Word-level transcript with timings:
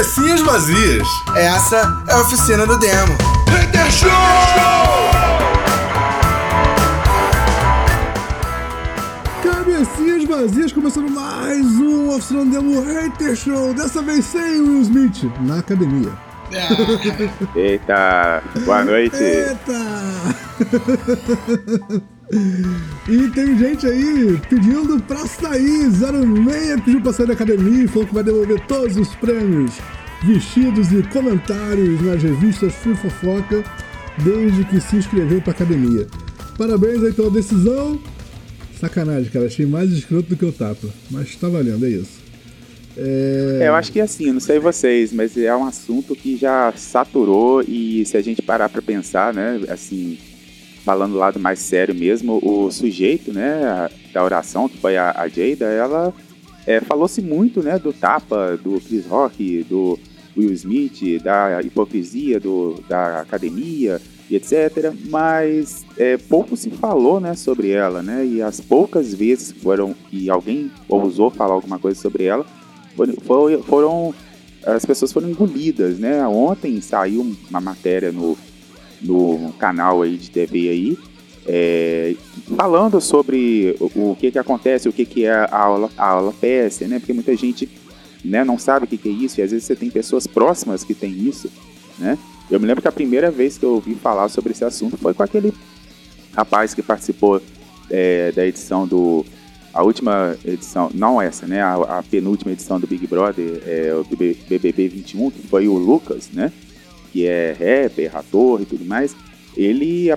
Cabecinhas 0.00 0.40
vazias. 0.40 1.06
Essa 1.36 2.04
é 2.08 2.14
a 2.14 2.20
oficina 2.22 2.66
do 2.66 2.78
demo. 2.78 3.18
Hater 3.50 3.90
Show! 3.92 4.08
Cabecinhas 9.42 10.24
vazias, 10.24 10.72
começando 10.72 11.10
mais 11.10 11.66
um 11.66 12.16
Oficina 12.16 12.46
do 12.46 12.50
Demo 12.50 12.80
Hater 12.80 13.36
Show. 13.36 13.74
Dessa 13.74 14.00
vez 14.00 14.24
sem 14.24 14.62
Will 14.62 14.80
Smith, 14.80 15.30
na 15.42 15.58
academia. 15.58 16.12
Eita, 17.54 18.42
boa 18.64 18.82
noite. 18.82 19.22
Eita! 19.22 19.60
E 23.08 23.28
tem 23.30 23.58
gente 23.58 23.86
aí 23.86 24.40
pedindo 24.48 25.02
pra 25.02 25.26
sair. 25.26 25.90
06 25.90 26.80
pediu 26.84 27.00
pra 27.00 27.12
sair 27.12 27.26
da 27.26 27.32
academia 27.32 27.84
e 27.84 27.88
falou 27.88 28.06
que 28.06 28.14
vai 28.14 28.22
devolver 28.22 28.60
todos 28.66 28.96
os 28.96 29.14
prêmios, 29.16 29.80
vestidos 30.22 30.92
e 30.92 31.02
comentários 31.04 32.00
nas 32.02 32.22
revistas 32.22 32.74
Free 32.74 32.94
Fofoca, 32.94 33.64
desde 34.22 34.64
que 34.64 34.80
se 34.80 34.96
inscreveu 34.96 35.40
pra 35.40 35.52
academia. 35.52 36.06
Parabéns 36.58 37.02
aí 37.02 37.12
pela 37.12 37.30
decisão. 37.30 37.98
Sacanagem, 38.78 39.30
cara. 39.30 39.46
Achei 39.46 39.66
mais 39.66 39.90
escroto 39.90 40.28
do 40.30 40.36
que 40.36 40.44
o 40.44 40.52
tapa. 40.52 40.88
Mas 41.10 41.34
tá 41.36 41.48
valendo, 41.48 41.84
é 41.86 41.90
isso. 41.90 42.20
É... 42.96 43.60
É, 43.62 43.68
eu 43.68 43.74
acho 43.74 43.92
que 43.92 44.00
assim, 44.00 44.30
não 44.32 44.40
sei 44.40 44.58
vocês, 44.58 45.12
mas 45.12 45.36
é 45.36 45.54
um 45.54 45.64
assunto 45.64 46.14
que 46.14 46.36
já 46.36 46.72
saturou 46.76 47.62
e 47.62 48.04
se 48.04 48.16
a 48.16 48.22
gente 48.22 48.42
parar 48.42 48.68
pra 48.68 48.82
pensar, 48.82 49.32
né, 49.32 49.60
assim, 49.68 50.18
falando 50.84 51.12
do 51.12 51.18
lado 51.18 51.38
mais 51.38 51.60
sério 51.60 51.94
mesmo, 51.94 52.40
o 52.42 52.70
sujeito, 52.70 53.32
né, 53.32 53.62
a- 53.64 53.90
da 54.12 54.24
oração, 54.24 54.68
que 54.68 54.76
foi 54.78 54.96
a, 54.96 55.12
a 55.12 55.28
Jada, 55.28 55.66
ela 55.66 56.12
é, 56.66 56.80
falou-se 56.80 57.22
muito, 57.22 57.62
né, 57.62 57.78
do 57.78 57.92
tapa, 57.92 58.58
do 58.62 58.80
Chris 58.80 59.06
Rock, 59.06 59.64
do 59.68 59.98
Will 60.40 60.52
Smith, 60.52 61.22
da 61.22 61.60
hipocrisia 61.62 62.40
do, 62.40 62.82
da 62.88 63.20
academia 63.20 64.00
e 64.28 64.36
etc. 64.36 64.92
Mas 65.08 65.84
é, 65.96 66.16
pouco 66.16 66.56
se 66.56 66.70
falou, 66.70 67.20
né, 67.20 67.34
sobre 67.34 67.70
ela, 67.70 68.02
né, 68.02 68.24
e 68.24 68.42
as 68.42 68.60
poucas 68.60 69.14
vezes 69.14 69.52
foram 69.52 69.94
que 70.08 70.30
alguém 70.30 70.70
ousou 70.88 71.30
falar 71.30 71.54
alguma 71.54 71.78
coisa 71.78 72.00
sobre 72.00 72.24
ela, 72.24 72.46
foram, 73.26 73.62
foram 73.62 74.14
as 74.64 74.84
pessoas 74.84 75.12
foram 75.12 75.30
engolidas, 75.30 75.98
né? 75.98 76.26
Ontem 76.26 76.80
saiu 76.80 77.34
uma 77.48 77.60
matéria 77.60 78.12
no, 78.12 78.36
no 79.00 79.52
canal 79.58 80.02
aí 80.02 80.16
de 80.16 80.30
TV 80.30 80.68
aí, 80.68 80.98
é, 81.46 82.14
falando 82.56 83.00
sobre 83.00 83.74
o, 83.80 84.10
o 84.10 84.16
que 84.16 84.30
que 84.30 84.38
acontece, 84.38 84.88
o 84.88 84.92
que 84.92 85.04
que 85.04 85.24
é 85.24 85.32
a 85.32 85.56
aula, 85.56 85.90
a 85.96 86.06
aula 86.06 86.32
PS, 86.32 86.80
né? 86.80 86.98
Porque 86.98 87.12
muita 87.12 87.34
gente 87.36 87.68
né, 88.24 88.44
não 88.44 88.58
sabe 88.58 88.84
o 88.84 88.88
que 88.88 88.96
que 88.96 89.08
é 89.08 89.12
isso 89.12 89.40
e 89.40 89.42
às 89.42 89.50
vezes 89.50 89.66
você 89.66 89.76
tem 89.76 89.90
pessoas 89.90 90.26
próximas 90.26 90.84
que 90.84 90.94
tem 90.94 91.10
isso, 91.12 91.50
né? 91.98 92.18
Eu 92.50 92.58
me 92.58 92.66
lembro 92.66 92.82
que 92.82 92.88
a 92.88 92.92
primeira 92.92 93.30
vez 93.30 93.56
que 93.56 93.64
eu 93.64 93.74
ouvi 93.74 93.94
falar 93.94 94.28
sobre 94.28 94.52
esse 94.52 94.64
assunto 94.64 94.96
foi 94.96 95.14
com 95.14 95.22
aquele 95.22 95.52
rapaz 96.32 96.74
que 96.74 96.82
participou 96.82 97.40
é, 97.88 98.32
da 98.32 98.44
edição 98.46 98.86
do 98.86 99.24
a 99.72 99.84
última 99.84 100.36
edição, 100.44 100.90
não 100.92 101.22
essa, 101.22 101.46
né? 101.46 101.62
A, 101.62 101.98
a 101.98 102.02
penúltima 102.02 102.50
edição 102.50 102.80
do 102.80 102.88
Big 102.88 103.06
Brother, 103.06 103.62
é, 103.64 103.94
o 103.94 104.02
BB 104.02 104.36
BBB 104.48 104.88
21, 104.88 105.30
que 105.30 105.46
foi 105.46 105.68
o 105.68 105.74
Lucas, 105.74 106.28
né? 106.32 106.52
Que 107.12 107.24
é 107.26 107.52
rapper, 107.52 108.16
ator 108.16 108.60
e 108.60 108.64
tudo 108.64 108.84
mais. 108.84 109.14
Ele, 109.56 110.08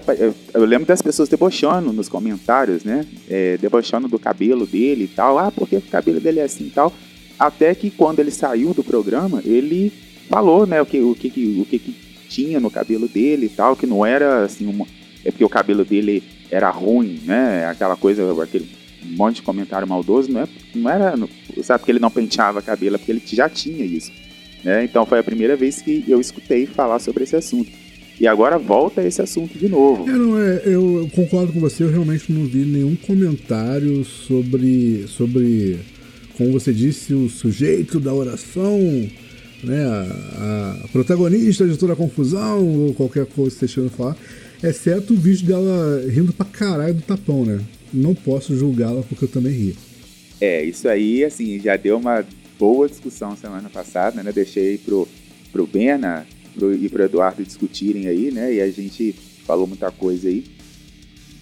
eu- 0.53 0.65
lembro 0.65 0.87
das 0.87 1.01
pessoas 1.03 1.29
debochando 1.29 1.93
nos 1.93 2.09
comentários, 2.09 2.83
né? 2.83 3.05
É, 3.29 3.57
debochando 3.57 4.07
do 4.07 4.17
cabelo 4.17 4.65
dele 4.65 5.03
e 5.03 5.07
tal. 5.07 5.37
Ah, 5.37 5.51
porque 5.51 5.75
o 5.77 5.81
cabelo 5.81 6.19
dele 6.19 6.39
é 6.39 6.43
assim 6.43 6.65
e 6.65 6.71
tal. 6.71 6.91
Até 7.39 7.73
que 7.75 7.89
quando 7.89 8.19
ele 8.19 8.31
saiu 8.31 8.73
do 8.73 8.83
programa, 8.83 9.41
ele 9.45 9.91
falou, 10.29 10.65
né? 10.65 10.81
O 10.81 10.85
que, 10.85 10.99
o 11.01 11.15
que, 11.15 11.29
que- 11.29 11.59
o 11.61 11.65
que, 11.65 11.79
que 11.79 11.95
tinha 12.29 12.59
no 12.59 12.69
cabelo 12.71 13.07
dele 13.07 13.45
e 13.47 13.49
tal, 13.49 13.75
que 13.75 13.85
não 13.85 14.05
era 14.05 14.43
assim 14.45 14.65
uma, 14.65 14.85
é 15.23 15.31
porque 15.31 15.43
o 15.43 15.49
cabelo 15.49 15.83
dele 15.85 16.23
era 16.49 16.69
ruim, 16.69 17.19
né? 17.25 17.65
Aquela 17.65 17.95
coisa, 17.95 18.23
aquele 18.41 18.67
monte 19.05 19.35
de 19.37 19.41
comentário 19.41 19.87
maldoso, 19.87 20.31
não, 20.31 20.41
é, 20.41 20.47
não 20.75 20.89
era, 20.89 21.15
sabe, 21.63 21.79
porque 21.79 21.91
ele 21.91 21.99
não 21.99 22.09
penteava 22.11 22.61
cabelo, 22.61 22.95
é 22.95 22.97
porque 22.97 23.11
ele 23.11 23.21
já 23.25 23.49
tinha 23.49 23.83
isso, 23.85 24.11
né? 24.63 24.83
Então 24.83 25.05
foi 25.05 25.19
a 25.19 25.23
primeira 25.23 25.55
vez 25.55 25.81
que 25.81 26.03
eu 26.07 26.19
escutei 26.21 26.65
falar 26.65 26.99
sobre 26.99 27.23
esse 27.23 27.35
assunto. 27.35 27.69
E 28.19 28.27
agora 28.27 28.57
volta 28.59 29.03
esse 29.05 29.21
assunto 29.21 29.57
de 29.57 29.67
novo. 29.67 30.07
É, 30.07 30.13
não, 30.13 30.37
é, 30.39 30.61
eu 30.65 31.09
concordo 31.13 31.51
com 31.51 31.59
você, 31.59 31.83
eu 31.83 31.91
realmente 31.91 32.31
não 32.31 32.45
vi 32.45 32.59
nenhum 32.59 32.95
comentário 32.95 34.05
sobre, 34.05 35.05
sobre 35.07 35.79
como 36.37 36.51
você 36.51 36.73
disse, 36.73 37.13
o 37.13 37.29
sujeito 37.29 37.99
da 37.99 38.13
oração, 38.13 38.79
né, 39.63 39.85
a, 39.85 40.79
a 40.83 40.87
protagonista 40.89 41.67
de 41.67 41.77
toda 41.77 41.93
a 41.93 41.95
confusão, 41.95 42.65
ou 42.67 42.93
qualquer 42.93 43.25
coisa 43.25 43.51
que 43.51 43.59
você 43.59 43.65
esteja 43.65 43.89
falar, 43.89 44.17
exceto 44.63 45.13
o 45.13 45.17
vídeo 45.17 45.47
dela 45.47 46.03
rindo 46.09 46.33
pra 46.33 46.45
caralho 46.45 46.95
do 46.95 47.01
tapão, 47.01 47.45
né? 47.45 47.59
Não 47.93 48.15
posso 48.15 48.55
julgá-la 48.55 49.03
porque 49.03 49.25
eu 49.25 49.29
também 49.29 49.53
ri. 49.53 49.75
É, 50.41 50.63
isso 50.63 50.87
aí, 50.89 51.23
assim, 51.23 51.59
já 51.59 51.75
deu 51.77 51.97
uma 51.97 52.25
boa 52.57 52.87
discussão 52.87 53.35
semana 53.35 53.69
passada, 53.69 54.23
né? 54.23 54.31
Deixei 54.31 54.77
pro, 54.77 55.07
pro 55.51 55.67
Bena 55.67 56.25
pro, 56.55 56.73
e 56.73 56.89
pro 56.89 57.03
Eduardo 57.03 57.43
discutirem 57.43 58.07
aí, 58.07 58.31
né? 58.31 58.53
E 58.53 58.61
a 58.61 58.69
gente 58.69 59.13
falou 59.45 59.67
muita 59.67 59.91
coisa 59.91 60.27
aí. 60.27 60.43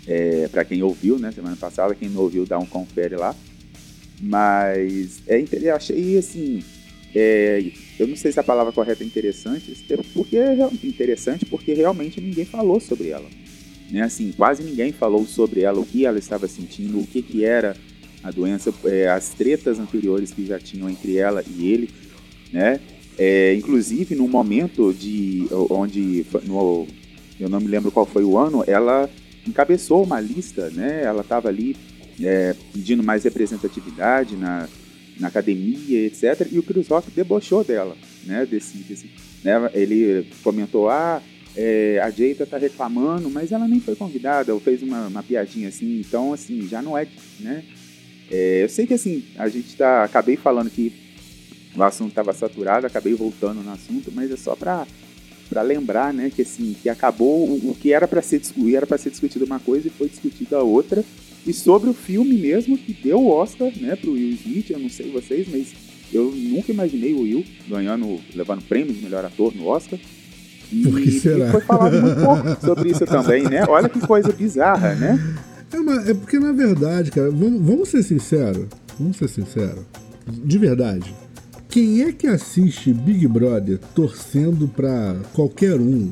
É, 0.08 0.48
para 0.48 0.66
quem 0.66 0.82
ouviu, 0.82 1.20
né, 1.20 1.32
semana 1.32 1.56
passada, 1.56 1.94
quem 1.94 2.10
não 2.10 2.22
ouviu, 2.22 2.46
dá 2.46 2.58
um 2.58 2.66
confere 2.66 3.16
lá. 3.16 3.36
Mas 4.22 5.24
é, 5.28 5.44
eu 5.62 5.76
achei 5.76 6.18
assim. 6.18 6.64
é, 7.16 7.72
eu 8.00 8.08
não 8.08 8.16
sei 8.16 8.32
se 8.32 8.40
a 8.40 8.44
palavra 8.44 8.72
correta 8.72 9.04
é 9.04 9.08
interessante, 9.08 9.76
porque 10.14 10.38
é 10.38 10.56
interessante 10.84 11.46
porque 11.46 11.74
realmente 11.74 12.22
ninguém 12.22 12.46
falou 12.46 12.80
sobre 12.80 13.10
ela. 13.10 13.28
Né? 13.90 14.02
Assim, 14.02 14.32
quase 14.32 14.64
ninguém 14.64 14.92
falou 14.92 15.26
sobre 15.26 15.62
ela, 15.62 15.80
o 15.80 15.86
que 15.86 16.06
ela 16.06 16.20
estava 16.20 16.48
sentindo, 16.48 17.00
o 17.00 17.08
que, 17.08 17.22
que 17.22 17.44
era 17.44 17.76
a 18.24 18.32
doença, 18.32 18.74
é, 18.86 19.10
as 19.10 19.30
tretas 19.30 19.80
anteriores 19.80 20.32
que 20.32 20.46
já 20.46 20.60
tinham 20.60 20.90
entre 20.90 21.18
ela 21.18 21.44
e 21.48 21.68
ele, 21.68 21.90
né? 22.54 22.80
É, 23.18 23.54
inclusive, 23.56 24.16
num 24.16 24.28
momento 24.28 24.94
de 24.94 25.48
onde, 25.70 26.26
no, 26.46 26.88
eu 27.40 27.50
não 27.50 27.60
me 27.60 27.68
lembro 27.68 27.92
qual 27.92 28.06
foi 28.06 28.24
o 28.24 28.38
ano, 28.38 28.64
ela 28.66 29.10
encabeçou 29.46 30.04
uma 30.04 30.20
lista, 30.20 30.70
né? 30.70 31.02
Ela 31.04 31.22
estava 31.22 31.50
ali 31.50 31.76
é, 32.20 32.56
pedindo 32.74 33.04
mais 33.04 33.24
representatividade 33.24 34.36
na, 34.36 34.68
na 35.20 35.28
academia, 35.28 36.06
etc. 36.06 36.48
E 36.52 36.60
o 36.60 36.64
Chris 36.64 36.88
Rock 36.88 37.12
debochou 37.12 37.64
dela, 37.64 37.96
né? 38.26 38.46
Desse, 38.46 38.78
desse, 38.80 39.10
né? 39.44 39.70
Ele 39.74 40.28
comentou, 40.44 40.90
ah, 40.90 41.22
é, 41.56 42.00
a 42.02 42.10
Jada 42.10 42.46
tá 42.46 42.58
reclamando, 42.58 43.30
mas 43.30 43.52
ela 43.52 43.68
nem 43.68 43.80
foi 43.80 43.96
convidada, 43.96 44.54
ou 44.54 44.60
fez 44.60 44.82
uma, 44.82 45.08
uma 45.08 45.24
piadinha 45.24 45.68
assim, 45.68 46.00
então 46.00 46.34
assim, 46.34 46.68
já 46.68 46.82
não 46.82 46.98
é, 46.98 47.08
né? 47.40 47.64
É, 48.30 48.64
eu 48.64 48.70
sei 48.70 48.88
que 48.88 48.94
assim, 48.94 49.26
a 49.38 49.50
gente 49.50 49.76
tá. 49.76 50.06
Acabei 50.06 50.38
falando 50.38 50.70
que 50.70 50.94
o 51.76 51.84
assunto 51.84 52.10
estava 52.10 52.34
saturado, 52.34 52.88
acabei 52.88 53.14
voltando 53.14 53.62
no 53.62 53.72
assunto, 53.72 54.12
mas 54.14 54.32
é 54.32 54.38
só 54.38 54.56
para 54.56 54.88
para 55.50 55.62
lembrar, 55.64 56.14
né, 56.14 56.32
que 56.34 56.44
assim, 56.44 56.74
que 56.82 56.88
acabou 56.88 57.46
o, 57.46 57.72
o 57.72 57.76
que 57.76 57.92
era 57.92 58.08
para 58.08 58.22
ser 58.22 58.42
era 58.74 58.88
para 58.88 58.98
ser 58.98 59.10
discutido 59.10 59.44
uma 59.44 59.60
coisa 59.60 59.90
e 59.90 59.92
foi 59.92 60.08
discutida 60.08 60.56
a 60.56 60.64
outra. 60.64 61.04
E 61.46 61.54
sobre 61.54 61.90
o 61.90 61.94
filme 61.94 62.38
mesmo 62.38 62.78
que 62.78 62.94
deu 62.94 63.20
o 63.20 63.30
Oscar, 63.30 63.72
né, 63.80 63.96
pro 63.96 64.12
Will 64.12 64.34
Smith, 64.34 64.70
eu 64.70 64.80
não 64.80 64.90
sei 64.90 65.12
vocês, 65.12 65.48
mas 65.50 65.74
eu 66.14 66.32
nunca 66.32 66.72
imaginei 66.72 67.14
o 67.14 67.22
Will 67.22 67.44
ganhando, 67.68 68.20
levando 68.36 68.62
prêmio 68.64 68.94
de 68.94 69.02
melhor 69.02 69.26
ator 69.26 69.56
no 69.56 69.66
Oscar. 69.68 69.98
E, 70.72 70.84
Por 70.84 71.02
que 71.02 71.12
será? 71.12 71.48
e 71.48 71.52
foi 71.52 71.62
falado 71.62 72.02
muito 72.02 72.22
pouco 72.22 72.66
sobre 72.66 72.92
isso 72.92 73.06
também, 73.06 73.44
né? 73.44 73.66
Olha 73.68 73.90
que 73.90 74.00
coisa 74.00 74.32
bizarra, 74.32 74.96
né? 74.96 75.20
É, 75.74 76.12
é 76.12 76.14
porque, 76.14 76.40
na 76.40 76.52
verdade, 76.52 77.12
cara, 77.12 77.32
vamos, 77.32 77.62
vamos 77.62 77.90
ser 77.90 78.04
sinceros. 78.04 78.68
Vamos 79.00 79.18
ser 79.18 79.30
sinceros. 79.30 79.84
De 80.28 80.58
verdade. 80.58 81.14
Quem 81.68 82.04
é 82.04 82.12
que 82.12 82.28
assiste 82.28 82.94
Big 82.94 83.26
Brother 83.28 83.80
torcendo 83.96 84.68
pra 84.68 85.16
qualquer 85.34 85.80
um 85.80 86.12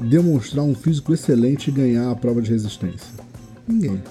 demonstrar 0.00 0.64
um 0.64 0.74
físico 0.74 1.12
excelente 1.12 1.68
e 1.68 1.72
ganhar 1.72 2.10
a 2.10 2.16
prova 2.16 2.40
de 2.40 2.50
resistência? 2.50 3.12
Ninguém. 3.66 4.02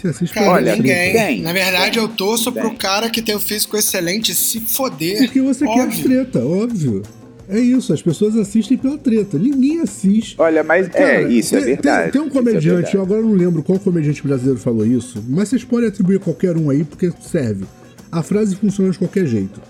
Você 0.00 0.08
assiste 0.08 0.32
Cara, 0.34 0.50
Olha, 0.52 0.76
ninguém. 0.76 1.12
tem, 1.12 1.42
Na 1.42 1.52
verdade, 1.52 1.92
tem, 1.94 2.02
eu 2.02 2.08
torço 2.08 2.50
pro 2.52 2.74
cara 2.74 3.10
que 3.10 3.20
tem 3.20 3.34
o 3.34 3.40
físico 3.40 3.76
excelente 3.76 4.34
se 4.34 4.60
foder. 4.60 5.18
Porque 5.18 5.40
você 5.42 5.64
quer 5.66 5.82
Óbvio. 5.82 6.02
treta, 6.04 6.38
óbvio. 6.44 7.02
É 7.48 7.58
isso, 7.58 7.92
as 7.92 8.00
pessoas 8.00 8.36
assistem 8.36 8.78
pela 8.78 8.96
treta. 8.96 9.36
Ninguém 9.36 9.80
assiste. 9.80 10.36
Olha, 10.38 10.62
mas 10.62 10.88
Cara, 10.88 11.22
é, 11.24 11.28
isso 11.32 11.54
é 11.56 11.58
tem- 11.58 11.66
verdade. 11.74 12.12
Tem, 12.12 12.12
tem 12.12 12.20
um 12.22 12.26
é 12.26 12.30
comediante, 12.30 12.66
verdade. 12.68 12.96
eu 12.96 13.02
agora 13.02 13.20
não 13.22 13.32
lembro 13.32 13.62
qual 13.62 13.78
comediante 13.78 14.22
brasileiro 14.22 14.58
falou 14.60 14.86
isso, 14.86 15.22
mas 15.28 15.48
vocês 15.48 15.64
podem 15.64 15.88
atribuir 15.88 16.16
a 16.16 16.20
qualquer 16.20 16.56
um 16.56 16.70
aí 16.70 16.84
porque 16.84 17.10
serve. 17.20 17.64
A 18.12 18.22
frase 18.22 18.54
funciona 18.56 18.90
de 18.92 18.98
qualquer 18.98 19.26
jeito. 19.26 19.60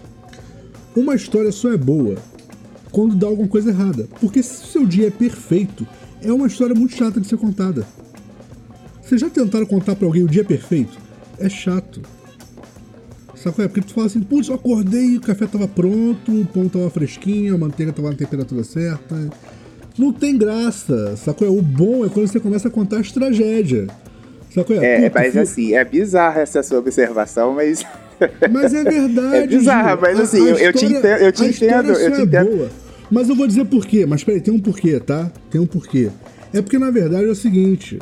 Uma 0.95 1.15
história 1.15 1.51
só 1.53 1.73
é 1.73 1.77
boa 1.77 2.17
quando 2.93 3.15
dá 3.17 3.27
alguma 3.27 3.49
coisa 3.49 3.71
errada. 3.71 4.07
Porque 4.21 4.43
se 4.43 4.63
o 4.63 4.67
seu 4.67 4.87
dia 4.87 5.07
é 5.07 5.11
perfeito, 5.11 5.87
é 6.23 6.31
uma 6.33 6.47
história 6.47 6.75
muito 6.75 6.95
chata 6.95 7.19
de 7.21 7.27
ser 7.27 7.37
contada. 7.39 7.87
Vocês 9.11 9.23
já 9.23 9.29
tentaram 9.29 9.67
contar 9.67 9.97
pra 9.97 10.07
alguém 10.07 10.23
o 10.23 10.29
dia 10.29 10.45
perfeito? 10.45 10.97
É 11.37 11.49
chato. 11.49 12.01
Sabe 13.35 13.65
é? 13.65 13.67
Porque 13.67 13.81
tu 13.81 13.93
fala 13.93 14.07
assim, 14.07 14.21
putz, 14.21 14.49
eu 14.49 14.55
acordei, 14.55 15.17
o 15.17 15.21
café 15.21 15.49
tava 15.49 15.67
pronto, 15.67 16.31
o 16.31 16.47
pão 16.47 16.69
tava 16.69 16.89
fresquinho, 16.91 17.57
a 17.57 17.59
manteiga 17.59 17.93
tava 17.93 18.11
na 18.11 18.15
temperatura 18.15 18.63
certa. 18.63 19.29
Não 19.99 20.13
tem 20.13 20.39
graça, 20.39 21.17
sacou? 21.17 21.49
É? 21.49 21.51
O 21.51 21.61
bom 21.61 22.07
é 22.07 22.09
quando 22.09 22.29
você 22.29 22.39
começa 22.39 22.69
a 22.69 22.71
contar 22.71 23.01
as 23.01 23.11
tragédias. 23.11 23.89
Sacou? 24.55 24.81
É, 24.81 25.07
é 25.07 25.13
mas 25.13 25.37
assim, 25.37 25.75
é 25.75 25.85
bizarra 25.85 26.43
essa 26.43 26.63
sua 26.63 26.79
observação, 26.79 27.55
mas. 27.55 27.85
Mas 28.53 28.75
é 28.75 28.85
verdade. 28.85 29.35
é 29.43 29.47
bizarra, 29.47 29.97
mas 29.97 30.21
assim, 30.21 30.41
a, 30.41 30.43
a 30.43 30.47
eu, 30.47 30.71
história, 30.71 30.73
te 30.73 30.85
entendo, 30.85 31.07
eu 31.07 31.33
te 31.33 31.45
entendo, 31.47 31.93
eu 31.93 32.13
te 32.13 32.21
é 32.21 32.23
entendo. 32.23 32.51
Boa. 32.51 32.71
Mas 33.11 33.29
eu 33.31 33.35
vou 33.35 33.47
dizer 33.47 33.65
por 33.65 33.87
quê. 33.87 34.05
Mas 34.05 34.23
peraí, 34.23 34.43
tem 34.43 34.53
um 34.53 34.61
porquê, 34.61 35.01
tá? 35.01 35.33
Tem 35.51 35.59
um 35.59 35.67
porquê. 35.67 36.11
É 36.53 36.61
porque, 36.61 36.79
na 36.79 36.91
verdade, 36.91 37.25
é 37.25 37.31
o 37.31 37.35
seguinte. 37.35 37.99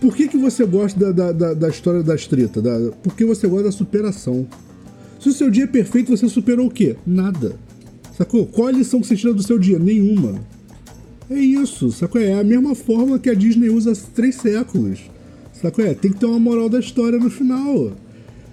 Por 0.00 0.16
que, 0.16 0.28
que 0.28 0.38
você 0.38 0.64
gosta 0.64 1.12
da, 1.12 1.30
da, 1.30 1.54
da, 1.54 1.68
história 1.68 2.02
da 2.02 2.14
estrita? 2.14 2.62
Da, 2.62 2.90
porque 3.02 3.24
você 3.24 3.46
gosta 3.46 3.64
da 3.64 3.72
superação. 3.72 4.46
Se 5.18 5.28
o 5.28 5.32
seu 5.32 5.50
dia 5.50 5.64
é 5.64 5.66
perfeito, 5.66 6.16
você 6.16 6.26
superou 6.26 6.66
o 6.66 6.70
quê? 6.70 6.96
Nada. 7.06 7.56
Sacou? 8.16 8.46
Qual 8.46 8.68
a 8.68 8.72
lição 8.72 9.00
que 9.00 9.06
você 9.06 9.16
tira 9.16 9.34
do 9.34 9.42
seu 9.42 9.58
dia? 9.58 9.78
Nenhuma. 9.78 10.40
É 11.28 11.38
isso, 11.38 11.92
sacou? 11.92 12.20
É 12.20 12.40
a 12.40 12.42
mesma 12.42 12.74
forma 12.74 13.18
que 13.18 13.28
a 13.28 13.34
Disney 13.34 13.68
usa 13.68 13.92
há 13.92 13.96
três 14.14 14.36
séculos. 14.36 15.00
Sacou? 15.52 15.84
É, 15.84 15.92
tem 15.92 16.10
que 16.10 16.18
ter 16.18 16.26
uma 16.26 16.40
moral 16.40 16.68
da 16.68 16.80
história 16.80 17.18
no 17.18 17.30
final. 17.30 17.92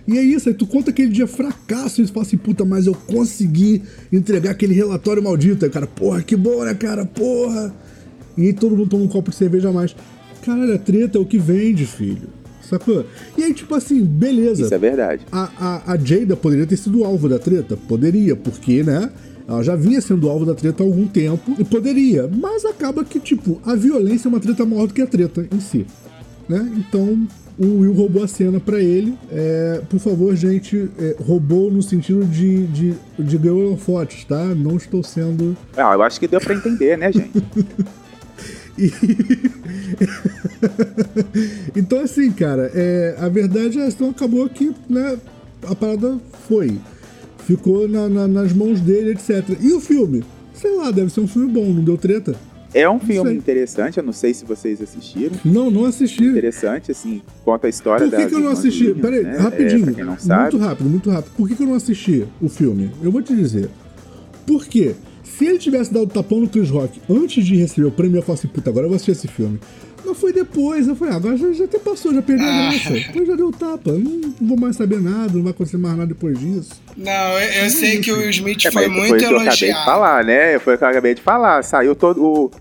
E 0.08 0.18
é 0.18 0.22
isso, 0.22 0.48
aí 0.48 0.56
tu 0.56 0.68
conta 0.68 0.92
aquele 0.92 1.10
dia 1.10 1.28
fracasso 1.28 2.02
e 2.02 2.08
fala 2.08 2.26
assim, 2.26 2.38
puta, 2.38 2.64
mas 2.64 2.88
eu 2.88 2.94
consegui 2.94 3.82
entregar 4.12 4.52
aquele 4.52 4.74
relatório 4.74 5.24
maldito. 5.24 5.66
Aí, 5.66 5.72
cara, 5.72 5.88
porra, 5.88 6.22
que 6.22 6.36
bom, 6.36 6.64
né, 6.64 6.74
cara? 6.74 7.06
Porra. 7.06 7.74
E 8.38 8.44
aí 8.44 8.54
todo 8.54 8.76
mundo 8.76 8.90
toma 8.90 9.04
um 9.04 9.08
copo 9.08 9.32
de 9.32 9.36
cerveja 9.38 9.70
a 9.70 9.74
mais. 9.74 9.96
Caralho, 10.48 10.76
a 10.76 10.78
treta 10.78 11.18
é 11.18 11.22
o 11.22 11.26
que 11.26 11.38
vende, 11.38 11.86
filho. 11.86 12.30
Sacou? 12.62 13.06
E 13.38 13.44
aí, 13.44 13.54
tipo 13.54 13.76
assim, 13.76 14.02
beleza. 14.02 14.64
Isso 14.64 14.74
é 14.74 14.78
verdade. 14.78 15.26
A, 15.30 15.50
a, 15.60 15.92
a 15.92 15.98
Jada 15.98 16.38
poderia 16.38 16.66
ter 16.66 16.78
sido 16.78 17.04
alvo 17.04 17.28
da 17.28 17.38
treta? 17.38 17.76
Poderia, 17.76 18.34
porque, 18.34 18.82
né? 18.82 19.12
Ela 19.46 19.62
já 19.62 19.76
vinha 19.76 20.00
sendo 20.00 20.30
alvo 20.30 20.46
da 20.46 20.56
treta 20.56 20.84
há 20.84 20.86
algum 20.86 21.06
tempo 21.06 21.54
e 21.60 21.66
poderia, 21.66 22.30
mas 22.30 22.64
acaba 22.64 23.04
que, 23.04 23.20
tipo, 23.20 23.62
a 23.66 23.76
violência 23.76 24.28
é 24.28 24.30
uma 24.30 24.40
treta 24.40 24.66
maior 24.66 24.88
do 24.88 24.94
que 24.94 25.02
a 25.02 25.08
treta 25.08 25.46
em 25.54 25.60
si. 25.60 25.86
Né? 26.48 26.72
Então, 26.78 27.28
o 27.60 27.80
Will 27.80 27.92
roubou 27.92 28.24
a 28.24 28.28
cena 28.28 28.58
para 28.58 28.80
ele. 28.82 29.18
É, 29.30 29.82
por 29.90 30.00
favor, 30.00 30.34
gente, 30.34 30.90
é, 30.98 31.16
roubou 31.20 31.70
no 31.70 31.82
sentido 31.82 32.24
de, 32.24 32.68
de, 32.68 32.94
de 33.20 33.38
ganhou 33.38 33.76
fotos, 33.76 34.24
tá? 34.24 34.46
Não 34.56 34.78
estou 34.78 35.04
sendo. 35.04 35.58
Ah, 35.76 35.94
eu 35.94 36.04
acho 36.04 36.18
que 36.20 36.28
deu 36.28 36.40
para 36.40 36.56
entender, 36.56 36.98
né, 36.98 37.12
gente? 37.12 37.32
E... 38.78 38.92
então, 41.80 42.00
assim, 42.00 42.32
cara, 42.32 42.72
é, 42.74 43.16
a 43.20 43.28
verdade 43.28 43.80
é 43.80 43.88
então 43.88 44.10
acabou 44.10 44.48
que 44.50 44.74
né, 44.90 45.18
a 45.68 45.76
parada 45.76 46.18
foi. 46.48 46.78
Ficou 47.46 47.88
na, 47.88 48.10
na, 48.10 48.28
nas 48.28 48.54
mãos 48.54 48.82
dele, 48.82 49.12
etc. 49.12 49.58
E 49.62 49.72
o 49.74 49.80
filme? 49.80 50.24
Sei 50.54 50.76
lá, 50.76 50.92
deve 50.92 51.10
ser 51.12 51.22
um 51.22 51.28
filme 51.28 51.52
bom, 51.52 51.66
não 51.66 51.84
deu 51.84 51.98
treta? 51.98 52.36
É 52.74 52.88
um 52.90 53.00
filme 53.00 53.34
interessante, 53.34 53.98
eu 53.98 54.04
não 54.04 54.14
sei 54.14 54.34
se 54.34 54.44
vocês 54.44 54.82
assistiram. 54.82 55.36
Não, 55.44 55.72
não 55.72 55.86
assisti. 55.86 56.26
Interessante, 56.26 56.92
assim, 56.92 57.22
conta 57.44 57.68
a 57.68 57.70
história 57.70 58.08
Por 58.08 58.18
que, 58.18 58.28
que 58.28 58.36
eu 58.36 58.40
não 58.40 58.52
assisti? 58.52 58.94
Peraí, 58.94 59.24
né? 59.24 59.38
rapidinho. 59.38 59.96
É, 59.98 60.04
muito 60.04 60.58
rápido, 60.58 60.90
muito 60.90 61.10
rápido. 61.10 61.32
Por 61.36 61.48
que, 61.48 61.56
que 61.56 61.64
eu 61.64 61.68
não 61.68 61.76
assisti 61.76 62.28
o 62.42 62.50
filme? 62.50 62.92
Eu 63.02 63.12
vou 63.12 63.22
te 63.22 63.36
dizer. 63.36 63.70
Por 64.46 64.66
quê? 64.66 64.96
Se 65.38 65.46
ele 65.46 65.60
tivesse 65.60 65.94
dado 65.94 66.08
tapão 66.08 66.40
no 66.40 66.50
Chris 66.50 66.72
Rock 66.72 67.00
antes 67.08 67.46
de 67.46 67.56
receber 67.56 67.86
o 67.86 67.92
prêmio, 67.92 68.18
eu 68.18 68.24
falar 68.24 68.40
assim, 68.40 68.48
puta, 68.48 68.72
agora 68.72 68.86
eu 68.86 68.90
vou 68.90 68.96
assistir 68.96 69.12
esse 69.12 69.28
filme. 69.28 69.60
Mas 70.04 70.18
foi 70.18 70.34
depois, 70.34 70.88
eu 70.88 70.96
falei, 70.96 71.14
ah, 71.14 71.18
agora 71.18 71.38
já, 71.38 71.52
já 71.52 71.66
até 71.66 71.78
passou, 71.78 72.12
já 72.12 72.24
perdeu 72.24 72.48
a 72.48 72.50
ah. 72.50 72.72
graça. 72.72 72.98
Então 72.98 73.24
já 73.24 73.36
deu 73.36 73.52
tapa, 73.52 73.92
não 73.92 74.34
vou 74.42 74.58
mais 74.58 74.76
saber 74.76 75.00
nada, 75.00 75.34
não 75.34 75.44
vai 75.44 75.52
acontecer 75.52 75.78
mais 75.78 75.96
nada 75.96 76.08
depois 76.08 76.40
disso. 76.40 76.82
Não, 76.96 77.40
eu, 77.40 77.66
eu 77.66 77.70
sei 77.70 78.02
que 78.02 78.12
o 78.12 78.18
Will 78.18 78.32
Smith 78.32 78.66
é, 78.66 78.72
foi 78.72 78.88
muito 78.88 79.24
elogiado. 79.24 79.28
Foi 79.28 79.28
o 79.28 79.30
que 79.30 79.36
eu 79.36 79.40
acabei 79.40 79.74
de 79.74 79.86
falar, 79.86 80.24
né? 80.26 80.60
Foi 80.60 80.74
o 80.74 80.78
que 80.80 80.84
eu 80.84 80.88
acabei 80.88 81.14
de 81.14 81.22
falar. 81.22 81.64
Saiu 81.64 81.96
todo 81.96 82.24
o, 82.24 82.52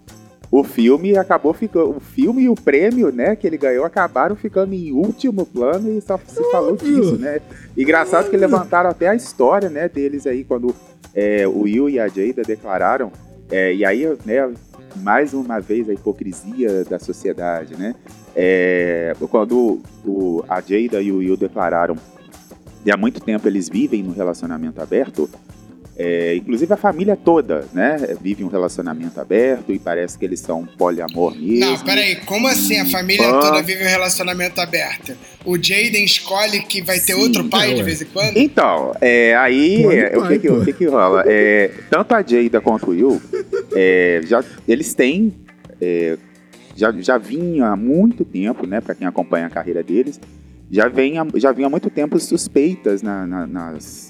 o 0.50 0.62
filme 0.62 1.16
acabou 1.16 1.54
ficando. 1.54 1.96
O 1.96 2.00
filme 2.00 2.42
e 2.42 2.48
o 2.48 2.54
prêmio, 2.54 3.10
né, 3.10 3.34
que 3.36 3.46
ele 3.46 3.56
ganhou 3.56 3.84
acabaram 3.84 4.36
ficando 4.36 4.74
em 4.74 4.92
último 4.92 5.46
plano 5.46 5.96
e 5.96 6.00
só 6.00 6.18
se 6.26 6.42
falou 6.50 6.76
disso, 6.76 7.16
né? 7.16 7.40
Engraçado 7.76 8.28
que 8.28 8.36
levantaram 8.36 8.90
até 8.90 9.08
a 9.08 9.14
história, 9.14 9.70
né, 9.70 9.88
deles 9.88 10.26
aí, 10.26 10.44
quando 10.44 10.74
é, 11.16 11.48
o 11.48 11.62
Will 11.62 11.88
e 11.88 11.98
a 11.98 12.06
Jada 12.08 12.42
declararam, 12.46 13.10
é, 13.50 13.74
e 13.74 13.84
aí, 13.86 14.04
né, 14.26 14.52
mais 14.96 15.32
uma 15.32 15.58
vez 15.58 15.88
a 15.88 15.94
hipocrisia 15.94 16.84
da 16.84 16.98
sociedade, 16.98 17.74
né? 17.74 17.94
É, 18.34 19.14
quando 19.30 19.80
o, 20.04 20.44
a 20.46 20.60
Jada 20.60 21.00
e 21.00 21.10
o 21.10 21.16
Will 21.16 21.36
declararam 21.36 21.96
que 22.84 22.90
há 22.90 22.96
muito 22.98 23.18
tempo 23.18 23.48
eles 23.48 23.68
vivem 23.68 24.02
no 24.02 24.12
relacionamento 24.12 24.80
aberto, 24.80 25.28
é, 25.98 26.36
inclusive 26.36 26.72
a 26.74 26.76
família 26.76 27.16
toda, 27.16 27.64
né, 27.72 28.16
vive 28.20 28.44
um 28.44 28.48
relacionamento 28.48 29.18
aberto 29.18 29.72
e 29.72 29.78
parece 29.78 30.18
que 30.18 30.26
eles 30.26 30.40
são 30.40 30.66
poliamor 30.66 31.34
mesmo. 31.34 31.58
Não, 31.58 31.78
peraí, 31.78 32.16
como 32.16 32.46
assim 32.46 32.78
a 32.78 32.84
família 32.84 33.30
toda 33.32 33.62
vive 33.62 33.82
um 33.82 33.88
relacionamento 33.88 34.60
aberto? 34.60 35.16
O 35.44 35.56
Jaden 35.56 36.04
escolhe 36.04 36.60
que 36.60 36.82
vai 36.82 37.00
ter 37.00 37.14
Sim, 37.14 37.22
outro 37.22 37.44
pai 37.48 37.72
de 37.72 37.82
vez 37.82 38.02
em 38.02 38.06
quando? 38.06 38.36
Então, 38.36 38.94
é, 39.00 39.34
aí 39.36 39.84
é, 39.84 40.18
o, 40.18 40.28
que, 40.28 40.38
que, 40.38 40.50
o 40.50 40.64
que, 40.64 40.72
que 40.74 40.84
rola? 40.84 41.22
É, 41.26 41.70
tanto 41.88 42.14
a 42.14 42.22
Jada 42.22 42.60
quanto 42.60 42.88
o 42.88 42.90
Will, 42.90 43.22
é, 43.74 44.20
já, 44.26 44.44
eles 44.68 44.92
têm, 44.92 45.32
é, 45.80 46.18
já, 46.76 46.92
já 46.92 47.16
vinha 47.16 47.68
há 47.68 47.76
muito 47.76 48.22
tempo, 48.22 48.66
né, 48.66 48.82
para 48.82 48.94
quem 48.94 49.06
acompanha 49.06 49.46
a 49.46 49.50
carreira 49.50 49.82
deles, 49.82 50.20
já 50.70 50.88
vem, 50.88 51.14
já 51.36 51.52
vinha 51.52 51.68
há 51.68 51.70
muito 51.70 51.88
tempo 51.88 52.18
suspeitas 52.20 53.00
na, 53.00 53.26
na, 53.26 53.46
nas 53.46 54.05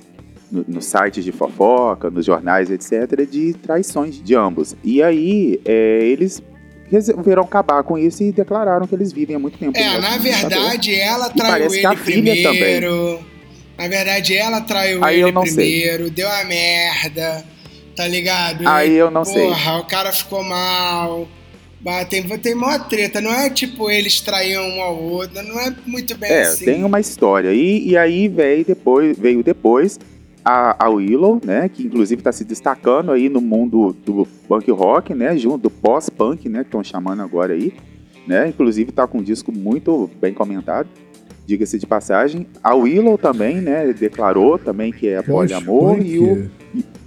nos 0.56 0.66
no 0.66 0.82
sites 0.82 1.24
de 1.24 1.32
fofoca, 1.32 2.10
nos 2.10 2.24
jornais, 2.24 2.70
etc., 2.70 3.28
de 3.28 3.54
traições 3.54 4.22
de 4.22 4.34
ambos. 4.34 4.76
E 4.82 5.02
aí, 5.02 5.60
é, 5.64 6.00
eles 6.02 6.42
resolveram 6.90 7.42
acabar 7.42 7.82
com 7.82 7.98
isso 7.98 8.22
e 8.22 8.32
declararam 8.32 8.86
que 8.86 8.94
eles 8.94 9.12
vivem 9.12 9.36
há 9.36 9.38
muito 9.38 9.58
tempo. 9.58 9.76
É, 9.76 9.98
na 9.98 10.16
verdade, 10.18 10.94
ela 10.94 11.30
traiu 11.30 11.74
ele 11.74 11.96
primeiro. 11.96 12.42
Também. 12.42 13.36
Na 13.78 13.88
verdade, 13.88 14.36
ela 14.36 14.60
traiu 14.62 15.04
aí 15.04 15.20
ele 15.20 15.32
primeiro, 15.32 16.04
sei. 16.04 16.10
deu 16.10 16.30
a 16.30 16.44
merda, 16.44 17.44
tá 17.94 18.08
ligado? 18.08 18.66
Aí 18.66 18.92
e, 18.92 18.96
eu 18.96 19.10
não 19.10 19.22
porra, 19.22 19.34
sei. 19.34 19.48
Porra, 19.48 19.78
o 19.78 19.84
cara 19.84 20.12
ficou 20.12 20.42
mal. 20.42 21.28
Tem, 22.08 22.26
tem 22.38 22.54
maior 22.54 22.88
treta, 22.88 23.20
não 23.20 23.30
é 23.30 23.48
tipo 23.48 23.88
eles 23.88 24.20
traíam 24.20 24.66
um 24.70 24.82
ao 24.82 25.00
outro, 25.00 25.40
não 25.44 25.60
é 25.60 25.72
muito 25.86 26.16
bem 26.18 26.28
é, 26.28 26.42
assim. 26.42 26.64
tem 26.64 26.82
uma 26.82 26.98
história. 26.98 27.52
E, 27.52 27.90
e 27.90 27.96
aí 27.96 28.26
veio 28.26 28.64
depois, 28.64 29.16
veio 29.16 29.40
depois 29.40 29.96
a, 30.46 30.86
a 30.86 30.88
Willow, 30.88 31.40
né, 31.44 31.68
que 31.68 31.84
inclusive 31.84 32.20
está 32.20 32.30
se 32.30 32.44
destacando 32.44 33.10
aí 33.10 33.28
no 33.28 33.40
mundo 33.40 33.96
do 34.06 34.24
punk 34.46 34.70
rock, 34.70 35.12
né, 35.12 35.36
junto 35.36 35.58
do 35.58 35.70
pós-punk, 35.70 36.48
né, 36.48 36.60
que 36.60 36.66
estão 36.66 36.84
chamando 36.84 37.20
agora 37.20 37.52
aí, 37.52 37.74
né, 38.28 38.46
inclusive 38.46 38.90
está 38.90 39.08
com 39.08 39.18
um 39.18 39.22
disco 39.24 39.50
muito 39.50 40.08
bem 40.20 40.32
comentado, 40.32 40.88
diga-se 41.44 41.80
de 41.80 41.86
passagem. 41.86 42.46
A 42.62 42.76
Willow 42.76 43.18
também, 43.18 43.56
né, 43.56 43.92
declarou 43.92 44.56
também 44.56 44.92
que 44.92 45.08
é 45.08 45.20
poliamor 45.20 45.98
e 46.00 46.20
o... 46.20 46.48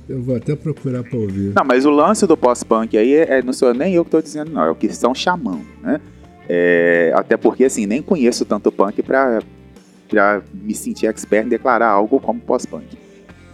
Eu 0.10 0.22
vou 0.22 0.36
até 0.36 0.54
procurar 0.54 1.04
para 1.04 1.18
ouvir. 1.18 1.54
Não, 1.56 1.64
mas 1.64 1.86
o 1.86 1.92
lance 1.92 2.28
do 2.28 2.36
pós-punk 2.36 2.98
aí 2.98 3.14
é, 3.14 3.38
é, 3.38 3.42
não 3.42 3.54
sou 3.54 3.74
nem 3.74 3.94
eu 3.94 4.04
que 4.04 4.08
estou 4.08 4.22
dizendo, 4.22 4.52
não, 4.52 4.64
é 4.64 4.70
o 4.72 4.76
que 4.76 4.88
estão 4.88 5.16
chamando, 5.16 5.64
né? 5.82 6.02
É, 6.50 7.14
até 7.16 7.38
porque, 7.38 7.64
assim, 7.64 7.86
nem 7.86 8.02
conheço 8.02 8.44
tanto 8.44 8.70
punk 8.72 9.04
para 9.04 10.42
me 10.52 10.74
sentir 10.74 11.06
expert 11.06 11.46
em 11.46 11.50
declarar 11.50 11.90
algo 11.90 12.20
como 12.20 12.40
pós-punk 12.42 12.98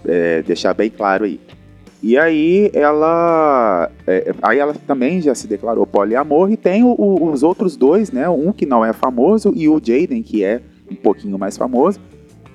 é, 0.08 0.42
deixar 0.42 0.74
bem 0.74 0.90
claro 0.90 1.26
aí. 1.26 1.40
E 2.04 2.18
aí 2.18 2.70
ela, 2.74 3.90
é, 4.06 4.32
aí 4.42 4.60
ela 4.60 4.76
também 4.86 5.22
já 5.22 5.34
se 5.34 5.48
declarou 5.48 5.88
poliamor 5.88 6.52
e 6.52 6.58
tem 6.58 6.84
o, 6.84 6.90
o, 6.90 7.32
os 7.32 7.42
outros 7.42 7.76
dois, 7.76 8.12
né? 8.12 8.30
Um 8.30 8.52
que 8.52 8.66
não 8.66 8.86
é 8.86 8.94
famoso 8.94 9.52
e 9.56 9.68
o 9.68 9.82
Jaden 9.84 10.22
que 10.22 10.44
é 10.44 10.62
um 10.92 10.96
pouquinho 10.96 11.40
mais 11.40 11.58
famoso. 11.58 12.00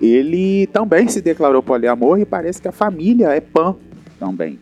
Ele 0.01 0.67
também 0.69 1.09
se 1.09 1.21
declarou 1.21 1.63
poliamor 1.63 2.21
e 2.21 2.25
parece 2.25 2.63
que 2.63 2.69
a 2.69 2.73
família 2.73 3.29
é 3.31 3.41
pan 3.41 3.75
também. 4.19 4.59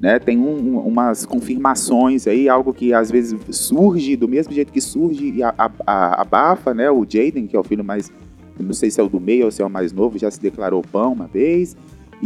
Né, 0.00 0.18
tem 0.18 0.36
um, 0.38 0.78
umas 0.78 1.24
confirmações 1.24 2.26
aí, 2.26 2.46
algo 2.46 2.74
que 2.74 2.92
às 2.92 3.10
vezes 3.10 3.38
surge 3.50 4.16
do 4.16 4.28
mesmo 4.28 4.52
jeito 4.52 4.70
que 4.70 4.80
surge 4.80 5.34
e 5.36 5.40
abafa, 5.86 6.74
né? 6.74 6.90
O 6.90 7.06
Jaden, 7.08 7.46
que 7.46 7.56
é 7.56 7.58
o 7.58 7.64
filho 7.64 7.84
mais, 7.84 8.12
não 8.58 8.72
sei 8.74 8.90
se 8.90 9.00
é 9.00 9.02
o 9.02 9.08
do 9.08 9.20
meio 9.20 9.46
ou 9.46 9.50
se 9.50 9.62
é 9.62 9.64
o 9.64 9.70
mais 9.70 9.92
novo, 9.92 10.18
já 10.18 10.30
se 10.30 10.40
declarou 10.40 10.82
pan 10.82 11.08
uma 11.08 11.26
vez. 11.26 11.76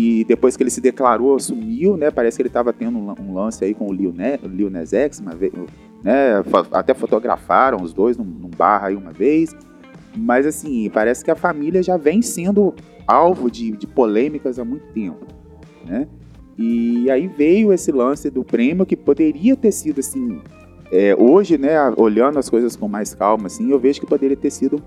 E 0.01 0.23
depois 0.23 0.57
que 0.57 0.63
ele 0.63 0.71
se 0.71 0.81
declarou, 0.81 1.41
sumiu, 1.41 1.97
né? 1.97 2.09
Parece 2.09 2.37
que 2.37 2.43
ele 2.43 2.49
estava 2.49 2.73
tendo 2.73 2.97
um, 2.97 3.35
lance 3.35 3.65
aí 3.65 3.75
com 3.75 3.89
o 3.89 3.93
Lil, 3.93 4.15
Lil 4.45 4.71
Nas 4.71 4.93
X, 4.93 5.19
uma 5.19 5.35
vez, 5.35 5.53
né? 6.05 6.41
Até 6.71 6.95
fotografaram 6.95 7.83
os 7.83 7.93
dois 7.93 8.17
num, 8.17 8.25
num 8.25 8.49
bar 8.49 8.85
aí 8.85 8.95
uma 8.95 9.13
vez. 9.13 9.57
Mas 10.17 10.47
assim, 10.47 10.89
parece 10.89 11.25
que 11.25 11.33
a 11.33 11.35
família 11.35 11.83
já 11.83 11.97
vem 11.97 12.23
sendo 12.23 12.77
alvo 13.09 13.51
de, 13.51 13.73
de 13.73 13.89
polêmicas 13.89 14.61
há 14.61 14.65
muito 14.65 14.87
tempo, 14.93 15.27
né? 15.85 16.07
E 16.57 17.11
aí 17.11 17.27
veio 17.27 17.73
esse 17.73 17.91
lance 17.91 18.31
do 18.31 18.45
prêmio 18.45 18.87
que 18.87 18.97
poderia 18.97 19.57
ter 19.57 19.73
sido 19.73 19.99
assim, 19.99 20.41
é, 20.93 21.15
hoje, 21.17 21.59
né, 21.59 21.77
olhando 21.97 22.39
as 22.39 22.49
coisas 22.49 22.77
com 22.77 22.87
mais 22.87 23.15
calma, 23.15 23.47
assim, 23.47 23.71
eu 23.71 23.79
vejo 23.81 24.01
que 24.01 24.07
poderia 24.07 24.37
ter 24.37 24.51
sido 24.51 24.81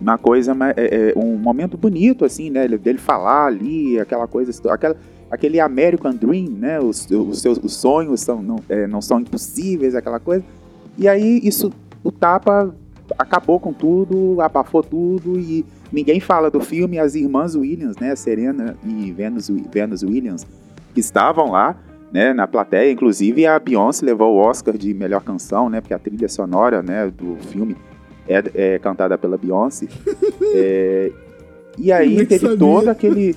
uma 0.00 0.18
coisa, 0.18 0.54
é, 0.76 1.12
é, 1.14 1.18
um 1.18 1.36
momento 1.36 1.76
bonito, 1.76 2.24
assim, 2.24 2.50
né? 2.50 2.68
Dele 2.68 2.98
falar 2.98 3.46
ali, 3.46 3.98
aquela 3.98 4.26
coisa, 4.26 4.52
aquela, 4.70 4.96
aquele 5.30 5.58
American 5.58 6.14
Dream, 6.14 6.50
né? 6.50 6.78
Os, 6.78 7.08
os 7.10 7.40
seus 7.40 7.58
os 7.58 7.74
sonhos 7.74 8.20
são, 8.20 8.42
não, 8.42 8.56
é, 8.68 8.86
não 8.86 9.00
são 9.00 9.20
impossíveis, 9.20 9.94
aquela 9.94 10.20
coisa. 10.20 10.44
E 10.98 11.08
aí 11.08 11.40
isso, 11.42 11.72
o 12.04 12.12
tapa 12.12 12.74
acabou 13.18 13.58
com 13.58 13.72
tudo, 13.72 14.40
abafou 14.40 14.82
tudo 14.82 15.38
e 15.38 15.64
ninguém 15.92 16.20
fala 16.20 16.50
do 16.50 16.60
filme. 16.60 16.98
As 16.98 17.14
irmãs 17.14 17.54
Williams, 17.54 17.96
né? 17.96 18.14
Serena 18.16 18.76
e 18.84 19.10
Venus, 19.12 19.48
Venus 19.48 20.02
Williams, 20.02 20.46
que 20.92 21.00
estavam 21.00 21.52
lá, 21.52 21.76
né? 22.12 22.34
Na 22.34 22.46
plateia, 22.46 22.92
inclusive 22.92 23.46
a 23.46 23.58
Beyoncé 23.58 24.04
levou 24.04 24.34
o 24.34 24.38
Oscar 24.38 24.76
de 24.76 24.92
melhor 24.92 25.22
canção, 25.22 25.70
né? 25.70 25.80
Porque 25.80 25.94
a 25.94 25.98
trilha 25.98 26.28
sonora, 26.28 26.82
né? 26.82 27.10
Do 27.10 27.36
filme 27.50 27.76
é, 28.28 28.42
é 28.54 28.78
cantada 28.78 29.16
pela 29.16 29.36
Beyoncé. 29.36 29.86
é, 30.54 31.12
e 31.78 31.92
aí 31.92 32.24
teve 32.26 32.46
sabia. 32.46 32.58
todo 32.58 32.88
aquele 32.88 33.36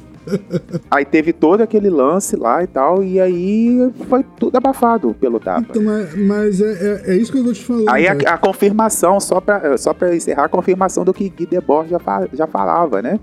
aí 0.89 1.05
teve 1.05 1.33
todo 1.33 1.61
aquele 1.61 1.89
lance 1.89 2.35
lá 2.35 2.63
e 2.63 2.67
tal, 2.67 3.03
e 3.03 3.19
aí 3.19 3.91
foi 4.07 4.23
tudo 4.37 4.55
abafado 4.57 5.15
pelo 5.19 5.39
tapa. 5.39 5.65
Então, 5.69 5.81
mas, 5.81 6.15
mas 6.15 6.61
é, 6.61 6.71
é, 6.71 7.11
é, 7.11 7.17
isso 7.17 7.31
que 7.31 7.39
eu 7.39 7.43
tô 7.43 7.53
te 7.53 7.63
falando. 7.63 7.89
Aí 7.89 8.07
a, 8.07 8.11
a, 8.11 8.37
confirmação, 8.37 9.19
só 9.19 9.39
pra, 9.39 9.77
só 9.77 9.93
pra 9.93 10.15
encerrar, 10.15 10.45
a 10.45 10.49
confirmação 10.49 11.03
do 11.03 11.13
que 11.13 11.29
Guy 11.29 11.45
Debord 11.45 11.89
já, 11.89 11.99
já 12.33 12.47
falava, 12.47 13.01
né? 13.01 13.19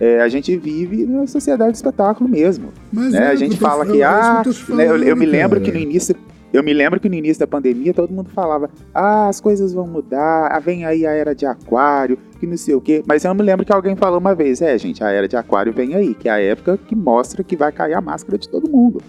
É, 0.00 0.20
a 0.20 0.28
gente 0.28 0.56
vive 0.56 1.04
na 1.04 1.26
sociedade 1.26 1.72
do 1.72 1.74
espetáculo 1.74 2.28
mesmo. 2.28 2.68
Mas 2.92 3.12
né? 3.12 3.26
é, 3.26 3.26
a 3.28 3.34
gente 3.34 3.56
fala 3.56 3.84
que, 3.84 4.02
ah, 4.02 4.42
eu, 4.44 4.76
né, 4.76 4.88
eu, 4.88 4.96
eu 5.02 5.16
me 5.16 5.26
lembro 5.26 5.60
que 5.60 5.72
no 5.72 5.78
início 5.78 6.14
eu 6.52 6.62
me 6.62 6.72
lembro 6.72 6.98
que 6.98 7.08
no 7.08 7.14
início 7.14 7.40
da 7.40 7.46
pandemia 7.46 7.92
todo 7.92 8.12
mundo 8.12 8.30
falava: 8.30 8.70
ah, 8.94 9.28
as 9.28 9.40
coisas 9.40 9.72
vão 9.72 9.86
mudar, 9.86 10.48
ah, 10.50 10.58
vem 10.58 10.84
aí 10.84 11.06
a 11.06 11.12
era 11.12 11.34
de 11.34 11.44
aquário, 11.44 12.18
que 12.40 12.46
não 12.46 12.56
sei 12.56 12.74
o 12.74 12.80
quê. 12.80 13.02
Mas 13.06 13.24
eu 13.24 13.34
me 13.34 13.42
lembro 13.42 13.66
que 13.66 13.72
alguém 13.72 13.94
falou 13.96 14.18
uma 14.18 14.34
vez: 14.34 14.62
é, 14.62 14.76
gente, 14.78 15.04
a 15.04 15.10
era 15.10 15.28
de 15.28 15.36
aquário 15.36 15.72
vem 15.72 15.94
aí, 15.94 16.14
que 16.14 16.28
é 16.28 16.32
a 16.32 16.40
época 16.40 16.78
que 16.78 16.96
mostra 16.96 17.44
que 17.44 17.56
vai 17.56 17.70
cair 17.70 17.94
a 17.94 18.00
máscara 18.00 18.38
de 18.38 18.48
todo 18.48 18.68
mundo. 18.68 19.02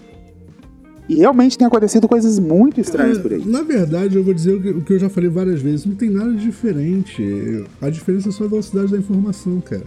E 1.08 1.16
realmente 1.16 1.58
tem 1.58 1.66
acontecido 1.66 2.06
coisas 2.06 2.38
muito 2.38 2.80
estranhas 2.80 3.18
é, 3.18 3.20
por 3.20 3.32
aí. 3.32 3.44
Na 3.44 3.62
verdade, 3.62 4.16
eu 4.16 4.22
vou 4.22 4.32
dizer 4.32 4.54
o 4.54 4.62
que, 4.62 4.70
o 4.70 4.80
que 4.82 4.92
eu 4.92 4.98
já 4.98 5.08
falei 5.08 5.30
várias 5.30 5.62
vezes: 5.62 5.86
não 5.86 5.94
tem 5.94 6.10
nada 6.10 6.30
de 6.32 6.44
diferente. 6.44 7.64
A 7.80 7.88
diferença 7.88 8.28
é 8.28 8.32
só 8.32 8.44
a 8.44 8.48
velocidade 8.48 8.92
da 8.92 8.98
informação, 8.98 9.60
cara. 9.60 9.86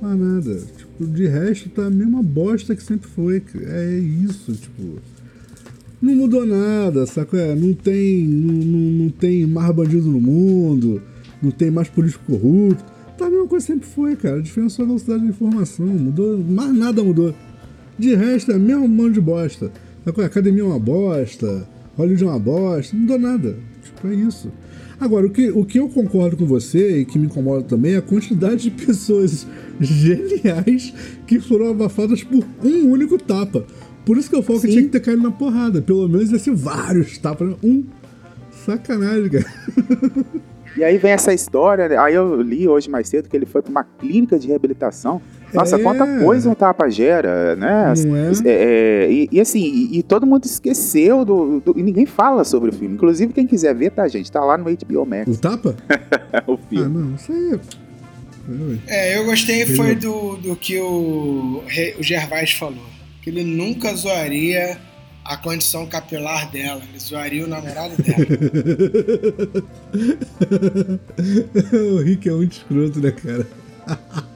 Não 0.00 0.10
há 0.10 0.14
nada. 0.16 0.60
Tipo, 0.76 1.06
de 1.06 1.28
resto, 1.28 1.68
tá 1.70 1.86
a 1.86 1.90
mesma 1.90 2.20
bosta 2.20 2.74
que 2.74 2.82
sempre 2.82 3.08
foi. 3.08 3.40
É 3.64 3.90
isso, 3.98 4.52
tipo 4.52 4.98
não 6.02 6.16
mudou 6.16 6.44
nada, 6.44 7.06
saco? 7.06 7.36
É, 7.36 7.54
não 7.54 7.72
tem, 7.72 8.24
não, 8.24 9.04
não, 9.04 9.08
tem 9.08 9.46
mais 9.46 9.72
bandido 9.72 10.10
no 10.10 10.20
mundo, 10.20 11.00
não 11.40 11.52
tem 11.52 11.70
mais 11.70 11.88
político 11.88 12.24
corrupto. 12.26 12.84
Tá 13.16 13.26
a 13.26 13.30
mesma 13.30 13.46
coisa 13.46 13.64
sempre 13.64 13.86
foi, 13.86 14.16
cara. 14.16 14.38
A 14.38 14.42
diferença 14.42 14.74
é 14.74 14.76
só 14.78 14.82
a 14.82 14.86
velocidade 14.86 15.22
da 15.22 15.28
informação. 15.28 15.86
Mudou, 15.86 16.38
mais 16.38 16.74
nada 16.74 17.04
mudou. 17.04 17.32
De 17.96 18.16
resto, 18.16 18.50
é 18.50 18.58
mesmo 18.58 18.88
mão 18.88 19.12
de 19.12 19.20
bosta. 19.20 19.70
Saco? 20.04 20.20
A 20.20 20.26
academia 20.26 20.62
é 20.62 20.66
uma 20.66 20.78
bosta, 20.78 21.68
Hollywood 21.96 22.24
é 22.24 22.26
uma 22.26 22.38
bosta, 22.38 22.96
não 22.96 23.02
mudou 23.02 23.18
nada. 23.18 23.56
Tipo, 23.84 24.08
é 24.08 24.14
isso. 24.14 24.50
Agora, 24.98 25.26
o 25.26 25.30
que, 25.30 25.50
o 25.50 25.64
que 25.64 25.78
eu 25.78 25.88
concordo 25.88 26.36
com 26.36 26.46
você 26.46 26.98
e 27.00 27.04
que 27.04 27.18
me 27.18 27.26
incomoda 27.26 27.62
também 27.62 27.94
é 27.94 27.96
a 27.96 28.02
quantidade 28.02 28.62
de 28.62 28.70
pessoas 28.70 29.46
geniais 29.80 30.92
que 31.26 31.38
foram 31.38 31.70
abafadas 31.70 32.24
por 32.24 32.44
um 32.64 32.90
único 32.90 33.18
tapa. 33.18 33.64
Por 34.04 34.16
isso 34.16 34.28
que 34.28 34.36
eu 34.36 34.42
falo 34.42 34.58
Sim. 34.58 34.66
que 34.66 34.72
tinha 34.72 34.84
que 34.84 34.90
ter 34.90 35.00
caído 35.00 35.22
na 35.22 35.30
porrada. 35.30 35.80
Pelo 35.80 36.08
menos 36.08 36.30
ia 36.30 36.38
ser 36.38 36.54
vários 36.54 37.18
tapas. 37.18 37.54
Um. 37.62 37.84
Sacanagem, 38.50 39.28
cara. 39.28 39.44
E 40.76 40.82
aí 40.82 40.96
vem 40.96 41.12
essa 41.12 41.34
história, 41.34 41.88
né? 41.88 41.98
aí 41.98 42.14
eu 42.14 42.40
li 42.40 42.66
hoje 42.66 42.88
mais 42.88 43.08
cedo 43.08 43.28
que 43.28 43.36
ele 43.36 43.44
foi 43.44 43.60
para 43.60 43.70
uma 43.70 43.84
clínica 43.84 44.38
de 44.38 44.48
reabilitação. 44.48 45.20
Nossa, 45.52 45.76
é. 45.76 45.78
quanta 45.78 46.06
coisa 46.20 46.48
um 46.48 46.54
tapa 46.54 46.88
gera, 46.88 47.54
né? 47.56 47.92
Não 48.06 48.16
é? 48.16 48.32
é, 48.46 49.04
é 49.04 49.12
e, 49.12 49.28
e, 49.30 49.40
assim, 49.40 49.60
e, 49.60 49.98
e, 49.98 50.02
todo 50.02 50.26
mundo 50.26 50.46
esqueceu 50.46 51.26
do, 51.26 51.60
do, 51.60 51.78
E 51.78 51.82
ninguém 51.82 52.06
fala 52.06 52.42
sobre 52.42 52.70
o 52.70 52.72
filme. 52.72 52.94
Inclusive, 52.94 53.34
quem 53.34 53.46
quiser 53.46 53.74
ver, 53.74 53.90
tá, 53.90 54.08
gente? 54.08 54.32
Tá 54.32 54.42
lá 54.42 54.56
no 54.56 54.64
HBO 54.64 55.04
Max. 55.04 55.36
O 55.36 55.38
tapa? 55.38 55.76
o 56.48 56.56
filme. 56.56 56.86
Ah, 56.86 56.88
não, 56.88 57.14
isso 57.16 57.30
aí 57.30 57.52
é. 57.52 57.82
É, 58.88 59.18
eu 59.18 59.26
gostei 59.26 59.66
foi 59.66 59.94
do, 59.94 60.36
do 60.36 60.56
que 60.56 60.80
o, 60.80 61.62
o 61.98 62.02
Gervais 62.02 62.50
falou 62.52 62.92
que 63.22 63.30
ele 63.30 63.44
nunca 63.44 63.94
zoaria 63.94 64.78
a 65.24 65.36
condição 65.36 65.86
capilar 65.86 66.50
dela. 66.50 66.82
Ele 66.88 66.98
zoaria 66.98 67.44
o 67.44 67.48
namorado 67.48 67.94
dela. 68.02 68.18
o 71.94 71.98
Rick 71.98 72.28
é 72.28 72.32
muito 72.32 72.52
escroto, 72.52 73.00
né, 73.00 73.12
cara? 73.12 73.46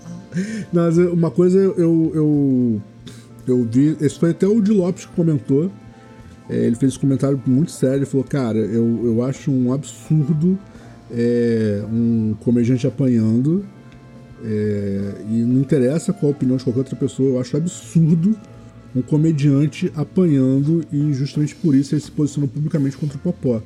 Mas 0.73 0.99
uma 0.99 1.31
coisa 1.31 1.59
eu, 1.59 2.13
eu, 2.15 2.83
eu 3.47 3.65
vi. 3.65 3.97
Esse 4.01 4.19
foi 4.19 4.31
até 4.31 4.47
o 4.47 4.61
de 4.61 4.71
Lopes 4.71 5.07
que 5.07 5.13
comentou. 5.13 5.71
É, 6.49 6.55
ele 6.55 6.77
fez 6.77 6.93
esse 6.93 7.01
comentário 7.01 7.43
muito 7.47 7.73
sério. 7.73 7.97
Ele 7.97 8.07
falou: 8.07 8.25
Cara, 8.25 8.59
eu, 8.59 9.05
eu 9.05 9.25
acho 9.25 9.51
um 9.51 9.73
absurdo 9.73 10.59
é, 11.11 11.83
um 11.91 12.37
comediante 12.41 12.87
apanhando. 12.87 13.67
É, 14.45 15.15
e 15.31 15.39
não 15.39 15.61
interessa 15.61 16.13
qual 16.13 16.31
a 16.31 16.35
opinião 16.35 16.57
de 16.57 16.63
qualquer 16.63 16.81
outra 16.81 16.97
pessoa, 16.97 17.31
eu 17.31 17.41
acho 17.41 17.57
absurdo 17.57 18.39
um 18.97 19.03
comediante 19.03 19.93
apanhando 19.95 20.83
e 20.91 21.13
justamente 21.13 21.55
por 21.55 21.75
isso 21.75 21.95
ele 21.95 22.01
se 22.01 22.11
posicionou 22.11 22.49
publicamente 22.49 22.97
contra 22.97 23.19
o 23.19 23.21
Popó. 23.21 23.61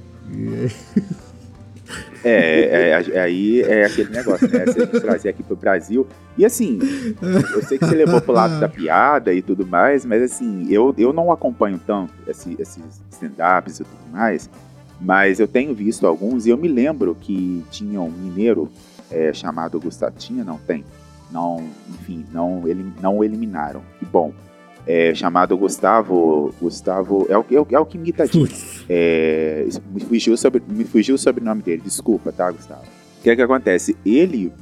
É, 2.23 2.31
é, 2.31 3.05
é, 3.15 3.21
aí 3.21 3.63
é 3.63 3.85
aquele 3.85 4.11
negócio, 4.11 4.49
né? 4.49 4.65
Gente 4.67 5.01
trazer 5.01 5.29
aqui 5.29 5.43
pro 5.43 5.57
Brasil. 5.57 6.07
E 6.37 6.45
assim, 6.45 6.79
eu 7.55 7.63
sei 7.63 7.79
que 7.79 7.87
você 7.87 7.95
levou 7.95 8.21
pro 8.21 8.33
lado 8.33 8.61
da 8.61 8.69
piada 8.69 9.33
e 9.33 9.41
tudo 9.41 9.67
mais, 9.67 10.05
mas 10.05 10.23
assim, 10.23 10.67
eu, 10.71 10.95
eu 10.99 11.13
não 11.13 11.33
acompanho 11.33 11.81
tanto 11.85 12.13
esse, 12.29 12.57
esses 12.59 12.83
stand-ups 13.11 13.81
e 13.81 13.85
tudo 13.85 14.13
mais, 14.13 14.51
mas 15.01 15.41
eu 15.41 15.49
tenho 15.49 15.75
visto 15.75 16.07
alguns 16.07 16.47
e 16.47 16.51
eu 16.51 16.57
me 16.57 16.69
lembro 16.69 17.17
que 17.21 17.65
tinha 17.71 18.01
um 18.01 18.11
mineiro 18.11 18.71
é, 19.11 19.33
chamado 19.33 19.81
Gustavo. 19.81 20.15
Tinha, 20.17 20.45
não 20.45 20.59
tem. 20.59 20.85
Não, 21.31 21.65
enfim, 21.89 22.25
não, 22.33 22.67
ele, 22.67 22.85
não 23.01 23.23
eliminaram. 23.23 23.83
Que 23.99 24.05
bom 24.05 24.33
é, 24.91 25.15
chamado 25.15 25.57
Gustavo. 25.57 26.53
Gustavo. 26.61 27.27
É 27.29 27.39
o, 27.39 27.45
é 27.49 27.61
o, 27.61 27.67
é 27.71 27.79
o 27.79 27.87
que 27.87 27.97
imita 27.97 28.25
aqui. 28.25 28.49
É, 28.89 29.67
me, 29.93 30.01
fugiu 30.01 30.37
sobre, 30.37 30.61
me 30.69 30.85
fugiu 30.85 31.15
o 31.15 31.19
sobrenome 31.19 31.63
dele, 31.63 31.83
desculpa, 31.85 32.33
tá, 32.33 32.51
Gustavo? 32.51 32.83
O 32.83 33.23
que 33.23 33.31
é 33.31 33.37
que 33.37 33.43
acontece? 33.43 33.97
Ele, 34.05 34.53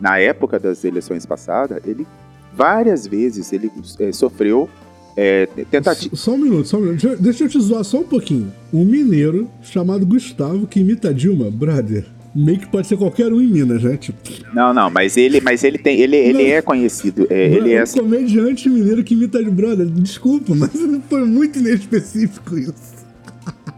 na 0.00 0.18
época 0.18 0.58
das 0.58 0.84
eleições 0.84 1.24
passadas, 1.24 1.80
ele 1.86 2.04
várias 2.52 3.06
vezes 3.06 3.52
ele 3.52 3.70
é, 4.00 4.10
sofreu 4.10 4.68
é, 5.16 5.46
tentativa. 5.70 6.16
Só 6.16 6.32
um 6.32 6.38
minuto, 6.38 6.66
só 6.66 6.78
um 6.78 6.80
minuto. 6.80 7.16
Deixa 7.18 7.44
eu 7.44 7.48
te 7.48 7.60
zoar 7.60 7.84
só 7.84 8.00
um 8.00 8.04
pouquinho. 8.04 8.52
Um 8.72 8.84
mineiro 8.84 9.48
chamado 9.62 10.04
Gustavo 10.04 10.66
que 10.66 10.80
imita 10.80 11.14
Dilma, 11.14 11.50
brother 11.50 12.15
meio 12.36 12.58
que 12.58 12.66
pode 12.66 12.86
ser 12.86 12.96
qualquer 12.96 13.32
um 13.32 13.40
em 13.40 13.46
Minas, 13.46 13.82
né? 13.82 13.96
Tipo... 13.96 14.18
Não, 14.54 14.74
não, 14.74 14.90
mas 14.90 15.16
ele, 15.16 15.40
mas 15.40 15.64
ele 15.64 15.78
tem, 15.78 15.98
ele, 16.00 16.16
ele 16.16 16.44
é 16.44 16.60
conhecido. 16.60 17.26
É, 17.30 17.46
ele 17.46 17.72
é 17.72 17.80
um 17.80 17.82
assim... 17.82 18.00
comediante 18.00 18.68
mineiro 18.68 19.02
que 19.02 19.14
imita 19.14 19.42
de 19.42 19.50
brother. 19.50 19.86
Desculpa, 19.86 20.54
mas 20.54 20.70
foi 21.08 21.24
muito 21.24 21.58
inespecífico 21.58 22.58
isso. 22.58 22.95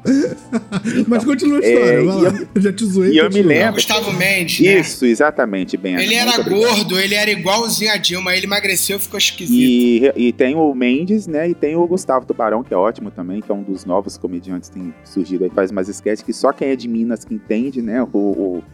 Então, 0.04 1.04
Mas 1.08 1.24
continua 1.24 1.58
a 1.58 1.60
história, 1.60 1.92
é, 1.92 2.02
vai 2.02 2.22
lá. 2.22 2.48
Eu, 2.54 2.60
já 2.60 2.72
te 2.72 2.84
zoei. 2.84 3.12
E 3.12 3.18
eu 3.18 3.30
me 3.30 3.42
lembro. 3.42 3.74
Gustavo 3.74 4.12
Mendes. 4.12 4.60
Né? 4.60 4.78
Isso, 4.78 5.04
exatamente, 5.04 5.76
bem. 5.76 5.96
Ele 5.96 6.14
era 6.14 6.38
gordo, 6.42 6.98
ele 6.98 7.14
era 7.14 7.30
igualzinho 7.30 7.92
a 7.92 7.96
Dilma, 7.96 8.34
ele 8.34 8.46
emagreceu 8.46 8.98
ficou 8.98 9.18
esquisito. 9.18 9.58
E, 9.58 10.12
e 10.28 10.32
tem 10.32 10.54
o 10.54 10.74
Mendes, 10.74 11.26
né? 11.26 11.48
E 11.48 11.54
tem 11.54 11.76
o 11.76 11.86
Gustavo 11.86 12.26
Tubarão, 12.26 12.62
que 12.62 12.72
é 12.72 12.76
ótimo 12.76 13.10
também, 13.10 13.40
que 13.40 13.50
é 13.50 13.54
um 13.54 13.62
dos 13.62 13.84
novos 13.84 14.16
comediantes 14.16 14.68
que 14.68 14.78
tem 14.78 14.94
surgido 15.04 15.44
aí, 15.44 15.50
faz 15.50 15.70
umas 15.70 15.88
sketches 15.88 16.22
que 16.22 16.32
só 16.32 16.52
quem 16.52 16.68
é 16.68 16.76
de 16.76 16.88
Minas 16.88 17.24
que 17.24 17.34
entende, 17.34 17.82
né? 17.82 18.02
O, 18.02 18.08
o 18.16 18.64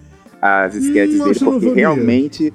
as 0.47 0.75
sketches 0.75 1.19
hum, 1.19 1.25
dele, 1.25 1.39
porque 1.39 1.73
realmente. 1.73 2.53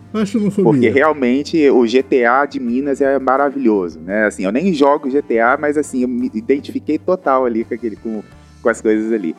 Porque 0.61 0.89
realmente 0.89 1.69
o 1.71 1.81
GTA 1.85 2.45
de 2.45 2.59
Minas 2.59 3.01
é 3.01 3.17
maravilhoso, 3.17 3.99
né? 3.99 4.27
Assim, 4.27 4.43
eu 4.43 4.51
nem 4.51 4.71
jogo 4.71 5.09
GTA, 5.09 5.57
mas 5.59 5.75
assim, 5.75 6.03
eu 6.03 6.07
me 6.07 6.29
identifiquei 6.31 6.99
total 6.99 7.47
ali 7.47 7.63
com 7.63 7.73
aquele. 7.73 7.95
Com, 7.95 8.21
com 8.61 8.69
as 8.69 8.81
coisas 8.81 9.11
ali. 9.11 9.35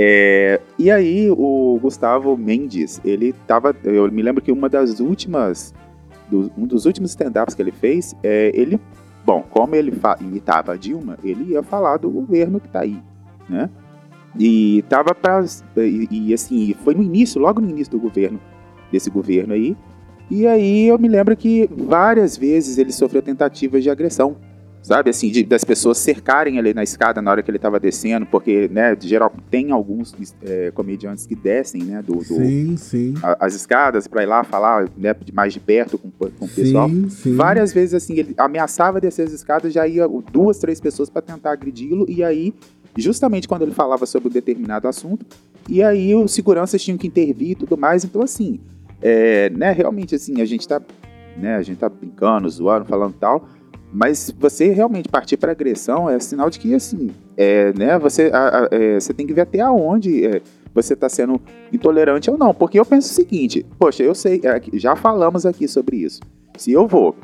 É, 0.00 0.60
e 0.78 0.92
aí 0.92 1.28
o 1.28 1.76
Gustavo 1.82 2.36
Mendes, 2.36 3.00
ele 3.04 3.32
tava. 3.46 3.74
Eu 3.82 4.10
me 4.12 4.22
lembro 4.22 4.40
que 4.40 4.52
uma 4.52 4.68
das 4.68 5.00
últimas. 5.00 5.74
Do, 6.30 6.52
um 6.56 6.66
dos 6.66 6.84
últimos 6.84 7.10
stand-ups 7.10 7.54
que 7.54 7.62
ele 7.62 7.72
fez, 7.72 8.14
é, 8.22 8.52
ele. 8.54 8.78
Bom, 9.24 9.42
como 9.50 9.74
ele 9.74 9.92
imitava 10.20 10.72
a 10.72 10.76
Dilma, 10.76 11.18
ele 11.24 11.52
ia 11.52 11.62
falar 11.62 11.96
do 11.96 12.08
governo 12.08 12.60
que 12.60 12.68
tá 12.68 12.80
aí, 12.80 12.96
né? 13.48 13.68
E 14.38 14.84
tava 14.88 15.14
pra. 15.14 15.44
E, 15.76 16.28
e 16.28 16.34
assim, 16.34 16.74
foi 16.84 16.94
no 16.94 17.02
início, 17.02 17.40
logo 17.40 17.60
no 17.60 17.68
início 17.68 17.90
do 17.90 17.98
governo, 17.98 18.40
desse 18.92 19.10
governo 19.10 19.52
aí. 19.52 19.76
E 20.30 20.46
aí 20.46 20.86
eu 20.86 20.98
me 20.98 21.08
lembro 21.08 21.36
que 21.36 21.68
várias 21.72 22.36
vezes 22.36 22.78
ele 22.78 22.92
sofreu 22.92 23.20
tentativas 23.20 23.82
de 23.82 23.90
agressão 23.90 24.36
sabe, 24.82 25.10
assim, 25.10 25.30
de, 25.30 25.42
das 25.44 25.64
pessoas 25.64 25.98
cercarem 25.98 26.58
ele 26.58 26.72
na 26.72 26.82
escada 26.82 27.20
na 27.20 27.30
hora 27.30 27.42
que 27.42 27.50
ele 27.50 27.58
estava 27.58 27.78
descendo, 27.78 28.26
porque, 28.26 28.68
né, 28.68 28.96
geral, 29.00 29.32
tem 29.50 29.70
alguns 29.70 30.14
é, 30.42 30.70
comediantes 30.70 31.26
que 31.26 31.34
descem, 31.34 31.82
né, 31.82 32.02
do, 32.02 32.16
do 32.16 32.24
sim, 32.24 32.76
sim. 32.76 33.14
A, 33.22 33.46
as 33.46 33.54
escadas 33.54 34.06
para 34.06 34.22
ir 34.22 34.26
lá 34.26 34.44
falar, 34.44 34.88
né, 34.96 35.14
mais 35.32 35.52
de 35.52 35.60
perto 35.60 35.98
com, 35.98 36.10
com 36.10 36.44
o 36.44 36.48
pessoal. 36.48 36.88
Sim. 37.10 37.34
Várias 37.34 37.72
vezes, 37.72 37.94
assim, 37.94 38.14
ele 38.14 38.34
ameaçava 38.38 39.00
descer 39.00 39.26
as 39.26 39.32
escadas, 39.32 39.72
já 39.72 39.86
ia 39.86 40.08
duas, 40.32 40.58
três 40.58 40.80
pessoas 40.80 41.10
para 41.10 41.22
tentar 41.22 41.52
agredi-lo, 41.52 42.06
e 42.08 42.24
aí, 42.24 42.54
justamente 42.96 43.46
quando 43.46 43.62
ele 43.62 43.72
falava 43.72 44.06
sobre 44.06 44.28
um 44.28 44.32
determinado 44.32 44.88
assunto, 44.88 45.26
e 45.68 45.82
aí 45.82 46.14
os 46.14 46.32
seguranças 46.32 46.82
tinham 46.82 46.96
que 46.96 47.06
intervir 47.06 47.50
e 47.50 47.54
tudo 47.54 47.76
mais, 47.76 48.04
então, 48.04 48.22
assim, 48.22 48.58
é, 49.02 49.50
né, 49.50 49.70
realmente, 49.72 50.14
assim, 50.14 50.40
a 50.40 50.44
gente 50.44 50.66
tá, 50.66 50.80
né, 51.36 51.56
a 51.56 51.62
gente 51.62 51.78
tá 51.78 51.88
brincando, 51.88 52.48
zoando, 52.48 52.86
falando 52.86 53.14
tal, 53.20 53.48
mas 53.92 54.34
você 54.38 54.68
realmente 54.68 55.08
partir 55.08 55.36
para 55.36 55.52
agressão 55.52 56.08
é 56.08 56.18
sinal 56.20 56.50
de 56.50 56.58
que, 56.58 56.74
assim, 56.74 57.10
é, 57.36 57.72
né, 57.72 57.98
você, 57.98 58.30
a, 58.32 58.64
a, 58.64 58.68
é, 58.70 59.00
você 59.00 59.14
tem 59.14 59.26
que 59.26 59.32
ver 59.32 59.42
até 59.42 59.60
aonde 59.60 60.26
é, 60.26 60.42
você 60.74 60.94
está 60.94 61.08
sendo 61.08 61.40
intolerante 61.72 62.30
ou 62.30 62.36
não. 62.36 62.52
Porque 62.52 62.78
eu 62.78 62.84
penso 62.84 63.10
o 63.10 63.14
seguinte, 63.14 63.64
poxa, 63.78 64.02
eu 64.02 64.14
sei, 64.14 64.40
é, 64.44 64.60
já 64.74 64.94
falamos 64.94 65.46
aqui 65.46 65.66
sobre 65.66 65.96
isso. 65.96 66.20
Se 66.56 66.72
eu 66.72 66.86
vou 66.86 67.16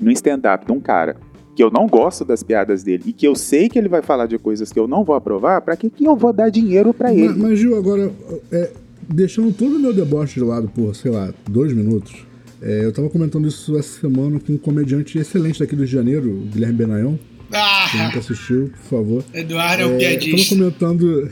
no 0.00 0.10
stand-up 0.12 0.64
de 0.64 0.72
um 0.72 0.80
cara 0.80 1.16
que 1.56 1.62
eu 1.64 1.70
não 1.72 1.88
gosto 1.88 2.24
das 2.24 2.44
piadas 2.44 2.84
dele 2.84 3.02
e 3.06 3.12
que 3.12 3.26
eu 3.26 3.34
sei 3.34 3.68
que 3.68 3.76
ele 3.76 3.88
vai 3.88 4.00
falar 4.00 4.26
de 4.26 4.38
coisas 4.38 4.72
que 4.72 4.78
eu 4.78 4.86
não 4.86 5.02
vou 5.02 5.16
aprovar, 5.16 5.60
para 5.60 5.76
que, 5.76 5.90
que 5.90 6.04
eu 6.04 6.14
vou 6.14 6.32
dar 6.32 6.50
dinheiro 6.50 6.94
para 6.94 7.12
ele? 7.12 7.30
Mas, 7.30 7.36
mas, 7.36 7.58
Gil, 7.58 7.76
agora, 7.76 8.12
é, 8.52 8.70
deixando 9.08 9.52
todo 9.52 9.74
o 9.74 9.78
meu 9.80 9.92
deboche 9.92 10.38
de 10.38 10.46
lado 10.46 10.70
por, 10.72 10.94
sei 10.94 11.10
lá, 11.10 11.34
dois 11.50 11.72
minutos, 11.72 12.27
é, 12.60 12.84
eu 12.84 12.92
tava 12.92 13.08
comentando 13.08 13.46
isso 13.46 13.76
essa 13.76 14.00
semana 14.00 14.40
com 14.40 14.52
um 14.52 14.58
comediante 14.58 15.18
excelente 15.18 15.60
daqui 15.60 15.74
do 15.74 15.78
Rio 15.78 15.86
de 15.86 15.92
Janeiro, 15.92 16.30
o 16.30 16.46
Guilherme 16.46 16.74
Benayon. 16.74 17.16
Ah! 17.52 17.88
Quem 17.90 18.02
nunca 18.02 18.18
assistiu, 18.18 18.70
por 18.70 18.98
favor. 18.98 19.24
Eduardo 19.32 19.82
é, 19.82 19.86
o 19.86 19.96
piadista. 19.96 20.54
Tava 20.54 20.72
comentando, 20.72 21.30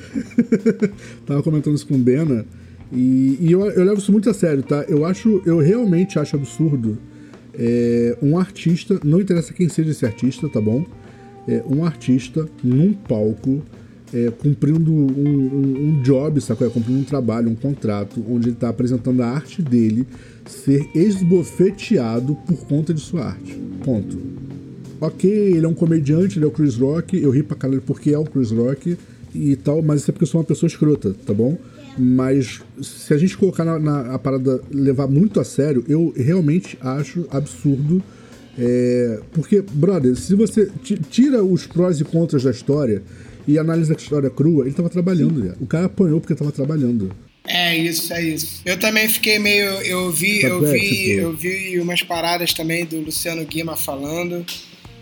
tava 1.26 1.42
comentando 1.42 1.74
isso 1.74 1.86
com 1.86 1.94
o 1.94 1.98
Bena. 1.98 2.46
E, 2.92 3.36
e 3.40 3.52
eu, 3.52 3.66
eu, 3.66 3.84
levo 3.84 3.98
isso 3.98 4.12
muito 4.12 4.30
a 4.30 4.34
sério, 4.34 4.62
tá? 4.62 4.84
Eu 4.88 5.04
acho, 5.04 5.42
eu 5.44 5.58
realmente 5.58 6.18
acho 6.18 6.36
absurdo 6.36 6.96
é, 7.58 8.16
um 8.22 8.38
artista, 8.38 9.00
não 9.04 9.20
interessa 9.20 9.52
quem 9.52 9.68
seja 9.68 9.90
esse 9.90 10.06
artista, 10.06 10.48
tá 10.48 10.60
bom? 10.60 10.86
É, 11.48 11.62
um 11.66 11.84
artista 11.84 12.48
num 12.62 12.92
palco 12.92 13.62
é, 14.14 14.30
cumprindo 14.30 14.92
um, 14.92 15.06
um, 15.06 15.88
um 15.88 16.02
job, 16.02 16.40
sacou? 16.40 16.66
É, 16.66 16.70
cumprindo 16.70 17.00
um 17.00 17.04
trabalho, 17.04 17.50
um 17.50 17.56
contrato, 17.56 18.24
onde 18.28 18.48
ele 18.48 18.54
está 18.54 18.68
apresentando 18.68 19.20
a 19.22 19.26
arte 19.26 19.60
dele 19.60 20.06
ser 20.50 20.88
esbofeteado 20.94 22.34
por 22.46 22.58
conta 22.66 22.92
de 22.92 23.00
sua 23.00 23.26
arte. 23.26 23.54
Ponto. 23.84 24.18
Ok, 25.00 25.30
ele 25.30 25.64
é 25.66 25.68
um 25.68 25.74
comediante, 25.74 26.38
ele 26.38 26.44
é 26.44 26.48
o 26.48 26.50
Chris 26.50 26.76
Rock, 26.76 27.20
eu 27.20 27.30
ri 27.30 27.42
pra 27.42 27.56
caralho 27.56 27.82
porque 27.82 28.12
é 28.12 28.18
o 28.18 28.24
Chris 28.24 28.50
Rock 28.50 28.96
e 29.34 29.56
tal, 29.56 29.82
mas 29.82 30.00
isso 30.00 30.10
é 30.10 30.12
porque 30.12 30.24
eu 30.24 30.28
sou 30.28 30.40
uma 30.40 30.46
pessoa 30.46 30.68
escrota, 30.68 31.14
tá 31.26 31.34
bom? 31.34 31.58
Mas 31.98 32.62
se 32.82 33.12
a 33.12 33.18
gente 33.18 33.36
colocar 33.36 33.64
na, 33.64 33.78
na 33.78 34.14
a 34.14 34.18
parada, 34.18 34.60
levar 34.70 35.06
muito 35.06 35.40
a 35.40 35.44
sério, 35.44 35.84
eu 35.88 36.12
realmente 36.16 36.78
acho 36.80 37.26
absurdo. 37.30 38.02
É, 38.58 39.20
porque, 39.32 39.60
brother, 39.60 40.16
se 40.16 40.34
você 40.34 40.70
tira 41.10 41.44
os 41.44 41.66
prós 41.66 42.00
e 42.00 42.04
contras 42.04 42.42
da 42.42 42.50
história 42.50 43.02
e 43.46 43.58
analisa 43.58 43.92
a 43.92 43.96
história 43.96 44.30
crua, 44.30 44.64
ele 44.64 44.74
tava 44.74 44.88
trabalhando. 44.88 45.54
O 45.60 45.66
cara 45.66 45.86
apanhou 45.86 46.20
porque 46.20 46.34
tava 46.34 46.52
trabalhando. 46.52 47.10
É 47.46 47.76
isso, 47.76 48.12
é 48.12 48.22
isso. 48.22 48.60
Eu 48.64 48.78
também 48.78 49.08
fiquei 49.08 49.38
meio. 49.38 49.66
Eu 49.82 50.10
vi, 50.10 50.42
eu 50.42 50.60
vi, 50.60 50.80
tipo... 50.80 51.20
eu 51.20 51.36
vi 51.36 51.80
umas 51.80 52.02
paradas 52.02 52.52
também 52.52 52.84
do 52.84 53.00
Luciano 53.00 53.44
Guima 53.44 53.76
falando. 53.76 54.44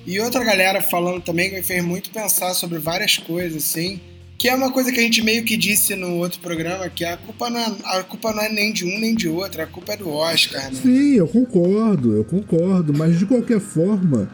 E 0.07 0.21
outra 0.21 0.45
galera 0.45 0.83
falando 0.83 1.23
também 1.23 1.49
que 1.49 1.57
me 1.57 1.63
fez 1.63 1.83
muito 1.83 2.11
pensar 2.11 2.53
sobre 2.55 2.79
várias 2.79 3.17
coisas, 3.17 3.65
assim. 3.65 4.01
Que 4.37 4.49
é 4.49 4.55
uma 4.55 4.71
coisa 4.71 4.93
que 4.93 5.01
a 5.01 5.03
gente 5.03 5.23
meio 5.23 5.45
que 5.45 5.57
disse 5.57 5.95
no 5.95 6.17
outro 6.17 6.41
programa, 6.41 6.91
que 6.91 7.05
a 7.05 7.17
culpa 7.17 7.49
não 7.49 7.61
é, 7.61 7.73
a 7.85 8.03
culpa 8.03 8.33
não 8.33 8.43
é 8.43 8.49
nem 8.51 8.73
de 8.73 8.85
um 8.85 8.99
nem 8.99 9.15
de 9.15 9.29
outro, 9.29 9.63
a 9.63 9.67
culpa 9.67 9.95
é 9.95 9.97
do 9.97 10.11
Oscar, 10.11 10.71
né? 10.71 10.81
Sim, 10.83 11.15
eu 11.15 11.27
concordo, 11.27 12.15
eu 12.15 12.25
concordo. 12.25 12.93
Mas 12.93 13.19
de 13.19 13.25
qualquer 13.25 13.61
forma, 13.61 14.29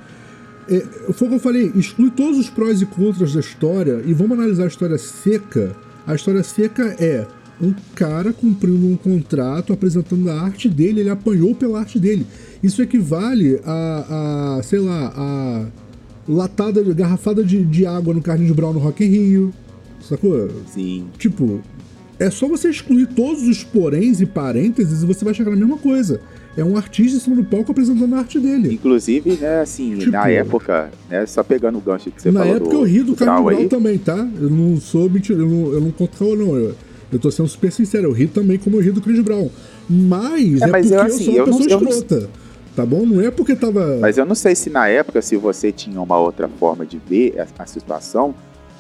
é, 0.68 1.12
foi 1.12 1.28
o 1.28 1.30
que 1.30 1.36
eu 1.36 1.40
falei, 1.40 1.70
exclui 1.76 2.10
todos 2.10 2.38
os 2.38 2.50
prós 2.50 2.82
e 2.82 2.86
contras 2.86 3.34
da 3.34 3.40
história 3.40 4.02
e 4.04 4.12
vamos 4.12 4.36
analisar 4.38 4.64
a 4.64 4.68
história 4.68 4.98
seca. 4.98 5.76
A 6.06 6.14
história 6.14 6.42
seca 6.42 6.96
é 6.98 7.26
um 7.60 7.74
cara 7.94 8.32
cumprindo 8.32 8.86
um 8.86 8.96
contrato, 8.96 9.72
apresentando 9.72 10.30
a 10.30 10.40
arte 10.40 10.68
dele, 10.68 11.00
ele 11.00 11.10
apanhou 11.10 11.54
pela 11.54 11.80
arte 11.80 11.98
dele. 11.98 12.26
Isso 12.62 12.82
equivale 12.82 13.60
a, 13.64 14.56
a 14.58 14.62
sei 14.62 14.78
lá, 14.78 15.12
a 15.14 15.66
latada, 16.26 16.82
garrafada 16.94 17.44
de, 17.44 17.64
de 17.64 17.86
água 17.86 18.14
no 18.14 18.22
Carlinhos 18.22 18.54
Brown 18.54 18.72
no 18.72 18.78
Rock 18.78 19.04
in 19.04 19.08
Rio, 19.08 19.54
sacou? 20.00 20.48
Sim. 20.66 21.06
Tipo, 21.18 21.60
é 22.18 22.30
só 22.30 22.46
você 22.46 22.68
excluir 22.68 23.06
todos 23.08 23.42
os 23.48 23.64
poréns 23.64 24.20
e 24.20 24.26
parênteses 24.26 25.02
e 25.02 25.06
você 25.06 25.24
vai 25.24 25.34
chegar 25.34 25.50
na 25.50 25.56
mesma 25.56 25.78
coisa. 25.78 26.20
É 26.56 26.64
um 26.64 26.76
artista 26.76 27.16
em 27.16 27.20
cima 27.20 27.36
do 27.36 27.44
palco 27.44 27.70
apresentando 27.70 28.14
a 28.14 28.18
arte 28.18 28.38
dele. 28.38 28.74
Inclusive, 28.74 29.38
né, 29.40 29.60
assim, 29.60 29.96
tipo, 29.96 30.10
na 30.10 30.28
época, 30.28 30.90
né, 31.08 31.24
só 31.24 31.44
pegando 31.44 31.78
o 31.78 31.80
gancho 31.80 32.10
que 32.10 32.20
você 32.20 32.30
na 32.30 32.40
falou. 32.40 32.54
Na 32.54 32.60
época 32.60 32.76
do, 32.76 32.82
eu 32.82 32.84
ri 32.84 33.02
do 33.02 33.14
Carlinhos 33.14 33.54
Brown 33.54 33.68
também, 33.68 33.98
tá? 33.98 34.16
Eu 34.16 34.50
não 34.50 34.80
sou 34.80 35.08
mentira, 35.08 35.38
eu 35.38 35.48
não, 35.48 35.72
eu 35.72 35.80
não 35.80 35.90
conto 35.92 36.36
não. 36.36 36.56
Eu, 36.56 36.74
eu 37.12 37.18
tô 37.18 37.30
sendo 37.30 37.48
super 37.48 37.72
sincero, 37.72 38.08
eu 38.08 38.12
ri 38.12 38.26
também 38.26 38.58
como 38.58 38.76
eu 38.76 38.80
ri 38.80 38.90
do 38.90 39.00
Chris 39.00 39.20
Brown. 39.20 39.50
Mas 39.88 40.62
é, 40.62 40.64
é 40.64 40.66
mas 40.68 40.86
porque 40.86 40.94
eu, 40.94 41.02
assim, 41.02 41.34
eu 41.34 41.46
sou 41.46 41.56
uma 41.56 41.62
eu 41.62 41.62
pessoa 41.62 41.80
não, 41.80 41.90
escrota. 41.90 42.20
Não... 42.20 42.50
Tá 42.76 42.86
bom? 42.86 43.04
Não 43.04 43.20
é 43.20 43.30
porque 43.30 43.56
tava. 43.56 43.98
Mas 44.00 44.16
eu 44.16 44.24
não 44.24 44.34
sei 44.34 44.54
se 44.54 44.70
na 44.70 44.88
época, 44.88 45.20
se 45.20 45.36
você 45.36 45.72
tinha 45.72 46.00
uma 46.00 46.18
outra 46.18 46.48
forma 46.48 46.86
de 46.86 46.98
ver 46.98 47.40
a, 47.40 47.62
a 47.62 47.66
situação. 47.66 48.34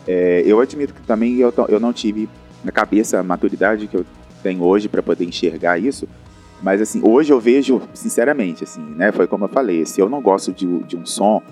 É, 0.06 0.42
eu 0.46 0.58
admito 0.60 0.94
que 0.94 1.02
também 1.02 1.36
eu, 1.36 1.52
eu 1.68 1.78
não 1.78 1.92
tive 1.92 2.28
na 2.64 2.72
cabeça 2.72 3.18
a 3.18 3.22
maturidade 3.22 3.86
que 3.86 3.96
eu 3.96 4.04
tenho 4.42 4.62
hoje 4.62 4.88
para 4.88 5.02
poder 5.02 5.24
enxergar 5.24 5.78
isso. 5.78 6.08
Mas 6.62 6.80
assim, 6.80 7.00
hoje 7.02 7.32
eu 7.32 7.40
vejo, 7.40 7.82
sinceramente, 7.94 8.64
assim, 8.64 8.82
né? 8.96 9.12
Foi 9.12 9.26
como 9.26 9.44
eu 9.44 9.48
falei, 9.48 9.84
se 9.86 10.00
eu 10.00 10.08
não 10.08 10.20
gosto 10.20 10.52
de, 10.52 10.66
de 10.84 10.96
um 10.96 11.06
som, 11.06 11.42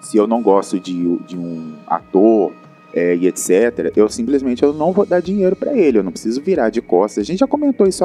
se 0.00 0.16
eu 0.16 0.26
não 0.26 0.42
gosto 0.42 0.78
de, 0.78 1.16
de 1.18 1.36
um 1.36 1.74
ator, 1.86 2.52
é, 2.94 3.16
e 3.16 3.26
etc., 3.26 3.92
eu 3.96 4.08
simplesmente 4.08 4.62
eu 4.62 4.72
não 4.72 4.92
vou 4.92 5.06
dar 5.06 5.20
dinheiro 5.20 5.54
para 5.56 5.72
ele, 5.76 5.98
eu 5.98 6.02
não 6.02 6.12
preciso 6.12 6.40
virar 6.40 6.70
de 6.70 6.80
costas. 6.80 7.22
A 7.22 7.24
gente 7.24 7.38
já 7.38 7.46
comentou 7.46 7.86
isso, 7.86 8.04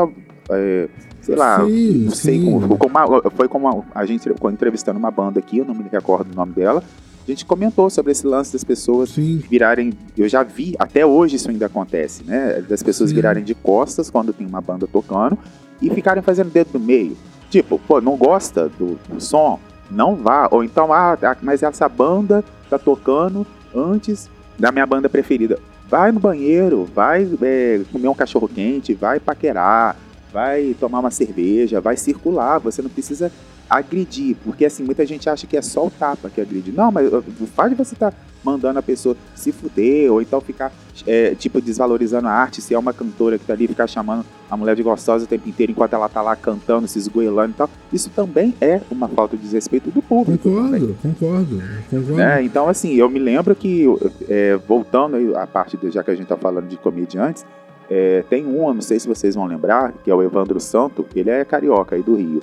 é, 0.50 0.88
sei 1.22 1.36
lá, 1.36 1.64
sim, 1.66 2.06
não 2.06 2.12
sei 2.12 2.40
sim. 2.40 2.52
como, 2.52 2.78
como 2.78 3.32
foi 3.32 3.48
como 3.48 3.86
a 3.94 4.06
gente 4.06 4.30
entrevistando 4.52 5.00
uma 5.00 5.12
banda 5.12 5.40
aqui, 5.40 5.60
eu 5.60 5.66
não 5.66 5.74
me 5.74 5.86
recordo 5.92 6.32
o 6.32 6.36
nome 6.36 6.54
dela. 6.54 6.84
A 7.28 7.32
gente 7.32 7.44
comentou 7.44 7.90
sobre 7.90 8.12
esse 8.12 8.26
lance 8.28 8.54
das 8.54 8.64
pessoas 8.64 9.10
sim. 9.10 9.42
virarem. 9.50 9.94
Eu 10.16 10.30
já 10.30 10.44
vi, 10.44 10.76
até 10.78 11.04
hoje 11.04 11.38
isso 11.38 11.50
ainda 11.50 11.66
acontece, 11.66 12.24
né? 12.24 12.64
Das 12.70 12.84
pessoas 12.84 13.12
virarem 13.12 13.44
de 13.44 13.56
costas 13.56 14.12
quando 14.12 14.32
tem 14.32 14.46
uma 14.46 14.62
banda 14.62 14.86
tocando 14.86 15.36
e 15.82 15.90
ficarem 15.90 16.22
fazendo 16.22 16.52
dedo 16.52 16.70
no 16.74 16.80
meio. 16.80 17.18
Tipo, 17.50 17.80
pô, 17.80 18.00
não 18.00 18.16
gosta 18.16 18.70
do, 18.70 19.00
do 19.10 19.20
som? 19.20 19.60
Não 19.90 20.16
vá. 20.16 20.48
Ou 20.52 20.64
então, 20.64 20.94
ah, 20.94 21.18
mas 21.42 21.64
essa 21.64 21.90
banda 21.90 22.44
tá 22.70 22.78
tocando 22.78 23.46
antes 23.74 24.30
da 24.58 24.72
minha 24.72 24.86
banda 24.86 25.10
preferida. 25.10 25.60
Vai 25.88 26.12
no 26.12 26.20
banheiro, 26.20 26.86
vai 26.86 27.28
é, 27.42 27.82
comer 27.92 28.08
um 28.08 28.16
cachorro 28.16 28.48
quente, 28.48 28.94
vai 28.94 29.20
paquerar, 29.20 29.96
vai 30.34 30.76
tomar 30.80 31.00
uma 31.00 31.12
cerveja, 31.12 31.80
vai 31.80 31.96
circular. 31.96 32.60
Você 32.60 32.82
não 32.82 32.90
precisa 32.90 33.32
agredir, 33.70 34.36
porque 34.44 34.66
assim, 34.66 34.84
muita 34.84 35.06
gente 35.06 35.30
acha 35.30 35.48
que 35.48 35.58
é 35.58 35.62
só 35.62 35.86
o 35.86 35.92
tapa 35.92 36.30
que 36.30 36.42
agride. 36.42 36.72
Não, 36.72 36.92
mas 36.92 37.12
o 37.12 37.48
fato 37.48 37.70
de 37.70 37.76
você 37.76 37.94
estar 37.94 38.12
tá 38.12 38.18
mandando 38.44 38.80
a 38.80 38.84
pessoa 38.84 39.16
se 39.36 39.52
fuder, 39.52 40.12
ou 40.12 40.22
então 40.22 40.40
ficar, 40.40 40.72
é, 41.06 41.34
tipo, 41.36 41.60
desvalorizando 41.60 42.28
a 42.28 42.32
arte, 42.32 42.62
se 42.62 42.74
é 42.74 42.80
uma 42.80 42.94
cantora 42.94 43.40
que 43.40 43.46
tá 43.46 43.54
ali, 43.54 43.68
ficar 43.68 43.88
chamando 43.88 44.26
a 44.50 44.58
mulher 44.58 44.76
de 44.76 44.84
gostosa 44.84 45.26
o 45.26 45.28
tempo 45.28 45.48
inteiro 45.50 45.72
enquanto 45.72 45.94
ela 45.94 46.08
tá 46.08 46.22
lá 46.22 46.36
cantando, 46.36 46.88
se 46.88 47.00
esgoelando 47.00 47.52
e 47.52 47.54
tal, 47.54 47.70
isso 47.92 48.10
também 48.10 48.54
é 48.62 48.82
uma 48.92 49.08
falta 49.08 49.36
de 49.36 49.44
desrespeito 49.44 49.90
do 49.92 50.02
público. 50.02 50.50
Concordo, 50.50 50.96
concordo, 51.02 51.62
concordo. 51.90 52.22
É, 52.22 52.44
então, 52.44 52.68
assim, 52.68 52.94
eu 52.94 53.10
me 53.10 53.20
lembro 53.20 53.56
que, 53.56 53.86
é, 54.30 54.56
voltando 54.68 55.16
aí 55.16 55.36
a 55.36 55.48
parte, 55.48 55.78
do, 55.78 55.90
já 55.92 56.04
que 56.04 56.12
a 56.12 56.16
gente 56.16 56.28
tá 56.28 56.38
falando 56.38 56.68
de 56.68 56.78
comediantes, 56.78 57.46
é, 57.90 58.24
tem 58.30 58.46
um, 58.46 58.74
não 58.74 58.82
sei 58.82 59.00
se 59.00 59.08
vocês 59.08 59.36
vão 59.36 59.46
lembrar, 59.46 59.94
que 60.04 60.10
é 60.10 60.16
o 60.16 60.24
Evandro 60.24 60.60
Santo, 60.60 61.06
ele 61.16 61.30
é 61.30 61.44
carioca 61.46 61.96
aí 61.96 62.02
do 62.02 62.16
Rio. 62.16 62.42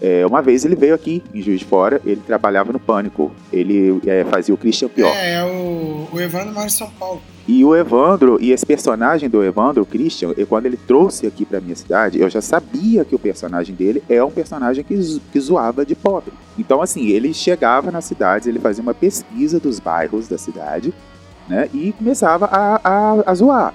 É, 0.00 0.24
uma 0.26 0.40
vez 0.40 0.64
ele 0.64 0.74
veio 0.74 0.94
aqui 0.94 1.22
em 1.34 1.42
Juiz 1.42 1.60
de 1.60 1.66
Fora, 1.66 2.00
ele 2.06 2.22
trabalhava 2.26 2.72
no 2.72 2.80
Pânico. 2.80 3.30
Ele 3.52 4.00
é, 4.06 4.24
fazia 4.24 4.54
o 4.54 4.56
Christian 4.56 4.88
Pior. 4.88 5.14
É, 5.14 5.34
é 5.34 5.44
o, 5.44 6.08
o 6.10 6.20
Evandro 6.20 6.54
mora 6.54 6.66
em 6.66 6.70
São 6.70 6.90
Paulo. 6.92 7.20
E 7.50 7.64
o 7.64 7.74
Evandro, 7.74 8.38
e 8.40 8.52
esse 8.52 8.64
personagem 8.64 9.28
do 9.28 9.42
Evandro, 9.42 9.82
o 9.82 9.84
Christian, 9.84 10.32
quando 10.48 10.66
ele 10.66 10.76
trouxe 10.76 11.26
aqui 11.26 11.44
pra 11.44 11.60
minha 11.60 11.74
cidade, 11.74 12.20
eu 12.20 12.30
já 12.30 12.40
sabia 12.40 13.04
que 13.04 13.12
o 13.12 13.18
personagem 13.18 13.74
dele 13.74 14.00
é 14.08 14.22
um 14.22 14.30
personagem 14.30 14.84
que, 14.84 14.94
que 15.32 15.40
zoava 15.40 15.84
de 15.84 15.96
pobre. 15.96 16.32
Então, 16.56 16.80
assim, 16.80 17.08
ele 17.08 17.34
chegava 17.34 17.90
nas 17.90 18.04
cidades, 18.04 18.46
ele 18.46 18.60
fazia 18.60 18.80
uma 18.80 18.94
pesquisa 18.94 19.58
dos 19.58 19.80
bairros 19.80 20.28
da 20.28 20.38
cidade, 20.38 20.94
né, 21.48 21.68
e 21.74 21.90
começava 21.90 22.46
a, 22.46 22.80
a, 22.84 23.30
a 23.32 23.34
zoar. 23.34 23.74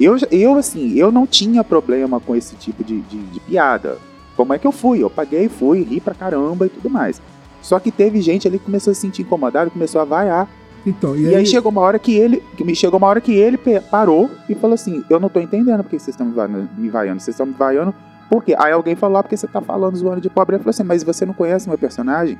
Eu, 0.00 0.16
eu, 0.30 0.56
assim, 0.56 0.94
eu 0.94 1.12
não 1.12 1.26
tinha 1.26 1.62
problema 1.62 2.20
com 2.20 2.34
esse 2.34 2.56
tipo 2.56 2.82
de, 2.82 3.02
de, 3.02 3.18
de 3.18 3.40
piada. 3.40 3.98
Como 4.34 4.54
é 4.54 4.58
que 4.58 4.66
eu 4.66 4.72
fui? 4.72 5.02
Eu 5.02 5.10
paguei, 5.10 5.46
fui, 5.50 5.82
ri 5.82 6.00
pra 6.00 6.14
caramba 6.14 6.64
e 6.64 6.70
tudo 6.70 6.88
mais. 6.88 7.20
Só 7.60 7.78
que 7.78 7.90
teve 7.90 8.22
gente 8.22 8.48
ali 8.48 8.58
que 8.58 8.64
começou 8.64 8.92
a 8.92 8.94
se 8.94 9.02
sentir 9.02 9.20
incomodado, 9.20 9.70
começou 9.70 10.00
a 10.00 10.06
vaiar. 10.06 10.48
Então, 10.86 11.16
e, 11.16 11.22
e 11.22 11.28
aí... 11.28 11.34
aí... 11.36 11.46
chegou 11.46 11.70
uma 11.70 11.80
hora 11.80 11.98
que 11.98 12.14
ele, 12.16 12.42
que 12.56 12.74
chegou 12.74 12.98
uma 12.98 13.06
hora 13.06 13.20
que 13.20 13.32
ele 13.32 13.58
parou 13.90 14.30
e 14.48 14.54
falou 14.54 14.74
assim: 14.74 15.04
"Eu 15.10 15.20
não 15.20 15.28
tô 15.28 15.40
entendendo 15.40 15.82
porque 15.82 15.98
vocês 15.98 16.14
estão 16.14 16.26
me 16.26 16.88
vaiando, 16.88 17.20
vocês 17.20 17.34
estão 17.34 17.46
me 17.46 17.52
vaiando 17.52 17.94
por 18.30 18.44
quê? 18.44 18.54
Aí 18.58 18.72
alguém 18.72 18.94
falou: 18.94 19.18
ah, 19.18 19.22
porque 19.22 19.36
você 19.36 19.46
tá 19.46 19.60
falando 19.60 19.96
zoando 19.96 20.20
de 20.20 20.30
pobre". 20.30 20.56
Ele 20.56 20.62
falou 20.62 20.70
assim: 20.70 20.84
"Mas 20.84 21.02
você 21.02 21.26
não 21.26 21.34
conhece 21.34 21.68
meu 21.68 21.78
personagem?" 21.78 22.38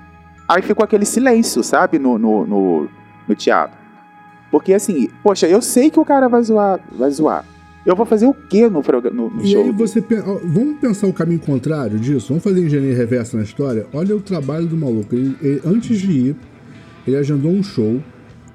Aí 0.48 0.62
ficou 0.62 0.84
aquele 0.84 1.04
silêncio, 1.04 1.62
sabe, 1.62 1.96
no, 1.98 2.18
no, 2.18 2.44
no, 2.44 2.88
no 3.28 3.34
teatro. 3.36 3.78
Porque 4.50 4.74
assim, 4.74 5.08
poxa, 5.22 5.46
eu 5.46 5.62
sei 5.62 5.90
que 5.90 6.00
o 6.00 6.04
cara 6.04 6.28
vai 6.28 6.42
zoar, 6.42 6.80
vai 6.90 7.10
zoar. 7.10 7.44
Eu 7.86 7.96
vou 7.96 8.04
fazer 8.04 8.26
o 8.26 8.34
quê 8.34 8.68
no, 8.68 8.82
no, 8.82 9.30
no 9.30 9.42
e 9.42 9.52
show? 9.52 9.64
Aí 9.64 9.72
você 9.72 10.04
vamos 10.44 10.78
pensar 10.80 11.06
o 11.06 11.12
caminho 11.12 11.40
contrário 11.40 11.98
disso? 11.98 12.28
Vamos 12.28 12.42
fazer 12.44 12.60
engenharia 12.60 12.96
reversa 12.96 13.36
na 13.36 13.42
história? 13.42 13.86
Olha 13.92 14.14
o 14.14 14.20
trabalho 14.20 14.66
do 14.66 14.76
maluco. 14.76 15.14
Ele, 15.14 15.36
ele, 15.40 15.62
antes 15.64 15.98
de 15.98 16.10
ir, 16.10 16.36
ele 17.06 17.16
agendou 17.16 17.50
um 17.50 17.62
show. 17.62 18.02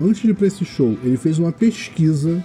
Antes 0.01 0.21
de 0.21 0.31
ir 0.31 0.34
para 0.34 0.47
esse 0.47 0.65
show, 0.65 0.97
ele 1.03 1.17
fez 1.17 1.39
uma 1.39 1.51
pesquisa 1.51 2.43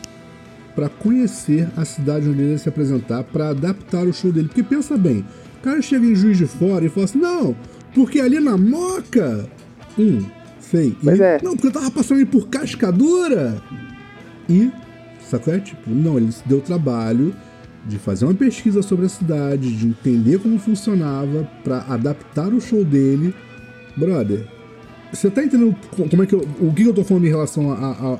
para 0.74 0.88
conhecer 0.88 1.68
a 1.76 1.84
cidade 1.84 2.28
onde 2.28 2.40
ele 2.40 2.52
ia 2.52 2.58
se 2.58 2.68
apresentar, 2.68 3.24
para 3.24 3.48
adaptar 3.48 4.06
o 4.06 4.12
show 4.12 4.32
dele. 4.32 4.48
Porque 4.48 4.62
pensa 4.62 4.96
bem, 4.96 5.24
o 5.58 5.62
cara 5.62 5.82
chega 5.82 6.06
em 6.06 6.14
Juiz 6.14 6.38
de 6.38 6.46
Fora 6.46 6.84
e 6.84 6.88
fala 6.88 7.04
assim: 7.04 7.18
não, 7.18 7.56
porque 7.94 8.20
ali 8.20 8.38
na 8.38 8.56
Moca. 8.56 9.48
Hum, 9.98 10.24
sei. 10.60 10.96
Pois 11.02 11.18
e, 11.18 11.22
é. 11.22 11.40
Não, 11.42 11.54
porque 11.54 11.66
eu 11.66 11.72
tava 11.72 11.90
passando 11.90 12.18
ali 12.18 12.26
por 12.26 12.48
Cascadura. 12.48 13.60
E 14.48 14.70
Sacou? 15.30 15.54
É 15.54 15.60
tipo, 15.60 15.88
não, 15.88 16.16
ele 16.16 16.32
se 16.32 16.42
deu 16.44 16.60
trabalho 16.60 17.32
de 17.86 17.98
fazer 17.98 18.24
uma 18.24 18.34
pesquisa 18.34 18.82
sobre 18.82 19.06
a 19.06 19.08
cidade, 19.08 19.74
de 19.76 19.86
entender 19.86 20.40
como 20.40 20.58
funcionava, 20.58 21.48
para 21.62 21.78
adaptar 21.82 22.52
o 22.52 22.60
show 22.60 22.84
dele. 22.84 23.32
Brother, 23.96 24.44
você 25.12 25.30
tá 25.30 25.44
entendendo 25.44 25.74
como 26.10 26.22
é 26.22 26.26
que 26.26 26.34
eu, 26.34 26.46
o 26.60 26.72
que 26.72 26.84
eu 26.84 26.94
tô 26.94 27.04
falando 27.04 27.26
em 27.26 27.30
relação 27.30 27.72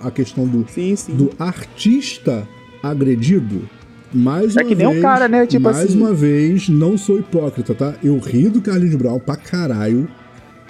à 0.02 0.10
questão 0.10 0.46
do, 0.46 0.66
sim, 0.68 0.94
sim. 0.96 1.14
do 1.14 1.30
artista 1.38 2.46
agredido? 2.82 3.68
Mais 4.12 4.56
é 4.56 4.62
uma 4.62 4.68
que 4.68 4.74
nem 4.74 4.88
vez, 4.88 4.98
um 4.98 5.02
cara, 5.02 5.28
né? 5.28 5.46
Tipo 5.46 5.64
mais 5.64 5.78
assim. 5.78 5.96
uma 5.96 6.12
vez, 6.12 6.68
não 6.68 6.98
sou 6.98 7.18
hipócrita, 7.18 7.74
tá? 7.74 7.94
Eu 8.02 8.18
ri 8.18 8.48
do 8.48 8.60
Carlinhos 8.60 8.96
Brown 8.96 9.20
pra 9.20 9.36
caralho, 9.36 10.08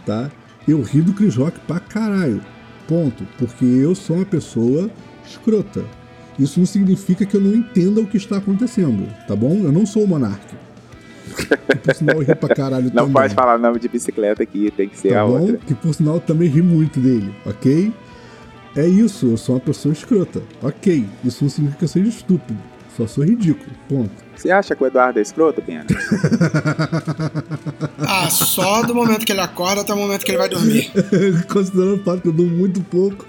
tá? 0.04 0.30
Eu 0.68 0.82
ri 0.82 1.00
do 1.00 1.14
Chris 1.14 1.36
Rock 1.36 1.58
pra 1.60 1.80
caralho. 1.80 2.42
Ponto. 2.86 3.26
Porque 3.38 3.64
eu 3.64 3.94
sou 3.94 4.16
uma 4.16 4.26
pessoa 4.26 4.90
escrota. 5.26 5.84
Isso 6.38 6.58
não 6.58 6.66
significa 6.66 7.24
que 7.24 7.34
eu 7.36 7.40
não 7.40 7.54
entenda 7.54 8.00
o 8.00 8.06
que 8.06 8.16
está 8.16 8.36
acontecendo, 8.36 9.08
tá 9.26 9.34
bom? 9.34 9.60
Eu 9.62 9.72
não 9.72 9.86
sou 9.86 10.04
o 10.04 10.08
monarca. 10.08 10.56
Sinal 11.94 12.16
eu 12.16 12.22
ri 12.22 12.34
pra 12.34 12.54
caralho 12.54 12.84
Não 12.86 12.90
também. 12.90 13.12
pode 13.12 13.34
falar 13.34 13.58
nome 13.58 13.78
de 13.78 13.88
bicicleta 13.88 14.42
aqui, 14.42 14.70
tem 14.76 14.88
que 14.88 14.98
ser 14.98 15.10
tá 15.10 15.22
a 15.22 15.26
bom? 15.26 15.40
outra. 15.40 15.56
Que 15.58 15.74
por 15.74 15.94
sinal 15.94 16.14
eu 16.16 16.20
também 16.20 16.48
ri 16.48 16.62
muito 16.62 16.98
dele, 17.00 17.32
ok? 17.46 17.92
É 18.76 18.86
isso, 18.86 19.26
eu 19.32 19.36
sou 19.36 19.54
uma 19.56 19.60
pessoa 19.60 19.92
escrota. 19.92 20.42
Ok, 20.62 21.04
isso 21.24 21.44
não 21.44 21.50
significa 21.50 21.78
que 21.78 21.84
eu 21.84 21.88
seja 21.88 22.08
estúpido. 22.08 22.58
Só 22.96 23.06
sou 23.06 23.24
ridículo, 23.24 23.70
ponto. 23.88 24.10
Você 24.36 24.50
acha 24.50 24.74
que 24.74 24.82
o 24.82 24.86
Eduardo 24.86 25.18
é 25.18 25.22
escroto, 25.22 25.60
Pena? 25.62 25.86
ah, 28.06 28.28
só 28.30 28.82
do 28.82 28.94
momento 28.94 29.24
que 29.24 29.32
ele 29.32 29.40
acorda 29.40 29.82
até 29.82 29.92
o 29.92 29.96
momento 29.96 30.24
que 30.24 30.30
ele 30.30 30.38
vai 30.38 30.48
dormir. 30.48 30.90
Considerando 31.52 32.00
o 32.00 32.04
fato 32.04 32.22
que 32.22 32.28
eu 32.28 32.32
durmo 32.32 32.56
muito 32.56 32.80
pouco. 32.82 33.26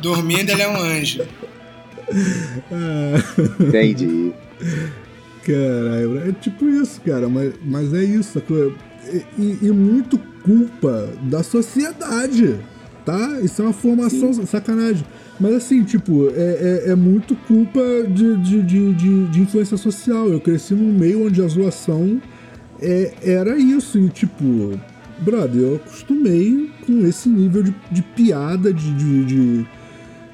Dormindo, 0.00 0.50
ele 0.50 0.62
é 0.62 0.68
um 0.68 0.76
anjo. 0.76 1.22
Entendi. 3.60 4.32
Caralho, 5.44 6.18
é 6.28 6.32
tipo 6.32 6.68
isso, 6.68 7.00
cara, 7.00 7.28
mas, 7.28 7.52
mas 7.64 7.92
é 7.92 8.04
isso, 8.04 8.40
e, 9.12 9.24
e, 9.36 9.58
e, 9.62 9.72
muito 9.72 10.16
culpa 10.44 11.08
da 11.22 11.42
sociedade, 11.42 12.60
tá? 13.04 13.40
Isso 13.40 13.60
é 13.60 13.64
uma 13.64 13.72
formação, 13.72 14.32
Sim. 14.32 14.46
sacanagem. 14.46 15.04
Mas 15.40 15.54
assim, 15.56 15.82
tipo, 15.82 16.28
é, 16.30 16.84
é, 16.86 16.90
é 16.90 16.94
muito 16.94 17.34
culpa 17.34 17.80
de, 18.08 18.36
de, 18.36 18.62
de, 18.62 18.94
de, 18.94 19.26
de 19.26 19.40
influência 19.40 19.76
social. 19.76 20.28
Eu 20.28 20.40
cresci 20.40 20.74
num 20.74 20.92
meio 20.96 21.26
onde 21.26 21.42
a 21.42 21.48
zoação 21.48 22.22
é, 22.80 23.12
era 23.22 23.58
isso, 23.58 23.98
e 23.98 24.08
tipo, 24.08 24.78
brother, 25.18 25.62
eu 25.62 25.76
acostumei 25.76 26.70
com 26.86 27.04
esse 27.06 27.28
nível 27.28 27.64
de, 27.64 27.74
de 27.90 28.02
piada, 28.02 28.72
de, 28.72 28.94
de, 28.94 29.24
de 29.24 29.66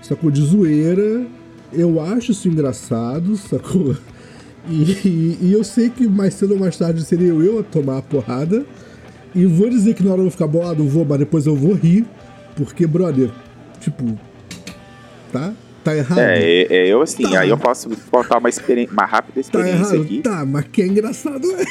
sacou? 0.03 0.31
De 0.31 0.43
zoeira. 0.43 1.27
Eu 1.73 2.01
acho 2.01 2.33
isso 2.33 2.49
engraçado, 2.49 3.37
sacou? 3.37 3.97
E, 4.67 5.39
e, 5.41 5.53
eu 5.53 5.65
sei 5.65 5.89
que 5.89 6.07
mais 6.07 6.35
cedo 6.35 6.55
ou 6.55 6.61
mais 6.61 6.77
tarde 6.77 7.03
seria 7.05 7.29
eu 7.29 7.61
a 7.61 7.63
tomar 7.63 7.99
a 7.99 8.03
porrada. 8.03 8.65
E 9.35 9.47
vou 9.47 9.69
dizer 9.69 9.95
que 9.95 10.03
na 10.03 10.11
hora 10.11 10.21
eu 10.21 10.25
vou 10.25 10.31
ficar 10.31 10.47
bolado, 10.47 10.83
eu 10.83 10.89
vou, 10.89 11.05
mas 11.05 11.19
depois 11.19 11.47
eu 11.47 11.55
vou 11.55 11.75
rir. 11.75 12.07
Porque, 12.57 12.87
brother, 12.87 13.31
tipo. 13.81 14.19
Tá? 15.33 15.53
Tá 15.85 15.97
errado. 15.97 16.19
É, 16.19 16.63
é, 16.63 16.67
é 16.71 16.89
eu 16.89 17.01
assim, 17.01 17.23
tá. 17.23 17.41
aí 17.41 17.49
eu 17.49 17.57
posso 17.57 17.89
contar 18.11 18.39
uma, 18.39 18.49
experiência, 18.49 18.93
uma 18.93 19.05
rápida 19.05 19.41
experiência 19.41 19.79
tá 19.79 19.95
errado, 19.95 20.03
aqui. 20.03 20.21
Tá, 20.23 20.45
mas 20.45 20.65
que 20.67 20.83
é 20.83 20.87
engraçado 20.87 21.47
é. 21.53 21.65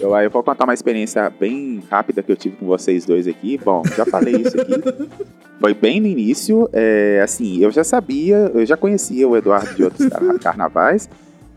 Eu, 0.00 0.14
eu 0.14 0.30
vou 0.30 0.42
contar 0.42 0.64
uma 0.64 0.74
experiência 0.74 1.30
bem 1.30 1.82
rápida 1.90 2.22
que 2.22 2.30
eu 2.30 2.36
tive 2.36 2.56
com 2.56 2.66
vocês 2.66 3.04
dois 3.04 3.26
aqui. 3.26 3.58
Bom, 3.58 3.82
já 3.96 4.04
falei 4.04 4.36
isso 4.36 4.60
aqui. 4.60 4.72
Foi 5.58 5.74
bem 5.74 6.00
no 6.00 6.06
início. 6.06 6.68
É, 6.72 7.20
assim, 7.22 7.58
eu 7.58 7.70
já 7.70 7.84
sabia, 7.84 8.50
eu 8.54 8.64
já 8.64 8.76
conhecia 8.76 9.28
o 9.28 9.36
Eduardo 9.36 9.74
de 9.74 9.84
outros 9.84 10.08
carnavais. 10.40 11.08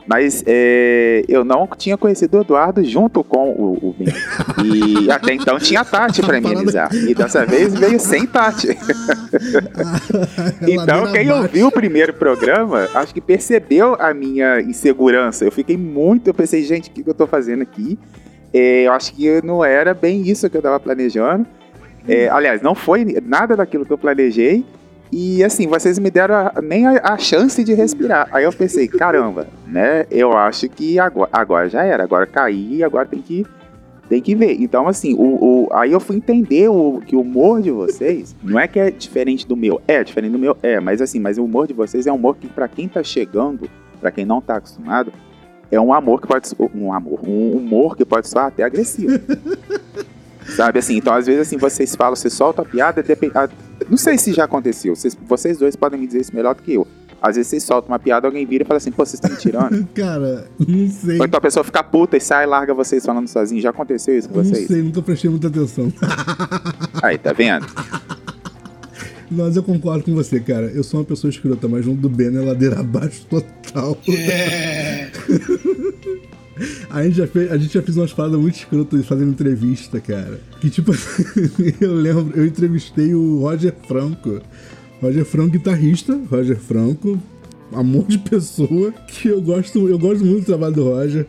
Mas 0.06 0.44
é, 0.46 1.24
eu 1.28 1.46
não 1.46 1.68
tinha 1.68 1.98
conhecido 1.98 2.38
o 2.38 2.42
Eduardo 2.42 2.84
junto 2.84 3.24
com 3.24 3.52
o, 3.52 3.90
o 3.90 3.96
Vini. 3.98 4.14
E 5.06 5.10
até 5.12 5.34
então 5.34 5.58
tinha 5.58 5.82
a 5.82 5.86
Tati 5.86 6.22
para 6.22 6.38
amenizar. 6.38 6.94
E 6.94 7.14
dessa 7.16 7.46
vez 7.46 7.74
veio 7.74 8.00
sem 8.00 8.26
Tati. 8.26 8.70
então, 10.68 11.12
quem 11.12 11.32
ouviu 11.32 11.68
o 11.68 11.72
primeiro 11.72 12.14
programa, 12.14 12.90
acho 12.94 13.14
que 13.14 13.22
percebeu 13.22 13.96
a 14.00 14.14
minha 14.14 14.60
insegurança. 14.60 15.46
Eu 15.46 15.52
fiquei 15.52 15.78
muito. 15.78 16.28
Eu 16.28 16.34
pensei, 16.34 16.64
gente, 16.64 16.90
o 16.90 16.94
que 16.94 17.10
eu 17.10 17.14
tô 17.14 17.26
fazendo 17.26 17.62
aqui? 17.62 17.98
É, 18.54 18.84
eu 18.84 18.92
acho 18.92 19.14
que 19.14 19.42
não 19.44 19.64
era 19.64 19.94
bem 19.94 20.22
isso 20.22 20.50
que 20.50 20.58
eu 20.58 20.62
tava 20.62 20.80
planejando. 20.80 21.46
É, 22.08 22.28
aliás, 22.28 22.62
não 22.62 22.76
foi 22.76 23.06
nada 23.24 23.56
daquilo 23.56 23.86
que 23.86 23.94
eu 23.94 23.98
planejei. 23.98 24.66
E 25.12 25.44
assim, 25.44 25.68
vocês 25.68 26.00
me 26.00 26.10
deram 26.10 26.36
a, 26.36 26.62
nem 26.62 26.88
a, 26.88 27.14
a, 27.14 27.18
chance 27.18 27.64
de 27.64 27.74
respirar. 27.74 28.28
Aí 28.32 28.44
eu 28.44 28.52
pensei, 28.52 28.88
caramba, 28.88 29.48
né? 29.68 30.06
Eu 30.10 30.36
acho 30.36 30.68
que 30.70 30.98
agora, 31.00 31.30
agora 31.32 31.70
já 31.70 31.84
era, 31.84 32.04
agora 32.04 32.26
caí 32.26 32.78
e 32.78 32.84
agora 32.84 33.06
tem 33.08 33.22
que, 33.22 33.46
tem 34.10 34.22
que 34.22 34.34
ver. 34.34 34.60
Então, 34.60 34.88
assim, 34.88 35.14
o, 35.14 35.68
o, 35.68 35.70
aí 35.72 35.92
eu 35.92 36.00
fui 36.00 36.16
entender 36.16 36.68
o, 36.70 37.00
que 37.06 37.16
o 37.16 37.22
humor 37.22 37.62
de 37.62 37.70
vocês 37.70 38.36
não 38.42 38.60
é 38.60 38.68
que 38.68 38.80
é 38.80 38.90
diferente 38.90 39.48
do 39.48 39.56
meu. 39.56 39.80
É, 39.88 40.04
diferente 40.04 40.32
do 40.32 40.40
meu, 40.40 40.58
é, 40.64 40.80
mas 40.80 41.02
assim, 41.02 41.20
mas 41.20 41.38
o 41.38 41.44
humor 41.44 41.68
de 41.68 41.74
vocês 41.74 42.08
é 42.08 42.12
um 42.12 42.16
humor 42.16 42.36
que, 42.36 42.48
para 42.48 42.68
quem 42.68 42.88
tá 42.88 43.04
chegando, 43.04 43.70
para 44.02 44.12
quem 44.12 44.26
não 44.26 44.42
tá 44.42 44.56
acostumado, 44.56 45.14
é 45.72 45.80
um 45.80 45.94
amor 45.94 46.22
que 46.22 46.28
pode 46.28 46.50
um 46.76 46.94
amor, 46.94 47.20
um 47.28 47.58
humor 47.58 47.96
que 47.96 48.06
pode 48.06 48.28
soar 48.28 48.48
até 48.48 48.64
agressivo. 48.64 49.20
Sabe 50.56 50.80
assim, 50.80 50.98
então 50.98 51.14
às 51.14 51.26
vezes 51.26 51.42
assim, 51.48 51.58
vocês 51.58 51.96
falam, 51.96 52.16
você 52.16 52.30
solta 52.30 52.62
a 52.62 52.66
piada, 52.66 53.02
depende, 53.02 53.34
não 53.90 53.98
sei 53.98 54.18
se 54.18 54.34
já 54.34 54.46
aconteceu, 54.46 54.96
vocês, 54.96 55.18
vocês 55.28 55.58
dois 55.58 55.76
podem 55.76 56.00
me 56.00 56.08
dizer 56.08 56.22
isso 56.22 56.36
melhor 56.36 56.56
do 56.56 56.62
que 56.62 56.74
eu. 56.74 56.88
Às 57.22 57.38
vezes 57.38 57.52
vocês 57.52 57.64
soltam 57.64 57.90
uma 57.90 58.00
piada, 58.00 58.28
alguém 58.28 58.46
vira 58.46 58.64
e 58.64 58.68
fala 58.68 58.80
assim, 58.80 58.92
pô, 58.92 59.06
vocês 59.06 59.14
estão 59.14 59.32
me 59.32 59.38
tirando? 59.38 59.88
Cara, 59.96 60.46
não 60.60 60.90
sei. 60.90 61.20
Ou 61.20 61.26
então 61.26 61.38
a 61.38 61.42
pessoa 61.42 61.64
fica 61.64 61.82
puta 61.82 62.18
e 62.18 62.20
sai 62.20 62.44
e 62.44 62.48
larga 62.48 62.74
vocês 62.74 63.06
falando 63.06 63.30
sozinho. 63.30 63.62
Já 63.62 63.70
aconteceu 63.70 64.18
isso 64.18 64.28
com 64.28 64.44
vocês? 64.44 64.62
Não 64.62 64.68
sei, 64.68 64.82
nunca 64.82 65.02
prestei 65.02 65.30
muita 65.30 65.48
atenção. 65.48 65.92
Aí, 67.02 67.18
tá 67.18 67.32
vendo? 67.32 67.66
Mas 69.32 69.56
eu 69.56 69.64
concordo 69.64 70.04
com 70.04 70.14
você, 70.14 70.40
cara. 70.40 70.68
Eu 70.68 70.84
sou 70.84 71.00
uma 71.00 71.06
pessoa 71.06 71.30
escrota, 71.30 71.68
mas 71.68 71.86
junto 71.86 72.02
do 72.02 72.10
Ben 72.10 72.36
é 72.36 72.42
ladeira 72.42 72.82
abaixo 72.82 73.26
total. 73.30 73.98
É. 74.10 75.10
A 76.90 77.04
gente, 77.04 77.16
já 77.18 77.28
fez, 77.28 77.52
a 77.52 77.58
gente 77.58 77.74
já 77.74 77.82
fez 77.82 77.98
umas 77.98 78.14
paradas 78.14 78.40
muito 78.40 78.56
escrotas 78.56 79.06
fazendo 79.06 79.32
entrevista, 79.32 80.00
cara. 80.00 80.40
Que 80.62 80.70
tipo, 80.70 80.92
eu 81.82 81.96
lembro, 81.96 82.38
eu 82.38 82.46
entrevistei 82.46 83.14
o 83.16 83.40
Roger 83.40 83.74
Franco. 83.88 84.42
Roger 85.02 85.26
Franco, 85.26 85.52
guitarrista, 85.52 86.18
Roger 86.30 86.58
Franco, 86.58 87.20
amor 87.74 88.06
de 88.08 88.18
pessoa, 88.20 88.92
que 89.08 89.28
eu 89.28 89.42
gosto, 89.42 89.88
eu 89.90 90.00
gosto 90.00 90.24
muito 90.24 90.42
do 90.42 90.46
trabalho 90.46 90.76
do 90.76 90.84
Roger. 90.84 91.28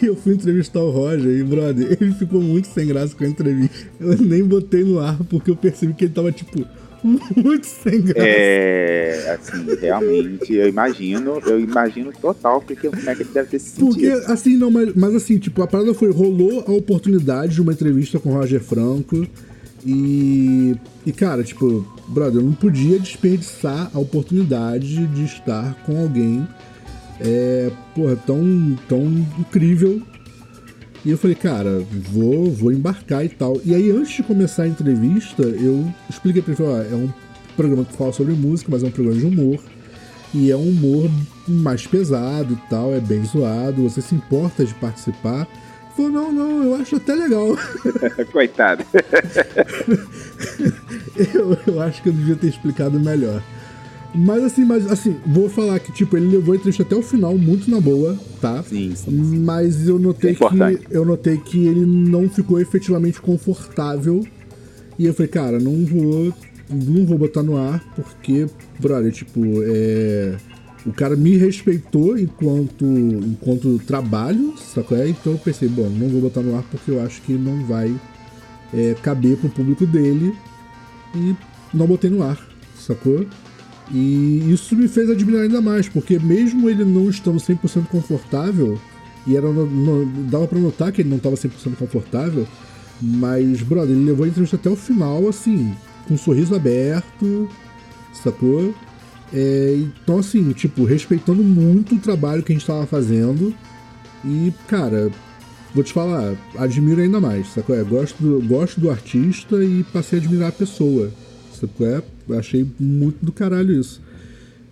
E 0.00 0.06
eu 0.06 0.14
fui 0.14 0.34
entrevistar 0.34 0.80
o 0.80 0.90
Roger 0.90 1.30
e, 1.30 1.42
brother, 1.42 1.96
ele 2.00 2.12
ficou 2.14 2.40
muito 2.40 2.68
sem 2.68 2.86
graça 2.86 3.14
com 3.14 3.24
a 3.24 3.28
entrevista. 3.28 3.74
Eu 3.98 4.16
nem 4.18 4.44
botei 4.44 4.84
no 4.84 4.98
ar 4.98 5.18
porque 5.24 5.50
eu 5.50 5.56
percebi 5.56 5.92
que 5.94 6.04
ele 6.04 6.12
tava, 6.12 6.30
tipo, 6.30 6.64
muito 7.02 7.66
sem 7.66 8.00
graça. 8.02 8.26
É, 8.26 9.38
assim, 9.38 9.74
realmente, 9.80 10.52
eu 10.52 10.68
imagino, 10.68 11.40
eu 11.46 11.60
imagino 11.60 12.12
total 12.20 12.60
porque, 12.60 12.88
como 12.88 13.08
é 13.08 13.14
que 13.14 13.22
ele 13.22 13.30
deve 13.32 13.48
ter 13.48 13.58
se 13.58 13.70
sentido. 13.70 13.86
Porque, 13.86 14.32
assim, 14.32 14.56
não, 14.56 14.70
mas, 14.70 14.94
mas 14.94 15.14
assim, 15.14 15.38
tipo, 15.38 15.62
a 15.62 15.66
parada 15.66 15.94
foi, 15.94 16.10
rolou 16.10 16.64
a 16.66 16.72
oportunidade 16.72 17.54
de 17.54 17.62
uma 17.62 17.72
entrevista 17.72 18.18
com 18.18 18.30
o 18.30 18.32
Roger 18.34 18.60
Franco 18.60 19.26
e, 19.84 20.76
e 21.06 21.12
cara, 21.12 21.42
tipo, 21.42 21.86
brother, 22.08 22.40
eu 22.40 22.44
não 22.44 22.52
podia 22.52 22.98
desperdiçar 22.98 23.90
a 23.94 23.98
oportunidade 23.98 25.06
de 25.06 25.24
estar 25.24 25.74
com 25.84 26.00
alguém, 26.00 26.46
é, 27.20 27.70
porra, 27.94 28.16
tão, 28.16 28.78
tão 28.88 29.06
incrível 29.38 30.02
E 31.04 31.10
eu 31.10 31.18
falei, 31.18 31.34
cara, 31.34 31.82
vou, 32.10 32.50
vou 32.50 32.70
embarcar 32.70 33.24
e 33.24 33.28
tal. 33.28 33.60
E 33.64 33.74
aí, 33.74 33.90
antes 33.90 34.12
de 34.12 34.22
começar 34.22 34.64
a 34.64 34.68
entrevista, 34.68 35.42
eu 35.42 35.90
expliquei 36.08 36.42
pra 36.42 36.52
ele, 36.52 36.62
falei, 36.62 36.82
ah, 36.82 36.88
é 36.92 36.94
um 36.94 37.10
programa 37.56 37.84
que 37.84 37.96
fala 37.96 38.12
sobre 38.12 38.34
música, 38.34 38.70
mas 38.70 38.82
é 38.82 38.86
um 38.86 38.90
programa 38.90 39.18
de 39.18 39.26
humor. 39.26 39.58
E 40.34 40.50
é 40.50 40.56
um 40.56 40.68
humor 40.68 41.10
mais 41.48 41.86
pesado 41.86 42.52
e 42.54 42.68
tal, 42.68 42.94
é 42.94 43.00
bem 43.00 43.24
zoado, 43.24 43.88
você 43.88 44.00
se 44.00 44.14
importa 44.14 44.64
de 44.64 44.74
participar. 44.74 45.40
Ele 45.40 45.96
falou, 45.96 46.10
não, 46.10 46.32
não, 46.32 46.64
eu 46.64 46.74
acho 46.76 46.96
até 46.96 47.14
legal. 47.14 47.56
Coitado. 48.30 48.84
eu, 51.34 51.58
eu 51.66 51.80
acho 51.80 52.02
que 52.02 52.10
eu 52.10 52.12
devia 52.12 52.36
ter 52.36 52.48
explicado 52.48 53.00
melhor. 53.00 53.42
Mas 54.14 54.42
assim, 54.42 54.64
mas 54.64 54.90
assim, 54.90 55.16
vou 55.26 55.48
falar 55.48 55.78
que, 55.78 55.92
tipo, 55.92 56.16
ele 56.16 56.26
levou 56.26 56.52
a 56.52 56.56
entrevista 56.56 56.82
até 56.82 56.96
o 56.96 57.02
final, 57.02 57.36
muito 57.38 57.70
na 57.70 57.80
boa, 57.80 58.18
tá? 58.40 58.62
Sim, 58.62 58.92
sim. 58.94 59.10
Mas 59.10 59.86
eu 59.86 59.98
notei 59.98 60.32
é 60.32 60.34
que. 60.34 60.86
Eu 60.90 61.04
notei 61.04 61.36
que 61.38 61.66
ele 61.66 61.86
não 61.86 62.28
ficou 62.28 62.60
efetivamente 62.60 63.20
confortável. 63.20 64.24
E 64.98 65.06
eu 65.06 65.14
falei, 65.14 65.28
cara, 65.28 65.58
não 65.58 65.84
vou. 65.84 66.34
Não 66.68 67.04
vou 67.04 67.18
botar 67.18 67.42
no 67.42 67.56
ar, 67.56 67.82
porque, 67.94 68.46
brother, 68.78 69.12
tipo, 69.12 69.40
é. 69.62 70.36
O 70.86 70.92
cara 70.92 71.14
me 71.14 71.36
respeitou 71.36 72.18
enquanto, 72.18 72.86
enquanto 72.86 73.78
trabalho, 73.80 74.54
sacou? 74.56 74.96
É? 74.96 75.08
Então 75.08 75.34
eu 75.34 75.38
pensei, 75.38 75.68
bom, 75.68 75.88
não 75.90 76.08
vou 76.08 76.22
botar 76.22 76.40
no 76.40 76.56
ar 76.56 76.62
porque 76.70 76.90
eu 76.90 77.02
acho 77.02 77.20
que 77.22 77.34
não 77.34 77.66
vai 77.66 77.94
é, 78.72 78.94
caber 79.02 79.36
pro 79.36 79.50
público 79.50 79.86
dele. 79.86 80.34
E 81.14 81.34
não 81.74 81.86
botei 81.86 82.08
no 82.08 82.22
ar, 82.22 82.38
sacou? 82.78 83.26
E 83.92 84.52
isso 84.52 84.76
me 84.76 84.86
fez 84.86 85.10
admirar 85.10 85.42
ainda 85.42 85.60
mais, 85.60 85.88
porque 85.88 86.18
mesmo 86.18 86.70
ele 86.70 86.84
não 86.84 87.10
estando 87.10 87.38
100% 87.38 87.86
confortável, 87.86 88.78
e 89.26 89.36
era 89.36 89.50
no, 89.50 89.66
no, 89.66 90.06
dava 90.30 90.46
para 90.46 90.58
notar 90.58 90.92
que 90.92 91.02
ele 91.02 91.08
não 91.08 91.16
estava 91.16 91.36
100% 91.36 91.76
confortável, 91.76 92.46
mas, 93.00 93.62
brother, 93.62 93.94
ele 93.96 94.04
levou 94.04 94.24
a 94.24 94.28
entrevista 94.28 94.56
até 94.56 94.68
o 94.68 94.76
final, 94.76 95.28
assim, 95.28 95.74
com 96.06 96.14
um 96.14 96.18
sorriso 96.18 96.54
aberto, 96.54 97.48
sacou? 98.12 98.74
É, 99.32 99.76
então, 99.78 100.18
assim, 100.18 100.52
tipo, 100.52 100.84
respeitando 100.84 101.42
muito 101.42 101.94
o 101.94 101.98
trabalho 101.98 102.42
que 102.42 102.52
a 102.52 102.54
gente 102.54 102.62
estava 102.62 102.86
fazendo. 102.86 103.54
E, 104.24 104.52
cara, 104.68 105.10
vou 105.74 105.82
te 105.82 105.92
falar, 105.92 106.34
admiro 106.58 107.00
ainda 107.00 107.20
mais, 107.20 107.48
sacou? 107.48 107.74
É, 107.74 107.82
gosto, 107.82 108.22
do, 108.22 108.46
gosto 108.46 108.80
do 108.80 108.90
artista 108.90 109.64
e 109.64 109.84
passei 109.84 110.18
a 110.18 110.22
admirar 110.22 110.48
a 110.48 110.52
pessoa, 110.52 111.10
sacou? 111.60 111.86
É, 111.86 112.02
achei 112.38 112.66
muito 112.78 113.24
do 113.24 113.32
caralho 113.32 113.78
isso. 113.78 114.00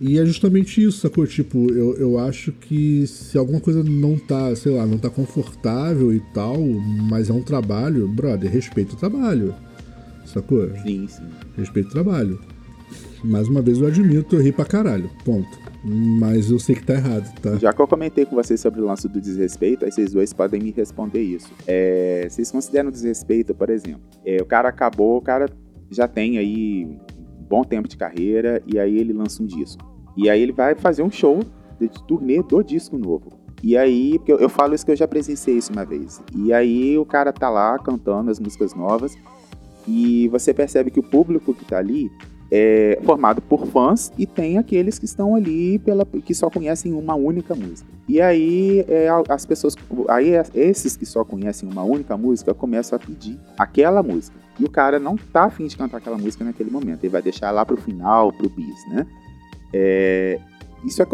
E 0.01 0.17
é 0.17 0.25
justamente 0.25 0.81
isso, 0.81 0.99
sacou? 0.99 1.27
Tipo, 1.27 1.71
eu, 1.73 1.95
eu 1.97 2.19
acho 2.19 2.53
que 2.53 3.05
se 3.05 3.37
alguma 3.37 3.59
coisa 3.59 3.83
não 3.83 4.17
tá, 4.17 4.55
sei 4.55 4.71
lá, 4.71 4.85
não 4.85 4.97
tá 4.97 5.09
confortável 5.09 6.13
e 6.13 6.21
tal, 6.33 6.57
mas 7.09 7.29
é 7.29 7.33
um 7.33 7.41
trabalho, 7.41 8.07
brother, 8.07 8.49
respeita 8.49 8.93
o 8.93 8.97
trabalho. 8.97 9.53
Sacou? 10.25 10.69
Sim, 10.83 11.07
sim. 11.07 11.23
Respeita 11.57 11.89
o 11.89 11.91
trabalho. 11.91 12.39
Mais 13.23 13.49
uma 13.49 13.61
vez 13.61 13.79
eu 13.79 13.87
admito, 13.87 14.37
eu 14.37 14.41
ri 14.41 14.53
pra 14.53 14.63
caralho. 14.63 15.09
Ponto. 15.25 15.49
Mas 15.83 16.51
eu 16.51 16.59
sei 16.59 16.75
que 16.75 16.85
tá 16.85 16.93
errado, 16.93 17.33
tá? 17.41 17.55
Já 17.57 17.73
que 17.73 17.81
eu 17.81 17.87
comentei 17.87 18.25
com 18.25 18.35
vocês 18.35 18.59
sobre 18.59 18.81
o 18.81 18.85
lance 18.85 19.07
do 19.07 19.19
desrespeito, 19.19 19.85
aí 19.85 19.91
vocês 19.91 20.11
dois 20.11 20.31
podem 20.33 20.61
me 20.61 20.71
responder 20.71 21.21
isso. 21.21 21.49
É, 21.65 22.27
vocês 22.29 22.51
consideram 22.51 22.91
desrespeito, 22.91 23.55
por 23.55 23.69
exemplo? 23.69 24.01
É, 24.25 24.41
o 24.41 24.45
cara 24.45 24.69
acabou, 24.69 25.17
o 25.17 25.21
cara 25.21 25.49
já 25.89 26.07
tem 26.07 26.37
aí 26.37 26.87
bom 27.49 27.63
tempo 27.63 27.87
de 27.87 27.97
carreira 27.97 28.61
e 28.65 28.79
aí 28.79 28.97
ele 28.97 29.13
lança 29.13 29.41
um 29.41 29.45
disco. 29.45 29.83
E 30.15 30.29
aí 30.29 30.41
ele 30.41 30.51
vai 30.51 30.75
fazer 30.75 31.01
um 31.01 31.11
show 31.11 31.39
de 31.79 31.89
turnê 32.07 32.43
do 32.43 32.63
disco 32.63 32.97
novo. 32.97 33.31
E 33.61 33.75
aí, 33.75 34.17
porque 34.17 34.31
eu, 34.31 34.37
eu 34.37 34.49
falo 34.49 34.73
isso 34.73 34.85
que 34.85 34.91
eu 34.91 34.95
já 34.95 35.07
presenciei 35.07 35.57
isso 35.57 35.71
uma 35.71 35.85
vez. 35.85 36.21
E 36.35 36.53
aí 36.53 36.97
o 36.97 37.05
cara 37.05 37.33
tá 37.33 37.49
lá 37.49 37.77
cantando 37.77 38.31
as 38.31 38.39
músicas 38.39 38.73
novas 38.73 39.17
e 39.87 40.27
você 40.29 40.53
percebe 40.53 40.91
que 40.91 40.99
o 40.99 41.03
público 41.03 41.53
que 41.53 41.65
tá 41.65 41.77
ali 41.77 42.09
é 42.51 42.99
formado 43.03 43.41
por 43.41 43.67
fãs 43.67 44.11
e 44.17 44.25
tem 44.25 44.57
aqueles 44.57 44.97
que 44.97 45.05
estão 45.05 45.35
ali 45.35 45.77
pela 45.79 46.05
que 46.05 46.33
só 46.33 46.49
conhecem 46.49 46.93
uma 46.93 47.15
única 47.15 47.53
música. 47.53 47.89
E 48.07 48.19
aí 48.19 48.83
é, 48.87 49.07
as 49.29 49.45
pessoas, 49.45 49.75
aí 50.07 50.31
esses 50.55 50.97
que 50.97 51.05
só 51.05 51.23
conhecem 51.23 51.69
uma 51.69 51.83
única 51.83 52.17
música 52.17 52.53
começam 52.53 52.97
a 52.97 52.99
pedir 52.99 53.39
aquela 53.57 54.01
música. 54.01 54.37
E 54.59 54.65
o 54.65 54.69
cara 54.69 54.99
não 54.99 55.15
tá 55.15 55.45
afim 55.45 55.67
de 55.67 55.77
cantar 55.77 55.97
aquela 55.97 56.17
música 56.17 56.43
naquele 56.43 56.69
momento. 56.69 57.03
Ele 57.03 57.11
vai 57.11 57.21
deixar 57.21 57.51
lá 57.51 57.65
pro 57.65 57.77
final, 57.77 58.33
pro 58.33 58.49
bis, 58.49 58.87
né? 58.89 59.05
É, 59.71 60.39
isso 60.83 61.01
é, 61.01 61.07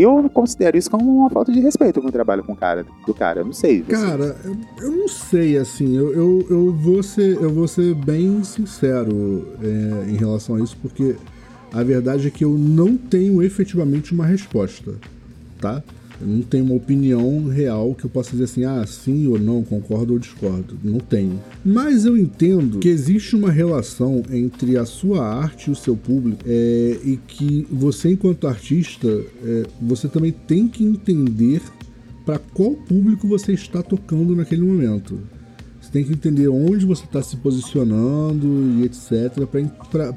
eu 0.00 0.30
considero 0.32 0.76
isso 0.76 0.90
como 0.90 1.18
uma 1.18 1.30
falta 1.30 1.52
de 1.52 1.60
respeito 1.60 2.00
com 2.00 2.08
o 2.08 2.12
trabalho 2.12 2.42
com 2.42 2.52
o 2.52 2.56
cara, 2.56 2.86
do 3.06 3.12
cara. 3.12 3.40
Eu 3.40 3.44
não 3.44 3.52
sei. 3.52 3.82
Você. 3.82 3.92
Cara, 3.92 4.36
eu, 4.80 4.90
não 4.90 5.08
sei, 5.08 5.58
assim. 5.58 5.94
Eu, 5.94 6.12
eu, 6.12 6.46
eu, 6.48 6.72
vou, 6.72 7.02
ser, 7.02 7.36
eu 7.40 7.50
vou 7.52 7.68
ser 7.68 7.94
bem 7.94 8.42
sincero 8.44 9.46
é, 9.62 10.10
em 10.10 10.16
relação 10.16 10.56
a 10.56 10.60
isso, 10.60 10.76
porque 10.80 11.16
a 11.72 11.82
verdade 11.82 12.26
é 12.26 12.30
que 12.30 12.44
eu 12.44 12.56
não 12.56 12.96
tenho 12.96 13.42
efetivamente 13.42 14.12
uma 14.12 14.26
resposta, 14.26 14.94
tá? 15.60 15.82
Eu 16.22 16.28
não 16.28 16.42
tenho 16.42 16.64
uma 16.64 16.74
opinião 16.74 17.48
real 17.48 17.94
que 17.94 18.04
eu 18.04 18.10
possa 18.10 18.30
dizer 18.30 18.44
assim, 18.44 18.64
ah, 18.64 18.84
sim 18.86 19.26
ou 19.26 19.38
não, 19.38 19.64
concordo 19.64 20.12
ou 20.12 20.18
discordo. 20.18 20.78
Não 20.82 21.00
tenho. 21.00 21.40
Mas 21.64 22.04
eu 22.04 22.16
entendo 22.16 22.78
que 22.78 22.88
existe 22.88 23.34
uma 23.34 23.50
relação 23.50 24.22
entre 24.30 24.78
a 24.78 24.84
sua 24.84 25.26
arte 25.26 25.68
e 25.68 25.72
o 25.72 25.76
seu 25.76 25.96
público 25.96 26.42
é, 26.46 26.98
e 27.04 27.18
que 27.26 27.66
você, 27.70 28.12
enquanto 28.12 28.46
artista, 28.46 29.08
é, 29.44 29.64
você 29.80 30.06
também 30.06 30.30
tem 30.30 30.68
que 30.68 30.84
entender 30.84 31.60
para 32.24 32.38
qual 32.38 32.72
público 32.72 33.26
você 33.26 33.52
está 33.52 33.82
tocando 33.82 34.36
naquele 34.36 34.62
momento. 34.62 35.18
Você 35.80 35.90
tem 35.90 36.04
que 36.04 36.12
entender 36.12 36.46
onde 36.46 36.86
você 36.86 37.04
está 37.04 37.20
se 37.20 37.36
posicionando 37.36 38.46
e 38.78 38.84
etc. 38.84 39.44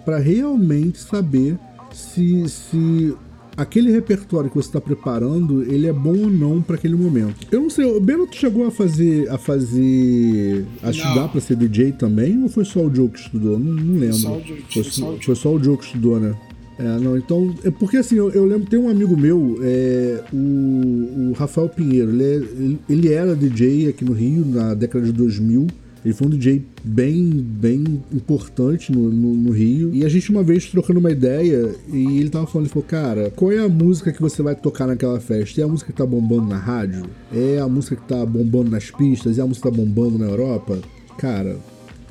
para 0.06 0.20
realmente 0.20 1.00
saber 1.00 1.58
se, 1.92 2.48
se 2.48 3.16
aquele 3.56 3.92
repertório 3.92 4.50
que 4.50 4.56
você 4.56 4.70
está 4.70 4.82
preparando, 4.82 5.64
ele 5.64 5.88
é 5.88 5.94
bom 5.94 6.18
ou 6.18 6.30
não 6.30 6.62
para 6.62 6.76
aquele 6.76 6.96
momento. 6.96 7.48
Eu 7.52 7.62
não 7.62 7.70
sei, 7.70 7.86
o 7.86 8.00
Beno 8.00 8.28
chegou 8.32 8.66
a 8.66 8.72
fazer 8.72 9.30
a 9.30 9.38
fazer 9.38 10.66
a 10.84 10.92
estudar 10.92 11.28
para 11.30 11.42
ser 11.42 11.56
DJ 11.56 11.94
também 11.94 12.42
ou 12.42 12.50
foi 12.50 12.66
só 12.66 12.82
o 12.82 12.94
Joe 12.94 13.10
que 13.10 13.20
estudou? 13.20 13.58
Não, 13.58 13.74
não 13.74 14.00
lembro. 14.00 14.18
Só 14.18 14.40
Joe, 14.40 14.66
foi, 14.70 14.84
só, 14.84 15.18
foi, 15.22 15.36
só 15.36 15.54
o 15.54 15.64
Joe 15.64 15.78
que 15.78 15.86
estudou, 15.86 16.20
né? 16.20 16.36
É, 16.78 17.00
não, 17.00 17.18
então. 17.18 17.54
É 17.64 17.72
porque 17.72 17.98
assim, 17.98 18.16
eu, 18.16 18.30
eu 18.32 18.46
lembro, 18.46 18.70
tem 18.70 18.78
um 18.78 18.90
amigo 18.90 19.16
meu, 19.16 19.58
é, 19.62 20.22
o, 20.34 21.30
o 21.30 21.34
Rafael 21.34 21.70
Pinheiro, 21.70 22.12
ele, 22.12 22.24
é, 22.24 22.36
ele, 22.36 22.80
ele 22.90 23.14
era 23.14 23.36
DJ 23.36 23.90
aqui 23.90 24.04
no 24.04 24.12
Rio 24.12 24.46
na 24.46 24.74
década 24.74 25.06
de 25.06 25.14
2000. 25.14 25.68
Ele 26.06 26.14
foi 26.14 26.28
um 26.28 26.30
DJ 26.30 26.64
bem, 26.84 27.32
bem 27.32 28.04
importante 28.14 28.92
no, 28.92 29.10
no, 29.10 29.34
no, 29.34 29.52
Rio. 29.52 29.90
E 29.92 30.06
a 30.06 30.10
gente 30.10 30.30
uma 30.30 30.44
vez 30.44 30.70
trocando 30.70 31.00
uma 31.00 31.10
ideia 31.10 31.74
e 31.92 32.20
ele 32.20 32.30
tava 32.30 32.46
falando, 32.46 32.68
ele 32.68 32.74
falou, 32.74 32.88
cara, 32.88 33.32
qual 33.36 33.52
é 33.52 33.58
a 33.58 33.68
música 33.68 34.14
que 34.14 34.22
você 34.22 34.44
vai 34.44 34.56
tocar 34.56 34.86
naquela 34.86 35.20
festa? 35.20 35.62
É 35.62 35.64
a 35.64 35.68
música 35.68 35.92
que 35.92 35.98
tá 35.98 36.06
bombando 36.06 36.48
na 36.48 36.60
rádio? 36.60 37.08
É 37.34 37.58
a 37.58 37.68
música 37.68 37.96
que 37.96 38.08
tá 38.08 38.24
bombando 38.24 38.70
nas 38.70 38.92
pistas? 38.92 39.40
É 39.40 39.42
a 39.42 39.48
música 39.48 39.68
que 39.68 39.76
tá 39.76 39.84
bombando 39.84 40.20
na 40.20 40.28
Europa? 40.28 40.78
Cara, 41.18 41.58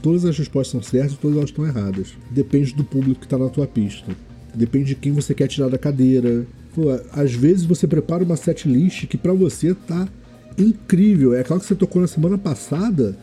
todas 0.03 0.25
as 0.25 0.37
respostas 0.37 0.73
são 0.73 0.83
certas 0.83 1.13
e 1.13 1.19
todas 1.19 1.37
elas 1.37 1.51
estão 1.51 1.65
erradas. 1.65 2.15
Depende 2.33 2.75
do 2.75 2.83
público 2.83 3.21
que 3.21 3.29
tá 3.29 3.39
na 3.39 3.49
tua 3.49 3.69
pista. 3.69 4.11
Depende 4.53 4.87
de 4.87 4.95
quem 4.97 5.13
você 5.13 5.33
quer 5.35 5.47
tirar 5.47 5.69
da 5.69 5.79
cadeira. 5.79 6.45
Pô, 6.75 6.91
às 7.13 7.33
vezes 7.33 7.63
você 7.63 7.87
prepara 7.87 8.25
uma 8.25 8.37
set 8.37 8.69
list 8.69 9.07
que 9.07 9.17
para 9.17 9.33
você 9.33 9.73
tá 9.73 10.09
incrível. 10.59 11.33
É 11.33 11.41
aquela 11.41 11.61
que 11.61 11.67
você 11.67 11.77
tocou 11.77 12.03
na 12.03 12.09
semana 12.09 12.37
passada 12.37 13.17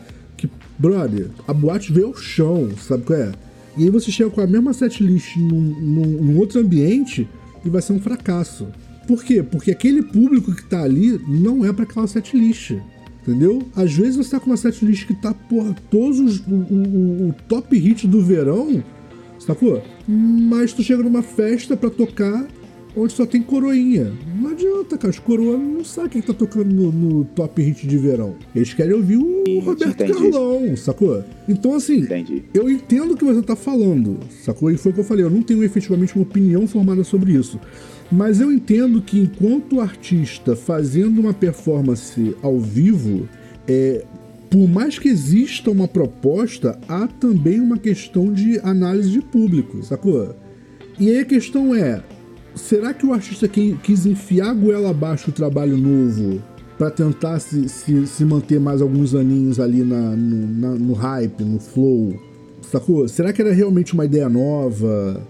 brother, 0.82 1.30
a 1.46 1.54
boate 1.54 1.92
veio 1.92 2.08
ao 2.08 2.16
chão, 2.16 2.68
sabe 2.76 3.04
qual 3.04 3.18
é? 3.18 3.32
E 3.76 3.84
aí 3.84 3.90
você 3.90 4.10
chega 4.10 4.28
com 4.28 4.40
a 4.40 4.46
mesma 4.46 4.72
setlist 4.72 5.36
num, 5.36 5.60
num, 5.80 6.06
num 6.22 6.38
outro 6.38 6.60
ambiente 6.60 7.28
e 7.64 7.70
vai 7.70 7.80
ser 7.80 7.92
um 7.92 8.00
fracasso. 8.00 8.66
Por 9.06 9.22
quê? 9.22 9.42
Porque 9.42 9.70
aquele 9.70 10.02
público 10.02 10.52
que 10.52 10.64
tá 10.64 10.82
ali 10.82 11.20
não 11.28 11.64
é 11.64 11.72
para 11.72 11.84
aquela 11.84 12.08
setlist. 12.08 12.72
Entendeu? 13.22 13.62
Às 13.76 13.94
vezes 13.94 14.16
você 14.16 14.30
tá 14.30 14.40
com 14.40 14.50
uma 14.50 14.56
setlist 14.56 15.06
que 15.06 15.14
tá, 15.14 15.32
porra, 15.32 15.76
todos 15.88 16.18
os, 16.18 16.40
o, 16.40 16.50
o, 16.50 17.28
o 17.28 17.34
top 17.46 17.78
hit 17.78 18.08
do 18.08 18.20
verão, 18.20 18.82
sacou? 19.38 19.80
Mas 20.08 20.72
tu 20.72 20.82
chega 20.82 21.04
numa 21.04 21.22
festa 21.22 21.76
para 21.76 21.88
tocar 21.88 22.44
onde 22.96 23.12
só 23.12 23.24
tem 23.26 23.42
coroinha. 23.42 24.12
Não 24.40 24.50
adianta, 24.50 24.98
cara. 24.98 25.10
Os 25.10 25.18
coroas 25.18 25.58
não 25.58 25.84
sabem 25.84 26.10
quem 26.10 26.22
tá 26.22 26.32
tocando 26.32 26.72
no, 26.72 26.92
no, 26.92 27.24
top 27.24 27.62
hit 27.62 27.86
de 27.86 27.96
verão. 27.96 28.34
Eles 28.54 28.74
querem 28.74 28.94
ouvir 28.94 29.16
o 29.16 29.60
Roberto 29.60 30.02
Entendi. 30.02 30.12
Carlão, 30.12 30.76
sacou? 30.76 31.24
Então, 31.48 31.74
assim, 31.74 32.00
Entendi. 32.00 32.44
eu 32.52 32.70
entendo 32.70 33.12
o 33.12 33.16
que 33.16 33.24
você 33.24 33.42
tá 33.42 33.56
falando, 33.56 34.18
sacou? 34.44 34.70
E 34.70 34.76
foi 34.76 34.92
o 34.92 34.94
que 34.94 35.00
eu 35.00 35.04
falei. 35.04 35.24
Eu 35.24 35.30
não 35.30 35.42
tenho 35.42 35.62
efetivamente 35.64 36.14
uma 36.14 36.22
opinião 36.22 36.66
formada 36.66 37.02
sobre 37.04 37.32
isso. 37.32 37.58
Mas 38.10 38.40
eu 38.40 38.52
entendo 38.52 39.00
que 39.00 39.18
enquanto 39.18 39.80
artista 39.80 40.54
fazendo 40.54 41.18
uma 41.20 41.32
performance 41.32 42.36
ao 42.42 42.60
vivo, 42.60 43.26
é, 43.66 44.04
por 44.50 44.68
mais 44.68 44.98
que 44.98 45.08
exista 45.08 45.70
uma 45.70 45.88
proposta, 45.88 46.78
há 46.86 47.06
também 47.06 47.58
uma 47.58 47.78
questão 47.78 48.30
de 48.30 48.60
análise 48.60 49.10
de 49.10 49.22
público, 49.22 49.82
sacou? 49.82 50.36
E 51.00 51.08
aí 51.10 51.20
a 51.20 51.24
questão 51.24 51.74
é, 51.74 52.02
será 52.54 52.92
que 52.92 53.06
o 53.06 53.12
artista 53.12 53.48
quis 53.48 54.06
enfiar 54.06 54.50
a 54.50 54.54
goela 54.54 54.90
abaixo 54.90 55.30
o 55.30 55.32
trabalho 55.32 55.76
novo 55.76 56.42
para 56.78 56.90
tentar 56.90 57.38
se, 57.38 57.68
se, 57.68 58.06
se, 58.06 58.24
manter 58.24 58.58
mais 58.58 58.82
alguns 58.82 59.14
aninhos 59.14 59.60
ali 59.60 59.82
na, 59.82 60.16
no, 60.16 60.46
na, 60.48 60.70
no 60.70 60.92
hype, 60.94 61.44
no 61.44 61.60
flow. 61.60 62.20
Sacou? 62.62 63.06
Será 63.06 63.32
que 63.32 63.40
era 63.40 63.52
realmente 63.52 63.94
uma 63.94 64.04
ideia 64.04 64.28
nova? 64.28 65.22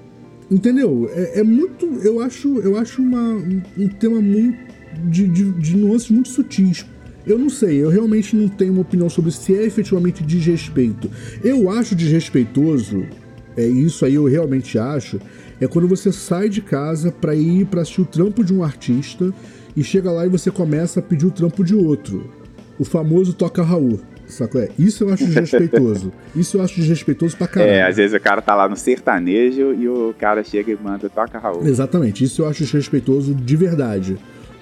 Entendeu? 0.51 1.11
É, 1.13 1.41
é 1.41 1.43
muito. 1.43 1.87
Eu 2.03 2.21
acho, 2.21 2.59
eu 2.61 2.77
acho 2.79 3.03
uma, 3.03 3.35
um 3.77 3.89
tema 3.89 4.21
muito. 4.21 4.73
De, 5.05 5.27
de, 5.27 5.51
de 5.53 5.77
nuances 5.77 6.11
muito 6.11 6.29
sutis. 6.29 6.85
Eu 7.27 7.39
não 7.39 7.49
sei, 7.49 7.83
eu 7.83 7.89
realmente 7.89 8.37
não 8.37 8.49
tenho 8.49 8.73
uma 8.73 8.83
opinião 8.83 9.09
sobre 9.09 9.31
se 9.31 9.55
é 9.55 9.65
efetivamente 9.65 10.23
desrespeito. 10.23 11.11
Eu 11.43 11.71
acho 11.71 11.95
desrespeitoso, 11.95 13.07
é 13.57 13.67
isso 13.67 14.05
aí 14.05 14.15
eu 14.15 14.25
realmente 14.25 14.79
acho, 14.79 15.21
é 15.63 15.69
quando 15.69 15.87
você 15.87 16.11
sai 16.11 16.49
de 16.49 16.61
casa 16.61 17.13
para 17.13 17.37
ir 17.37 17.67
para 17.67 17.83
assistir 17.83 18.01
o 18.01 18.05
trampo 18.05 18.43
de 18.43 18.53
um 18.53 18.65
artista 18.65 19.33
e 19.77 19.85
chega 19.85 20.11
lá 20.11 20.27
e 20.27 20.29
você 20.29 20.51
começa 20.51 20.99
a 20.99 21.03
pedir 21.03 21.27
o 21.27 21.31
trampo 21.31 21.63
de 21.63 21.73
outro. 21.73 22.29
O 22.81 22.85
famoso 22.85 23.33
toca 23.33 23.63
Raul. 23.63 24.01
Saco 24.27 24.59
é? 24.59 24.71
Isso 24.77 25.05
eu 25.05 25.13
acho 25.13 25.25
desrespeitoso. 25.25 26.13
Isso 26.35 26.57
eu 26.57 26.63
acho 26.63 26.75
desrespeitoso 26.75 27.37
pra 27.37 27.47
caralho. 27.47 27.71
É, 27.71 27.83
às 27.83 27.97
vezes 27.97 28.17
o 28.17 28.21
cara 28.21 28.43
tá 28.43 28.57
lá 28.57 28.69
no 28.69 28.75
sertanejo 28.75 29.73
e 29.75 29.89
o 29.89 30.13
cara 30.19 30.43
chega 30.43 30.73
e 30.73 30.77
manda 30.77 31.09
toca 31.09 31.39
Raul. 31.39 31.65
Exatamente, 31.65 32.25
isso 32.25 32.43
eu 32.43 32.49
acho 32.49 32.65
desrespeitoso 32.65 33.33
de 33.33 33.57
verdade. 33.57 34.17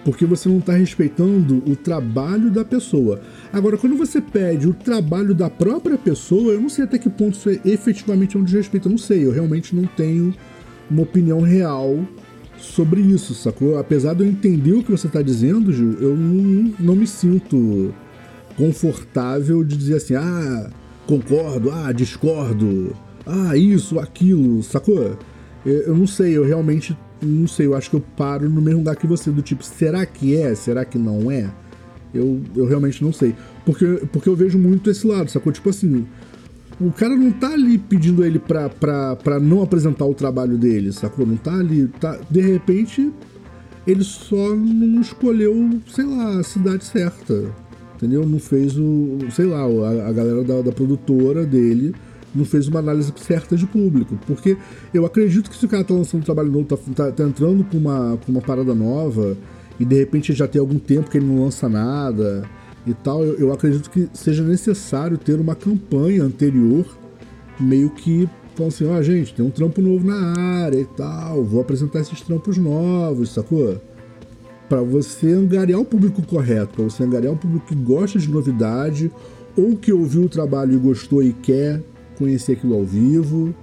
Porque 0.04 0.26
você 0.26 0.48
não 0.48 0.58
está 0.58 0.72
respeitando 0.72 1.62
o 1.66 1.76
trabalho 1.76 2.50
da 2.50 2.64
pessoa. 2.64 3.20
Agora, 3.52 3.76
quando 3.76 3.96
você 3.96 4.20
pede 4.20 4.66
o 4.66 4.74
trabalho 4.74 5.34
da 5.34 5.48
própria 5.48 5.96
pessoa, 5.96 6.52
eu 6.52 6.60
não 6.60 6.68
sei 6.68 6.84
até 6.84 6.98
que 6.98 7.08
ponto 7.08 7.36
isso 7.36 7.48
é 7.48 7.60
efetivamente 7.64 8.36
é 8.36 8.40
um 8.40 8.44
desrespeito. 8.44 8.88
Eu 8.88 8.90
não 8.90 8.98
sei, 8.98 9.24
eu 9.24 9.30
realmente 9.30 9.74
não 9.74 9.84
tenho 9.84 10.34
uma 10.90 11.02
opinião 11.02 11.40
real 11.40 11.98
sobre 12.58 13.00
isso, 13.00 13.34
sacou? 13.34 13.78
Apesar 13.78 14.14
de 14.14 14.22
eu 14.22 14.28
entender 14.28 14.72
o 14.72 14.82
que 14.82 14.90
você 14.90 15.06
está 15.06 15.22
dizendo, 15.22 15.72
Gil, 15.72 15.96
eu 16.00 16.16
não, 16.16 16.74
não 16.78 16.96
me 16.96 17.06
sinto 17.06 17.94
confortável 18.56 19.64
de 19.64 19.76
dizer 19.76 19.96
assim, 19.96 20.14
ah, 20.14 20.70
concordo, 21.06 21.70
ah, 21.70 21.92
discordo, 21.92 22.94
ah, 23.26 23.56
isso, 23.56 23.98
aquilo, 23.98 24.62
sacou? 24.62 25.16
Eu, 25.64 25.72
eu 25.82 25.94
não 25.94 26.06
sei, 26.06 26.36
eu 26.36 26.44
realmente 26.44 26.96
não 27.22 27.46
sei, 27.46 27.66
eu 27.66 27.74
acho 27.74 27.90
que 27.90 27.96
eu 27.96 28.04
paro 28.16 28.48
no 28.48 28.60
mesmo 28.60 28.80
lugar 28.80 28.96
que 28.96 29.06
você, 29.06 29.30
do 29.30 29.42
tipo, 29.42 29.64
será 29.64 30.04
que 30.06 30.36
é? 30.36 30.54
Será 30.54 30.84
que 30.84 30.98
não 30.98 31.30
é? 31.30 31.50
Eu, 32.12 32.40
eu 32.56 32.66
realmente 32.66 33.02
não 33.02 33.12
sei. 33.12 33.34
Porque, 33.64 33.86
porque 34.12 34.28
eu 34.28 34.34
vejo 34.34 34.58
muito 34.58 34.90
esse 34.90 35.06
lado, 35.06 35.30
sacou? 35.30 35.52
Tipo 35.52 35.70
assim, 35.70 36.06
o 36.80 36.90
cara 36.90 37.14
não 37.14 37.30
tá 37.30 37.52
ali 37.52 37.76
pedindo 37.76 38.24
ele 38.24 38.38
pra, 38.38 38.68
pra, 38.70 39.14
pra 39.14 39.38
não 39.38 39.62
apresentar 39.62 40.06
o 40.06 40.14
trabalho 40.14 40.56
dele, 40.56 40.92
sacou? 40.92 41.26
Não 41.26 41.36
tá 41.36 41.52
ali. 41.52 41.86
Tá, 42.00 42.18
de 42.30 42.40
repente, 42.40 43.12
ele 43.86 44.02
só 44.02 44.54
não 44.54 45.00
escolheu, 45.00 45.78
sei 45.88 46.06
lá, 46.06 46.38
a 46.38 46.42
cidade 46.42 46.84
certa. 46.84 47.52
Entendeu? 47.96 48.26
Não 48.26 48.38
fez 48.38 48.78
o. 48.78 49.18
Sei 49.30 49.44
lá, 49.44 49.60
a, 49.60 50.08
a 50.08 50.12
galera 50.12 50.42
da, 50.42 50.62
da 50.62 50.72
produtora 50.72 51.44
dele 51.44 51.94
não 52.34 52.46
fez 52.46 52.66
uma 52.66 52.78
análise 52.78 53.12
certa 53.16 53.56
de 53.56 53.66
público. 53.66 54.18
Porque 54.26 54.56
eu 54.94 55.04
acredito 55.04 55.50
que 55.50 55.56
se 55.56 55.66
o 55.66 55.68
cara 55.68 55.84
tá 55.84 55.92
lançando 55.92 56.22
um 56.22 56.24
trabalho 56.24 56.50
novo, 56.50 56.64
tá, 56.64 56.76
tá, 56.94 57.12
tá 57.12 57.24
entrando 57.24 57.62
com 57.64 57.76
uma, 57.76 58.18
com 58.24 58.32
uma 58.32 58.40
parada 58.40 58.74
nova, 58.74 59.36
e 59.78 59.84
de 59.84 59.96
repente 59.96 60.32
já 60.32 60.48
tem 60.48 60.58
algum 60.58 60.78
tempo 60.78 61.10
que 61.10 61.18
ele 61.18 61.26
não 61.26 61.44
lança 61.44 61.68
nada 61.68 62.48
e 62.86 62.94
tal, 62.94 63.22
eu, 63.22 63.34
eu 63.38 63.52
acredito 63.52 63.90
que 63.90 64.08
seja 64.12 64.42
necessário 64.42 65.18
ter 65.18 65.38
uma 65.38 65.54
campanha 65.54 66.22
anterior, 66.22 66.86
meio 67.58 67.90
que 67.90 68.28
falando 68.54 68.72
assim, 68.72 68.86
ó, 68.86 68.98
oh, 68.98 69.02
gente, 69.02 69.34
tem 69.34 69.44
um 69.44 69.50
trampo 69.50 69.80
novo 69.80 70.06
na 70.06 70.34
área 70.64 70.78
e 70.78 70.84
tal, 70.84 71.42
vou 71.44 71.60
apresentar 71.60 72.00
esses 72.00 72.20
trampos 72.20 72.58
novos, 72.58 73.32
sacou? 73.32 73.80
Para 74.68 74.82
você 74.82 75.32
angariar 75.32 75.80
o 75.80 75.84
público 75.84 76.22
correto, 76.22 76.74
para 76.74 76.84
você 76.84 77.02
angariar 77.02 77.32
o 77.32 77.36
público 77.36 77.66
que 77.66 77.74
gosta 77.74 78.18
de 78.18 78.30
novidade 78.30 79.10
ou 79.56 79.76
que 79.76 79.92
ouviu 79.92 80.24
o 80.24 80.28
trabalho 80.28 80.74
e 80.74 80.76
gostou 80.76 81.22
e 81.22 81.32
quer 81.32 81.80
conhecer 82.18 82.52
aquilo 82.52 82.74
ao 82.74 82.84
vivo, 82.84 83.54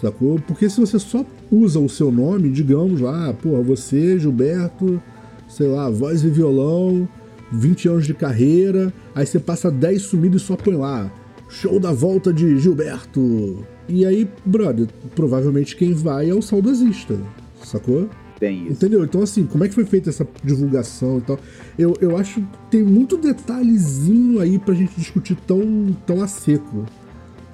sacou? 0.00 0.38
Porque 0.40 0.68
se 0.68 0.80
você 0.80 0.98
só 0.98 1.24
usa 1.50 1.78
o 1.78 1.88
seu 1.88 2.10
nome, 2.10 2.50
digamos 2.50 3.00
lá, 3.00 3.32
porra, 3.32 3.62
você, 3.62 4.18
Gilberto, 4.18 5.00
sei 5.48 5.68
lá, 5.68 5.88
voz 5.88 6.24
e 6.24 6.28
violão, 6.28 7.08
20 7.52 7.88
anos 7.88 8.06
de 8.06 8.14
carreira, 8.14 8.92
aí 9.14 9.26
você 9.26 9.38
passa 9.38 9.70
10 9.70 10.02
sumidos 10.02 10.42
e 10.42 10.44
só 10.44 10.56
põe 10.56 10.74
lá, 10.74 11.10
show 11.48 11.78
da 11.78 11.92
volta 11.92 12.32
de 12.32 12.58
Gilberto. 12.58 13.64
E 13.88 14.04
aí, 14.04 14.28
brother, 14.44 14.88
provavelmente 15.14 15.76
quem 15.76 15.92
vai 15.92 16.28
é 16.28 16.34
o 16.34 16.42
saudosista, 16.42 17.18
sacou? 17.62 18.08
Tem 18.38 18.64
isso. 18.64 18.72
Entendeu? 18.72 19.04
Então, 19.04 19.22
assim, 19.22 19.46
como 19.46 19.64
é 19.64 19.68
que 19.68 19.74
foi 19.74 19.84
feita 19.84 20.10
essa 20.10 20.26
divulgação 20.44 21.18
e 21.18 21.20
tal? 21.22 21.38
Eu, 21.78 21.94
eu 22.00 22.16
acho 22.16 22.40
que 22.40 22.46
tem 22.70 22.82
muito 22.82 23.16
detalhezinho 23.16 24.40
aí 24.40 24.58
pra 24.58 24.74
gente 24.74 24.92
discutir 24.96 25.36
tão, 25.46 25.96
tão 26.06 26.22
a 26.22 26.28
seco. 26.28 26.84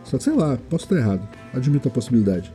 Só 0.05 0.19
que 0.19 0.25
sei 0.25 0.33
lá, 0.33 0.59
posso 0.69 0.85
estar 0.85 0.97
errado. 0.97 1.29
Admito 1.55 1.89
a 1.89 1.91
possibilidade. 1.91 2.53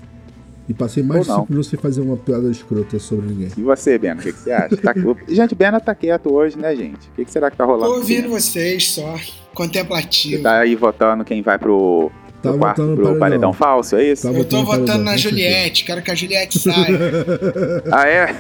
E 0.69 0.73
passei 0.73 1.01
mais 1.01 1.21
de 1.21 1.27
5 1.27 1.45
minutos 1.49 1.69
sem 1.69 1.79
fazer 1.79 2.01
uma 2.01 2.17
piada 2.17 2.49
escrota 2.49 2.99
sobre 2.99 3.27
ninguém. 3.27 3.49
E 3.57 3.61
você, 3.61 3.97
Bena, 3.97 4.19
o 4.19 4.23
que, 4.23 4.33
que, 4.33 4.39
você 4.39 4.51
acha? 4.51 4.75
Tá... 4.77 4.93
gente, 5.27 5.55
Bena 5.55 5.79
tá 5.79 5.95
quieto 5.95 6.33
hoje, 6.33 6.57
né, 6.57 6.75
gente? 6.75 7.07
O 7.07 7.11
que, 7.15 7.25
que 7.25 7.31
será 7.31 7.49
que 7.49 7.55
tá 7.55 7.63
rolando? 7.63 7.93
Tô 7.93 7.99
ouvindo 7.99 8.29
vocês 8.29 8.89
só. 8.89 9.15
Contemplativo. 9.53 10.37
Você 10.37 10.43
tá 10.43 10.59
aí 10.59 10.75
votando 10.75 11.23
quem 11.23 11.41
vai 11.41 11.57
pro, 11.57 12.11
tá 12.43 12.49
pro, 12.49 12.59
quarto, 12.59 12.81
pro 12.83 12.95
paredão. 12.95 13.19
paredão. 13.19 13.53
falso, 13.53 13.95
é 13.95 14.11
isso? 14.11 14.29
Tá 14.29 14.37
eu 14.37 14.45
tô 14.45 14.63
votando 14.63 14.85
paredão, 14.85 15.03
na 15.03 15.17
Juliette, 15.17 15.85
quero 15.85 16.01
que 16.01 16.11
a 16.11 16.15
Juliette 16.15 16.59
saia. 16.59 16.99
ah, 17.91 18.07
é? 18.07 18.35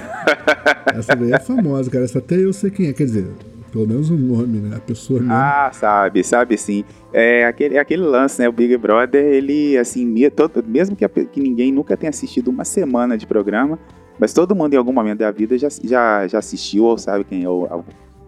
Essa 0.97 1.15
daí 1.15 1.31
é 1.31 1.39
famosa, 1.39 1.89
cara. 1.89 2.03
Essa 2.03 2.19
até 2.19 2.35
eu 2.35 2.51
sei 2.51 2.69
quem 2.69 2.87
é. 2.87 2.93
Quer 2.93 3.05
dizer, 3.05 3.27
pelo 3.71 3.87
menos 3.87 4.09
o 4.09 4.15
nome, 4.15 4.59
né? 4.59 4.77
A 4.77 4.79
pessoa 4.79 5.19
mesmo. 5.19 5.33
Ah, 5.33 5.69
sabe, 5.73 6.23
sabe 6.23 6.57
sim. 6.57 6.83
É 7.13 7.45
aquele, 7.45 7.75
é 7.75 7.79
aquele 7.79 8.03
lance, 8.03 8.41
né? 8.41 8.47
O 8.47 8.51
Big 8.51 8.75
Brother, 8.77 9.23
ele, 9.23 9.77
assim, 9.77 10.13
todo, 10.29 10.63
mesmo 10.67 10.95
que, 10.95 11.07
que 11.07 11.39
ninguém 11.39 11.71
nunca 11.71 11.95
tenha 11.95 12.09
assistido 12.09 12.49
uma 12.49 12.65
semana 12.65 13.17
de 13.17 13.25
programa, 13.25 13.79
mas 14.19 14.33
todo 14.33 14.55
mundo 14.55 14.73
em 14.73 14.77
algum 14.77 14.93
momento 14.93 15.19
da 15.19 15.31
vida 15.31 15.57
já, 15.57 15.67
já, 15.83 16.27
já 16.27 16.39
assistiu 16.39 16.85
ou 16.85 16.97
sabe 16.97 17.23
quem 17.23 17.43
é 17.43 17.49
o, 17.49 17.83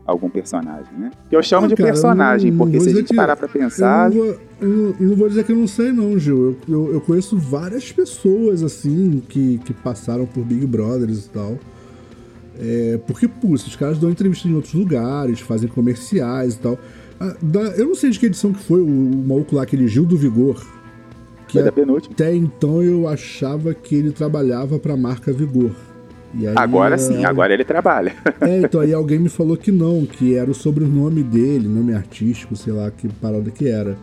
algum 0.09 0.29
personagem, 0.29 0.91
né? 0.97 1.11
Que 1.29 1.35
eu 1.35 1.43
chamo 1.43 1.67
de 1.67 1.75
cara, 1.75 1.89
personagem, 1.89 2.51
não, 2.51 2.57
porque 2.57 2.77
não 2.77 2.83
se 2.83 2.89
a 2.89 2.93
gente 2.93 3.15
parar 3.15 3.35
pra 3.35 3.47
pensar. 3.47 4.11
Eu 4.11 4.15
não, 4.15 4.25
vou, 4.25 4.95
eu, 4.99 5.15
vou, 5.15 5.29
dizer 5.29 5.43
que 5.43 5.51
eu 5.51 5.55
não 5.55 5.67
sei, 5.67 5.91
não, 5.91 6.17
Gil. 6.17 6.57
Eu, 6.67 6.75
eu, 6.75 6.93
eu, 6.93 7.01
conheço 7.01 7.37
várias 7.37 7.91
pessoas, 7.91 8.63
assim, 8.63 9.21
que, 9.29 9.59
que 9.59 9.73
passaram 9.73 10.25
por 10.25 10.43
Big 10.43 10.65
Brothers 10.65 11.25
e 11.25 11.29
tal. 11.29 11.57
É, 12.59 12.99
porque, 13.07 13.27
pô, 13.27 13.55
esses 13.55 13.75
caras 13.75 13.97
dão 13.97 14.09
entrevista 14.09 14.47
em 14.47 14.53
outros 14.53 14.73
lugares, 14.73 15.39
fazem 15.39 15.69
comerciais 15.69 16.55
e 16.55 16.59
tal. 16.59 16.77
Ah, 17.19 17.35
da, 17.41 17.59
eu 17.59 17.87
não 17.87 17.95
sei 17.95 18.09
de 18.09 18.19
que 18.19 18.25
edição 18.25 18.51
que 18.51 18.63
foi 18.63 18.81
o, 18.81 18.85
o 18.85 19.27
maluco 19.27 19.55
lá, 19.55 19.63
aquele 19.63 19.87
Gil 19.87 20.05
do 20.05 20.17
Vigor. 20.17 20.65
Que 21.47 21.53
foi 21.53 21.63
da 21.63 21.71
penúltima. 21.71 22.13
Até 22.13 22.35
então 22.35 22.83
eu 22.83 23.07
achava 23.07 23.73
que 23.73 23.95
ele 23.95 24.11
trabalhava 24.11 24.77
pra 24.77 24.95
marca 24.95 25.31
Vigor. 25.31 25.71
Aí, 26.35 26.47
agora 26.55 26.97
sim, 26.97 27.25
agora 27.25 27.53
ele 27.53 27.63
trabalha. 27.63 28.13
É, 28.41 28.59
então 28.59 28.81
aí 28.81 28.93
alguém 28.93 29.19
me 29.19 29.29
falou 29.29 29.57
que 29.57 29.71
não, 29.71 30.05
que 30.05 30.35
era 30.35 30.49
o 30.49 30.53
sobrenome 30.53 31.23
dele, 31.23 31.67
nome 31.67 31.93
artístico, 31.93 32.55
sei 32.55 32.71
lá 32.71 32.91
que 32.91 33.07
parada 33.07 33.49
que 33.51 33.67
era. 33.67 33.97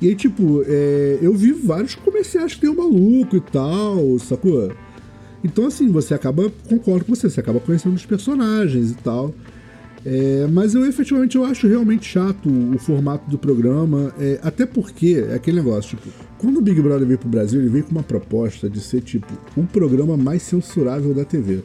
E 0.00 0.08
aí, 0.08 0.14
tipo, 0.14 0.62
é, 0.66 1.18
eu 1.22 1.32
vi 1.34 1.52
vários 1.52 1.94
comerciais 1.94 2.54
que 2.54 2.60
tem 2.60 2.70
o 2.70 2.76
maluco 2.76 3.36
e 3.36 3.40
tal, 3.40 4.18
sacou? 4.18 4.72
Então, 5.46 5.66
assim, 5.66 5.88
você 5.88 6.12
acaba, 6.12 6.50
concordo 6.68 7.04
com 7.04 7.14
você, 7.14 7.30
você 7.30 7.40
acaba 7.40 7.60
conhecendo 7.60 7.94
os 7.94 8.04
personagens 8.04 8.90
e 8.90 8.94
tal. 8.94 9.32
É, 10.04 10.46
mas 10.52 10.74
eu 10.74 10.86
efetivamente 10.86 11.36
eu 11.36 11.44
acho 11.44 11.66
realmente 11.66 12.06
chato 12.06 12.48
o 12.48 12.78
formato 12.78 13.28
do 13.28 13.36
programa, 13.36 14.14
é, 14.20 14.38
até 14.42 14.64
porque 14.64 15.26
é 15.28 15.34
aquele 15.34 15.56
negócio, 15.56 15.96
tipo, 15.96 16.08
quando 16.38 16.58
o 16.58 16.60
Big 16.60 16.80
Brother 16.80 17.06
veio 17.06 17.18
pro 17.18 17.28
Brasil, 17.28 17.60
ele 17.60 17.68
veio 17.68 17.84
com 17.84 17.90
uma 17.90 18.04
proposta 18.04 18.70
de 18.70 18.80
ser, 18.80 19.00
tipo, 19.00 19.26
o 19.56 19.62
um 19.62 19.66
programa 19.66 20.16
mais 20.16 20.42
censurável 20.42 21.12
da 21.14 21.24
TV. 21.24 21.62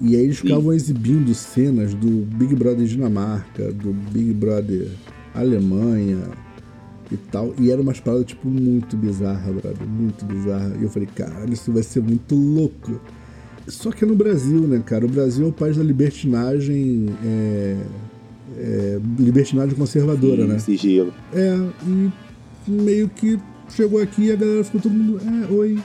E 0.00 0.14
aí 0.14 0.22
eles 0.22 0.38
ficavam 0.38 0.70
Sim. 0.70 0.76
exibindo 0.76 1.34
cenas 1.34 1.94
do 1.94 2.26
Big 2.36 2.54
Brother 2.54 2.86
Dinamarca, 2.86 3.72
do 3.72 3.92
Big 4.12 4.32
Brother 4.32 4.88
Alemanha, 5.34 6.22
e 7.10 7.16
tal. 7.16 7.54
E 7.58 7.70
era 7.70 7.80
umas 7.80 8.00
paradas, 8.00 8.26
tipo, 8.26 8.48
muito 8.48 8.96
bizarra, 8.96 9.52
brother. 9.52 9.86
Muito 9.86 10.24
bizarra. 10.24 10.76
E 10.78 10.82
eu 10.82 10.88
falei, 10.88 11.08
caralho, 11.14 11.52
isso 11.52 11.72
vai 11.72 11.82
ser 11.82 12.02
muito 12.02 12.34
louco. 12.34 13.00
Só 13.68 13.90
que 13.90 14.04
é 14.04 14.06
no 14.06 14.14
Brasil, 14.14 14.60
né, 14.60 14.82
cara? 14.84 15.04
O 15.04 15.08
Brasil 15.08 15.46
é 15.46 15.48
o 15.48 15.52
país 15.52 15.76
da 15.76 15.82
libertinagem. 15.82 17.06
É, 17.24 17.76
é, 18.58 19.00
libertinagem 19.18 19.76
conservadora, 19.76 20.42
Sim, 20.42 20.48
né? 20.48 20.58
Sigilo. 20.58 21.14
É, 21.32 21.56
e 21.86 22.10
meio 22.68 23.08
que 23.08 23.38
chegou 23.70 24.00
aqui 24.00 24.26
e 24.26 24.32
a 24.32 24.36
galera 24.36 24.64
ficou 24.64 24.80
todo 24.80 24.92
mundo. 24.92 25.20
É, 25.20 25.52
oi. 25.52 25.78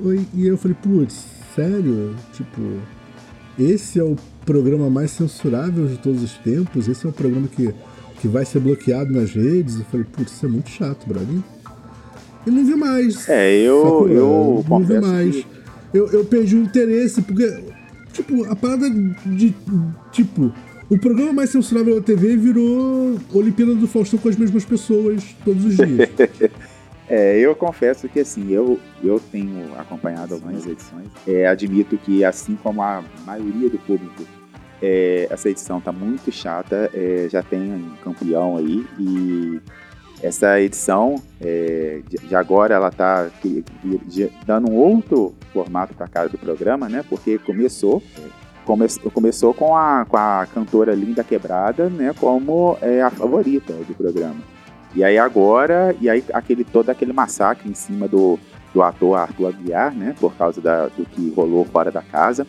Oi. 0.00 0.26
E 0.34 0.46
eu 0.46 0.56
falei, 0.56 0.76
putz, 0.82 1.26
sério? 1.54 2.14
Tipo, 2.32 2.60
esse 3.58 3.98
é 3.98 4.02
o 4.02 4.16
programa 4.44 4.90
mais 4.90 5.10
censurável 5.10 5.86
de 5.86 5.98
todos 5.98 6.22
os 6.22 6.32
tempos? 6.34 6.88
Esse 6.88 7.06
é 7.06 7.08
o 7.08 7.12
programa 7.12 7.48
que 7.48 7.72
que 8.24 8.28
vai 8.28 8.46
ser 8.46 8.58
bloqueado 8.58 9.12
nas 9.12 9.34
redes. 9.34 9.78
Eu 9.78 9.84
falei, 9.84 10.06
putz, 10.10 10.32
isso 10.32 10.46
é 10.46 10.48
muito 10.48 10.70
chato, 10.70 11.06
brother. 11.06 11.28
E 12.46 12.50
não 12.50 12.64
vi 12.64 12.74
mais. 12.74 13.28
É, 13.28 13.54
eu, 13.54 14.08
eu 14.08 14.64
não 14.66 14.80
vi 14.80 14.98
mais. 14.98 15.36
Que... 15.36 15.46
Eu, 15.92 16.08
eu 16.08 16.24
perdi 16.24 16.56
o 16.56 16.62
interesse, 16.62 17.20
porque, 17.20 17.62
tipo, 18.14 18.44
a 18.46 18.56
parada 18.56 18.88
de. 18.88 19.54
Tipo, 20.10 20.50
O 20.88 20.98
programa 20.98 21.34
mais 21.34 21.50
censurável 21.50 21.96
da 21.96 22.00
TV 22.00 22.34
virou 22.38 23.18
Olimpíada 23.30 23.74
do 23.74 23.86
Faustão 23.86 24.18
com 24.18 24.30
as 24.30 24.36
mesmas 24.36 24.64
pessoas 24.64 25.22
todos 25.44 25.62
os 25.66 25.76
dias. 25.76 26.08
É, 27.06 27.38
eu 27.38 27.54
confesso 27.54 28.08
que 28.08 28.20
assim, 28.20 28.50
eu, 28.50 28.80
eu 29.02 29.20
tenho 29.20 29.78
acompanhado 29.78 30.32
algumas 30.32 30.66
edições. 30.66 31.06
É, 31.28 31.46
admito 31.46 31.98
que, 31.98 32.24
assim 32.24 32.56
como 32.62 32.80
a 32.80 33.04
maioria 33.26 33.68
do 33.68 33.78
público, 33.80 34.22
é, 34.84 35.26
essa 35.30 35.48
edição 35.48 35.80
tá 35.80 35.90
muito 35.90 36.30
chata. 36.30 36.90
É, 36.92 37.26
já 37.30 37.42
tem 37.42 37.72
um 37.72 37.96
campeão 38.04 38.58
aí 38.58 38.86
e 38.98 39.60
essa 40.22 40.60
edição 40.60 41.16
é, 41.40 42.02
de 42.06 42.36
agora 42.36 42.74
ela 42.74 42.90
tá 42.90 43.30
dando 44.46 44.70
um 44.70 44.74
outro 44.74 45.34
formato 45.54 45.94
para 45.94 46.06
casa 46.06 46.28
do 46.28 46.38
programa, 46.38 46.86
né? 46.86 47.02
Porque 47.08 47.38
começou 47.38 48.02
come, 48.66 48.86
começou 49.12 49.54
com 49.54 49.74
a, 49.74 50.04
com 50.04 50.18
a 50.18 50.46
cantora 50.52 50.94
Linda 50.94 51.24
Quebrada, 51.24 51.88
né? 51.88 52.14
Como 52.20 52.76
é, 52.82 53.00
a 53.00 53.08
favorita 53.08 53.72
do 53.72 53.94
programa. 53.94 54.40
E 54.94 55.02
aí 55.02 55.16
agora, 55.16 55.96
e 55.98 56.10
aí 56.10 56.22
aquele, 56.32 56.62
todo 56.62 56.90
aquele 56.90 57.12
massacre 57.12 57.68
em 57.68 57.74
cima 57.74 58.06
do, 58.06 58.38
do 58.72 58.82
ator 58.82 59.16
Arthur 59.16 59.48
Aguiar, 59.48 59.94
né? 59.94 60.14
Por 60.20 60.34
causa 60.34 60.60
da, 60.60 60.88
do 60.88 61.06
que 61.06 61.32
rolou 61.34 61.64
fora 61.64 61.90
da 61.90 62.02
casa, 62.02 62.46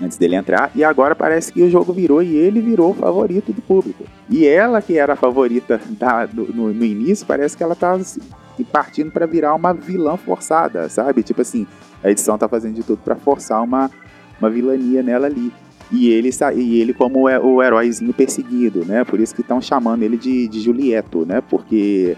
antes 0.00 0.16
dele 0.16 0.36
entrar. 0.36 0.70
E 0.74 0.84
agora 0.84 1.14
parece 1.14 1.52
que 1.52 1.62
o 1.62 1.70
jogo 1.70 1.92
virou 1.92 2.22
e 2.22 2.36
ele 2.36 2.60
virou 2.60 2.90
o 2.90 2.94
favorito 2.94 3.52
do 3.52 3.60
público. 3.62 4.04
E 4.28 4.46
ela, 4.46 4.80
que 4.80 4.98
era 4.98 5.14
a 5.14 5.16
favorita 5.16 5.80
da, 5.90 6.26
do, 6.26 6.52
no, 6.52 6.72
no, 6.72 6.84
início, 6.84 7.26
parece 7.26 7.56
que 7.56 7.62
ela 7.62 7.74
tá 7.74 7.92
assim, 7.92 8.20
partindo 8.70 9.10
para 9.10 9.26
virar 9.26 9.54
uma 9.54 9.72
vilã 9.72 10.16
forçada, 10.16 10.88
sabe? 10.88 11.22
Tipo 11.22 11.42
assim, 11.42 11.66
a 12.02 12.10
edição 12.10 12.38
tá 12.38 12.48
fazendo 12.48 12.74
de 12.74 12.82
tudo 12.82 13.00
para 13.04 13.16
forçar 13.16 13.62
uma, 13.62 13.90
uma 14.40 14.50
vilania 14.50 15.02
nela 15.02 15.26
ali 15.26 15.52
e 15.90 16.10
ele, 16.10 16.30
e 16.54 16.80
ele 16.80 16.92
como 16.92 17.28
é 17.28 17.38
o 17.38 17.62
heróizinho 17.62 18.12
perseguido, 18.12 18.84
né? 18.84 19.04
Por 19.04 19.20
isso 19.20 19.34
que 19.34 19.40
estão 19.40 19.60
chamando 19.60 20.02
ele 20.02 20.16
de, 20.16 20.46
de 20.46 20.60
Julieto, 20.60 21.24
né? 21.24 21.40
Porque 21.40 22.16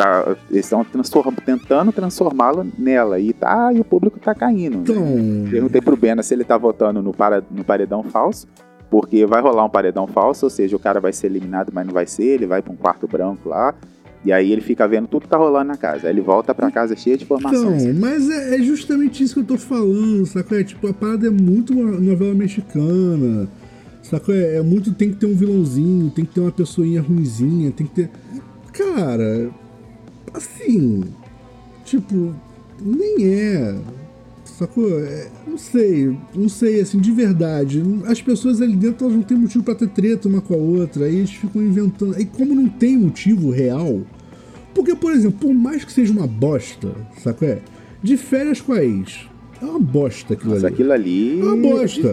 tá, 0.00 0.36
eles 0.50 0.64
estão 0.64 0.82
transform, 0.82 1.34
tentando 1.44 1.92
transformá-lo 1.92 2.66
nela 2.78 3.20
e 3.20 3.32
tá 3.32 3.72
e 3.72 3.80
o 3.80 3.84
público 3.84 4.18
tá 4.18 4.34
caindo. 4.34 4.78
Né? 4.78 4.82
Então... 4.82 5.50
Perguntei 5.50 5.80
pro 5.80 5.96
Bena 5.96 6.22
se 6.22 6.32
ele 6.32 6.44
tá 6.44 6.56
votando 6.56 7.02
no, 7.02 7.12
para, 7.12 7.42
no 7.50 7.62
paredão 7.62 8.02
falso, 8.02 8.48
porque 8.90 9.26
vai 9.26 9.42
rolar 9.42 9.64
um 9.64 9.70
paredão 9.70 10.06
falso, 10.06 10.46
ou 10.46 10.50
seja, 10.50 10.74
o 10.74 10.78
cara 10.78 11.00
vai 11.00 11.12
ser 11.12 11.26
eliminado, 11.26 11.70
mas 11.72 11.86
não 11.86 11.92
vai 11.92 12.06
ser, 12.06 12.24
ele 12.24 12.46
vai 12.46 12.62
para 12.62 12.72
um 12.72 12.76
quarto 12.76 13.06
branco 13.06 13.48
lá. 13.48 13.74
E 14.22 14.32
aí 14.32 14.52
ele 14.52 14.60
fica 14.60 14.86
vendo 14.86 15.06
tudo 15.06 15.22
que 15.22 15.28
tá 15.28 15.38
rolando 15.38 15.68
na 15.68 15.76
casa. 15.78 16.06
Aí 16.06 16.12
ele 16.12 16.20
volta 16.20 16.54
pra 16.54 16.70
casa 16.70 16.94
cheia 16.94 17.16
de 17.16 17.24
informações. 17.24 17.84
Então, 17.84 18.00
mas 18.00 18.28
é, 18.28 18.56
é, 18.56 18.62
justamente 18.62 19.22
isso 19.22 19.34
que 19.34 19.40
eu 19.40 19.44
tô 19.44 19.56
falando, 19.56 20.26
saco? 20.26 20.54
É 20.54 20.62
tipo, 20.62 20.86
a 20.88 20.92
parada 20.92 21.26
é 21.26 21.30
muito 21.30 21.74
novela 21.74 22.34
mexicana. 22.34 23.48
Saco? 24.02 24.30
É, 24.30 24.56
é 24.56 24.62
muito. 24.62 24.92
Tem 24.92 25.10
que 25.10 25.16
ter 25.16 25.24
um 25.24 25.34
vilãozinho, 25.34 26.10
tem 26.10 26.26
que 26.26 26.34
ter 26.34 26.40
uma 26.40 26.52
pessoinha 26.52 27.00
ruimzinha, 27.00 27.70
tem 27.70 27.86
que 27.86 27.94
ter. 27.94 28.10
Cara, 28.74 29.50
assim. 30.34 31.04
Tipo, 31.84 32.34
nem 32.80 33.26
é. 33.26 33.78
Sacou? 34.44 34.98
É, 35.00 35.28
não 35.46 35.56
sei, 35.56 36.16
não 36.34 36.48
sei, 36.48 36.80
assim, 36.80 36.98
de 36.98 37.10
verdade. 37.12 37.82
As 38.06 38.20
pessoas 38.20 38.60
ali 38.60 38.76
dentro 38.76 39.06
elas 39.06 39.16
não 39.16 39.22
têm 39.22 39.36
motivo 39.36 39.64
para 39.64 39.74
ter 39.74 39.88
treta 39.88 40.28
uma 40.28 40.40
com 40.40 40.54
a 40.54 40.58
outra. 40.58 41.06
Aí 41.06 41.16
eles 41.16 41.30
ficam 41.30 41.62
inventando. 41.62 42.14
Aí, 42.16 42.26
como 42.26 42.54
não 42.54 42.68
tem 42.68 42.96
motivo 42.96 43.50
real. 43.50 44.00
Porque, 44.74 44.94
por 44.94 45.12
exemplo, 45.12 45.38
por 45.40 45.54
mais 45.54 45.84
que 45.84 45.92
seja 45.92 46.12
uma 46.12 46.26
bosta, 46.26 46.94
sacou? 47.22 47.48
É? 47.48 47.60
De 48.02 48.16
férias 48.16 48.60
com 48.60 48.72
a 48.72 48.84
ex. 48.84 49.28
É 49.60 49.64
uma 49.64 49.80
bosta 49.80 50.34
aquilo 50.34 50.52
Mas 50.52 50.64
ali. 50.64 50.74
aquilo 50.74 50.92
ali. 50.92 51.40
É 51.40 51.44
uma 51.44 51.56
bosta. 51.56 52.08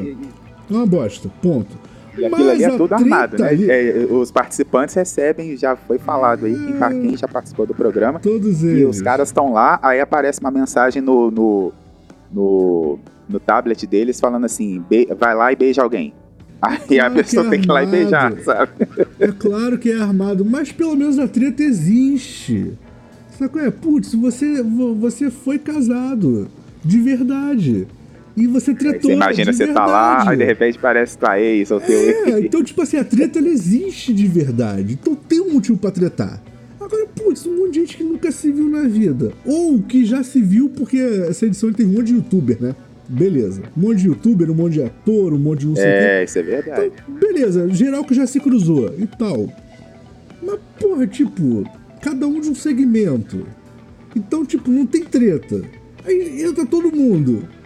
É 0.70 0.74
uma 0.74 0.86
bosta, 0.86 1.30
ponto. 1.42 1.78
E 2.18 2.26
aquilo 2.26 2.50
ali 2.50 2.64
é 2.64 2.78
tudo 2.78 2.94
armado, 2.94 3.42
né? 3.42 3.50
Ali... 3.50 3.70
É, 3.70 4.08
os 4.10 4.32
participantes 4.32 4.96
recebem, 4.96 5.56
já 5.56 5.76
foi 5.76 5.98
falado 5.98 6.46
aí, 6.46 6.54
é... 6.54 6.90
quem 6.90 7.18
já 7.18 7.28
participou 7.28 7.66
do 7.66 7.74
programa. 7.74 8.20
Todos 8.20 8.64
eles. 8.64 8.82
E 8.82 8.86
os 8.86 9.02
caras 9.02 9.30
estão 9.30 9.54
lá, 9.54 9.80
aí 9.82 10.00
aparece 10.00 10.40
uma 10.40 10.52
mensagem 10.52 11.02
no, 11.02 11.30
no 11.32 11.74
no, 12.32 13.00
no 13.28 13.40
tablet 13.40 13.86
deles 13.88 14.20
falando 14.20 14.46
assim: 14.46 14.84
vai 15.18 15.36
lá 15.36 15.52
e 15.52 15.56
beija 15.56 15.82
alguém. 15.82 16.14
Aí 16.62 16.80
claro 16.80 17.06
a 17.06 17.12
pessoa 17.12 17.46
é 17.46 17.50
tem 17.52 17.62
que 17.62 17.68
ir 17.68 17.72
lá 17.72 17.84
e 17.84 17.88
beijar, 17.88 18.34
sabe? 18.40 18.72
É 19.20 19.28
claro 19.28 19.78
que 19.78 19.92
é 19.92 20.00
armado, 20.00 20.44
mas 20.44 20.72
pelo 20.72 20.96
menos 20.96 21.20
a 21.20 21.28
treta 21.28 21.62
existe. 21.62 22.74
Sabe 23.38 23.60
é? 23.60 23.70
Putz, 23.70 24.16
você, 24.16 24.64
você 24.64 25.30
foi 25.30 25.60
casado. 25.60 26.48
De 26.84 27.00
verdade. 27.00 27.88
E 28.38 28.46
você 28.46 28.72
tretou. 28.72 29.10
Você 29.10 29.14
imagina, 29.14 29.52
você 29.52 29.66
verdade. 29.66 29.86
tá 29.88 29.92
lá, 29.92 30.30
aí 30.30 30.38
de 30.38 30.44
repente 30.44 30.78
parece 30.78 31.18
tua 31.18 31.40
ex 31.42 31.72
ou 31.72 31.82
teu 31.82 31.98
É, 31.98 32.40
então, 32.40 32.64
tipo 32.64 32.80
assim, 32.84 32.98
a 32.98 33.04
treta 33.04 33.40
ela 33.40 33.48
existe 33.48 34.14
de 34.14 34.28
verdade. 34.28 34.94
Então 34.94 35.16
tem 35.16 35.42
um 35.42 35.54
motivo 35.54 35.76
pra 35.76 35.90
tretar. 35.90 36.40
Agora, 36.80 37.08
putz, 37.08 37.48
um 37.48 37.58
monte 37.58 37.74
de 37.74 37.80
gente 37.80 37.98
que 37.98 38.04
nunca 38.04 38.32
se 38.32 38.52
viu 38.52 38.70
na 38.70 38.84
vida. 38.84 39.34
Ou 39.44 39.82
que 39.82 40.06
já 40.06 40.24
se 40.24 40.40
viu 40.40 40.70
porque 40.70 40.98
essa 41.28 41.48
edição 41.48 41.74
teve 41.74 41.90
um 41.90 41.94
monte 41.94 42.08
de 42.08 42.14
youtuber, 42.14 42.62
né? 42.62 42.76
Beleza. 43.10 43.64
Um 43.76 43.82
monte 43.82 44.02
de 44.02 44.08
youtuber, 44.08 44.52
um 44.52 44.54
monte 44.54 44.74
de 44.74 44.84
ator, 44.84 45.34
um 45.34 45.40
monte 45.40 45.62
de 45.62 45.68
não 45.68 45.76
sei 45.76 45.86
É, 45.86 46.24
isso 46.24 46.38
é 46.38 46.44
verdade. 46.44 46.92
Então, 46.94 47.16
beleza, 47.16 47.68
geral 47.70 48.04
que 48.04 48.14
já 48.14 48.28
se 48.28 48.40
cruzou 48.40 48.94
e 49.00 49.08
tal. 49.08 49.52
Mas, 50.44 50.60
porra, 50.80 51.08
tipo, 51.08 51.64
cada 52.02 52.28
um 52.28 52.40
de 52.40 52.50
um 52.50 52.56
segmento. 52.56 53.48
Então, 54.16 54.46
tipo, 54.46 54.70
não 54.70 54.86
tem 54.86 55.04
treta. 55.04 55.62
Aí 56.06 56.44
entra 56.44 56.66
todo 56.66 56.96
mundo. 56.96 57.57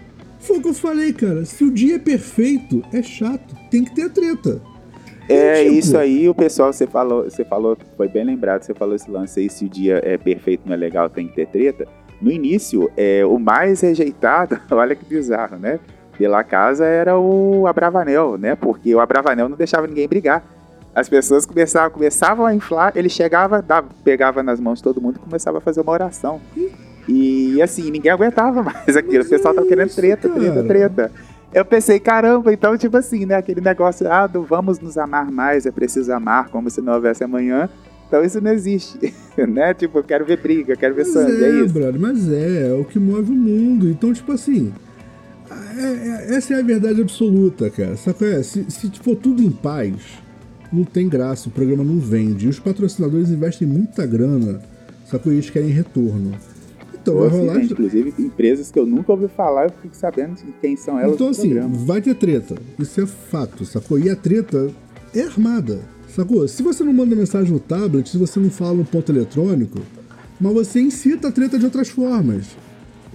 Foi 0.41 0.57
o 0.57 0.61
que 0.61 0.69
eu 0.69 0.73
falei, 0.73 1.13
cara. 1.13 1.45
Se 1.45 1.63
o 1.63 1.71
dia 1.71 1.95
é 1.95 1.99
perfeito, 1.99 2.83
é 2.91 3.01
chato. 3.01 3.55
Tem 3.69 3.83
que 3.83 3.93
ter 3.93 4.03
a 4.03 4.09
treta. 4.09 4.61
É 5.29 5.63
tipo... 5.63 5.75
isso 5.75 5.97
aí, 5.97 6.27
o 6.27 6.35
pessoal, 6.35 6.73
você 6.73 6.85
falou, 6.85 7.23
você 7.23 7.45
falou, 7.45 7.77
foi 7.95 8.07
bem 8.07 8.25
lembrado, 8.25 8.63
você 8.63 8.73
falou 8.73 8.95
esse 8.95 9.09
lance 9.09 9.39
aí, 9.39 9.49
se 9.49 9.65
o 9.65 9.69
dia 9.69 10.01
é 10.03 10.17
perfeito, 10.17 10.63
não 10.65 10.73
é 10.73 10.77
legal, 10.77 11.09
tem 11.09 11.27
que 11.27 11.35
ter 11.35 11.47
treta. 11.47 11.87
No 12.21 12.31
início, 12.31 12.91
é, 12.97 13.25
o 13.25 13.39
mais 13.39 13.81
rejeitado, 13.81 14.59
olha 14.71 14.95
que 14.95 15.05
bizarro, 15.05 15.57
né? 15.57 15.79
Pela 16.17 16.43
casa 16.43 16.85
era 16.85 17.17
o 17.17 17.65
Abravanel, 17.65 18.37
né? 18.37 18.55
Porque 18.55 18.93
o 18.93 18.99
Abravanel 18.99 19.47
não 19.47 19.57
deixava 19.57 19.87
ninguém 19.87 20.07
brigar. 20.07 20.43
As 20.93 21.07
pessoas 21.07 21.45
começavam, 21.45 21.91
começavam 21.91 22.45
a 22.45 22.53
inflar, 22.53 22.91
ele 22.95 23.07
chegava, 23.07 23.61
dava, 23.61 23.87
pegava 24.03 24.43
nas 24.43 24.59
mãos 24.59 24.79
de 24.79 24.83
todo 24.83 25.01
mundo 25.01 25.15
e 25.15 25.19
começava 25.19 25.59
a 25.59 25.61
fazer 25.61 25.79
uma 25.79 25.91
oração. 25.93 26.41
E 27.07 27.61
assim, 27.61 27.89
ninguém 27.91 28.11
aguentava 28.11 28.61
mais 28.63 28.95
aquilo. 28.95 29.23
o 29.23 29.29
pessoal 29.29 29.53
tava 29.53 29.67
querendo 29.67 29.93
treta, 29.93 30.29
treta, 30.29 30.63
treta 30.63 31.11
eu 31.53 31.65
pensei, 31.65 31.99
caramba, 31.99 32.53
então, 32.53 32.77
tipo 32.77 32.95
assim, 32.95 33.25
né? 33.25 33.35
Aquele 33.35 33.59
negócio, 33.59 34.09
ah, 34.09 34.25
do 34.25 34.41
vamos 34.43 34.79
nos 34.79 34.97
amar 34.97 35.29
mais, 35.29 35.65
é 35.65 35.71
preciso 35.71 36.11
amar 36.13 36.49
como 36.49 36.69
se 36.69 36.81
não 36.81 36.93
houvesse 36.93 37.23
amanhã. 37.23 37.69
Então 38.07 38.23
isso 38.23 38.41
não 38.41 38.51
existe, 38.51 39.13
né? 39.37 39.73
Tipo, 39.73 39.99
eu 39.99 40.03
quero 40.03 40.25
ver 40.25 40.37
briga, 40.37 40.75
quero 40.75 40.95
ver 40.95 41.05
mas 41.05 41.13
sangue, 41.13 41.43
é, 41.43 41.47
é 41.47 41.63
isso. 41.63 41.73
Brother, 41.73 41.99
mas 41.99 42.31
é, 42.31 42.69
é 42.69 42.73
o 42.73 42.85
que 42.85 42.99
move 42.99 43.31
o 43.31 43.35
mundo. 43.35 43.89
Então, 43.89 44.13
tipo 44.13 44.31
assim, 44.31 44.73
é, 45.77 46.33
é, 46.33 46.35
essa 46.35 46.53
é 46.53 46.59
a 46.59 46.63
verdade 46.63 47.01
absoluta, 47.01 47.69
cara. 47.69 47.97
Sabe 47.97 48.33
é? 48.33 48.43
Se, 48.43 48.65
se 48.69 48.89
for 49.01 49.15
tudo 49.15 49.41
em 49.41 49.51
paz, 49.51 49.95
não 50.71 50.83
tem 50.85 51.07
graça, 51.09 51.49
o 51.49 51.51
programa 51.51 51.83
não 51.83 51.99
vende. 51.99 52.45
E 52.45 52.49
os 52.49 52.59
patrocinadores 52.59 53.29
investem 53.29 53.67
muita 53.67 54.05
grana, 54.05 54.61
sacou? 55.05 55.31
E 55.31 55.35
eles 55.35 55.49
querem 55.49 55.69
retorno. 55.69 56.31
Então, 57.01 57.17
vai 57.17 57.29
rolar. 57.29 57.55
Né, 57.55 57.63
inclusive, 57.63 58.13
empresas 58.19 58.71
que 58.71 58.77
eu 58.77 58.85
nunca 58.85 59.11
ouvi 59.11 59.27
falar, 59.27 59.65
eu 59.65 59.71
fico 59.81 59.95
sabendo 59.95 60.35
quem 60.61 60.75
são 60.75 60.99
elas. 60.99 61.15
Então, 61.15 61.29
assim, 61.29 61.49
programa. 61.49 61.75
vai 61.77 62.01
ter 62.01 62.15
treta. 62.15 62.55
Isso 62.79 63.01
é 63.01 63.05
fato, 63.05 63.65
sacou? 63.65 63.99
E 63.99 64.09
a 64.09 64.15
treta 64.15 64.69
é 65.13 65.21
armada, 65.23 65.79
sacou? 66.07 66.47
Se 66.47 66.61
você 66.61 66.83
não 66.83 66.93
manda 66.93 67.15
mensagem 67.15 67.51
no 67.51 67.59
tablet, 67.59 68.07
se 68.09 68.17
você 68.17 68.39
não 68.39 68.49
fala 68.49 68.75
no 68.75 68.85
ponto 68.85 69.11
eletrônico, 69.11 69.79
mas 70.39 70.53
você 70.53 70.79
incita 70.79 71.27
a 71.27 71.31
treta 71.31 71.57
de 71.57 71.65
outras 71.65 71.89
formas, 71.89 72.45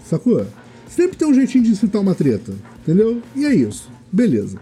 sacou? 0.05 0.45
Sempre 0.89 1.17
tem 1.17 1.29
um 1.29 1.35
jeitinho 1.35 1.65
de 1.65 1.71
incitar 1.71 2.01
uma 2.01 2.15
treta, 2.15 2.53
entendeu? 2.83 3.21
E 3.35 3.45
é 3.45 3.55
isso. 3.55 3.91
Beleza. 4.11 4.59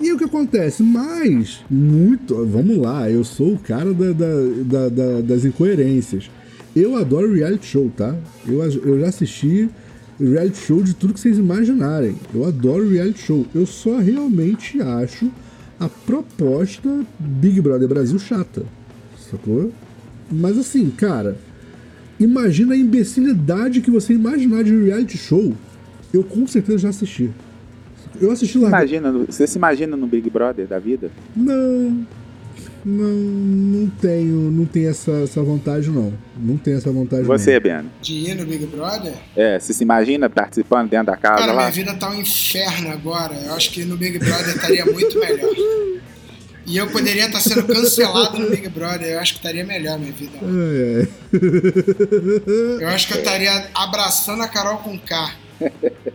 E 0.00 0.12
o 0.12 0.18
que 0.18 0.24
acontece? 0.24 0.82
Mas, 0.82 1.60
muito. 1.70 2.44
Vamos 2.46 2.78
lá, 2.78 3.10
eu 3.10 3.24
sou 3.24 3.54
o 3.54 3.58
cara 3.58 3.92
da, 3.92 4.12
da, 4.12 4.88
da, 4.88 5.20
das 5.20 5.44
incoerências. 5.44 6.30
Eu 6.74 6.96
adoro 6.96 7.32
reality 7.32 7.66
show, 7.66 7.90
tá? 7.96 8.14
Eu, 8.46 8.62
eu 8.62 9.00
já 9.00 9.08
assisti 9.08 9.68
reality 10.18 10.58
show 10.58 10.82
de 10.82 10.94
tudo 10.94 11.14
que 11.14 11.20
vocês 11.20 11.38
imaginarem. 11.38 12.16
Eu 12.34 12.44
adoro 12.44 12.88
reality 12.88 13.20
show. 13.20 13.46
Eu 13.54 13.64
só 13.64 13.98
realmente 13.98 14.80
acho 14.80 15.30
a 15.78 15.88
proposta 15.88 17.04
Big 17.18 17.60
Brother 17.60 17.88
Brasil 17.88 18.18
chata. 18.18 18.64
Sacou? 19.30 19.72
Mas 20.30 20.58
assim, 20.58 20.90
cara, 20.90 21.36
imagina 22.18 22.74
a 22.74 22.76
imbecilidade 22.76 23.80
que 23.80 23.90
você 23.90 24.12
imaginar 24.12 24.64
de 24.64 24.76
reality 24.76 25.16
show. 25.16 25.54
Eu 26.12 26.24
com 26.24 26.46
certeza 26.46 26.78
já 26.78 26.88
assisti. 26.88 27.30
Eu 28.20 28.30
assisti 28.30 28.58
lá. 28.58 28.68
Imagina, 28.68 29.12
você 29.12 29.46
se 29.46 29.58
imagina 29.58 29.96
no 29.96 30.06
Big 30.06 30.28
Brother 30.30 30.66
da 30.66 30.78
vida? 30.78 31.10
Não. 31.36 32.06
Não, 32.84 33.08
não 33.08 33.90
tenho, 33.90 34.50
não 34.50 34.66
tenho 34.66 34.90
essa, 34.90 35.10
essa 35.12 35.42
vontade, 35.42 35.88
não. 35.90 36.12
Não 36.36 36.58
tenho 36.58 36.76
essa 36.76 36.92
vontade. 36.92 37.22
Você, 37.22 37.54
não. 37.54 37.60
Beno? 37.60 37.90
De 38.02 38.12
ir 38.12 38.34
no 38.34 38.44
Big 38.44 38.66
Brother? 38.66 39.14
É, 39.34 39.58
você 39.58 39.72
se 39.72 39.82
imagina 39.82 40.28
participando 40.28 40.90
dentro 40.90 41.06
da 41.06 41.16
casa 41.16 41.38
Cara, 41.38 41.52
lá? 41.52 41.62
minha 41.62 41.70
vida 41.72 41.94
tá 41.94 42.10
um 42.10 42.20
inferno 42.20 42.90
agora. 42.90 43.34
Eu 43.34 43.54
acho 43.54 43.70
que 43.70 43.84
no 43.84 43.96
Big 43.96 44.18
Brother 44.18 44.54
estaria 44.54 44.84
muito 44.84 45.18
melhor. 45.18 45.50
E 46.66 46.76
eu 46.76 46.86
poderia 46.88 47.26
estar 47.26 47.40
sendo 47.40 47.64
cancelado 47.64 48.38
no 48.38 48.50
Big 48.50 48.68
Brother. 48.68 49.08
Eu 49.08 49.20
acho 49.20 49.34
que 49.34 49.38
estaria 49.38 49.64
melhor 49.64 49.98
minha 49.98 50.12
vida. 50.12 50.38
É, 50.42 51.02
é. 51.02 52.82
Eu 52.82 52.88
acho 52.88 53.08
que 53.08 53.14
eu 53.14 53.18
estaria 53.18 53.68
abraçando 53.74 54.42
a 54.42 54.48
Carol 54.48 54.78
com 54.78 54.98
K. 54.98 55.34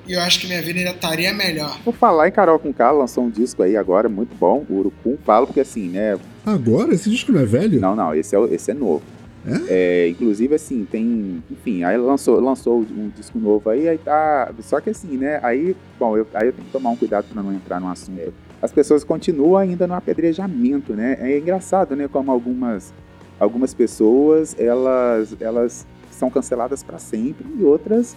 E 0.07 0.13
eu 0.13 0.21
acho 0.21 0.39
que 0.39 0.47
minha 0.47 0.61
vida 0.61 0.79
ainda 0.79 0.91
estaria 0.91 1.33
melhor. 1.33 1.79
Vou 1.85 1.93
falar 1.93 2.27
em 2.27 2.31
Carol 2.31 2.59
com 2.59 2.73
K, 2.73 2.91
lançou 2.91 3.23
um 3.23 3.29
disco 3.29 3.63
aí 3.63 3.77
agora, 3.77 4.09
muito 4.09 4.35
bom, 4.35 4.65
o 4.69 4.79
Urucum. 4.79 5.17
Falo 5.25 5.47
porque 5.47 5.61
assim, 5.61 5.87
né? 5.87 6.17
Agora? 6.53 6.93
Esse 6.93 7.09
disco 7.09 7.31
não 7.31 7.41
é 7.41 7.45
velho? 7.45 7.79
Não, 7.79 7.95
não, 7.95 8.13
esse 8.13 8.35
é, 8.35 8.39
esse 8.53 8.71
é 8.71 8.73
novo. 8.73 9.01
É? 9.45 10.05
É, 10.05 10.09
inclusive, 10.09 10.53
assim, 10.55 10.85
tem. 10.89 11.41
Enfim, 11.49 11.83
aí 11.83 11.97
lançou, 11.97 12.39
lançou 12.39 12.79
um 12.79 13.09
disco 13.15 13.39
novo 13.39 13.69
aí, 13.69 13.87
aí 13.87 13.97
tá. 13.97 14.51
Só 14.61 14.81
que 14.81 14.89
assim, 14.89 15.17
né? 15.17 15.39
Aí, 15.41 15.75
bom, 15.97 16.17
eu, 16.17 16.27
aí 16.33 16.47
eu 16.47 16.53
tenho 16.53 16.65
que 16.65 16.71
tomar 16.71 16.89
um 16.89 16.95
cuidado 16.95 17.25
pra 17.31 17.41
não 17.41 17.53
entrar 17.53 17.79
no 17.79 17.89
assunto. 17.89 18.33
As 18.61 18.71
pessoas 18.71 19.03
continuam 19.03 19.55
ainda 19.55 19.87
no 19.87 19.93
apedrejamento, 19.93 20.93
né? 20.93 21.17
É 21.21 21.37
engraçado, 21.37 21.95
né? 21.95 22.09
Como 22.11 22.29
algumas, 22.29 22.93
algumas 23.39 23.73
pessoas 23.73 24.55
elas, 24.59 25.33
elas 25.39 25.87
são 26.19 26.29
canceladas 26.29 26.83
para 26.83 26.99
sempre 26.99 27.47
e 27.57 27.63
outras, 27.63 28.15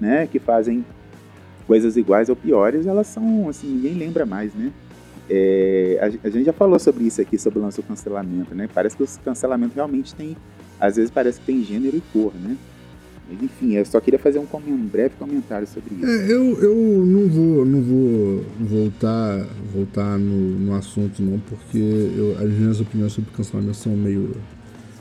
né, 0.00 0.26
que 0.26 0.38
fazem 0.38 0.84
coisas 1.66 1.96
iguais 1.96 2.28
ou 2.28 2.36
piores, 2.36 2.86
elas 2.86 3.08
são 3.08 3.48
assim, 3.48 3.66
ninguém 3.66 3.94
lembra 3.94 4.24
mais, 4.24 4.54
né? 4.54 4.72
É, 5.32 5.96
a, 6.00 6.26
a, 6.26 6.30
gente 6.30 6.44
já 6.44 6.52
falou 6.52 6.76
sobre 6.80 7.04
isso 7.04 7.20
aqui, 7.20 7.38
sobre 7.38 7.60
o 7.60 7.62
lance 7.62 7.80
do 7.80 7.86
cancelamento, 7.86 8.52
né? 8.52 8.68
Parece 8.74 8.96
que 8.96 9.04
o 9.04 9.08
cancelamento 9.24 9.76
realmente 9.76 10.12
tem, 10.12 10.36
às 10.80 10.96
vezes 10.96 11.08
parece 11.08 11.38
que 11.38 11.46
tem 11.46 11.62
gênero 11.62 11.96
e 11.96 12.00
cor, 12.12 12.32
né? 12.34 12.56
Mas, 13.30 13.40
enfim, 13.40 13.74
eu 13.74 13.84
só 13.84 14.00
queria 14.00 14.18
fazer 14.18 14.40
um, 14.40 14.46
um 14.66 14.86
breve 14.88 15.14
comentário 15.16 15.68
sobre 15.68 15.94
isso. 15.94 16.04
É, 16.04 16.32
eu, 16.32 16.60
eu 16.60 16.74
não 17.06 17.28
vou, 17.28 17.64
não 17.64 17.80
vou 17.80 18.44
voltar, 18.58 19.46
voltar 19.72 20.18
no, 20.18 20.58
no 20.58 20.74
assunto 20.74 21.22
não, 21.22 21.38
porque 21.38 21.78
eu, 21.78 22.36
as 22.40 22.50
minhas 22.50 22.80
opiniões 22.80 23.12
sobre 23.12 23.30
cancelamento 23.30 23.76
são 23.76 23.92
meio, 23.92 24.32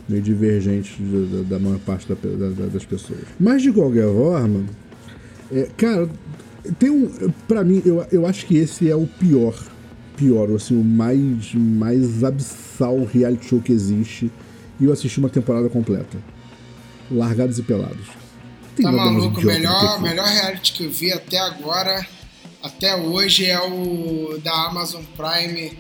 meio 0.08 0.22
divergentes 0.22 0.96
da, 1.32 1.58
da 1.58 1.60
maior 1.60 1.80
parte 1.80 2.08
da, 2.08 2.14
da, 2.14 2.68
das 2.68 2.86
pessoas. 2.86 3.22
Mas 3.40 3.64
de 3.64 3.72
qualquer 3.72 4.06
forma, 4.06 4.64
é, 5.52 5.68
cara, 5.76 6.08
tem 6.78 6.92
um, 6.92 7.10
para 7.48 7.64
mim, 7.64 7.82
eu, 7.84 8.06
eu 8.12 8.28
acho 8.28 8.46
que 8.46 8.58
esse 8.58 8.92
é 8.92 8.96
o 8.96 9.08
pior 9.08 9.56
pior, 10.20 10.52
assim, 10.54 10.76
o 10.80 10.84
mais, 10.84 11.54
mais 11.56 12.24
abissal 12.26 13.06
reality 13.06 13.48
show 13.48 13.62
que 13.62 13.72
existe. 13.72 14.30
E 14.80 14.86
eu 14.86 14.92
assisti 14.92 15.18
uma 15.18 15.30
temporada 15.30 15.70
completa. 15.70 16.18
Largados 17.10 17.58
e 17.58 17.64
Pelados. 17.64 18.08
Tem 18.76 18.86
tá 18.86 18.92
maluco, 18.92 19.40
o 19.40 19.46
melhor, 19.46 20.02
melhor 20.02 20.28
reality 20.28 20.74
que 20.74 20.86
eu 20.86 20.92
vi 20.92 21.12
até 21.12 21.40
agora, 21.40 22.06
até 22.62 22.96
hoje, 22.96 23.46
é 23.46 23.60
o 23.62 24.38
da 24.44 24.68
Amazon 24.68 25.04
Prime. 25.16 25.72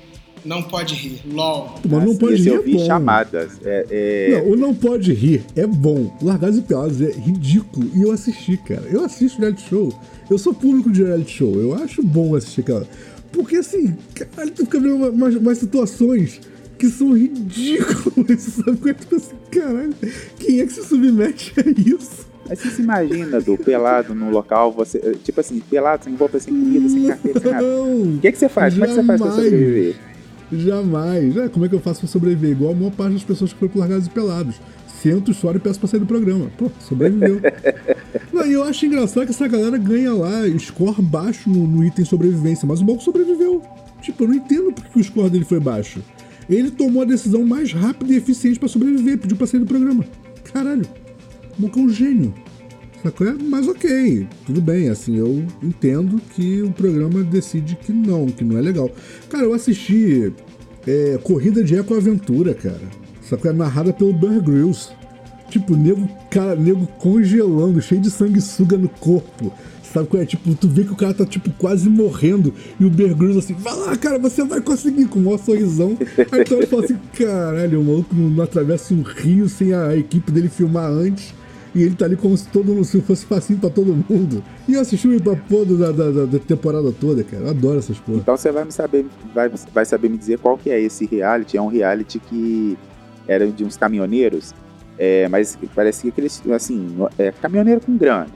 Não 0.46 0.64
pode 0.64 0.96
rir. 0.96 1.22
LOL. 1.30 1.76
Mas 1.88 2.06
não 2.06 2.16
pode 2.16 2.36
Esse 2.36 2.44
rir. 2.44 2.56
Eu 2.56 2.64
vi 2.64 2.82
é 2.82 2.86
chamadas. 2.86 3.60
É, 3.64 3.86
é... 3.90 4.42
Não, 4.42 4.52
o 4.52 4.56
não 4.56 4.74
pode 4.74 5.14
rir 5.14 5.44
é 5.54 5.68
bom. 5.68 6.18
Largados 6.22 6.58
e 6.58 6.62
Pelados 6.62 7.02
é 7.02 7.12
ridículo. 7.12 7.92
E 7.94 8.02
eu 8.02 8.12
assisti, 8.14 8.56
cara. 8.56 8.84
Eu 8.90 9.04
assisto 9.04 9.40
reality 9.40 9.68
show. 9.68 9.94
Eu 10.30 10.38
sou 10.38 10.54
público 10.54 10.90
de 10.90 11.04
reality 11.04 11.32
show. 11.32 11.56
Eu 11.56 11.74
acho 11.76 12.02
bom 12.02 12.36
assistir 12.36 12.62
aquela. 12.62 12.88
Porque 13.32 13.58
assim, 13.58 13.96
caralho, 14.14 14.52
tu 14.52 14.66
fica 14.66 14.80
vendo 14.80 14.96
umas, 14.96 15.36
umas 15.36 15.58
situações 15.58 16.42
que 16.78 16.90
são 16.90 17.14
ridículas, 17.14 18.42
sabe? 18.66 18.94
Tipo 18.94 19.16
assim, 19.16 19.36
caralho, 19.52 19.94
quem 20.40 20.62
é 20.62 20.66
que 20.66 20.74
se 20.74 20.84
submete 20.84 21.54
a 21.58 21.70
isso? 21.70 22.30
Aí 22.50 22.56
você 22.56 22.70
se 22.70 22.82
imagina, 22.82 23.40
do 23.40 23.56
pelado 23.58 24.16
no 24.16 24.32
local, 24.32 24.72
você, 24.72 25.16
tipo 25.24 25.40
assim, 25.40 25.60
pelado, 25.60 26.06
sem 26.06 26.16
roupa, 26.16 26.40
sem 26.40 26.52
comida, 26.52 26.90
sem 26.90 27.08
carteira, 27.08 27.40
sem 27.40 27.52
nada. 27.52 27.66
O 27.66 28.18
que, 28.20 28.28
é 28.28 28.32
que 28.32 28.38
você 28.40 28.50
faz? 28.50 28.74
Jamais, 28.74 28.96
Como 28.96 29.12
é 29.12 29.16
que 29.16 29.20
você 29.20 29.20
faz 29.20 29.22
pra 29.22 29.44
sobreviver? 29.44 29.96
Jamais. 30.52 31.38
É, 31.38 31.48
como 31.48 31.66
é 31.66 31.70
que 31.70 31.76
eu 31.76 31.80
faço 31.80 32.00
pra 32.00 32.10
sobreviver? 32.10 32.52
Igual 32.52 32.72
a 32.72 32.76
maior 32.76 32.92
parte 32.92 33.14
das 33.14 33.24
pessoas 33.24 33.54
que 33.54 33.60
foram 33.60 33.72
pro 33.72 33.80
Largados 33.82 34.08
e 34.08 34.10
Pelados. 34.10 34.56
Sento, 35.02 35.34
choro 35.34 35.58
e 35.58 35.62
peço 35.62 35.80
pra 35.80 35.88
sair 35.88 36.00
do 36.00 36.06
programa. 36.06 36.52
Pô, 36.58 36.70
sobreviveu. 36.80 37.40
Não, 38.34 38.46
e 38.46 38.54
eu 38.54 38.64
acho 38.64 38.86
engraçado 38.86 39.26
que 39.26 39.32
essa 39.32 39.48
galera 39.48 39.78
ganha 39.78 40.14
lá 40.14 40.48
score 40.60 41.02
baixo 41.02 41.50
no, 41.50 41.66
no 41.68 41.84
item 41.84 42.04
sobrevivência, 42.04 42.68
mas 42.68 42.82
o 42.82 42.86
Malco 42.86 43.04
sobreviveu. 43.04 43.62
Tipo, 44.02 44.24
eu 44.24 44.28
não 44.30 44.36
entendo 44.36 44.72
porque 44.72 45.00
o 45.00 45.04
score 45.04 45.30
dele 45.30 45.46
foi 45.46 45.60
baixo. 45.60 46.02
Ele 46.50 46.72
tomou 46.72 47.02
a 47.02 47.06
decisão 47.06 47.46
mais 47.46 47.72
rápida 47.72 48.14
e 48.14 48.18
eficiente 48.18 48.58
para 48.58 48.68
sobreviver, 48.68 49.18
pediu 49.18 49.38
pra 49.38 49.46
sair 49.46 49.60
do 49.60 49.66
programa. 49.66 50.06
Caralho, 50.52 50.86
o 51.58 51.62
Malco 51.62 51.80
é 51.80 51.82
um 51.84 51.90
gênio. 51.90 52.34
Sacou? 53.04 53.28
Mas 53.42 53.68
ok, 53.68 54.28
tudo 54.46 54.60
bem, 54.60 54.90
assim, 54.90 55.18
eu 55.18 55.46
entendo 55.64 56.22
que 56.36 56.62
o 56.62 56.72
programa 56.72 57.24
decide 57.24 57.76
que 57.76 57.94
não, 57.94 58.28
que 58.28 58.44
não 58.44 58.58
é 58.58 58.62
legal. 58.62 58.90
Cara, 59.30 59.46
eu 59.46 59.54
assisti 59.54 60.34
é, 60.86 61.18
Corrida 61.24 61.64
de 61.64 61.76
Eco 61.76 61.94
Aventura, 61.96 62.54
cara. 63.30 63.42
Sacou? 63.42 63.52
É 63.52 63.54
narrada 63.54 63.94
pelo 63.94 64.14
Bear 64.14 64.42
Grylls. 64.42 64.92
Tipo, 65.50 65.76
nego, 65.76 66.08
cara, 66.30 66.56
nego 66.56 66.86
congelando, 66.98 67.82
cheio 67.82 68.02
de 68.02 68.12
sanguessuga 68.12 68.78
no 68.78 68.88
corpo. 68.88 69.52
Sabe 69.92 70.08
qual 70.08 70.22
é? 70.22 70.26
Tipo, 70.26 70.54
tu 70.54 70.68
vê 70.68 70.84
que 70.84 70.92
o 70.92 70.96
cara 70.96 71.14
tá, 71.16 71.26
tipo, 71.26 71.50
quase 71.52 71.90
morrendo. 71.90 72.54
E 72.80 72.86
o 72.86 72.90
Bear 72.90 73.16
Grylls 73.16 73.40
assim, 73.40 73.56
vai 73.56 73.76
lá, 73.76 73.98
cara, 73.98 74.20
você 74.20 74.44
vai 74.44 74.62
conseguir, 74.62 75.06
com 75.08 75.18
o 75.20 75.24
maior 75.24 75.40
sorrisão. 75.40 75.98
Aí 76.32 76.42
ele 76.42 76.68
fala 76.68 76.84
assim, 76.84 76.98
caralho, 77.18 77.82
o 77.82 77.84
maluco 77.84 78.14
não, 78.14 78.44
atravessa 78.44 78.94
um 78.94 79.02
rio 79.02 79.50
sem 79.50 79.74
a 79.74 79.96
equipe 79.96 80.32
dele 80.32 80.48
filmar 80.48 80.92
antes. 80.92 81.34
E 81.74 81.84
ele 81.84 81.96
tá 81.96 82.06
ali 82.06 82.16
como 82.16 82.36
se 82.36 82.48
todo 82.48 82.74
mundo 82.74 82.84
se 82.84 83.00
fosse 83.02 83.26
facinho 83.26 83.60
pra 83.60 83.70
todo 83.70 83.96
mundo. 84.10 84.44
E 84.68 84.74
eu 84.74 84.82
assisti 84.82 85.08
o 85.08 85.14
Ipapodo 85.14 85.78
da, 85.78 85.92
da, 85.92 86.26
da, 86.26 86.40
temporada 86.40 86.92
toda, 86.92 87.24
cara. 87.24 87.44
Eu 87.44 87.50
adoro 87.50 87.78
essas 87.78 88.00
porra. 88.00 88.18
Então 88.18 88.36
você 88.36 88.52
vai 88.52 88.66
me 88.66 88.72
saber, 88.72 89.06
vai, 89.34 89.52
vai 89.74 89.86
saber 89.86 90.10
me 90.10 90.18
dizer 90.18 90.40
qual 90.40 90.58
que 90.58 90.72
é 90.72 90.82
esse 90.82 91.06
reality. 91.06 91.58
É 91.58 91.62
um 91.62 91.68
reality 91.68 92.20
que 92.20 92.76
era 93.30 93.48
de 93.48 93.64
uns 93.64 93.78
caminhoneiros 93.78 94.54
é, 95.00 95.30
mas 95.30 95.58
parecia 95.74 96.12
que 96.12 96.20
eles, 96.20 96.44
assim, 96.54 96.98
é, 97.18 97.32
caminhoneiro 97.32 97.80
com 97.80 97.96
grana. 97.96 98.28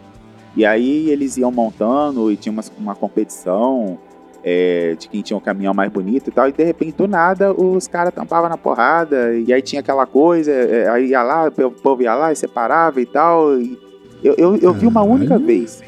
E 0.55 0.65
aí 0.65 1.09
eles 1.09 1.35
iam 1.35 1.51
montando 1.51 2.31
e 2.31 2.37
tinha 2.37 2.53
uma, 2.53 2.63
uma 2.79 2.95
competição 2.95 3.99
é, 4.41 4.95
de 4.97 5.09
quem 5.09 5.21
tinha 5.21 5.35
o 5.35 5.41
um 5.41 5.43
caminhão 5.43 5.73
mais 5.73 5.91
bonito 5.91 6.29
e 6.29 6.31
tal. 6.31 6.47
E 6.47 6.53
de 6.53 6.63
repente, 6.63 6.95
do 6.95 7.07
nada, 7.07 7.51
os 7.51 7.85
caras 7.85 8.13
tampavam 8.13 8.49
na 8.49 8.57
porrada. 8.57 9.33
E 9.33 9.51
aí 9.51 9.61
tinha 9.61 9.81
aquela 9.81 10.05
coisa, 10.05 10.51
é, 10.53 10.87
aí 10.87 11.07
ia 11.07 11.21
lá, 11.21 11.47
o 11.47 11.71
povo 11.71 12.01
ia 12.01 12.15
lá 12.15 12.31
e 12.31 12.35
separava 12.35 13.01
e 13.01 13.05
tal. 13.05 13.59
E 13.59 13.77
eu, 14.23 14.35
eu, 14.37 14.55
eu 14.55 14.73
vi 14.73 14.87
uma 14.87 15.01
única 15.01 15.37
vez. 15.37 15.83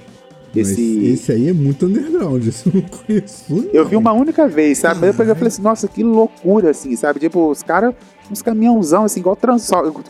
Esse... 0.59 1.05
esse 1.05 1.31
aí 1.31 1.49
é 1.49 1.53
muito 1.53 1.85
underground, 1.85 2.43
isso 2.47 2.69
eu 2.69 2.81
não 2.81 2.81
conheço. 2.81 3.43
Não. 3.49 3.69
Eu 3.73 3.85
vi 3.87 3.95
uma 3.95 4.11
única 4.13 4.47
vez, 4.47 4.79
sabe? 4.79 5.01
Depois 5.01 5.27
eu 5.27 5.35
falei 5.35 5.47
assim, 5.47 5.61
nossa, 5.61 5.87
que 5.87 6.03
loucura, 6.03 6.71
assim, 6.71 6.95
sabe? 6.95 7.19
Tipo, 7.19 7.49
os 7.49 7.61
caras 7.61 7.93
uns 8.31 8.41
caminhãozão, 8.41 9.03
assim, 9.03 9.19
igual 9.19 9.37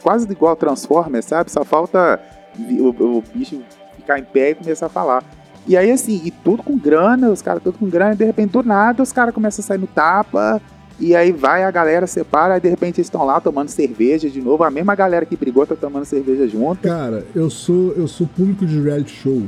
quase 0.01 0.31
igual 0.31 0.55
Transformer, 0.55 1.23
sabe? 1.23 1.51
Só 1.51 1.63
falta 1.63 2.19
o, 2.57 2.89
o, 2.89 3.23
bicho 3.33 3.61
ficar 3.97 4.19
em 4.19 4.23
pé 4.23 4.51
e 4.51 4.55
começar 4.55 4.85
a 4.85 4.89
falar. 4.89 5.23
E 5.67 5.75
aí, 5.75 5.91
assim, 5.91 6.21
e 6.23 6.31
tudo 6.31 6.61
com 6.61 6.77
grana, 6.77 7.29
os 7.29 7.41
caras 7.41 7.61
tudo 7.63 7.79
com 7.79 7.89
grana, 7.89 8.13
e 8.13 8.17
de 8.17 8.25
repente, 8.25 8.51
do 8.51 8.63
nada, 8.63 9.01
os 9.01 9.11
caras 9.11 9.33
começam 9.33 9.63
a 9.63 9.67
sair 9.67 9.79
no 9.79 9.87
tapa, 9.87 10.61
e 10.99 11.15
aí 11.15 11.31
vai 11.31 11.63
a 11.63 11.71
galera, 11.71 12.05
separa, 12.05 12.57
e 12.57 12.59
de 12.59 12.69
repente 12.69 12.99
eles 12.99 13.07
estão 13.07 13.25
lá 13.25 13.41
tomando 13.41 13.69
cerveja 13.69 14.29
de 14.29 14.41
novo, 14.41 14.63
a 14.63 14.69
mesma 14.69 14.95
galera 14.95 15.25
que 15.25 15.35
brigou 15.35 15.65
tá 15.65 15.75
tomando 15.75 16.05
cerveja 16.05 16.47
junto. 16.47 16.87
Cara, 16.87 17.25
eu 17.35 17.49
sou, 17.49 17.93
eu 17.93 18.07
sou 18.07 18.27
público 18.27 18.65
de 18.65 18.79
reality 18.79 19.11
show 19.11 19.41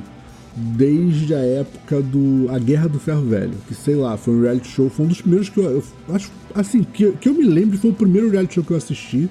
desde 0.57 1.35
a 1.35 1.39
época 1.39 2.01
do 2.01 2.47
A 2.49 2.57
Guerra 2.57 2.87
do 2.89 2.99
Ferro 2.99 3.21
Velho, 3.21 3.53
que 3.67 3.75
sei 3.75 3.95
lá, 3.95 4.17
foi 4.17 4.33
um 4.33 4.41
reality 4.41 4.67
show, 4.67 4.89
foi 4.89 5.05
um 5.05 5.09
dos 5.09 5.21
primeiros 5.21 5.49
que 5.49 5.59
eu, 5.59 5.83
eu 6.09 6.15
acho, 6.15 6.31
assim, 6.55 6.83
que, 6.83 7.11
que 7.11 7.29
eu 7.29 7.33
me 7.33 7.43
lembro, 7.43 7.77
foi 7.77 7.91
o 7.91 7.93
primeiro 7.93 8.29
reality 8.29 8.55
show 8.55 8.63
que 8.63 8.71
eu 8.71 8.77
assisti, 8.77 9.29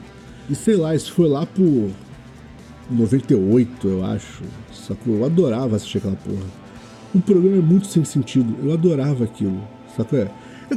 e 0.48 0.54
sei 0.54 0.76
lá, 0.76 0.94
isso 0.94 1.12
foi 1.12 1.28
lá 1.28 1.44
por 1.44 1.90
98, 2.88 3.88
eu 3.88 4.04
acho, 4.04 4.44
sacou? 4.72 5.16
Eu 5.16 5.24
adorava 5.24 5.74
assistir 5.74 5.98
aquela 5.98 6.16
porra. 6.16 6.46
O 7.12 7.20
programa 7.20 7.56
é 7.56 7.60
muito 7.60 7.88
sem 7.88 8.04
sentido, 8.04 8.54
eu 8.62 8.72
adorava 8.72 9.24
aquilo, 9.24 9.60
sacou? 9.96 10.20
É? 10.20 10.30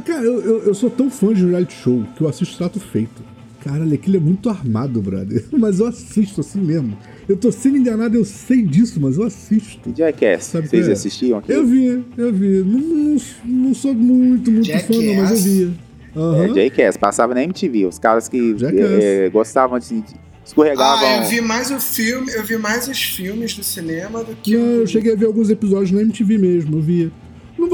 Cara, 0.04 0.22
eu, 0.22 0.40
eu, 0.40 0.58
eu 0.64 0.74
sou 0.74 0.90
tão 0.90 1.08
fã 1.08 1.32
de 1.32 1.44
reality 1.46 1.74
show 1.74 2.04
que 2.16 2.22
eu 2.22 2.28
assisto 2.28 2.56
Trato 2.56 2.80
Feito. 2.80 3.22
Caralho, 3.62 3.92
aquilo 3.92 4.16
é 4.16 4.20
muito 4.20 4.48
armado, 4.48 5.00
brother. 5.02 5.44
Mas 5.52 5.80
eu 5.80 5.86
assisto 5.86 6.40
assim 6.40 6.60
mesmo. 6.60 6.96
Eu 7.28 7.36
tô 7.36 7.52
sendo 7.52 7.76
enganado, 7.76 8.16
eu 8.16 8.24
sei 8.24 8.62
disso, 8.62 9.00
mas 9.00 9.16
eu 9.16 9.22
assisto. 9.22 9.92
Jackass, 9.96 10.46
Sabe 10.46 10.66
vocês 10.66 10.88
é? 10.88 10.92
assistiam 10.92 11.38
aqui? 11.38 11.52
Eu 11.52 11.64
vi, 11.64 12.04
eu 12.16 12.32
vi. 12.32 12.64
Não, 12.64 12.80
não, 12.80 13.16
não 13.44 13.74
sou 13.74 13.94
muito, 13.94 14.50
muito 14.50 14.66
Jackass. 14.66 14.86
fã, 14.86 15.00
não, 15.00 15.14
mas 15.14 15.30
eu 15.30 15.52
via. 15.52 15.70
Uhum. 16.16 16.58
É, 16.58 16.64
Jackass, 16.64 16.96
passava 16.96 17.32
na 17.32 17.44
MTV. 17.44 17.86
Os 17.86 18.00
caras 18.00 18.28
que 18.28 18.56
é, 18.64 19.30
gostavam 19.30 19.78
de 19.78 20.02
escorregavam. 20.44 21.06
Ah, 21.06 21.16
eu 21.18 21.28
vi 21.28 21.40
mais 21.40 21.70
o 21.70 21.78
filme, 21.78 22.32
eu 22.32 22.42
vi 22.44 22.56
mais 22.56 22.88
os 22.88 23.00
filmes 23.00 23.54
do 23.54 23.62
cinema 23.62 24.24
do 24.24 24.34
que. 24.34 24.56
Não, 24.56 24.66
eu 24.66 24.86
cheguei 24.86 25.12
a 25.12 25.16
ver 25.16 25.26
alguns 25.26 25.50
episódios 25.50 25.92
na 25.92 26.02
MTV 26.02 26.38
mesmo, 26.38 26.78
eu 26.78 26.82
via. 26.82 27.12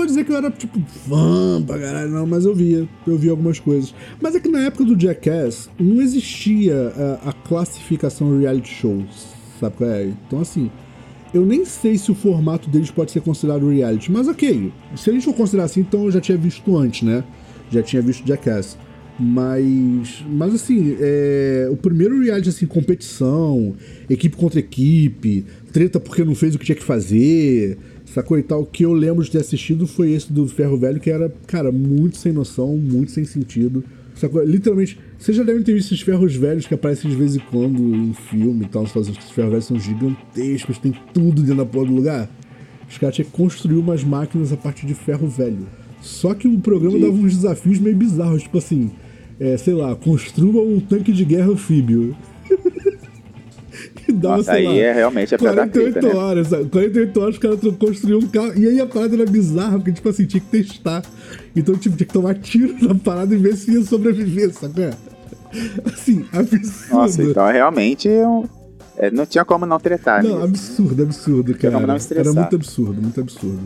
Vou 0.07 0.11
dizer 0.13 0.25
que 0.25 0.31
eu 0.31 0.37
era, 0.37 0.53
tipo, 0.53 0.81
fã 1.09 1.61
pra 1.67 1.81
caralho, 1.81 2.13
não, 2.13 2.25
mas 2.25 2.45
eu 2.45 2.55
via. 2.55 2.89
Eu 3.05 3.19
via 3.19 3.33
algumas 3.33 3.59
coisas. 3.59 3.93
Mas 4.23 4.37
é 4.37 4.41
que 4.41 4.49
na 4.49 4.61
época 4.61 4.85
do 4.85 4.99
Jackass 4.99 5.69
não 5.81 6.01
existia 6.01 6.93
a, 7.25 7.31
a 7.31 7.33
classificação 7.33 8.39
reality 8.39 8.73
shows, 8.73 9.27
sabe 9.59 9.75
qual 9.75 9.91
é? 9.91 10.05
Então, 10.05 10.41
assim, 10.41 10.71
eu 11.35 11.45
nem 11.45 11.65
sei 11.65 11.99
se 11.99 12.13
o 12.13 12.15
formato 12.15 12.71
deles 12.71 12.89
pode 12.89 13.11
ser 13.11 13.21
considerado 13.21 13.69
reality, 13.69 14.13
mas 14.13 14.29
ok. 14.29 14.73
Se 14.95 15.11
a 15.11 15.13
gente 15.13 15.25
for 15.25 15.35
considerar 15.35 15.65
assim, 15.65 15.81
então 15.81 16.05
eu 16.05 16.13
já 16.13 16.21
tinha 16.21 16.39
visto 16.39 16.77
antes, 16.77 17.03
né? 17.03 17.25
Já 17.73 17.83
tinha 17.83 18.01
visto 18.01 18.25
Jackass. 18.25 18.79
Mas, 19.19 20.25
mas 20.29 20.55
assim, 20.55 20.97
é, 21.01 21.67
o 21.69 21.77
primeiro 21.77 22.23
reality, 22.23 22.51
assim, 22.51 22.67
competição, 22.67 23.75
equipe 24.09 24.37
contra 24.37 24.61
equipe, 24.61 25.45
treta 25.73 25.99
porque 25.99 26.23
não 26.23 26.37
fez 26.37 26.55
o 26.55 26.59
que 26.61 26.65
tinha 26.65 26.77
que 26.77 26.85
fazer, 26.85 27.77
sacou 28.07 28.39
e 28.39 28.43
tal, 28.43 28.65
que 28.65 28.85
eu 28.85 28.93
lembro 28.93 29.25
de 29.25 29.31
ter 29.31 29.39
assistido 29.39 29.87
foi 29.87 30.13
esse 30.13 30.33
do 30.33 30.47
Ferro 30.49 30.77
Velho, 30.77 31.01
que 31.01 31.11
era, 31.11 31.33
cara, 31.47 31.71
muito 31.71 32.17
sem 32.17 32.33
noção, 32.33 32.77
muito 32.77 33.11
sem 33.11 33.25
sentido. 33.25 33.85
Sacou? 34.15 34.43
Literalmente, 34.43 34.99
vocês 35.19 35.37
já 35.37 35.43
devem 35.43 35.63
ter 35.63 35.75
visto 35.75 35.93
esses 35.93 36.03
ferros 36.03 36.35
velhos 36.35 36.67
que 36.67 36.73
aparecem 36.73 37.11
de 37.11 37.17
vez 37.17 37.37
em 37.37 37.41
quando 37.51 37.79
em 37.79 38.15
filme 38.15 38.65
e 38.65 38.69
tal, 38.69 38.83
os 38.83 38.89
Estados 38.89 39.09
Unidos, 39.09 39.25
que 39.25 39.31
os 39.31 39.35
ferros 39.35 39.51
velhos 39.51 39.65
são 39.67 39.79
gigantescos, 39.79 40.79
tem 40.79 40.95
tudo 41.13 41.43
dentro 41.43 41.57
da 41.57 41.67
porra 41.67 41.87
do 41.87 41.95
lugar. 41.95 42.31
Os 42.89 42.97
caras 42.97 43.15
tinham 43.15 43.29
que 43.29 43.37
construir 43.37 43.77
umas 43.77 44.03
máquinas 44.03 44.53
a 44.53 44.57
partir 44.57 44.87
de 44.87 44.95
ferro 44.95 45.29
velho. 45.29 45.67
Só 46.01 46.33
que 46.35 46.49
o 46.49 46.59
programa 46.61 46.99
dava 46.99 47.13
uns 47.13 47.35
desafios 47.37 47.79
meio 47.79 47.97
bizarros, 47.97 48.43
tipo 48.43 48.57
assim, 48.57 48.91
é, 49.39 49.57
sei 49.57 49.75
lá, 49.75 49.95
construa 49.95 50.63
um 50.63 50.81
tanque 50.81 51.13
de 51.13 51.25
guerra 51.25 51.51
anfíbio. 51.51 52.17
Dava, 54.13 54.39
Nossa, 54.39 54.53
aí 54.53 54.65
lá, 54.65 54.75
é 54.75 54.93
realmente 54.93 55.35
a 55.35 55.39
48 55.39 55.93
treta, 55.93 56.09
né? 56.09 56.15
horas, 56.15 56.51
né? 56.51 56.67
48 56.71 57.21
horas 57.21 57.35
os 57.35 57.41
caras 57.41 57.61
construíam 57.79 58.21
um 58.21 58.29
carro. 58.29 58.53
E 58.57 58.67
aí 58.67 58.81
a 58.81 58.87
parada 58.87 59.15
era 59.15 59.27
bizarra, 59.27 59.79
porque, 59.79 59.93
tipo 59.93 60.09
assim, 60.09 60.27
tinha 60.27 60.41
que 60.41 60.47
testar. 60.47 61.03
Então, 61.55 61.77
tipo, 61.77 61.97
tinha 61.97 62.07
que 62.07 62.13
tomar 62.13 62.35
tiro 62.35 62.75
na 62.87 62.95
parada 62.95 63.35
e 63.35 63.39
ver 63.39 63.57
se 63.57 63.73
ia 63.73 63.85
sobreviver, 63.85 64.53
sabe? 64.53 64.87
Assim, 65.87 66.27
absurdo. 66.33 66.95
Nossa, 66.95 67.23
então 67.23 67.51
realmente 67.51 68.09
é 68.09 68.27
um... 68.27 68.45
é, 68.99 69.11
não 69.11 69.25
tinha 69.25 69.45
como 69.45 69.65
não 69.65 69.79
tretar. 69.79 70.23
Não, 70.23 70.43
absurdo, 70.43 71.03
absurdo, 71.03 71.55
cara. 71.55 71.75
Como 71.75 71.87
não 71.87 71.97
estressar. 71.97 72.33
Era 72.33 72.41
muito 72.41 72.57
absurdo, 72.57 73.01
muito 73.01 73.21
absurdo. 73.21 73.61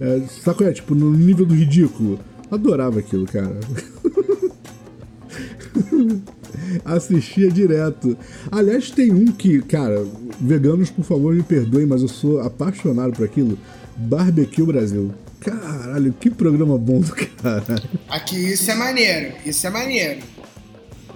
É, 0.00 0.22
sabe 0.42 0.64
é? 0.64 0.72
Tipo, 0.72 0.94
no 0.94 1.12
nível 1.12 1.44
do 1.44 1.54
ridículo. 1.54 2.18
Adorava 2.50 3.00
aquilo, 3.00 3.26
cara. 3.26 3.60
Assistia 6.84 7.50
direto. 7.50 8.16
Aliás, 8.50 8.90
tem 8.90 9.12
um 9.12 9.26
que, 9.26 9.60
cara, 9.62 10.06
veganos, 10.40 10.90
por 10.90 11.04
favor, 11.04 11.34
me 11.34 11.42
perdoem, 11.42 11.86
mas 11.86 12.02
eu 12.02 12.08
sou 12.08 12.40
apaixonado 12.40 13.12
por 13.12 13.24
aquilo. 13.24 13.58
Barbecue 13.96 14.64
Brasil. 14.64 15.12
Caralho, 15.40 16.14
que 16.18 16.30
programa 16.30 16.76
bom 16.76 17.00
do 17.00 17.12
caralho. 17.12 17.88
Aqui, 18.08 18.52
isso 18.52 18.70
é 18.70 18.74
maneiro. 18.74 19.34
Isso 19.44 19.66
é 19.66 19.70
maneiro. 19.70 20.20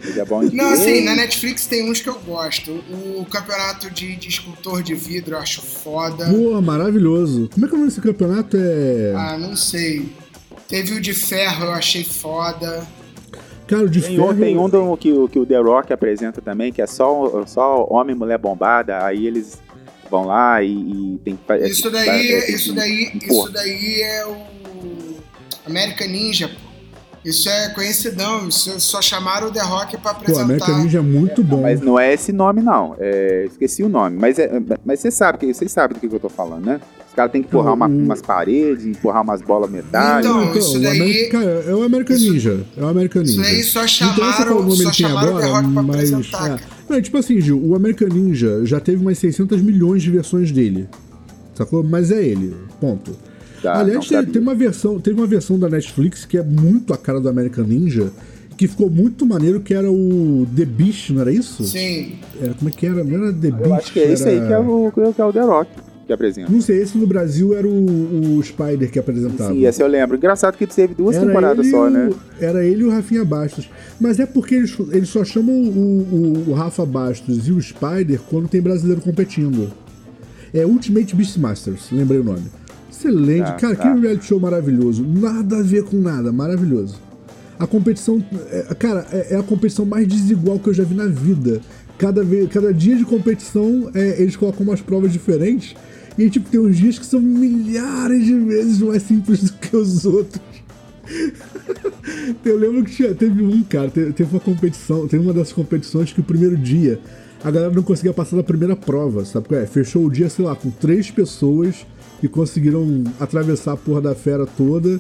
Ele 0.03 0.21
é 0.21 0.25
bom 0.25 0.45
de 0.45 0.55
Não, 0.55 0.71
assim, 0.71 1.03
na 1.03 1.15
Netflix 1.15 1.67
tem 1.67 1.91
uns 1.91 2.01
que 2.01 2.09
eu 2.09 2.19
gosto. 2.21 2.73
O 2.73 3.25
campeonato 3.31 3.91
de, 3.91 4.17
de 4.17 4.29
escultor 4.29 4.83
de 4.83 4.95
vidro 4.95 5.35
eu 5.35 5.39
acho 5.39 5.63
foda. 5.63 6.27
Pô, 6.27 6.61
maravilhoso. 6.61 7.49
Como 7.53 7.65
é 7.65 7.69
que 7.69 7.75
é 7.75 7.77
o 7.77 7.79
nome 7.81 7.91
desse 7.91 8.01
campeonato? 8.01 8.57
É. 8.57 9.13
Ah, 9.17 9.39
não 9.39 9.57
sei. 9.57 10.13
Teve 10.69 10.95
o 10.95 11.01
de 11.01 11.15
ferro, 11.15 11.67
eu 11.67 11.73
achei 11.73 12.05
foda. 12.05 12.87
Cara, 13.67 13.83
o 13.85 13.89
de 13.89 14.01
tem 14.01 14.17
ferro... 14.17 14.31
Um, 14.31 14.37
tem 14.37 14.59
um 14.59 14.69
do, 14.69 14.97
que, 14.97 15.29
que 15.29 15.39
o 15.39 15.47
The 15.47 15.59
Rock 15.59 15.93
apresenta 15.93 16.41
também, 16.43 16.73
que 16.73 16.83
é 16.83 16.87
só, 16.87 17.45
só 17.47 17.87
homem 17.89 18.15
e 18.15 18.19
mulher 18.19 18.39
bombada, 18.39 19.05
aí 19.05 19.27
eles 19.27 19.63
vão 20.11 20.27
lá 20.27 20.63
e, 20.63 20.71
e 20.71 21.21
tem 21.25 21.37
que 21.37 21.55
Isso 21.67 21.91
daí, 21.91 22.09
é, 22.09 22.51
isso 22.51 22.75
daí, 22.75 23.11
isso 23.15 23.53
daí 23.53 24.03
é 24.03 24.27
o 24.27 24.37
American 25.67 26.09
Ninja, 26.09 26.49
pô. 26.49 26.65
Isso 27.25 27.49
é 27.49 27.71
conhecidão, 27.71 28.49
isso 28.49 28.79
só 28.79 29.01
chamaram 29.01 29.49
o 29.49 29.51
The 29.51 29.63
Rock 29.63 29.97
pra 29.97 30.11
apresentar. 30.11 30.41
Pô, 30.41 30.45
American 30.45 30.79
Ninja 30.79 30.99
é 30.99 31.01
muito 31.01 31.43
bom. 31.43 31.63
Mas 31.63 31.81
não 31.81 31.99
é 31.99 32.13
esse 32.13 32.33
nome, 32.33 32.61
não. 32.61 32.95
É, 32.99 33.47
esqueci 33.47 33.83
o 33.83 33.89
nome. 33.89 34.19
Mas, 34.21 34.39
é, 34.39 34.51
mas 34.85 35.01
você 35.01 35.11
sabe, 35.11 35.51
vocês 35.51 35.73
sabem 35.73 35.99
do 35.99 36.07
que 36.07 36.15
eu 36.15 36.21
tô 36.21 36.29
falando, 36.29 36.67
né? 36.67 36.81
Os 37.15 37.17
caras 37.17 37.31
têm 37.31 37.43
que 37.43 37.47
empurrar 37.47 37.75
uma, 37.75 37.87
umas 37.87 38.21
paredes, 38.21 38.85
empurrar 38.85 39.23
umas 39.23 39.41
bolas 39.41 39.71
metálicas. 39.71 40.29
Então, 40.29 40.43
então, 40.43 40.59
isso 40.59 40.81
daí... 40.81 41.29
Cara, 41.29 41.65
é 41.65 41.73
o 41.73 41.85
American 41.85 42.17
isso, 42.17 42.33
Ninja. 42.33 42.67
É 42.77 42.83
o 42.83 42.89
American 42.89 43.23
Ninja. 43.23 43.41
Isso 43.41 43.43
daí 43.43 43.63
só 43.63 43.87
chamaram, 43.87 44.63
então, 44.63 44.71
só 44.73 44.93
chamaram 44.93 45.29
agora, 45.29 45.37
o 45.37 45.41
The 45.41 45.47
Rock 45.47 45.73
pra 45.73 45.83
mas, 45.85 46.13
apresentar. 46.13 46.51
É. 46.51 46.61
Não, 46.89 47.01
tipo 47.01 47.17
assim, 47.17 47.41
Gil, 47.41 47.65
o 47.65 47.77
American 47.77 48.09
Ninja 48.09 48.67
já 48.67 48.81
teve 48.81 49.01
umas 49.01 49.17
600 49.19 49.63
milhões 49.63 50.03
de 50.03 50.11
versões 50.11 50.51
dele. 50.51 50.89
Sacou? 51.55 51.85
Mas 51.85 52.11
é 52.11 52.21
ele. 52.21 52.53
Ponto. 52.81 53.17
Tá, 53.63 53.79
Aliás, 53.79 54.09
tem, 54.09 54.27
tem, 54.27 54.43
uma 54.43 54.57
versão, 54.57 54.99
teve 54.99 55.21
uma 55.21 55.29
versão 55.29 55.57
da 55.57 55.69
Netflix 55.69 56.25
que 56.25 56.37
é 56.37 56.43
muito 56.43 56.93
a 56.93 56.97
cara 56.97 57.21
do 57.21 57.29
American 57.29 57.65
Ninja, 57.65 58.11
que 58.57 58.67
ficou 58.67 58.91
muito 58.91 59.25
maneiro, 59.25 59.61
que 59.61 59.73
era 59.73 59.89
o 59.89 60.49
The 60.57 60.65
Beast, 60.65 61.11
não 61.11 61.21
era 61.21 61.31
isso? 61.31 61.63
Sim. 61.63 62.17
Era, 62.43 62.55
como 62.55 62.69
é 62.69 62.73
que 62.73 62.85
era? 62.85 63.05
Não 63.05 63.25
era 63.25 63.33
The 63.33 63.51
Beast? 63.53 63.67
Eu 63.67 63.75
acho 63.75 63.93
que 63.93 64.01
é 64.01 64.13
esse 64.13 64.29
aí 64.29 64.45
que 64.45 64.53
é 64.53 64.59
o, 64.59 64.93
que 64.93 65.21
é 65.21 65.25
o 65.25 65.33
The 65.33 65.43
Rock 65.43 65.71
que 66.07 66.13
apresenta. 66.13 66.51
Não 66.51 66.61
sei, 66.61 66.81
esse 66.83 66.97
no 66.97 67.07
Brasil 67.07 67.57
era 67.57 67.67
o, 67.67 68.39
o 68.39 68.43
Spider 68.43 68.91
que 68.91 68.99
apresentava. 68.99 69.53
Sim, 69.53 69.65
esse 69.65 69.83
eu 69.83 69.87
lembro. 69.87 70.17
Engraçado 70.17 70.57
que 70.57 70.67
teve 70.67 70.95
duas 70.95 71.17
era 71.17 71.27
temporadas 71.27 71.67
só, 71.71 71.89
né? 71.89 72.11
Era 72.41 72.65
ele 72.65 72.83
e 72.83 72.85
o 72.85 72.91
Rafinha 72.91 73.25
Bastos. 73.25 73.71
Mas 74.01 74.21
é 74.21 74.27
porque 74.27 74.55
eles, 74.55 74.77
eles 74.91 75.09
só 75.09 75.25
chamam 75.25 75.55
o, 75.55 76.45
o, 76.47 76.51
o 76.51 76.53
Rafa 76.53 76.85
Bastos 76.85 77.49
e 77.49 77.53
o 77.53 77.61
Spider 77.61 78.21
quando 78.29 78.49
tem 78.49 78.61
brasileiro 78.61 79.01
competindo. 79.01 79.71
É 80.53 80.65
Ultimate 80.65 81.17
Beastmasters, 81.17 81.91
lembrei 81.91 82.21
o 82.21 82.25
nome. 82.25 82.45
Excelente. 82.91 83.47
Tá, 83.47 83.53
cara, 83.55 83.77
tá. 83.77 83.83
que 83.95 84.01
reality 84.01 84.25
show 84.25 84.39
maravilhoso. 84.39 85.05
Nada 85.05 85.59
a 85.59 85.63
ver 85.63 85.85
com 85.85 85.97
nada, 85.97 86.31
maravilhoso. 86.31 87.01
A 87.59 87.67
competição, 87.67 88.25
é, 88.51 88.75
cara, 88.75 89.07
é, 89.13 89.35
é, 89.35 89.37
a 89.37 89.43
competição 89.43 89.85
mais 89.85 90.07
desigual 90.07 90.59
que 90.59 90.69
eu 90.69 90.75
já 90.75 90.85
vi 90.85 90.95
na 90.95 91.07
vida. 91.07 91.61
Cada, 91.99 92.25
vez, 92.25 92.51
cada 92.51 92.73
dia 92.73 92.97
de 92.97 93.05
competição, 93.05 93.91
é, 93.95 94.21
eles 94.21 94.37
colocam 94.37 94.67
umas 94.67 94.81
provas 94.81 95.13
diferentes 95.13 95.75
e, 96.19 96.29
tipo, 96.29 96.49
tem 96.49 96.61
uns 96.61 96.77
dias 96.77 96.99
que 96.99 97.07
são 97.07 97.21
milhares 97.21 98.25
de 98.25 98.35
vezes 98.35 98.81
mais 98.81 99.03
simples 99.03 99.45
do 99.45 99.53
que 99.53 99.77
os 99.77 100.05
outros. 100.05 100.41
Eu 102.45 102.59
lembro 102.59 102.85
que 102.85 102.93
tinha, 102.93 103.15
teve 103.15 103.43
um, 103.43 103.63
cara, 103.63 103.91
teve, 103.91 104.25
uma 104.31 104.41
competição, 104.41 105.07
teve 105.07 105.23
uma 105.23 105.33
dessas 105.33 105.53
competições 105.53 106.13
que 106.13 106.21
o 106.21 106.25
primeiro 106.25 106.57
dia 106.57 107.01
a 107.43 107.51
galera 107.51 107.73
não 107.73 107.83
conseguia 107.83 108.13
passar 108.15 108.37
da 108.37 108.43
primeira 108.43 108.75
prova, 108.75 109.23
sabe 109.25 109.55
é? 109.55 109.67
Fechou 109.67 110.07
o 110.07 110.11
dia, 110.11 110.31
sei 110.31 110.47
lá, 110.47 110.57
com 110.57 110.71
três 110.71 111.11
pessoas 111.11 111.87
que 112.19 112.27
conseguiram 112.27 113.05
atravessar 113.21 113.73
a 113.73 113.77
porra 113.77 114.01
da 114.01 114.15
fera 114.15 114.47
toda. 114.47 114.99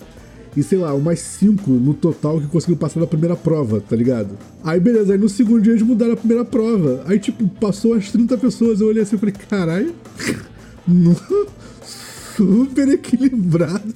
E 0.56 0.62
sei 0.62 0.78
lá, 0.78 0.94
umas 0.94 1.18
cinco 1.18 1.70
no 1.70 1.94
total 1.94 2.40
que 2.40 2.46
conseguiram 2.46 2.78
passar 2.78 3.00
da 3.00 3.06
primeira 3.06 3.34
prova, 3.34 3.80
tá 3.80 3.96
ligado? 3.96 4.38
Aí 4.62 4.78
beleza, 4.78 5.12
aí 5.12 5.18
no 5.18 5.28
segundo 5.28 5.62
dia 5.62 5.72
eles 5.72 5.82
mudaram 5.82 6.12
a 6.12 6.16
primeira 6.16 6.44
prova. 6.44 7.02
Aí 7.06 7.18
tipo, 7.18 7.46
passou 7.60 7.94
as 7.94 8.10
30 8.10 8.38
pessoas, 8.38 8.80
eu 8.80 8.86
olhei 8.86 9.02
assim 9.02 9.16
e 9.16 9.18
falei, 9.18 9.34
caralho. 9.48 9.94
super 12.36 12.88
equilibrado. 12.88 13.92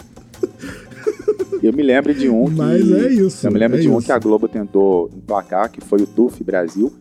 Eu 1.63 1.73
me 1.73 1.83
lembro 1.83 2.15
de 2.15 2.29
um 2.29 2.47
que. 2.47 2.55
Mas 2.55 2.91
é 2.91 3.09
isso. 3.09 3.47
Eu 3.47 3.53
me 3.53 3.59
lembro 3.59 3.77
é 3.77 3.81
de 3.81 3.87
isso. 3.89 3.97
um 3.97 4.01
que 4.01 4.13
a 4.13 4.19
Globo 4.19 4.49
tentou 4.49 5.11
emplacar, 5.15 5.71
que 5.71 5.81
foi 5.81 6.03
o 6.03 6.07
TUF 6.07 6.43
Brasil. 6.45 6.93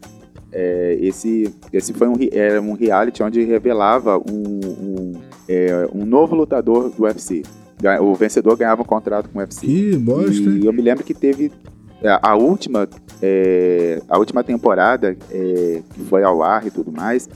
É, 0.52 0.98
esse, 1.02 1.54
esse 1.72 1.94
foi 1.94 2.08
um, 2.08 2.16
era 2.32 2.62
um 2.62 2.74
reality 2.74 3.22
onde 3.22 3.44
revelava 3.44 4.18
um, 4.18 4.60
um, 4.64 5.14
é, 5.48 5.88
um 5.94 6.06
novo 6.06 6.36
lutador 6.36 6.90
do 6.90 7.04
UFC. 7.04 7.44
O 8.02 8.16
vencedor 8.16 8.58
ganhava 8.58 8.82
um 8.82 8.86
contrato 8.86 9.30
com 9.30 9.40
o 9.40 9.42
UFC. 9.42 9.68
Que 9.68 9.98
bosta. 9.98 10.50
E 10.50 10.66
eu 10.66 10.74
me 10.74 10.82
lembro 10.82 11.04
que 11.04 11.14
teve 11.14 11.52
a, 12.04 12.32
a 12.32 12.36
última, 12.36 12.88
é, 13.22 14.02
a 14.10 14.18
última 14.18 14.44
temporada 14.44 15.16
é, 15.32 15.82
que 15.94 16.02
foi 16.06 16.24
ao 16.24 16.44
ar 16.44 16.66
e 16.66 16.72
tudo 16.72 16.92
mais. 16.92 17.30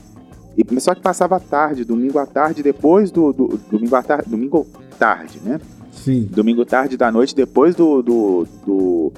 E, 0.56 0.80
só 0.80 0.94
que 0.94 1.00
passava 1.00 1.36
à 1.36 1.40
tarde, 1.40 1.84
domingo 1.84 2.18
à 2.18 2.26
tarde, 2.26 2.62
depois 2.62 3.10
do. 3.10 3.32
do 3.32 3.60
domingo 3.70 3.96
à 3.96 4.02
tarde. 4.02 4.28
Domingo 4.28 4.66
tarde, 4.98 5.40
né? 5.44 5.60
Sim. 5.92 6.28
Domingo 6.30 6.64
tarde 6.64 6.96
da 6.96 7.10
noite, 7.10 7.34
depois 7.34 7.74
do, 7.74 8.02
do, 8.02 8.46
do. 8.66 9.12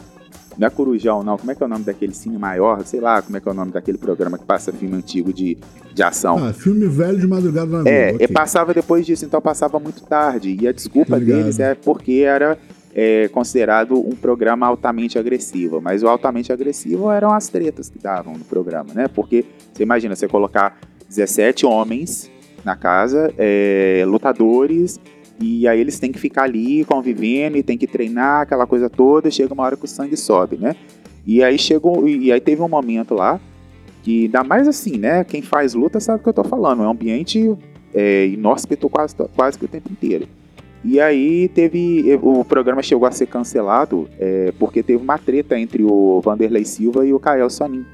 Não 0.58 0.66
é 0.66 0.70
Corujão, 0.70 1.22
não. 1.22 1.36
Como 1.36 1.50
é 1.50 1.54
que 1.54 1.62
é 1.62 1.66
o 1.66 1.68
nome 1.68 1.84
daquele 1.84 2.14
cine 2.14 2.38
maior? 2.38 2.84
Sei 2.84 3.00
lá 3.00 3.20
como 3.20 3.36
é 3.36 3.40
que 3.40 3.48
é 3.48 3.52
o 3.52 3.54
nome 3.54 3.72
daquele 3.72 3.98
programa 3.98 4.38
que 4.38 4.44
passa 4.44 4.72
filme 4.72 4.96
antigo 4.96 5.32
de, 5.32 5.58
de 5.92 6.02
ação. 6.02 6.44
Ah, 6.44 6.52
filme 6.52 6.86
velho 6.86 7.18
de 7.18 7.26
madrugada 7.26 7.82
na 7.82 7.90
É, 7.90 8.12
okay. 8.12 8.28
passava 8.28 8.72
depois 8.72 9.04
disso, 9.04 9.24
então 9.24 9.40
passava 9.40 9.78
muito 9.78 10.02
tarde. 10.02 10.56
E 10.60 10.68
a 10.68 10.72
desculpa 10.72 11.18
deles 11.18 11.58
é 11.58 11.74
porque 11.74 12.22
era 12.26 12.58
é, 12.94 13.28
considerado 13.28 13.94
um 13.98 14.14
programa 14.14 14.66
altamente 14.66 15.18
agressivo. 15.18 15.80
Mas 15.80 16.02
o 16.02 16.08
altamente 16.08 16.52
agressivo 16.52 17.10
eram 17.10 17.32
as 17.32 17.48
tretas 17.48 17.88
que 17.88 17.98
davam 17.98 18.34
no 18.34 18.44
programa, 18.44 18.94
né? 18.94 19.08
Porque 19.08 19.44
você 19.72 19.82
imagina, 19.82 20.14
você 20.14 20.28
colocar 20.28 20.78
17 21.08 21.66
homens 21.66 22.30
na 22.64 22.76
casa, 22.76 23.32
é, 23.36 24.04
lutadores, 24.06 24.98
e 25.40 25.66
aí 25.66 25.80
eles 25.80 25.98
têm 25.98 26.12
que 26.12 26.18
ficar 26.18 26.44
ali 26.44 26.84
convivendo 26.84 27.56
e 27.56 27.62
tem 27.62 27.76
que 27.76 27.86
treinar 27.86 28.42
aquela 28.42 28.66
coisa 28.66 28.88
toda. 28.88 29.30
Chega 29.30 29.52
uma 29.52 29.64
hora 29.64 29.76
que 29.76 29.84
o 29.84 29.88
sangue 29.88 30.16
sobe, 30.16 30.56
né? 30.56 30.76
E 31.26 31.42
aí 31.42 31.58
chegou, 31.58 32.06
e 32.06 32.30
aí 32.30 32.40
teve 32.40 32.62
um 32.62 32.68
momento 32.68 33.14
lá 33.14 33.40
que 34.02 34.24
ainda 34.24 34.44
mais 34.44 34.68
assim, 34.68 34.98
né? 34.98 35.24
Quem 35.24 35.40
faz 35.40 35.74
luta 35.74 35.98
sabe 35.98 36.20
o 36.20 36.22
que 36.22 36.28
eu 36.28 36.34
tô 36.34 36.44
falando. 36.44 36.82
É 36.82 36.86
um 36.86 36.90
ambiente 36.90 37.56
é, 37.94 38.26
inóspito 38.26 38.88
quase, 38.88 39.16
quase 39.34 39.58
que 39.58 39.64
o 39.64 39.68
tempo 39.68 39.90
inteiro. 39.90 40.28
E 40.84 41.00
aí 41.00 41.48
teve. 41.48 42.18
O 42.22 42.44
programa 42.44 42.82
chegou 42.82 43.08
a 43.08 43.10
ser 43.10 43.26
cancelado 43.26 44.06
é, 44.18 44.52
porque 44.58 44.82
teve 44.82 45.02
uma 45.02 45.16
treta 45.16 45.58
entre 45.58 45.82
o 45.82 46.20
Vanderlei 46.20 46.64
Silva 46.64 47.06
e 47.06 47.14
o 47.14 47.18
Kael 47.18 47.48
Sonin. 47.48 47.84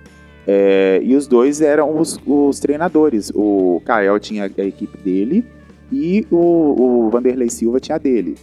É, 0.47 1.01
e 1.05 1.15
os 1.15 1.29
dois 1.29 1.61
eram 1.61 1.97
os, 1.97 2.19
os, 2.27 2.59
treinadores. 2.59 3.31
O 3.33 3.81
Kael 3.85 4.19
tinha 4.19 4.45
a 4.45 4.63
equipe 4.65 4.99
dele 4.99 5.45
e 5.93 6.27
o, 6.31 7.07
o 7.07 7.11
Vanderlei 7.11 7.51
Silva 7.51 7.81
tinha 7.81 7.97
a 7.97 7.99
dele. 7.99 8.35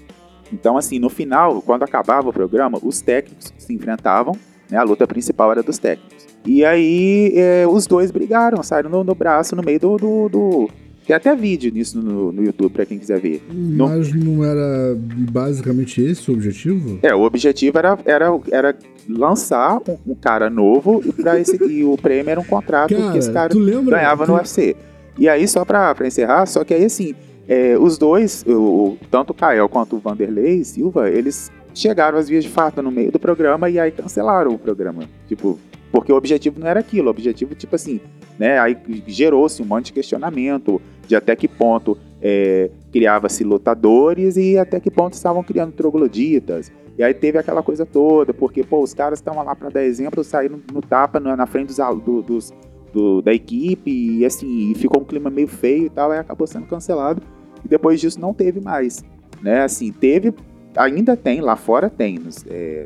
Então, 0.52 0.78
assim, 0.78 1.00
no 1.00 1.10
final, 1.10 1.62
quando 1.62 1.84
acabava 1.84 2.30
o 2.30 2.34
programa, 2.34 2.80
os 2.82 3.02
técnicos 3.02 3.54
se 3.58 3.74
enfrentavam 3.74 4.38
Né? 4.70 4.78
A 4.78 4.84
luta 4.84 5.08
principal 5.08 5.52
era 5.52 5.64
dos 5.64 5.78
técnicos. 5.78 6.26
E 6.46 6.64
aí 6.64 7.34
é, 7.36 7.66
os 7.68 7.86
dois 7.88 8.12
brigaram, 8.12 8.64
saíram 8.64 8.90
no, 8.90 9.04
no, 9.04 9.16
braço 9.16 9.56
no 9.56 9.64
meio 9.64 9.80
do, 9.80 9.98
do, 9.98 10.30
do... 10.30 10.70
Tem 11.06 11.16
até 11.16 11.36
vídeo 11.36 11.72
nisso 11.74 12.02
no, 12.02 12.32
no 12.32 12.44
YouTube 12.44 12.72
pra 12.72 12.86
quem 12.86 13.00
quiser 13.00 13.20
ver. 13.20 13.42
Mas 13.50 14.14
não... 14.14 14.36
não 14.36 14.46
era 14.46 14.96
basicamente 14.98 16.02
esse 16.02 16.30
o 16.30 16.34
objetivo? 16.34 17.00
É, 17.02 17.14
o 17.14 17.22
objetivo 17.22 17.78
era, 17.78 17.98
era, 18.06 18.28
era 18.52 18.76
lançar 19.10 19.78
um, 19.88 20.12
um 20.12 20.16
cara 20.16 20.50
novo 20.50 21.02
e, 21.06 21.12
pra 21.12 21.40
esse, 21.40 21.58
e 21.64 21.84
o 21.84 21.98
prêmio 21.98 22.32
era 22.32 22.40
um 22.40 22.46
contrato 22.46 22.96
cara, 22.96 23.12
que 23.12 23.18
esse 23.18 23.32
cara 23.32 23.54
ganhava 23.84 24.26
tu... 24.26 24.32
no 24.32 24.38
UFC. 24.38 24.76
E 25.18 25.28
aí, 25.28 25.48
só 25.48 25.66
pra, 25.66 25.96
pra 25.96 26.08
encerrar, 26.08 26.46
só 26.46 26.64
que 26.64 26.74
aí 26.74 26.86
assim, 26.86 27.16
é, 27.48 27.78
os 27.78 27.98
dois, 27.98 28.44
o, 28.48 28.98
tanto 29.10 29.32
o 29.32 29.34
Kael 29.34 29.70
quanto 29.70 29.96
o 29.96 30.00
Vanderlei 30.00 30.64
Silva, 30.64 31.10
eles 31.10 31.52
chegaram 31.74 32.18
às 32.18 32.28
vias 32.28 32.44
de 32.44 32.50
fato 32.50 32.82
no 32.82 32.92
meio 32.92 33.12
do 33.12 33.20
programa 33.20 33.70
e 33.70 33.80
aí 33.80 33.92
cancelaram 33.92 34.52
o 34.52 34.58
programa. 34.58 35.04
Tipo, 35.28 35.60
porque 35.92 36.12
o 36.12 36.16
objetivo 36.16 36.60
não 36.60 36.68
era 36.68 36.80
aquilo, 36.80 37.08
o 37.08 37.12
objetivo, 37.12 37.56
tipo 37.56 37.76
assim, 37.76 38.02
né? 38.38 38.60
Aí 38.60 38.78
gerou-se 39.08 39.62
um 39.62 39.66
monte 39.66 39.88
de 39.88 39.94
questionamento 39.94 40.82
de 41.08 41.16
até 41.16 41.36
que 41.36 41.48
ponto 41.48 41.98
é, 42.22 42.70
criava-se 42.92 43.44
lutadores 43.44 44.36
e 44.36 44.58
até 44.58 44.80
que 44.80 44.92
ponto 44.92 45.14
estavam 45.14 45.44
criando 45.44 45.72
trogloditas. 45.72 46.72
E 46.98 47.04
aí 47.04 47.14
teve 47.14 47.38
aquela 47.38 47.62
coisa 47.62 47.86
toda, 47.86 48.34
porque, 48.34 48.64
pô, 48.64 48.82
os 48.82 48.94
caras 48.94 49.20
estavam 49.20 49.44
lá 49.44 49.56
para 49.56 49.70
dar 49.70 49.84
exemplo, 49.84 50.24
saíram 50.24 50.60
no 50.74 50.82
tapa 50.82 51.20
na 51.20 51.46
frente 51.46 51.68
dos, 51.68 51.78
do, 52.04 52.22
dos, 52.24 52.54
do, 52.92 53.22
da 53.22 53.32
equipe, 53.32 53.92
e 53.92 54.26
assim, 54.26 54.74
ficou 54.74 55.04
um 55.04 55.06
clima 55.06 55.30
meio 55.30 55.48
feio 55.48 55.86
e 55.86 55.90
tal, 55.90 56.12
aí 56.12 56.18
acabou 56.18 56.48
sendo 56.48 56.66
cancelado. 56.66 57.22
Depois 57.68 58.00
disso 58.00 58.20
não 58.20 58.34
teve 58.34 58.60
mais. 58.60 59.04
Né? 59.42 59.62
Assim, 59.62 59.92
teve, 59.92 60.34
ainda 60.76 61.16
tem, 61.16 61.42
lá 61.42 61.56
fora 61.56 61.90
tem, 61.90 62.18
nos, 62.18 62.46
é, 62.48 62.86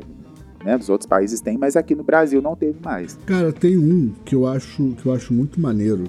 né, 0.64 0.76
nos 0.76 0.88
outros 0.88 1.08
países 1.08 1.40
tem, 1.40 1.56
mas 1.56 1.76
aqui 1.76 1.94
no 1.94 2.02
Brasil 2.02 2.42
não 2.42 2.54
teve 2.56 2.78
mais. 2.84 3.18
Cara, 3.26 3.52
tem 3.52 3.76
um 3.76 4.12
que 4.24 4.34
eu 4.34 4.46
acho, 4.46 4.92
que 5.00 5.06
eu 5.06 5.12
acho 5.12 5.32
muito 5.32 5.60
maneiro, 5.60 6.04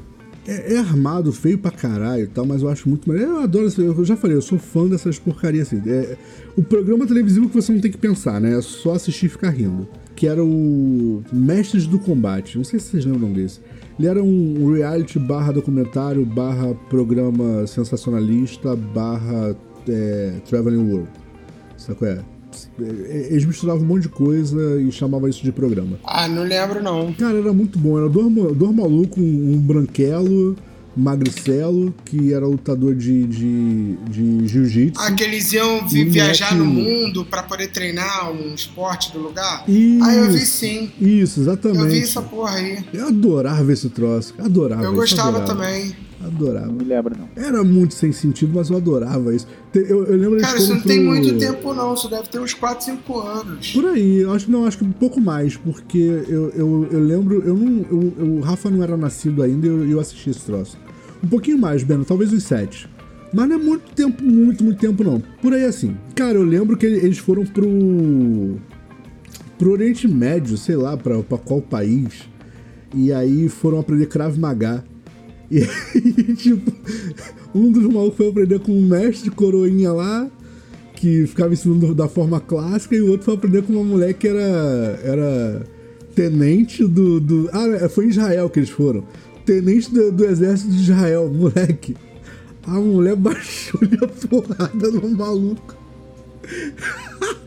é, 0.45 0.73
é, 0.73 0.77
armado, 0.77 1.31
feio 1.31 1.57
pra 1.57 1.71
caralho 1.71 2.23
e 2.23 2.27
tal, 2.27 2.45
mas 2.45 2.61
eu 2.61 2.69
acho 2.69 2.89
muito 2.89 3.07
maneiro. 3.07 3.31
Eu 3.31 3.39
adoro, 3.41 3.69
eu 3.77 4.05
já 4.05 4.17
falei, 4.17 4.35
eu 4.35 4.41
sou 4.41 4.59
fã 4.59 4.87
dessas 4.87 5.17
porcarias 5.17 5.67
assim. 5.67 5.81
É, 5.89 6.17
o 6.55 6.61
programa 6.61 7.07
televisivo 7.07 7.47
que 7.47 7.55
você 7.55 7.71
não 7.71 7.79
tem 7.79 7.91
que 7.91 7.97
pensar, 7.97 8.41
né? 8.41 8.57
É 8.57 8.61
só 8.61 8.93
assistir 8.93 9.27
e 9.27 9.29
ficar 9.29 9.49
rindo. 9.49 9.87
Que 10.15 10.27
era 10.27 10.43
o 10.43 11.23
Mestres 11.31 11.87
do 11.87 11.97
Combate. 11.97 12.57
Não 12.57 12.65
sei 12.65 12.79
se 12.79 12.89
vocês 12.89 13.05
lembram 13.05 13.31
desse. 13.31 13.61
Ele 13.99 14.07
era 14.07 14.23
um 14.23 14.73
reality 14.73 15.19
barra 15.19 15.51
documentário, 15.51 16.25
barra 16.25 16.73
programa 16.89 17.65
sensacionalista, 17.67 18.75
barra 18.75 19.55
é, 19.87 20.33
Traveling 20.49 20.91
World. 20.91 21.09
Sabe 21.77 21.99
qual 21.99 22.11
é? 22.11 22.19
Eles 22.79 23.45
misturavam 23.45 23.83
um 23.83 23.87
monte 23.87 24.03
de 24.03 24.09
coisa 24.09 24.79
e 24.79 24.91
chamavam 24.91 25.27
isso 25.27 25.43
de 25.43 25.51
programa. 25.51 25.97
Ah, 26.03 26.27
não 26.27 26.43
lembro 26.43 26.81
não. 26.83 27.11
Cara, 27.13 27.37
era 27.37 27.53
muito 27.53 27.79
bom. 27.79 27.97
Era 27.97 28.07
dois, 28.07 28.31
dois 28.55 28.75
malucos, 28.75 29.17
um, 29.17 29.53
um 29.53 29.57
branquelo, 29.57 30.55
magricelo, 30.95 31.93
que 32.05 32.33
era 32.33 32.45
lutador 32.45 32.95
de, 32.95 33.25
de, 33.25 33.95
de 34.09 34.47
jiu-jitsu. 34.47 35.01
Ah, 35.01 35.11
que 35.11 35.23
eles 35.23 35.51
iam 35.53 35.87
vi, 35.87 36.05
viajar 36.05 36.55
no 36.55 36.65
mundo 36.65 37.25
para 37.25 37.43
poder 37.43 37.67
treinar 37.67 38.31
um 38.31 38.53
esporte 38.53 39.11
do 39.11 39.19
lugar? 39.19 39.63
Isso, 39.67 40.03
ah, 40.03 40.13
eu 40.13 40.31
vi 40.31 40.45
sim. 40.45 40.91
Isso, 40.99 41.41
exatamente. 41.41 41.79
Eu 41.79 41.89
vi 41.89 42.01
essa 42.01 42.21
porra 42.21 42.55
aí. 42.55 42.83
Eu 42.93 43.07
adorava 43.07 43.71
esse 43.73 43.89
troço. 43.89 44.33
Adorava. 44.37 44.83
Eu 44.83 44.93
gostava 44.93 45.39
adorava. 45.39 45.53
também. 45.53 45.95
Adorava. 46.25 46.67
Não 46.67 46.73
me 46.73 46.83
lembro, 46.83 47.15
não. 47.17 47.43
Era 47.43 47.63
muito 47.63 47.93
sem 47.93 48.11
sentido, 48.11 48.51
mas 48.55 48.69
eu 48.69 48.77
adorava 48.77 49.33
isso. 49.35 49.47
Eu, 49.73 50.05
eu 50.05 50.17
lembro 50.17 50.39
Cara, 50.39 50.57
isso 50.57 50.69
não 50.69 50.79
pro... 50.79 50.87
tem 50.87 51.03
muito 51.03 51.37
tempo, 51.37 51.73
não. 51.73 51.93
Isso 51.93 52.09
deve 52.09 52.29
ter 52.29 52.39
uns 52.39 52.53
4, 52.53 52.85
5 52.85 53.19
anos. 53.19 53.71
Por 53.73 53.85
aí. 53.85 54.19
Eu 54.19 54.31
acho, 54.31 54.49
não, 54.49 54.65
acho 54.65 54.77
que 54.77 54.83
um 54.83 54.91
pouco 54.91 55.19
mais, 55.19 55.57
porque 55.57 55.97
eu, 55.97 56.49
eu, 56.51 56.87
eu 56.91 56.99
lembro. 56.99 57.41
Eu 57.45 57.55
não, 57.55 57.85
eu, 57.91 58.25
o 58.37 58.39
Rafa 58.39 58.69
não 58.69 58.81
era 58.81 58.95
nascido 58.95 59.43
ainda 59.43 59.67
e 59.67 59.69
eu, 59.69 59.89
eu 59.89 59.99
assisti 59.99 60.29
esse 60.29 60.41
troço. 60.41 60.77
Um 61.23 61.27
pouquinho 61.27 61.57
mais, 61.57 61.83
Beno, 61.83 62.05
talvez 62.05 62.31
uns 62.31 62.43
7. 62.43 62.89
Mas 63.33 63.49
não 63.49 63.55
é 63.55 63.59
muito 63.59 63.91
tempo, 63.95 64.23
muito, 64.23 64.63
muito 64.63 64.79
tempo, 64.79 65.03
não. 65.03 65.21
Por 65.41 65.53
aí 65.53 65.65
assim. 65.65 65.97
Cara, 66.13 66.37
eu 66.37 66.43
lembro 66.43 66.77
que 66.77 66.85
eles 66.85 67.17
foram 67.17 67.43
pro. 67.43 68.57
pro 69.57 69.71
Oriente 69.71 70.07
Médio, 70.07 70.55
sei 70.55 70.75
lá, 70.75 70.95
pra, 70.95 71.21
pra 71.23 71.37
qual 71.37 71.61
país. 71.61 72.29
E 72.93 73.11
aí 73.11 73.49
foram 73.49 73.79
aprender 73.79 74.05
Krav 74.05 74.37
Maga. 74.37 74.85
E 75.53 75.59
aí, 75.59 76.33
tipo, 76.35 76.73
um 77.53 77.71
dos 77.71 77.83
malucos 77.83 78.17
foi 78.17 78.29
aprender 78.29 78.59
com 78.59 78.71
um 78.71 78.81
mestre 78.81 79.29
de 79.29 79.35
coroinha 79.35 79.93
lá, 79.93 80.27
que 80.95 81.27
ficava 81.27 81.53
ensinando 81.53 81.93
da 81.93 82.07
forma 82.07 82.39
clássica, 82.39 82.95
e 82.95 83.01
o 83.01 83.11
outro 83.11 83.25
foi 83.25 83.35
aprender 83.35 83.61
com 83.61 83.73
uma 83.73 83.83
mulher 83.83 84.15
que 84.15 84.27
era, 84.27 84.99
era 85.03 85.63
tenente 86.15 86.87
do, 86.87 87.19
do. 87.19 87.49
Ah, 87.53 87.87
foi 87.87 88.05
em 88.05 88.09
Israel 88.09 88.49
que 88.49 88.59
eles 88.59 88.71
foram. 88.71 89.03
Tenente 89.45 89.93
do, 89.93 90.11
do 90.11 90.25
exército 90.25 90.71
de 90.71 90.81
Israel, 90.81 91.29
moleque. 91.31 91.95
A 92.65 92.79
mulher 92.79 93.13
baixou-lhe 93.15 93.99
a 94.01 94.07
porrada 94.07 94.89
no 94.89 95.07
maluco. 95.09 95.75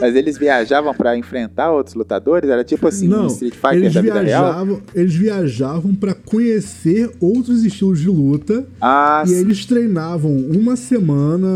Mas 0.00 0.14
eles 0.14 0.36
viajavam 0.36 0.94
para 0.94 1.16
enfrentar 1.16 1.72
outros 1.72 1.94
lutadores? 1.94 2.48
Era 2.48 2.64
tipo 2.64 2.86
assim, 2.86 3.08
Não, 3.08 3.26
Street 3.26 3.54
Fighter 3.54 3.74
eles 3.74 3.94
da 3.94 4.02
vida 4.02 4.22
viajavam, 4.22 4.74
real? 4.74 4.82
Eles 4.94 5.14
viajavam 5.14 5.94
para 5.94 6.14
conhecer 6.14 7.10
outros 7.20 7.64
estilos 7.64 8.00
de 8.00 8.08
luta. 8.08 8.66
Ah, 8.80 9.22
e 9.24 9.28
sim. 9.28 9.36
eles 9.36 9.64
treinavam 9.64 10.30
uma 10.30 10.76
semana, 10.76 11.48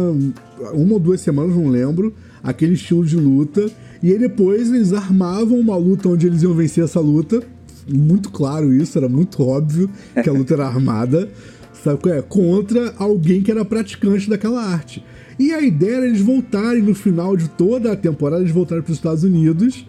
uma 0.72 0.94
ou 0.94 0.98
duas 0.98 1.20
semanas, 1.20 1.56
não 1.56 1.68
lembro, 1.68 2.14
aquele 2.42 2.74
estilo 2.74 3.04
de 3.04 3.16
luta. 3.16 3.70
E 4.02 4.12
aí 4.12 4.18
depois 4.18 4.72
eles 4.72 4.92
armavam 4.92 5.58
uma 5.58 5.76
luta 5.76 6.08
onde 6.08 6.26
eles 6.26 6.42
iam 6.42 6.54
vencer 6.54 6.84
essa 6.84 7.00
luta. 7.00 7.42
Muito 7.88 8.30
claro 8.30 8.72
isso, 8.72 8.98
era 8.98 9.08
muito 9.08 9.42
óbvio 9.42 9.90
que 10.22 10.28
a 10.28 10.32
luta 10.32 10.54
era 10.54 10.66
armada. 10.66 11.28
Sabe 11.82 12.02
qual 12.02 12.14
é? 12.14 12.22
Contra 12.22 12.92
alguém 12.98 13.40
que 13.40 13.50
era 13.50 13.64
praticante 13.64 14.28
daquela 14.28 14.62
arte. 14.62 15.02
E 15.38 15.52
a 15.52 15.60
ideia 15.60 15.96
era 15.96 16.06
eles 16.06 16.20
voltarem 16.20 16.82
no 16.82 16.94
final 16.94 17.36
de 17.36 17.48
toda 17.48 17.92
a 17.92 17.96
temporada, 17.96 18.42
eles 18.42 18.52
voltarem 18.52 18.82
para 18.82 18.90
os 18.90 18.98
Estados 18.98 19.22
Unidos 19.22 19.86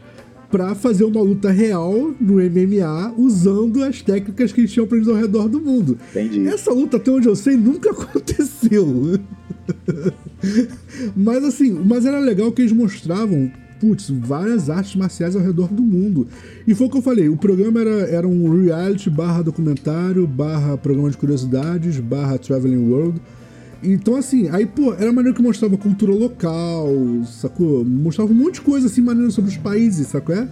para 0.51 0.73
fazer 0.73 1.03
uma 1.03 1.21
luta 1.21 1.51
real 1.51 2.11
no 2.19 2.35
MMA 2.35 3.13
usando 3.17 3.83
as 3.83 4.01
técnicas 4.01 4.51
que 4.51 4.61
eles 4.61 4.71
tinham 4.71 4.85
aprendido 4.85 5.11
ao 5.11 5.17
redor 5.17 5.47
do 5.47 5.61
mundo. 5.61 5.97
Entendi. 6.11 6.47
Essa 6.47 6.71
luta, 6.71 6.97
até 6.97 7.11
onde 7.11 7.27
eu 7.27 7.35
sei, 7.35 7.55
nunca 7.55 7.89
aconteceu. 7.91 9.19
mas 11.15 11.43
assim, 11.43 11.71
mas 11.71 12.05
era 12.05 12.19
legal 12.19 12.51
que 12.51 12.63
eles 12.63 12.71
mostravam, 12.71 13.51
putz, 13.79 14.09
várias 14.09 14.69
artes 14.69 14.95
marciais 14.95 15.35
ao 15.35 15.41
redor 15.41 15.67
do 15.67 15.83
mundo. 15.83 16.27
E 16.67 16.73
foi 16.73 16.87
o 16.87 16.89
que 16.89 16.97
eu 16.97 17.01
falei, 17.01 17.29
o 17.29 17.37
programa 17.37 17.79
era, 17.79 18.09
era 18.09 18.27
um 18.27 18.63
reality 18.63 19.09
barra 19.09 19.43
documentário, 19.43 20.25
barra 20.25 20.77
programa 20.77 21.11
de 21.11 21.17
curiosidades, 21.17 21.99
barra 21.99 22.39
traveling 22.39 22.89
world 22.89 23.21
então, 23.81 24.15
assim, 24.15 24.49
aí, 24.49 24.65
pô, 24.65 24.93
era 24.93 25.11
maneiro 25.11 25.35
que 25.35 25.41
mostrava 25.41 25.77
cultura 25.77 26.11
local, 26.11 26.89
sacou? 27.25 27.85
Mostrava 27.85 28.31
um 28.31 28.35
monte 28.35 28.55
de 28.55 28.61
coisa, 28.61 28.87
assim, 28.87 29.01
maneiro 29.01 29.31
sobre 29.31 29.51
os 29.51 29.57
países, 29.57 30.07
sacou? 30.07 30.35
É? 30.35 30.47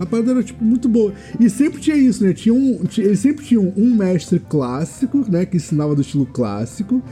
A 0.00 0.06
parada 0.06 0.32
era, 0.32 0.42
tipo, 0.42 0.64
muito 0.64 0.88
boa. 0.88 1.12
E 1.38 1.50
sempre 1.50 1.80
tinha 1.80 1.96
isso, 1.96 2.24
né? 2.24 2.32
Tinha 2.32 2.54
um, 2.54 2.82
eles 2.96 3.20
sempre 3.20 3.44
tinham 3.44 3.72
um 3.76 3.94
mestre 3.94 4.38
clássico, 4.38 5.24
né? 5.30 5.44
Que 5.44 5.58
ensinava 5.58 5.94
do 5.94 6.00
estilo 6.00 6.24
clássico, 6.24 7.02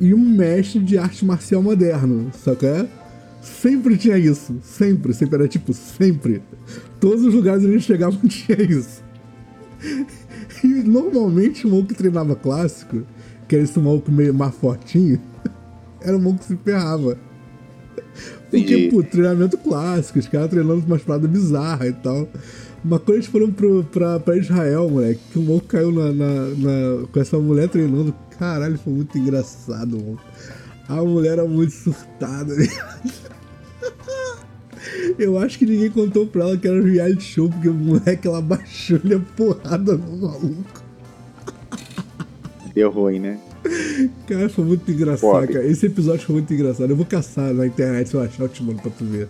e 0.00 0.14
um 0.14 0.24
mestre 0.24 0.80
de 0.80 0.96
arte 0.96 1.24
marcial 1.24 1.62
moderno, 1.62 2.30
sacou? 2.32 2.68
É? 2.68 2.88
Sempre 3.42 3.96
tinha 3.98 4.16
isso. 4.16 4.58
Sempre, 4.62 5.12
sempre. 5.12 5.36
Era 5.36 5.48
tipo, 5.48 5.74
sempre. 5.74 6.42
Todos 6.98 7.24
os 7.24 7.34
lugares 7.34 7.62
onde 7.62 7.74
eles 7.74 7.84
chegavam 7.84 8.20
tinha 8.26 8.60
isso. 8.62 9.02
E 10.64 10.66
normalmente 10.66 11.66
o 11.66 11.84
que 11.84 11.94
treinava 11.94 12.34
clássico 12.34 13.02
que 13.50 13.56
era 13.56 13.64
esse 13.64 13.80
maluco 13.80 14.12
meio 14.12 14.32
mais 14.32 14.54
fortinho, 14.54 15.20
era 16.00 16.16
o 16.16 16.20
maluco 16.20 16.38
que 16.38 16.46
se 16.46 16.56
ferrava. 16.56 17.18
Porque, 18.48 18.88
pô, 18.88 19.02
treinamento 19.02 19.58
clássico, 19.58 20.20
os 20.20 20.28
caras 20.28 20.50
treinando 20.50 20.86
umas 20.86 21.02
paradas 21.02 21.28
bizarras 21.28 21.88
e 21.88 21.92
tal. 21.94 22.28
Mas 22.84 23.00
quando 23.00 23.16
eles 23.16 23.26
foram 23.26 23.50
pro, 23.50 23.82
pra, 23.84 24.20
pra 24.20 24.36
Israel, 24.36 24.88
moleque, 24.88 25.20
que 25.32 25.38
o 25.40 25.42
maluco 25.42 25.66
caiu 25.66 25.90
na, 25.90 26.12
na, 26.12 26.48
na, 26.50 27.06
com 27.12 27.20
essa 27.20 27.38
mulher 27.38 27.68
treinando, 27.68 28.14
caralho, 28.38 28.78
foi 28.78 28.92
muito 28.92 29.18
engraçado, 29.18 29.98
mano. 29.98 30.20
A 30.88 31.02
mulher 31.02 31.32
era 31.32 31.44
muito 31.44 31.72
surtada, 31.72 32.54
Eu 35.18 35.38
acho 35.38 35.58
que 35.58 35.66
ninguém 35.66 35.90
contou 35.90 36.24
pra 36.26 36.42
ela 36.42 36.56
que 36.56 36.68
era 36.68 36.80
um 36.80 36.84
reality 36.84 37.22
show, 37.22 37.50
porque 37.50 37.68
o 37.68 37.74
moleque 37.74 38.26
ela 38.26 38.40
baixou-lhe 38.40 39.14
a 39.14 39.18
porrada 39.18 39.96
no 39.96 40.16
maluco. 40.16 40.79
Deu 42.74 42.90
ruim, 42.90 43.18
né? 43.18 43.38
Cara, 44.26 44.48
foi 44.48 44.64
muito 44.64 44.90
engraçado, 44.90 45.48
cara. 45.48 45.66
Esse 45.66 45.86
episódio 45.86 46.24
foi 46.26 46.36
muito 46.36 46.52
engraçado. 46.52 46.90
Eu 46.90 46.96
vou 46.96 47.06
caçar 47.06 47.52
na 47.52 47.66
internet 47.66 48.08
se 48.08 48.14
eu 48.14 48.20
achar, 48.20 48.42
eu 48.42 48.48
te 48.48 48.62
mando 48.62 48.80
pra 48.80 48.90
tu 48.90 49.04
ver. 49.04 49.28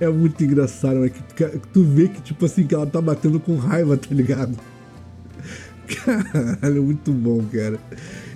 É 0.00 0.08
muito 0.08 0.42
engraçado, 0.42 1.00
né? 1.00 1.08
Que, 1.08 1.58
tu 1.72 1.82
vê 1.82 2.08
que, 2.08 2.20
tipo 2.22 2.44
assim, 2.44 2.66
que 2.66 2.74
ela 2.74 2.86
tá 2.86 3.00
batendo 3.00 3.38
com 3.38 3.56
raiva, 3.56 3.96
tá 3.96 4.14
ligado? 4.14 4.56
Caralho, 6.04 6.82
muito 6.82 7.12
bom, 7.12 7.42
cara. 7.52 7.78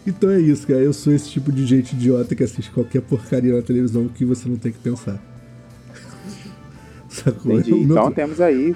Então 0.07 0.31
é 0.31 0.41
isso, 0.41 0.67
cara. 0.67 0.81
Eu 0.81 0.93
sou 0.93 1.13
esse 1.13 1.31
tipo 1.31 1.53
de 1.53 1.65
gente 1.65 1.95
idiota 1.95 2.35
que 2.35 2.43
assiste 2.43 2.71
qualquer 2.71 3.03
porcaria 3.03 3.55
na 3.55 3.63
televisão 3.63 4.09
que 4.09 4.25
você 4.25 4.49
não 4.49 4.57
tem 4.57 4.73
que 4.73 4.79
pensar. 4.79 5.23
Sacou? 7.09 7.59
Entendi. 7.59 7.83
Então 7.83 8.11
temos 8.11 8.41
aí 8.41 8.75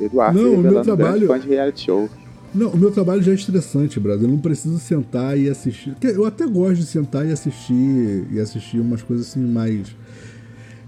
Eduardo 0.00 0.40
não, 0.40 0.54
o 0.54 0.58
meu 0.58 0.82
trabalho... 0.82 1.26
fã 1.26 1.38
de 1.38 1.48
reality 1.48 1.86
show. 1.86 2.08
Não, 2.54 2.70
o 2.70 2.76
meu 2.76 2.90
trabalho 2.90 3.22
já 3.22 3.32
é 3.32 3.34
estressante, 3.34 4.00
brother. 4.00 4.24
Eu 4.24 4.28
não 4.28 4.38
preciso 4.38 4.78
sentar 4.78 5.38
e 5.38 5.48
assistir. 5.48 5.94
Eu 6.02 6.24
até 6.24 6.46
gosto 6.46 6.76
de 6.76 6.86
sentar 6.86 7.26
e 7.26 7.32
assistir 7.32 8.26
e 8.30 8.40
assistir 8.40 8.80
umas 8.80 9.02
coisas 9.02 9.28
assim 9.28 9.40
mais. 9.40 9.94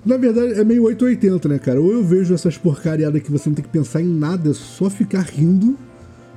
Na 0.04 0.16
verdade, 0.16 0.54
é 0.54 0.64
meio 0.64 0.84
880, 0.84 1.48
né, 1.48 1.58
cara? 1.58 1.80
Ou 1.80 1.92
eu 1.92 2.02
vejo 2.02 2.32
essas 2.32 2.56
porcariadas 2.56 3.22
que 3.22 3.30
você 3.30 3.50
não 3.50 3.54
tem 3.54 3.64
que 3.64 3.70
pensar 3.70 4.00
em 4.00 4.08
nada, 4.08 4.50
é 4.50 4.54
só 4.54 4.88
ficar 4.88 5.20
rindo, 5.20 5.76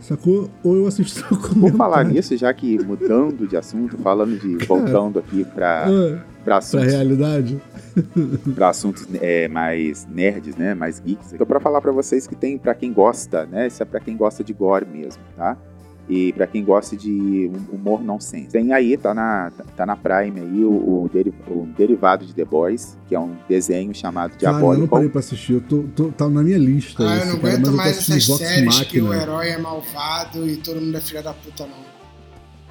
sacou? 0.01 0.49
Ou 0.61 0.75
eu 0.75 0.87
assisto 0.87 1.23
Vou 1.55 1.71
falar 1.71 2.03
nisso, 2.03 2.35
já 2.35 2.53
que 2.53 2.83
mudando 2.83 3.47
de 3.47 3.55
assunto, 3.55 3.97
falando 3.97 4.37
de. 4.37 4.57
voltando 4.67 5.19
aqui 5.19 5.45
pra, 5.45 5.87
ah, 5.87 6.32
pra 6.43 6.57
assuntos. 6.57 6.85
Pra 6.85 6.95
realidade. 6.95 7.61
pra 8.55 8.69
assuntos 8.69 9.07
é, 9.21 9.47
mais 9.47 10.07
nerds, 10.07 10.55
né? 10.55 10.73
Mais 10.73 10.99
geeks. 10.99 11.33
Então, 11.33 11.45
pra 11.45 11.59
falar 11.59 11.81
pra 11.81 11.91
vocês 11.91 12.27
que 12.27 12.35
tem, 12.35 12.57
pra 12.57 12.73
quem 12.73 12.91
gosta, 12.91 13.45
né? 13.45 13.67
Isso 13.67 13.81
é 13.81 13.85
pra 13.85 13.99
quem 13.99 14.15
gosta 14.15 14.43
de 14.43 14.53
gore 14.53 14.85
mesmo, 14.85 15.21
tá? 15.35 15.57
E 16.09 16.33
para 16.33 16.45
quem 16.45 16.65
gosta 16.65 16.97
de 16.97 17.49
humor 17.71 18.03
nonsense. 18.03 18.49
Tem 18.49 18.73
aí, 18.73 18.97
tá 18.97 19.13
na, 19.13 19.51
tá 19.77 19.85
na 19.85 19.95
Prime 19.95 20.37
aí, 20.37 20.65
o, 20.65 20.69
o, 20.69 21.09
deri, 21.11 21.33
o 21.47 21.65
derivado 21.77 22.25
de 22.25 22.33
The 22.33 22.43
Boys, 22.43 22.97
que 23.07 23.15
é 23.15 23.19
um 23.19 23.37
desenho 23.47 23.95
chamado 23.95 24.35
Diabólico. 24.37 24.65
Cara, 24.65 24.75
eu 24.75 24.81
não 24.81 24.87
parei 24.87 25.09
pra 25.09 25.19
assistir, 25.19 25.53
eu 25.53 25.61
tô, 25.61 25.83
tô, 25.95 26.11
tá 26.11 26.27
na 26.27 26.43
minha 26.43 26.57
lista. 26.57 27.07
Ah, 27.07 27.19
eu 27.19 27.25
não 27.27 27.35
aguento 27.35 27.71
mais 27.71 27.97
essas 27.99 28.25
séries 28.37 28.65
Máquina. 28.65 28.85
que 28.85 29.01
o 29.01 29.13
herói 29.13 29.49
é 29.49 29.57
malvado 29.57 30.45
e 30.45 30.57
todo 30.57 30.81
mundo 30.81 30.97
é 30.97 31.01
filha 31.01 31.23
da 31.23 31.33
puta, 31.33 31.65
não. 31.65 31.93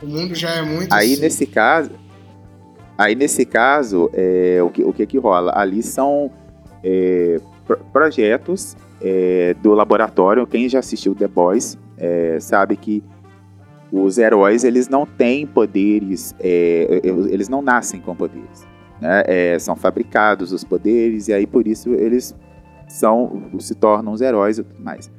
O 0.03 0.07
mundo 0.07 0.35
já 0.35 0.51
é 0.51 0.63
muito 0.63 0.93
Aí 0.93 1.15
assim. 1.15 1.23
nesse 1.23 1.47
caso... 1.47 1.91
Aí 3.03 3.17
nesse 3.17 3.45
caso, 3.45 4.09
é, 4.13 4.61
o, 4.63 4.71
que, 4.71 4.85
o 4.85 4.93
que 4.93 5.05
que 5.05 5.19
rola? 5.19 5.53
Ali 5.57 5.83
são 5.83 6.31
é, 6.85 7.41
projetos 7.93 8.77
é, 9.01 9.57
do 9.61 9.75
laboratório. 9.75 10.47
Quem 10.47 10.69
já 10.69 10.79
assistiu 10.79 11.13
The 11.13 11.27
Boys 11.27 11.77
é, 11.99 12.39
sabe 12.39 12.77
que 12.77 13.03
os 13.91 14.19
heróis 14.19 14.63
eles 14.63 14.89
não 14.89 15.05
têm 15.05 15.45
poderes, 15.45 16.33
é, 16.39 17.01
eles 17.03 17.49
não 17.49 17.61
nascem 17.61 18.01
com 18.01 18.15
poderes, 18.15 18.65
né? 19.01 19.25
É, 19.27 19.59
são 19.59 19.75
fabricados 19.75 20.53
os 20.53 20.63
poderes 20.63 21.27
e 21.27 21.33
aí 21.33 21.45
por 21.45 21.67
isso 21.67 21.93
eles 21.93 22.35
são 22.89 23.51
se 23.59 23.75
tornam 23.75 24.13
os 24.13 24.21
heróis 24.21 24.59
e 24.59 24.63
tudo 24.63 24.81
mais. 24.81 25.11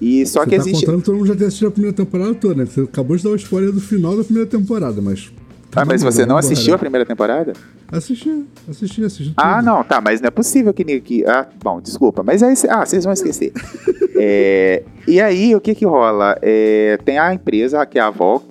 E 0.00 0.26
só 0.26 0.40
Você 0.40 0.50
que 0.50 0.56
tá 0.56 0.62
existe. 0.62 0.84
contando 0.84 1.04
todo 1.04 1.14
mundo 1.14 1.28
já 1.28 1.36
tem 1.36 1.46
assistido 1.46 1.68
a 1.68 1.70
primeira 1.70 1.96
temporada 1.96 2.34
toda, 2.34 2.56
né? 2.56 2.66
Você 2.66 2.80
acabou 2.80 3.16
de 3.16 3.22
dar 3.22 3.30
uma 3.30 3.36
spoiler 3.36 3.70
do 3.70 3.80
final 3.80 4.16
da 4.16 4.24
primeira 4.24 4.50
temporada, 4.50 5.00
mas. 5.00 5.32
Ah, 5.74 5.84
mas 5.86 6.02
você 6.02 6.26
não 6.26 6.36
assistiu 6.36 6.74
a 6.74 6.78
primeira 6.78 7.06
temporada? 7.06 7.54
Assisti, 7.90 8.44
assisti, 8.68 9.04
assisti. 9.04 9.34
Ah, 9.36 9.56
tudo. 9.56 9.66
não, 9.66 9.84
tá, 9.84 10.00
mas 10.00 10.20
não 10.20 10.28
é 10.28 10.30
possível 10.30 10.72
que. 10.72 11.00
que 11.00 11.24
ah, 11.24 11.46
bom, 11.62 11.80
desculpa, 11.80 12.22
mas 12.22 12.42
aí. 12.42 12.54
Ah, 12.68 12.84
vocês 12.84 13.04
vão 13.04 13.12
esquecer. 13.12 13.52
é, 14.16 14.82
e 15.08 15.20
aí, 15.20 15.54
o 15.54 15.60
que 15.60 15.74
que 15.74 15.86
rola? 15.86 16.36
É, 16.42 16.98
tem 17.04 17.18
a 17.18 17.32
empresa, 17.32 17.84
que 17.86 17.98
é 17.98 18.02
a 18.02 18.10
Volt, 18.10 18.44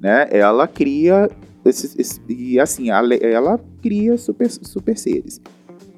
né? 0.00 0.28
Ela 0.30 0.68
cria. 0.68 1.28
Esses, 1.64 1.98
esse, 1.98 2.20
e 2.28 2.58
assim, 2.58 2.88
ela 2.90 3.60
cria 3.82 4.16
super, 4.16 4.48
super 4.48 4.96
seres. 4.96 5.40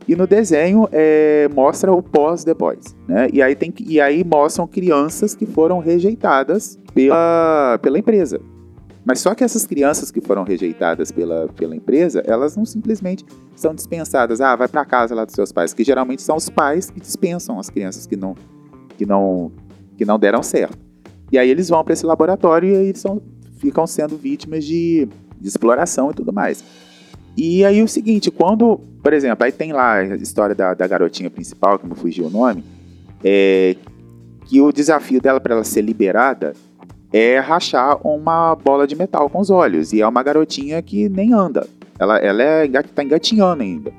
E 0.08 0.16
no 0.16 0.26
desenho 0.26 0.88
é, 0.90 1.48
mostra 1.54 1.92
o 1.92 2.02
pós 2.02 2.42
The 2.42 2.54
Boys, 2.54 2.96
né? 3.06 3.28
E 3.32 3.40
aí, 3.40 3.54
tem, 3.54 3.72
e 3.86 4.00
aí 4.00 4.24
mostram 4.24 4.66
crianças 4.66 5.34
que 5.34 5.46
foram 5.46 5.78
rejeitadas 5.78 6.78
pela, 6.92 7.78
pela 7.80 7.98
empresa. 7.98 8.40
Mas 9.05 9.20
só 9.20 9.34
que 9.34 9.42
essas 9.42 9.66
crianças 9.66 10.11
que 10.11 10.20
foram 10.20 10.44
rejeitadas 10.44 11.11
pela, 11.11 11.48
pela 11.48 11.74
empresa, 11.74 12.22
elas 12.26 12.57
não 12.57 12.64
simplesmente 12.64 13.24
são 13.57 13.74
dispensadas. 13.74 14.40
Ah, 14.40 14.55
vai 14.55 14.68
para 14.68 14.84
casa 14.84 15.14
lá 15.14 15.24
dos 15.24 15.34
seus 15.34 15.53
pais, 15.53 15.72
que 15.72 15.82
geralmente 15.82 16.22
são 16.22 16.36
os 16.36 16.48
pais 16.48 16.90
que 16.90 17.01
dispensam 17.01 17.59
as 17.59 17.70
crianças 17.70 18.07
que 18.07 18.16
não 18.16 18.34
que 18.96 19.07
não 19.07 19.51
que 19.96 20.05
não 20.05 20.18
deram 20.18 20.42
certo. 20.42 20.78
E 21.32 21.38
aí 21.38 21.48
eles 21.48 21.68
vão 21.68 21.82
para 21.84 21.92
esse 21.92 22.05
laboratório 22.05 22.68
e 22.68 22.74
eles 22.88 23.01
são, 23.01 23.22
ficam 23.59 23.86
sendo 23.86 24.16
vítimas 24.16 24.64
de, 24.64 25.09
de 25.40 25.48
exploração 25.48 26.11
e 26.11 26.14
tudo 26.14 26.32
mais. 26.32 26.64
E 27.36 27.64
aí 27.64 27.82
o 27.82 27.88
seguinte, 27.88 28.30
quando, 28.30 28.78
por 29.03 29.12
exemplo, 29.12 29.44
aí 29.44 29.53
tem 29.53 29.72
lá 29.72 29.94
a 29.94 30.16
história 30.16 30.55
da, 30.55 30.74
da 30.74 30.86
garotinha 30.86 31.30
principal, 31.30 31.78
que 31.78 31.86
me 31.86 31.94
fugiu 31.94 32.26
o 32.26 32.30
nome, 32.30 32.64
é, 33.22 33.76
que 34.46 34.61
o 34.61 34.72
desafio 34.72 35.20
dela 35.20 35.40
para 35.40 35.55
ela 35.55 35.64
ser 35.64 35.82
liberada 35.82 36.55
é 37.12 37.38
rachar 37.38 37.98
uma 38.06 38.54
bola 38.54 38.86
de 38.86 38.94
metal 38.96 39.28
com 39.28 39.40
os 39.40 39.50
olhos. 39.50 39.92
E 39.92 40.00
é 40.00 40.06
uma 40.06 40.22
garotinha 40.22 40.80
que 40.82 41.08
nem 41.08 41.32
anda. 41.32 41.66
Ela, 41.98 42.18
ela 42.18 42.42
é, 42.42 42.68
tá 42.82 43.02
engatinhando 43.02 43.62
ainda. 43.62 43.92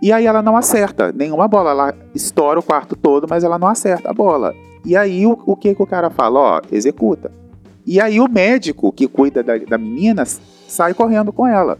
E 0.00 0.12
aí 0.12 0.26
ela 0.26 0.42
não 0.42 0.56
acerta 0.56 1.12
nenhuma 1.12 1.48
bola. 1.48 1.70
Ela 1.70 1.94
estoura 2.14 2.60
o 2.60 2.62
quarto 2.62 2.94
todo, 2.94 3.26
mas 3.28 3.42
ela 3.42 3.58
não 3.58 3.68
acerta 3.68 4.10
a 4.10 4.14
bola. 4.14 4.54
E 4.84 4.96
aí 4.96 5.26
o, 5.26 5.38
o 5.46 5.56
que, 5.56 5.74
que 5.74 5.82
o 5.82 5.86
cara 5.86 6.10
fala? 6.10 6.38
Ó, 6.38 6.60
executa. 6.70 7.32
E 7.86 8.00
aí 8.00 8.20
o 8.20 8.28
médico 8.28 8.92
que 8.92 9.08
cuida 9.08 9.42
da, 9.42 9.56
da 9.56 9.78
menina 9.78 10.24
sai 10.24 10.94
correndo 10.94 11.32
com 11.32 11.46
ela. 11.46 11.78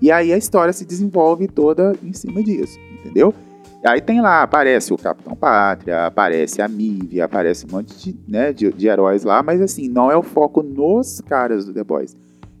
E 0.00 0.10
aí 0.10 0.32
a 0.32 0.36
história 0.36 0.72
se 0.72 0.84
desenvolve 0.84 1.46
toda 1.46 1.94
em 2.02 2.12
cima 2.12 2.42
disso, 2.42 2.78
entendeu? 2.98 3.32
Aí 3.84 4.00
tem 4.00 4.22
lá, 4.22 4.42
aparece 4.42 4.94
o 4.94 4.96
Capitão 4.96 5.36
Pátria, 5.36 6.06
aparece 6.06 6.62
a 6.62 6.68
Mive, 6.68 7.20
aparece 7.20 7.66
um 7.66 7.76
monte 7.76 7.94
de, 7.98 8.16
né, 8.26 8.50
de, 8.50 8.72
de, 8.72 8.86
heróis 8.86 9.24
lá, 9.24 9.42
mas 9.42 9.60
assim, 9.60 9.88
não 9.88 10.10
é 10.10 10.16
o 10.16 10.22
foco 10.22 10.62
nos 10.62 11.20
caras 11.20 11.66
do 11.66 11.74
The 11.74 11.84
Boys. 11.84 12.16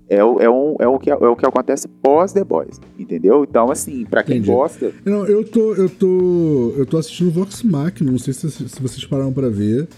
É 0.06 0.22
o, 0.22 0.38
é, 0.38 0.50
um, 0.50 0.76
é 0.78 0.86
o, 0.86 0.98
que, 0.98 1.10
é 1.10 1.14
o 1.14 1.34
que 1.34 1.46
acontece 1.46 1.88
pós 1.88 2.34
The 2.34 2.44
Boys, 2.44 2.78
entendeu? 2.98 3.42
Então, 3.48 3.70
assim, 3.70 4.04
para 4.04 4.22
quem 4.22 4.36
Entendi. 4.36 4.52
gosta. 4.52 4.92
Não, 5.02 5.24
eu 5.24 5.42
tô, 5.42 5.74
eu 5.74 5.88
tô. 5.88 6.74
Eu 6.76 6.84
tô 6.84 6.98
assistindo 6.98 7.30
Vox 7.30 7.62
Machina, 7.62 8.10
não 8.10 8.18
sei 8.18 8.34
se, 8.34 8.50
se 8.50 8.82
vocês 8.82 9.06
pararam 9.06 9.32
para 9.32 9.48
ver. 9.48 9.88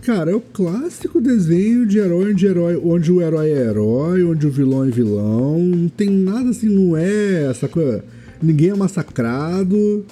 Cara, 0.00 0.30
é 0.30 0.34
o 0.34 0.40
clássico 0.40 1.20
desenho 1.20 1.86
de 1.86 1.98
herói 1.98 2.32
onde, 2.32 2.46
herói 2.46 2.80
onde 2.82 3.12
o 3.12 3.20
herói 3.20 3.50
é 3.50 3.68
herói, 3.68 4.24
onde 4.24 4.46
o 4.46 4.50
vilão 4.50 4.84
é 4.84 4.90
vilão. 4.90 5.58
Não 5.58 5.88
tem 5.88 6.08
nada 6.08 6.48
assim, 6.48 6.68
não 6.68 6.96
é 6.96 7.50
essa 7.50 7.68
coisa. 7.68 8.02
Ninguém 8.42 8.70
é 8.70 8.74
massacrado. 8.74 10.04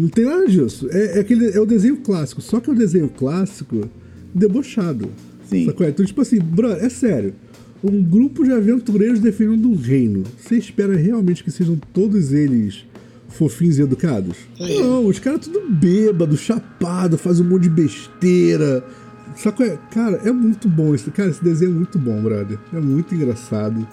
Não 0.00 0.08
tem 0.08 0.24
nada 0.24 0.46
disso. 0.46 0.88
É, 0.90 1.18
é, 1.18 1.20
aquele, 1.20 1.50
é 1.50 1.60
o 1.60 1.66
desenho 1.66 1.98
clássico, 1.98 2.40
só 2.40 2.58
que 2.58 2.70
é 2.70 2.72
o 2.72 2.76
desenho 2.76 3.08
clássico 3.08 3.88
debochado. 4.34 5.10
Sim. 5.44 5.66
Sacou? 5.66 5.86
Então, 5.86 6.06
tipo 6.06 6.22
assim, 6.22 6.38
bro, 6.38 6.70
é 6.70 6.88
sério. 6.88 7.34
Um 7.84 8.02
grupo 8.02 8.44
de 8.44 8.52
aventureiros 8.52 9.20
defendendo 9.20 9.68
um 9.68 9.76
reino. 9.76 10.22
Você 10.38 10.56
espera 10.56 10.96
realmente 10.96 11.44
que 11.44 11.50
sejam 11.50 11.76
todos 11.92 12.32
eles 12.32 12.86
fofinhos 13.28 13.78
e 13.78 13.82
educados? 13.82 14.36
Sim. 14.56 14.80
Não, 14.80 15.06
os 15.06 15.18
caras 15.18 15.46
tudo 15.46 15.60
bêbado, 15.68 16.36
chapado, 16.36 17.18
fazem 17.18 17.44
um 17.44 17.50
monte 17.50 17.64
de 17.64 17.70
besteira. 17.70 18.84
Sacou? 19.36 19.66
Cara, 19.90 20.20
é 20.24 20.32
muito 20.32 20.66
bom 20.66 20.94
esse. 20.94 21.10
Cara, 21.10 21.28
esse 21.28 21.44
desenho 21.44 21.72
é 21.72 21.74
muito 21.74 21.98
bom, 21.98 22.22
brother. 22.22 22.58
É 22.72 22.80
muito 22.80 23.14
engraçado. 23.14 23.86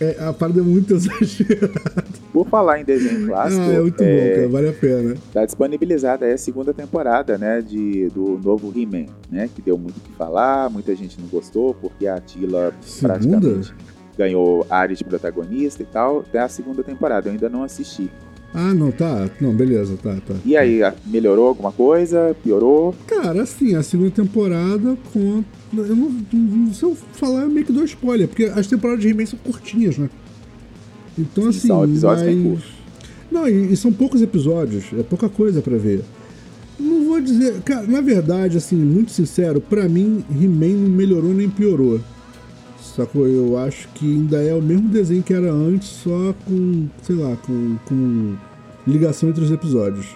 É, 0.00 0.16
a 0.22 0.32
parada 0.32 0.60
é 0.60 0.62
muito 0.62 0.94
exagerada. 0.94 2.04
Por 2.32 2.46
falar 2.48 2.80
em 2.80 2.84
desenho 2.84 3.26
clássico. 3.26 3.62
Ah, 3.62 3.72
é 3.72 3.80
muito 3.80 4.02
é, 4.02 4.28
bom, 4.28 4.34
cara, 4.34 4.48
vale 4.48 4.68
a 4.68 4.72
pena. 4.72 5.16
Tá 5.32 5.44
disponibilizada 5.44 6.26
aí 6.26 6.32
a 6.32 6.38
segunda 6.38 6.72
temporada, 6.72 7.36
né? 7.36 7.60
De, 7.60 8.08
do 8.10 8.38
novo 8.42 8.72
He-Man, 8.74 9.06
né? 9.30 9.48
Que 9.54 9.60
deu 9.60 9.76
muito 9.76 9.96
o 9.96 10.00
que 10.00 10.12
falar, 10.12 10.70
muita 10.70 10.94
gente 10.94 11.20
não 11.20 11.28
gostou, 11.28 11.74
porque 11.74 12.06
a 12.06 12.20
Tila 12.20 12.72
praticamente 13.00 13.74
ganhou 14.16 14.66
área 14.68 14.94
de 14.94 15.04
protagonista 15.04 15.82
e 15.82 15.86
tal. 15.86 16.22
Tem 16.22 16.40
a 16.40 16.48
segunda 16.48 16.82
temporada, 16.82 17.28
eu 17.28 17.32
ainda 17.32 17.48
não 17.48 17.62
assisti. 17.62 18.10
Ah, 18.52 18.74
não, 18.74 18.90
tá. 18.90 19.28
Não, 19.40 19.54
beleza, 19.54 19.96
tá, 20.02 20.16
tá. 20.26 20.34
E 20.44 20.56
aí, 20.56 20.80
melhorou 21.06 21.48
alguma 21.48 21.70
coisa? 21.70 22.36
Piorou? 22.42 22.94
Cara, 23.06 23.42
assim, 23.42 23.76
a 23.76 23.82
segunda 23.82 24.10
temporada 24.10 24.96
com. 25.12 25.44
Eu 25.76 25.96
não, 25.96 26.74
se 26.74 26.82
eu 26.82 26.96
falar, 27.12 27.42
eu 27.42 27.48
meio 27.48 27.64
que 27.64 27.72
dou 27.72 27.84
spoiler, 27.84 28.26
porque 28.26 28.44
as 28.44 28.66
temporadas 28.66 29.02
de 29.02 29.08
He-Man 29.08 29.26
são 29.26 29.38
curtinhas, 29.38 29.96
né? 29.98 30.10
Então, 31.18 31.44
Sim, 31.44 31.50
assim. 31.50 31.68
São 31.68 31.84
episódios 31.84 32.26
mas... 32.26 32.34
bem 32.34 32.42
curtos. 32.42 32.72
Não, 33.30 33.48
e, 33.48 33.72
e, 33.72 33.76
são 33.76 33.92
poucos 33.92 34.20
episódios, 34.22 34.86
é 34.98 35.02
pouca 35.02 35.28
coisa 35.28 35.62
para 35.62 35.76
ver. 35.76 36.02
Não 36.78 37.04
vou 37.04 37.20
dizer. 37.20 37.60
Cara, 37.62 37.86
na 37.86 38.00
verdade, 38.00 38.56
assim, 38.56 38.74
muito 38.74 39.12
sincero, 39.12 39.60
para 39.60 39.88
mim, 39.88 40.24
He-Man 40.30 40.76
não 40.76 40.90
melhorou 40.90 41.32
nem 41.32 41.48
piorou. 41.48 42.00
Sacou? 42.96 43.28
Eu 43.28 43.56
acho 43.56 43.88
que 43.94 44.04
ainda 44.04 44.42
é 44.42 44.52
o 44.52 44.60
mesmo 44.60 44.88
desenho 44.88 45.22
que 45.22 45.32
era 45.32 45.52
antes, 45.52 45.88
só 45.88 46.34
com, 46.44 46.88
sei 47.02 47.14
lá, 47.14 47.36
com, 47.36 47.76
com 47.86 48.34
ligação 48.86 49.28
entre 49.28 49.44
os 49.44 49.50
episódios. 49.52 50.06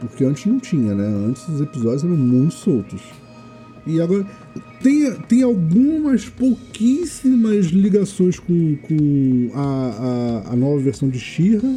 Porque 0.00 0.24
antes 0.24 0.46
não 0.46 0.58
tinha, 0.58 0.94
né? 0.94 1.06
Antes 1.06 1.46
os 1.48 1.60
episódios 1.60 2.02
eram 2.02 2.16
muito 2.16 2.54
soltos. 2.54 3.00
E 3.86 4.00
agora 4.00 4.26
tem, 4.82 5.12
tem 5.28 5.42
algumas 5.42 6.28
pouquíssimas 6.28 7.66
ligações 7.66 8.38
com, 8.38 8.76
com 8.76 9.50
a, 9.54 10.44
a, 10.48 10.52
a 10.52 10.56
nova 10.56 10.78
versão 10.78 11.08
de 11.08 11.18
She-Ra, 11.18 11.76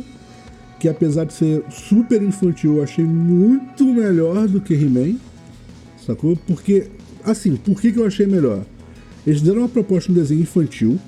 que 0.80 0.90
apesar 0.90 1.26
de 1.26 1.34
ser 1.34 1.64
super 1.70 2.22
infantil, 2.22 2.78
eu 2.78 2.84
achei 2.84 3.06
muito 3.06 3.86
melhor 3.86 4.48
do 4.48 4.60
que 4.60 4.74
He-Man. 4.74 5.16
Sacou? 6.06 6.36
Porque, 6.48 6.88
assim, 7.24 7.56
por 7.56 7.80
que, 7.80 7.92
que 7.92 8.00
eu 8.00 8.06
achei 8.06 8.26
melhor? 8.26 8.66
Eles 9.26 9.42
deram 9.42 9.60
uma 9.60 9.70
proposta 9.70 10.12
de 10.12 10.18
um 10.18 10.22
desenho 10.22 10.42
infantil. 10.42 11.00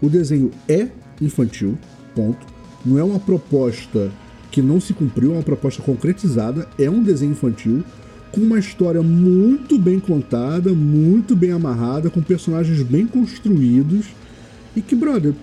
O 0.00 0.08
desenho 0.08 0.50
é 0.68 0.88
infantil, 1.20 1.78
ponto. 2.14 2.46
Não 2.84 2.98
é 2.98 3.04
uma 3.04 3.20
proposta 3.20 4.10
que 4.50 4.62
não 4.62 4.80
se 4.80 4.94
cumpriu, 4.94 5.32
é 5.32 5.36
uma 5.36 5.42
proposta 5.42 5.82
concretizada. 5.82 6.68
É 6.78 6.88
um 6.88 7.02
desenho 7.02 7.32
infantil. 7.32 7.84
Com 8.32 8.40
uma 8.40 8.58
história 8.58 9.02
muito 9.02 9.78
bem 9.78 10.00
contada, 10.00 10.72
muito 10.72 11.36
bem 11.36 11.52
amarrada, 11.52 12.08
com 12.08 12.22
personagens 12.22 12.82
bem 12.82 13.06
construídos 13.06 14.06
e 14.74 14.80
que, 14.80 14.94
brother, 14.94 15.34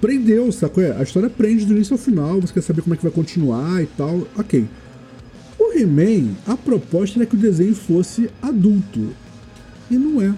prendeu, 0.00 0.52
sacou? 0.52 0.84
A 0.84 1.02
história 1.02 1.30
prende 1.30 1.64
do 1.64 1.74
início 1.74 1.94
ao 1.94 1.98
final, 1.98 2.40
você 2.40 2.52
quer 2.52 2.62
saber 2.62 2.82
como 2.82 2.94
é 2.94 2.96
que 2.96 3.02
vai 3.02 3.12
continuar 3.12 3.82
e 3.82 3.86
tal, 3.86 4.28
ok. 4.36 4.66
O 5.58 5.72
He-Man, 5.72 6.34
a 6.46 6.56
proposta 6.56 7.18
era 7.18 7.26
que 7.26 7.34
o 7.34 7.38
desenho 7.38 7.74
fosse 7.74 8.30
adulto. 8.42 9.08
E 9.90 9.96
não 9.96 10.20
é. 10.20 10.34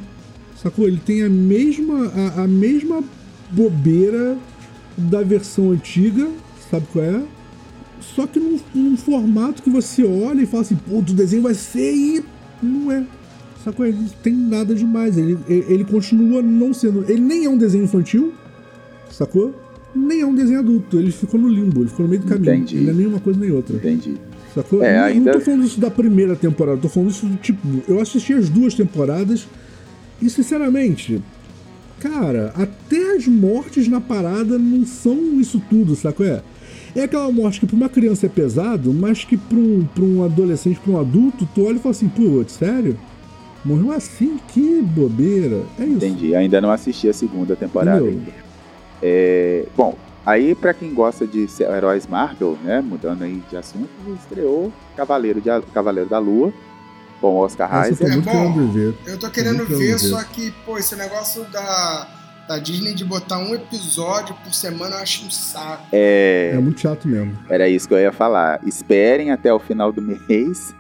Sacou? 0.62 0.86
Ele 0.86 1.00
tem 1.04 1.22
a 1.22 1.28
mesma, 1.28 2.06
a, 2.06 2.44
a 2.44 2.48
mesma 2.48 3.02
bobeira 3.50 4.38
da 4.96 5.22
versão 5.22 5.72
antiga, 5.72 6.28
sabe 6.70 6.86
qual 6.92 7.04
é? 7.04 7.22
Só 8.00 8.26
que 8.26 8.38
num, 8.38 8.58
num, 8.74 8.96
formato 8.96 9.62
que 9.62 9.70
você 9.70 10.04
olha 10.04 10.42
e 10.42 10.46
fala 10.46 10.62
assim, 10.62 10.76
pô, 10.76 10.98
o 10.98 11.02
desenho 11.02 11.42
vai 11.42 11.54
ser 11.54 11.92
e 11.92 12.24
não 12.62 12.90
é. 12.90 13.04
Sacou? 13.64 13.86
Ele 13.86 13.98
não 13.98 14.08
tem 14.22 14.32
nada 14.32 14.74
demais. 14.74 15.18
Ele, 15.18 15.38
ele 15.48 15.84
continua 15.84 16.40
não 16.40 16.72
sendo. 16.72 17.04
Ele 17.08 17.20
nem 17.20 17.44
é 17.44 17.50
um 17.50 17.58
desenho 17.58 17.84
infantil, 17.84 18.32
sacou? 19.10 19.54
Nem 19.94 20.20
é 20.20 20.26
um 20.26 20.34
desenho 20.34 20.60
adulto. 20.60 20.98
Ele 20.98 21.10
ficou 21.10 21.38
no 21.38 21.48
limbo, 21.48 21.82
ele 21.82 21.90
ficou 21.90 22.04
no 22.04 22.10
meio 22.10 22.22
do 22.22 22.28
caminho. 22.28 22.54
Entendi. 22.54 22.76
Ele 22.76 22.84
não 22.86 22.92
é 22.92 22.96
nenhuma 22.96 23.20
coisa 23.20 23.38
nem 23.38 23.50
outra. 23.50 23.76
Entendi. 23.76 24.14
Sacou? 24.54 24.82
É, 24.82 24.96
não, 24.96 25.04
ainda... 25.04 25.32
não 25.32 25.38
tô 25.38 25.44
falando 25.44 25.64
isso 25.64 25.80
da 25.80 25.90
primeira 25.90 26.34
temporada, 26.34 26.78
tô 26.78 26.88
falando 26.88 27.10
isso 27.10 27.26
do 27.26 27.36
tipo. 27.36 27.60
Eu 27.86 28.00
assisti 28.00 28.32
as 28.32 28.48
duas 28.48 28.74
temporadas 28.74 29.46
e, 30.20 30.28
sinceramente, 30.28 31.22
cara, 32.00 32.52
até 32.56 33.16
as 33.16 33.26
mortes 33.26 33.86
na 33.88 34.00
parada 34.00 34.58
não 34.58 34.84
são 34.84 35.40
isso 35.40 35.62
tudo, 35.70 35.94
sacou? 35.94 36.26
É, 36.26 36.42
é 36.94 37.02
aquela 37.02 37.30
morte 37.30 37.60
que 37.60 37.66
pra 37.66 37.76
uma 37.76 37.88
criança 37.88 38.26
é 38.26 38.28
pesado, 38.28 38.92
mas 38.92 39.24
que 39.24 39.36
pra 39.36 39.58
um, 39.58 39.86
pra 39.94 40.04
um 40.04 40.24
adolescente, 40.24 40.80
pra 40.80 40.92
um 40.92 41.00
adulto, 41.00 41.48
tu 41.54 41.66
olha 41.66 41.76
e 41.76 41.78
fala 41.78 41.94
assim, 41.94 42.08
pô, 42.08 42.44
sério? 42.48 42.98
Morreu 43.64 43.92
assim? 43.92 44.38
Que 44.48 44.80
bobeira. 44.82 45.62
É 45.78 45.84
isso. 45.84 45.96
Entendi. 45.96 46.34
Ainda 46.34 46.60
não 46.60 46.70
assisti 46.70 47.08
a 47.08 47.12
segunda 47.12 47.54
temporada 47.54 47.98
Entendeu? 48.00 48.18
ainda. 48.18 48.32
É, 49.02 49.64
bom, 49.76 49.96
aí 50.24 50.54
pra 50.54 50.74
quem 50.74 50.92
gosta 50.92 51.26
de 51.26 51.46
heróis 51.60 52.06
Marvel, 52.06 52.56
né, 52.62 52.80
mudando 52.80 53.22
aí 53.22 53.42
de 53.48 53.56
assunto, 53.56 53.88
estreou 54.18 54.72
Cavaleiro, 54.96 55.40
de, 55.40 55.48
Cavaleiro 55.72 56.08
da 56.08 56.18
Lua, 56.18 56.52
com 57.20 57.36
Oscar 57.36 57.74
Essa 57.86 57.92
eu 57.92 57.96
tô 57.96 58.04
Isaac. 58.04 58.28
É 58.28 58.32
bom. 58.32 58.52
querendo 58.52 58.72
ver. 58.72 58.94
Eu 59.06 59.18
tô 59.18 59.30
querendo 59.30 59.66
ver, 59.66 59.76
ver. 59.76 59.98
só 59.98 60.22
que, 60.24 60.50
pô, 60.66 60.78
esse 60.78 60.96
negócio 60.96 61.44
da, 61.44 62.08
da 62.50 62.58
Disney 62.58 62.92
de 62.94 63.04
botar 63.04 63.38
um 63.38 63.54
episódio 63.54 64.34
por 64.42 64.52
semana 64.52 64.96
eu 64.96 65.02
acho 65.02 65.24
um 65.24 65.30
saco. 65.30 65.86
É 65.92 66.50
É, 66.52 66.58
muito 66.58 66.80
chato 66.80 67.06
mesmo. 67.06 67.38
era 67.48 67.68
isso 67.68 67.86
que 67.86 67.94
eu 67.94 67.98
ia 68.00 68.10
falar. 68.10 68.60
Esperem 68.66 69.30
até 69.30 69.54
o 69.54 69.60
final 69.60 69.92
do 69.92 70.02
mês, 70.28 70.74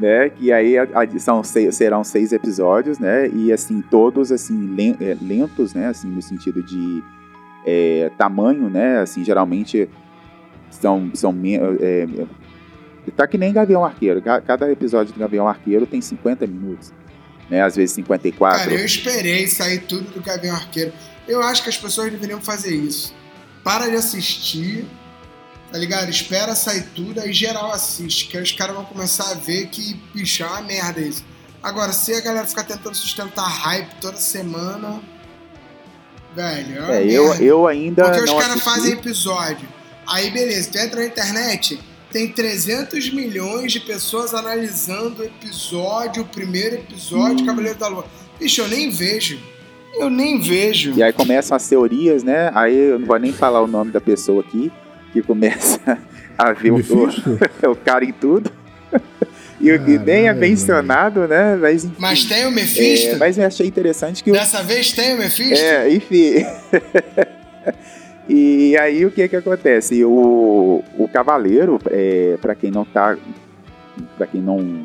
né, 0.00 0.28
que 0.30 0.50
aí 0.50 0.76
a- 0.76 0.82
a- 0.94 1.18
são 1.20 1.44
seis- 1.44 1.76
serão 1.76 2.02
seis 2.02 2.32
episódios, 2.32 2.98
né, 2.98 3.28
e 3.28 3.52
assim, 3.52 3.80
todos 3.82 4.32
assim, 4.32 4.74
é, 5.00 5.16
lentos, 5.22 5.74
né, 5.74 5.86
assim, 5.86 6.08
no 6.08 6.20
sentido 6.20 6.60
de 6.60 7.04
é, 7.64 8.10
tamanho, 8.18 8.68
né, 8.68 8.98
assim, 8.98 9.22
geralmente 9.24 9.88
são, 10.70 11.08
são 11.14 11.32
é, 11.44 12.02
é, 13.06 13.10
tá 13.16 13.28
que 13.28 13.38
nem 13.38 13.52
Gavião 13.52 13.84
Arqueiro, 13.84 14.20
Ca- 14.20 14.40
cada 14.40 14.70
episódio 14.72 15.14
do 15.14 15.20
Gavião 15.20 15.46
Arqueiro 15.46 15.86
tem 15.86 16.00
50 16.00 16.46
minutos, 16.48 16.92
né, 17.48 17.62
às 17.62 17.76
vezes 17.76 17.94
54. 17.94 18.58
Cara, 18.58 18.72
eu 18.72 18.84
esperei 18.84 19.46
sair 19.46 19.80
tudo 19.80 20.10
do 20.10 20.20
Gavião 20.20 20.54
Arqueiro. 20.54 20.92
Eu 21.26 21.42
acho 21.42 21.62
que 21.62 21.68
as 21.68 21.76
pessoas 21.76 22.10
deveriam 22.10 22.40
fazer 22.40 22.74
isso. 22.74 23.14
Para 23.64 23.88
de 23.88 23.96
assistir, 23.96 24.86
tá 25.70 25.78
ligado? 25.78 26.08
Espera 26.08 26.54
sair 26.54 26.84
tudo, 26.94 27.20
aí 27.20 27.32
geral 27.32 27.72
assiste, 27.72 28.26
que 28.28 28.38
os 28.38 28.52
caras 28.52 28.74
vão 28.74 28.84
começar 28.84 29.30
a 29.30 29.34
ver 29.34 29.66
que, 29.66 30.00
bicho, 30.14 30.42
é 30.42 30.46
uma 30.46 30.62
merda 30.62 31.00
isso. 31.00 31.24
Agora, 31.62 31.92
se 31.92 32.14
a 32.14 32.20
galera 32.20 32.46
ficar 32.46 32.64
tentando 32.64 32.94
sustentar 32.94 33.48
hype 33.48 33.94
toda 34.00 34.16
semana, 34.18 35.00
velho, 36.34 36.84
é 36.84 37.02
É, 37.02 37.10
eu, 37.10 37.34
eu 37.34 37.66
ainda 37.66 38.04
Porque 38.04 38.30
os 38.30 38.40
caras 38.40 38.62
fazem 38.62 38.92
episódio. 38.92 39.68
Aí, 40.06 40.30
beleza, 40.30 40.70
tu 40.70 40.78
entra 40.78 41.00
na 41.00 41.06
internet, 41.06 41.80
tem 42.10 42.28
300 42.28 43.10
milhões 43.12 43.72
de 43.72 43.80
pessoas 43.80 44.32
analisando 44.34 45.22
o 45.22 45.24
episódio, 45.24 46.22
o 46.22 46.26
primeiro 46.26 46.76
episódio 46.76 47.36
de 47.36 47.42
Hum. 47.42 47.46
Cavaleiro 47.46 47.78
da 47.78 47.88
Lua. 47.88 48.06
Bicho, 48.38 48.60
eu 48.62 48.68
nem 48.68 48.90
vejo. 48.90 49.38
Eu 49.94 50.10
nem 50.10 50.40
vejo. 50.40 50.92
E 50.94 51.02
aí 51.02 51.12
começam 51.12 51.56
as 51.56 51.66
teorias, 51.68 52.22
né? 52.22 52.50
Aí 52.54 52.76
eu 52.76 52.98
não 52.98 53.06
vou 53.06 53.18
nem 53.18 53.32
falar 53.32 53.62
o 53.62 53.66
nome 53.66 53.90
da 53.90 54.00
pessoa 54.00 54.42
aqui, 54.42 54.70
que 55.12 55.22
começa 55.22 55.80
a 56.36 56.52
ver 56.52 56.70
o, 56.70 56.76
Mephisto? 56.76 57.38
o 57.66 57.74
cara 57.76 58.04
em 58.04 58.12
tudo. 58.12 58.50
E, 59.58 59.72
o 59.72 59.82
que 59.82 59.98
nem 59.98 60.28
é 60.28 60.34
mencionado, 60.34 61.26
né? 61.26 61.56
Mas, 61.56 61.82
enfim, 61.82 61.94
Mas 61.98 62.24
tem 62.26 62.44
o 62.44 62.48
é, 62.48 62.50
Mephisto? 62.50 63.16
mas 63.16 63.38
eu 63.38 63.46
achei 63.46 63.66
interessante 63.66 64.22
que 64.22 64.30
o, 64.30 64.34
Dessa 64.34 64.62
vez 64.62 64.92
tem 64.92 65.14
o 65.14 65.18
Mephisto? 65.18 65.64
É, 65.64 65.90
enfim. 65.90 66.44
E 68.28 68.76
aí 68.78 69.04
o 69.06 69.10
que 69.10 69.28
que 69.28 69.36
acontece? 69.36 70.04
O, 70.04 70.82
o 70.98 71.08
Cavaleiro, 71.08 71.78
é, 71.90 72.36
para 72.40 72.54
quem 72.54 72.70
não 72.70 72.84
tá. 72.84 73.16
para 74.16 74.26
quem 74.26 74.40
não, 74.40 74.84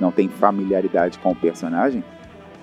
não 0.00 0.12
tem 0.12 0.28
familiaridade 0.28 1.18
com 1.18 1.30
o 1.30 1.36
personagem, 1.36 2.04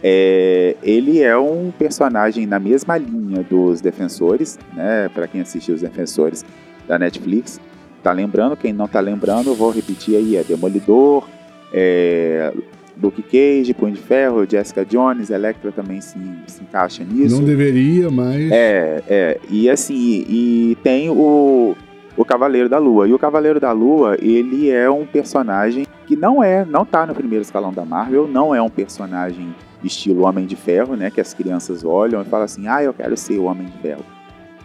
é, 0.03 0.75
ele 0.83 1.21
é 1.21 1.37
um 1.37 1.71
personagem 1.71 2.45
na 2.45 2.59
mesma 2.59 2.97
linha 2.97 3.41
dos 3.41 3.81
Defensores, 3.81 4.59
né? 4.73 5.09
Para 5.09 5.27
quem 5.27 5.41
assistiu 5.41 5.73
os 5.73 5.81
Defensores 5.81 6.45
da 6.87 6.99
Netflix, 6.99 7.59
tá 8.03 8.11
lembrando? 8.11 8.57
Quem 8.57 8.73
não 8.73 8.87
tá 8.87 8.99
lembrando, 8.99 9.49
eu 9.49 9.55
vou 9.55 9.71
repetir 9.71 10.15
aí: 10.15 10.35
é 10.35 10.43
Demolidor, 10.43 11.27
é, 11.73 12.53
Luke 13.01 13.21
Cage, 13.23 13.73
Punho 13.73 13.93
de 13.93 14.01
Ferro, 14.01 14.45
Jessica 14.49 14.85
Jones, 14.85 15.29
Electra 15.29 15.71
também 15.71 15.99
se, 16.01 16.17
se 16.47 16.61
encaixa 16.61 17.03
nisso. 17.03 17.37
Não 17.37 17.43
deveria, 17.43 18.09
mas. 18.09 18.51
É, 18.51 19.03
é. 19.07 19.39
E 19.49 19.69
assim, 19.69 20.25
e 20.27 20.77
tem 20.83 21.09
o, 21.09 21.75
o 22.15 22.25
Cavaleiro 22.25 22.69
da 22.69 22.77
Lua. 22.77 23.07
E 23.07 23.13
o 23.13 23.19
Cavaleiro 23.19 23.59
da 23.59 23.71
Lua, 23.71 24.17
ele 24.21 24.69
é 24.69 24.89
um 24.89 25.05
personagem 25.05 25.85
que 26.05 26.15
não 26.15 26.43
é, 26.43 26.65
não 26.65 26.85
tá 26.85 27.05
no 27.05 27.15
primeiro 27.15 27.41
escalão 27.41 27.73
da 27.73 27.85
Marvel, 27.85 28.27
não 28.27 28.53
é 28.53 28.61
um 28.61 28.69
personagem 28.69 29.55
estilo 29.83 30.23
Homem 30.23 30.45
de 30.45 30.55
Ferro, 30.55 30.95
né? 30.95 31.09
Que 31.09 31.21
as 31.21 31.33
crianças 31.33 31.83
olham 31.83 32.21
e 32.21 32.25
falam 32.25 32.45
assim, 32.45 32.67
ah, 32.67 32.83
eu 32.83 32.93
quero 32.93 33.17
ser 33.17 33.37
o 33.37 33.45
Homem 33.45 33.67
de 33.67 33.77
Ferro. 33.79 34.03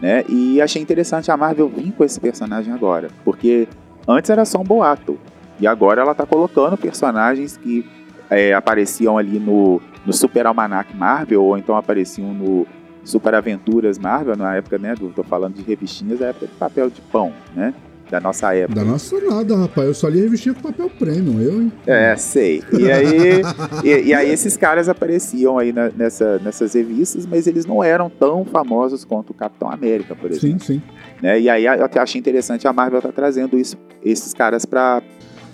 Né? 0.01 0.23
E 0.29 0.61
achei 0.61 0.81
interessante 0.81 1.29
a 1.29 1.35
Marvel 1.35 1.67
vir 1.67 1.91
com 1.91 2.05
esse 2.05 2.19
personagem 2.21 2.73
agora, 2.73 3.09
porque 3.25 3.67
antes 4.07 4.29
era 4.29 4.45
só 4.45 4.59
um 4.59 4.63
boato. 4.63 5.17
E 5.59 5.67
agora 5.67 6.01
ela 6.01 6.15
tá 6.15 6.25
colocando 6.25 6.77
personagens 6.77 7.57
que 7.57 7.85
é, 8.29 8.53
apareciam 8.53 9.17
ali 9.17 9.39
no, 9.39 9.81
no 10.05 10.13
Super 10.13 10.45
Almanac 10.47 10.95
Marvel, 10.95 11.43
ou 11.43 11.57
então 11.57 11.75
apareciam 11.75 12.33
no 12.33 12.65
Super 13.03 13.33
Aventuras 13.35 13.97
Marvel, 13.97 14.35
na 14.35 14.55
época, 14.55 14.77
né? 14.77 14.93
Do, 14.95 15.09
tô 15.09 15.23
falando 15.23 15.55
de 15.55 15.63
revistinhas, 15.63 16.19
da 16.19 16.27
época 16.27 16.47
de 16.47 16.53
papel 16.53 16.89
de 16.89 17.01
pão, 17.01 17.33
né? 17.55 17.73
Da 18.11 18.19
nossa 18.19 18.55
época. 18.55 18.79
Da 18.79 18.83
nossa 18.83 19.19
nada, 19.21 19.55
rapaz. 19.55 19.87
Eu 19.87 19.93
só 19.93 20.07
li 20.07 20.19
revistinha 20.19 20.55
com 20.55 20.61
papel 20.63 20.89
premium, 20.89 21.39
eu, 21.39 21.61
hein? 21.61 21.71
É, 21.85 22.15
sei. 22.15 22.63
E 22.73 22.91
aí, 22.91 23.41
e, 23.83 24.07
e 24.07 24.13
aí 24.15 24.31
esses 24.31 24.57
caras 24.57 24.89
apareciam 24.89 25.59
aí 25.59 25.71
na- 25.71 25.91
nessa, 25.95 26.39
nessas 26.39 26.73
revistas, 26.73 27.27
mas 27.27 27.45
eles 27.45 27.67
não 27.67 27.83
eram 27.83 28.09
tão 28.09 28.43
famosos 28.45 29.05
quanto 29.05 29.29
o 29.29 29.33
Capitão 29.35 29.71
América, 29.71 30.15
por 30.15 30.31
exemplo. 30.31 30.59
Sim, 30.59 30.73
sim. 30.79 30.81
Né? 31.21 31.39
E 31.39 31.47
aí 31.49 31.65
eu 31.65 31.85
até 31.85 31.99
achei 31.99 32.17
interessante 32.17 32.67
a 32.67 32.73
Marvel 32.73 32.99
tá 32.99 33.11
trazendo 33.11 33.55
isso, 33.59 33.77
esses 34.03 34.33
caras 34.33 34.65
pra 34.65 35.03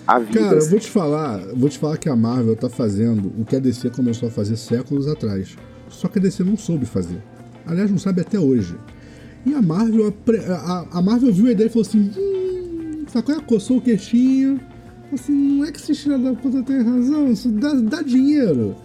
a 0.06 0.18
vida. 0.18 0.40
Cara, 0.40 0.56
eu 0.56 0.68
vou 0.68 0.78
te 0.78 0.90
falar, 0.90 1.38
vou 1.54 1.68
te 1.68 1.78
falar 1.78 1.96
que 1.96 2.08
a 2.08 2.16
Marvel 2.16 2.54
tá 2.56 2.68
fazendo 2.68 3.32
o 3.38 3.44
que 3.44 3.56
a 3.56 3.58
DC 3.58 3.90
começou 3.90 4.28
a 4.28 4.30
fazer 4.30 4.56
séculos 4.56 5.08
atrás. 5.08 5.56
Só 5.88 6.08
que 6.08 6.18
a 6.18 6.22
DC 6.22 6.44
não 6.44 6.56
soube 6.56 6.86
fazer. 6.86 7.22
Aliás, 7.66 7.90
não 7.90 7.98
sabe 7.98 8.20
até 8.20 8.38
hoje. 8.38 8.76
E 9.44 9.54
a 9.54 9.62
Marvel, 9.62 10.12
a, 10.50 10.98
a 10.98 11.02
Marvel 11.02 11.32
viu 11.32 11.46
a 11.46 11.52
ideia 11.52 11.66
e 11.66 11.70
falou 11.70 11.86
assim: 11.86 12.10
hum, 12.16 13.04
sacou? 13.08 13.40
Coçou 13.42 13.78
o 13.78 13.80
queixinho. 13.80 14.60
Assim, 15.12 15.32
não 15.32 15.64
é 15.64 15.72
que 15.72 15.78
esse 15.78 15.94
filho 15.94 16.18
da 16.18 16.34
puta 16.34 16.62
tem 16.62 16.82
razão, 16.82 17.30
isso 17.30 17.48
dá, 17.50 17.72
dá 17.74 18.02
dinheiro. 18.02 18.76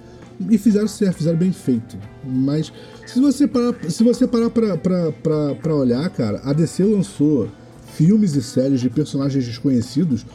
E 0.50 0.58
fizeram 0.58 0.88
certo, 0.88 1.18
fizeram 1.18 1.38
bem 1.38 1.52
feito. 1.52 1.98
Mas 2.24 2.72
se 3.06 3.20
você 3.20 3.48
parar, 3.48 3.76
se 3.90 4.04
você 4.04 4.28
parar 4.28 4.50
pra, 4.50 4.78
pra, 4.78 5.12
pra, 5.12 5.56
pra 5.56 5.76
olhar, 5.76 6.10
cara, 6.10 6.42
a 6.44 6.54
DC 6.54 6.84
lançou 6.84 7.50
filmes 7.94 8.36
e 8.36 8.42
séries 8.42 8.82
de 8.82 8.90
personagens 8.90 9.46
desconhecidos 9.46 10.26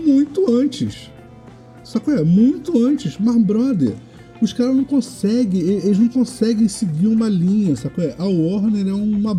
muito 0.00 0.50
antes. 0.54 1.10
Sacou? 1.84 2.14
É 2.14 2.22
muito 2.24 2.84
antes. 2.84 3.16
Mas, 3.18 3.36
brother, 3.42 3.94
os 4.40 4.52
caras 4.52 4.74
não 4.76 4.84
conseguem, 4.84 5.60
eles 5.60 5.98
não 5.98 6.08
conseguem 6.08 6.68
seguir 6.68 7.06
uma 7.06 7.28
linha, 7.28 7.74
sacou? 7.76 8.04
É, 8.04 8.14
A 8.18 8.24
Warner 8.24 8.86
é 8.88 8.92
uma 8.92 9.34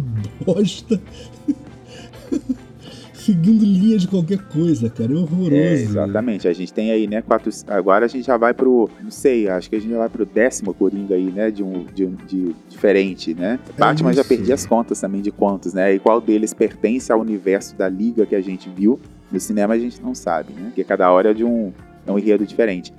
bosta. 0.46 1.00
Seguindo 3.14 3.66
linha 3.66 3.98
de 3.98 4.08
qualquer 4.08 4.38
coisa, 4.48 4.90
cara. 4.90 5.12
É 5.12 5.16
horroroso. 5.16 5.54
É, 5.54 5.74
exatamente. 5.74 6.48
A 6.48 6.54
gente 6.54 6.72
tem 6.72 6.92
aí, 6.92 7.08
né? 7.08 7.22
Quatro, 7.22 7.52
agora 7.68 8.06
a 8.06 8.08
gente 8.08 8.26
já 8.26 8.38
vai 8.38 8.54
pro. 8.54 8.90
Não 9.04 9.12
sei, 9.12 9.50
acho 9.50 9.70
que 9.70 9.76
a 9.76 9.80
gente 9.82 9.90
já 9.92 9.98
vai 9.98 10.08
pro 10.08 10.26
décimo 10.26 10.74
Coringa 10.74 11.16
aí, 11.16 11.26
né? 11.26 11.52
De 11.52 11.62
um 11.62 11.84
de, 11.94 12.06
um- 12.06 12.16
de 12.26 12.56
diferente, 12.70 13.34
né? 13.34 13.60
Batman 13.78 14.14
já 14.14 14.22
isso. 14.22 14.30
perdi 14.30 14.54
as 14.54 14.66
contas 14.66 15.02
também 15.02 15.22
de 15.22 15.30
quantos, 15.32 15.74
né? 15.74 15.94
E 15.94 16.00
qual 16.00 16.22
deles 16.22 16.54
pertence 16.54 17.12
ao 17.12 17.20
universo 17.20 17.76
da 17.76 17.90
Liga 17.90 18.26
que 18.26 18.36
a 18.36 18.40
gente 18.42 18.70
viu. 18.70 18.98
No 19.32 19.40
cinema 19.40 19.74
a 19.74 19.80
gente 19.80 20.02
não 20.02 20.16
sabe, 20.16 20.54
né? 20.54 20.66
Porque 20.68 20.84
cada 20.84 21.12
hora 21.12 21.32
é 21.32 21.34
de 21.34 21.44
um, 21.44 21.72
é 22.06 22.12
um 22.12 22.18
enredo 22.18 22.46
diferente. 22.46 22.94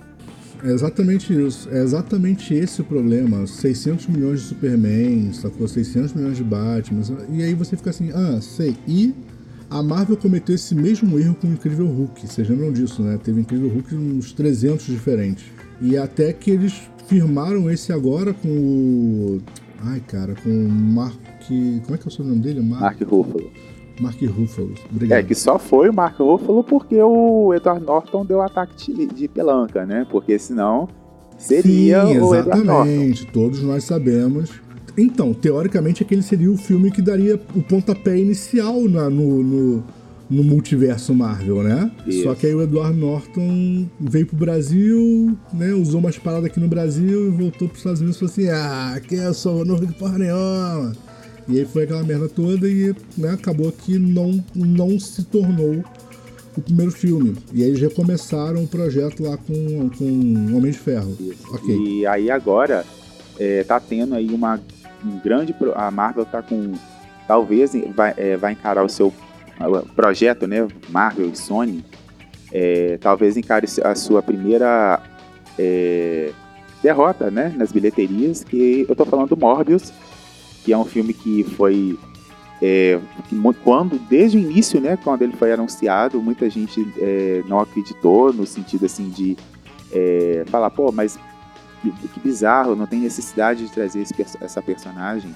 É 0.62 0.72
exatamente 0.72 1.32
isso. 1.32 1.68
É 1.70 1.80
exatamente 1.82 2.52
esse 2.52 2.80
o 2.80 2.84
problema. 2.84 3.46
600 3.46 4.06
milhões 4.08 4.40
de 4.40 4.46
Superman, 4.48 5.32
sacou? 5.32 5.68
600 5.68 6.14
milhões 6.14 6.36
de 6.36 6.44
Batman. 6.44 7.02
E 7.30 7.42
aí 7.42 7.54
você 7.54 7.76
fica 7.76 7.90
assim, 7.90 8.10
ah, 8.12 8.40
sei. 8.40 8.76
E 8.86 9.14
a 9.70 9.82
Marvel 9.82 10.16
cometeu 10.16 10.54
esse 10.54 10.74
mesmo 10.74 11.18
erro 11.18 11.34
com 11.34 11.46
o 11.46 11.52
Incrível 11.52 11.86
Hulk. 11.86 12.26
Vocês 12.26 12.48
lembram 12.48 12.72
disso, 12.72 13.02
né? 13.02 13.18
Teve 13.22 13.40
Incrível 13.40 13.68
Hulk 13.68 13.94
uns 13.94 14.32
300 14.32 14.86
diferentes. 14.86 15.44
E 15.80 15.96
até 15.96 16.32
que 16.32 16.50
eles 16.50 16.74
firmaram 17.06 17.70
esse 17.70 17.92
agora 17.92 18.34
com 18.34 18.48
o. 18.48 19.40
Ai, 19.80 20.00
cara, 20.00 20.34
com 20.42 20.50
o 20.50 20.68
Mark. 20.68 21.16
Como 21.46 21.94
é 21.94 21.98
que 21.98 22.04
é 22.04 22.08
o 22.08 22.10
seu 22.10 22.24
nome 22.24 22.40
dele? 22.40 22.60
Mark, 22.60 22.80
Mark 22.80 23.02
Ruffalo. 23.02 23.50
Mark 24.02 24.20
Ruffalo. 24.22 24.72
Obrigado. 24.90 25.18
É, 25.18 25.22
que 25.22 25.34
só 25.34 25.58
foi 25.58 25.88
o 25.88 25.94
Mark 25.94 26.18
Ruffalo 26.18 26.62
porque 26.62 27.00
o 27.00 27.54
Edward 27.54 27.84
Norton 27.84 28.24
deu 28.24 28.40
ataque 28.40 28.92
de, 28.92 29.28
pelanca, 29.28 29.84
né? 29.84 30.06
Porque 30.10 30.38
senão 30.38 30.88
seria 31.36 32.06
Sim, 32.06 32.18
o 32.18 32.34
Edward 32.34 32.64
Norton. 32.64 32.84
Exatamente, 32.84 33.26
todos 33.26 33.62
nós 33.62 33.84
sabemos. 33.84 34.50
Então, 34.96 35.32
teoricamente, 35.32 36.02
aquele 36.02 36.22
seria 36.22 36.50
o 36.50 36.56
filme 36.56 36.90
que 36.90 37.00
daria 37.00 37.40
o 37.54 37.62
pontapé 37.62 38.18
inicial 38.18 38.80
na, 38.88 39.08
no, 39.08 39.44
no, 39.44 39.84
no 40.28 40.42
multiverso 40.42 41.14
Marvel, 41.14 41.62
né? 41.62 41.90
Isso. 42.04 42.24
Só 42.24 42.34
que 42.34 42.46
aí 42.46 42.54
o 42.54 42.62
Edward 42.62 42.98
Norton 42.98 43.86
veio 44.00 44.26
pro 44.26 44.36
Brasil, 44.36 45.36
né? 45.52 45.72
Usou 45.72 46.00
umas 46.00 46.18
paradas 46.18 46.46
aqui 46.46 46.58
no 46.58 46.66
Brasil 46.66 47.28
e 47.28 47.30
voltou 47.30 47.68
pros 47.68 47.78
Estados 47.78 48.00
Unidos 48.00 48.16
e 48.16 48.20
falou 48.20 48.32
assim: 48.32 48.48
ah, 48.48 49.00
que 49.00 49.14
eu 49.14 49.32
sou, 49.32 49.64
não 49.64 49.76
vi 49.76 49.86
porra 49.94 50.18
nenhuma. 50.18 50.92
E 51.48 51.58
aí 51.58 51.64
foi 51.64 51.84
aquela 51.84 52.02
merda 52.02 52.28
toda 52.28 52.68
e 52.68 52.94
né, 53.16 53.30
acabou 53.30 53.72
que 53.72 53.98
não, 53.98 54.44
não 54.54 55.00
se 55.00 55.24
tornou 55.24 55.82
o 56.56 56.60
primeiro 56.60 56.92
filme. 56.92 57.36
E 57.52 57.62
aí 57.62 57.70
eles 57.70 57.80
recomeçaram 57.80 58.64
o 58.64 58.68
projeto 58.68 59.22
lá 59.22 59.36
com, 59.36 59.88
com 59.90 60.56
Homem 60.56 60.70
de 60.70 60.78
Ferro. 60.78 61.16
Okay. 61.54 61.76
E 61.76 62.06
aí 62.06 62.30
agora 62.30 62.84
é, 63.38 63.64
tá 63.64 63.80
tendo 63.80 64.14
aí 64.14 64.28
uma 64.30 64.60
um 65.04 65.18
grande. 65.20 65.54
A 65.74 65.90
Marvel 65.90 66.24
tá 66.24 66.42
com. 66.42 66.74
Talvez 67.26 67.72
vai, 67.94 68.14
é, 68.16 68.36
vai 68.36 68.52
encarar 68.52 68.84
o 68.84 68.88
seu 68.88 69.12
projeto, 69.94 70.46
né? 70.46 70.66
Marvel 70.88 71.28
e 71.28 71.36
Sony. 71.36 71.84
É, 72.52 72.98
talvez 73.00 73.36
encare 73.36 73.66
a 73.84 73.94
sua 73.94 74.22
primeira 74.22 75.00
é, 75.58 76.32
derrota, 76.82 77.30
né? 77.30 77.54
Nas 77.56 77.70
bilheterias. 77.70 78.42
Que 78.42 78.86
eu 78.88 78.96
tô 78.96 79.04
falando 79.04 79.28
do 79.28 79.36
Morbius 79.36 79.92
que 80.64 80.72
é 80.72 80.78
um 80.78 80.84
filme 80.84 81.12
que 81.12 81.44
foi 81.44 81.98
é, 82.60 83.00
quando 83.62 83.98
desde 84.08 84.36
o 84.36 84.40
início, 84.40 84.80
né, 84.80 84.96
quando 84.96 85.22
ele 85.22 85.32
foi 85.34 85.52
anunciado, 85.52 86.20
muita 86.20 86.50
gente 86.50 86.86
é, 86.98 87.42
não 87.46 87.60
acreditou 87.60 88.32
no 88.32 88.44
sentido 88.46 88.86
assim 88.86 89.08
de 89.08 89.36
é, 89.92 90.44
falar, 90.48 90.70
pô, 90.70 90.90
mas 90.90 91.18
que, 91.80 91.90
que, 92.08 92.20
bizarro, 92.20 92.74
não 92.74 92.86
tem 92.86 93.00
necessidade 93.00 93.64
de 93.64 93.72
trazer 93.72 94.00
esse, 94.00 94.14
essa 94.40 94.60
personagem. 94.60 95.34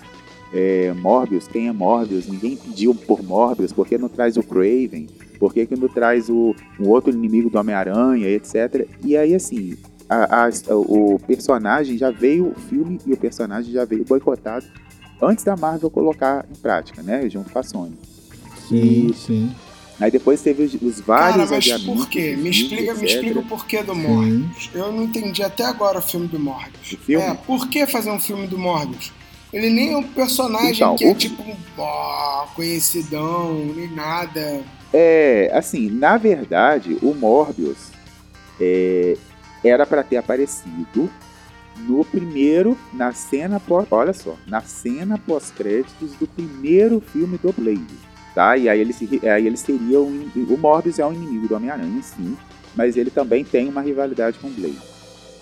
É, 0.53 0.93
Morbius, 0.95 1.47
quem 1.47 1.69
é 1.69 1.73
Morbius? 1.73 2.27
Ninguém 2.27 2.57
pediu 2.57 2.95
por 2.95 3.23
Morbius, 3.23 3.73
por 3.73 3.87
que 3.87 3.97
não 3.97 4.09
traz 4.09 4.37
o 4.37 4.43
Craven? 4.43 5.09
Por 5.39 5.55
que, 5.55 5.65
que 5.65 5.77
não 5.77 5.89
traz 5.89 6.29
o, 6.29 6.55
um 6.79 6.89
outro 6.89 7.13
inimigo 7.13 7.49
do 7.49 7.59
Homem-Aranha, 7.59 8.29
etc. 8.29 8.87
E 9.03 9.17
aí, 9.17 9.35
assim, 9.35 9.77
a, 10.09 10.47
a, 10.47 10.51
o 10.75 11.19
personagem 11.21 11.97
já 11.97 12.11
veio, 12.11 12.49
o 12.49 12.55
filme 12.55 13.01
e 13.07 13.13
o 13.13 13.17
personagem 13.17 13.73
já 13.73 13.85
veio 13.85 14.05
boicotado 14.05 14.67
antes 15.23 15.45
da 15.45 15.57
Marvel 15.57 15.91
colocar 15.91 16.45
em 16.51 16.55
prática, 16.57 17.03
né? 17.03 17.29
Junto 17.31 17.51
com 17.51 17.59
a 17.59 17.63
Sony. 17.63 17.97
Sim, 18.69 19.09
e... 19.11 19.15
sim. 19.15 19.55
Aí 20.01 20.11
depois 20.11 20.41
teve 20.43 20.65
os, 20.65 20.75
os 20.75 21.01
vários 21.01 21.49
Cara, 21.49 21.61
mas 21.65 21.83
por 21.85 22.09
quê? 22.09 22.35
Me 22.37 22.51
explica, 22.51 22.95
me 22.95 23.07
explica 23.07 23.39
o 23.39 23.45
porquê 23.45 23.83
do 23.85 23.95
Morbius. 23.95 24.71
Eu 24.75 24.91
não 24.91 25.05
entendi 25.05 25.45
até 25.45 25.65
agora 25.65 25.99
o 25.99 26.03
filme 26.03 26.27
do 26.27 26.41
Morbius. 26.41 26.93
O 26.93 26.97
filme? 26.99 27.25
É, 27.25 27.35
por 27.35 27.69
que 27.69 27.87
fazer 27.87 28.11
um 28.11 28.19
filme 28.19 28.49
do 28.49 28.59
Morbius? 28.59 29.13
Ele 29.53 29.71
nem 29.71 29.93
é 29.93 29.97
um 29.97 30.03
personagem 30.03 30.75
então, 30.75 30.97
que 30.97 31.05
é 31.05 31.09
o... 31.09 31.11
é 31.11 31.15
tipo 31.15 31.45
oh, 31.79 32.47
conhecidão, 32.55 33.55
nem 33.77 33.89
nada. 33.93 34.63
É, 34.93 35.51
assim, 35.55 35.89
na 35.89 36.17
verdade, 36.17 36.99
o 37.01 37.15
Morbius 37.15 37.93
é, 38.61 39.17
era 39.63 39.87
para 39.87 40.03
ter 40.03 40.17
aparecido 40.17 41.09
no 41.87 42.05
primeiro, 42.05 42.77
na 42.93 43.13
cena 43.13 43.61
pós, 43.61 43.87
olha 43.91 44.13
só, 44.13 44.37
na 44.47 44.61
cena 44.61 45.19
pós-créditos 45.19 46.13
do 46.15 46.27
primeiro 46.27 47.01
filme 47.01 47.39
do 47.39 47.53
Blade, 47.53 47.85
tá? 48.35 48.57
E 48.57 48.69
aí 48.69 48.81
ele, 48.81 48.95
aí 49.29 49.47
ele 49.47 49.57
seria 49.57 50.01
um, 50.01 50.31
o 50.37 50.57
Morbius 50.57 50.99
é 50.99 51.07
um 51.07 51.13
inimigo 51.13 51.49
do 51.49 51.55
Homem-Aranha, 51.55 52.03
sim, 52.03 52.37
mas 52.75 52.97
ele 52.97 53.11
também 53.11 53.45
tem 53.45 53.69
uma 53.69 53.83
rivalidade 53.83 54.39
com 54.39 54.49
o 54.49 54.51
Blade, 54.51 54.79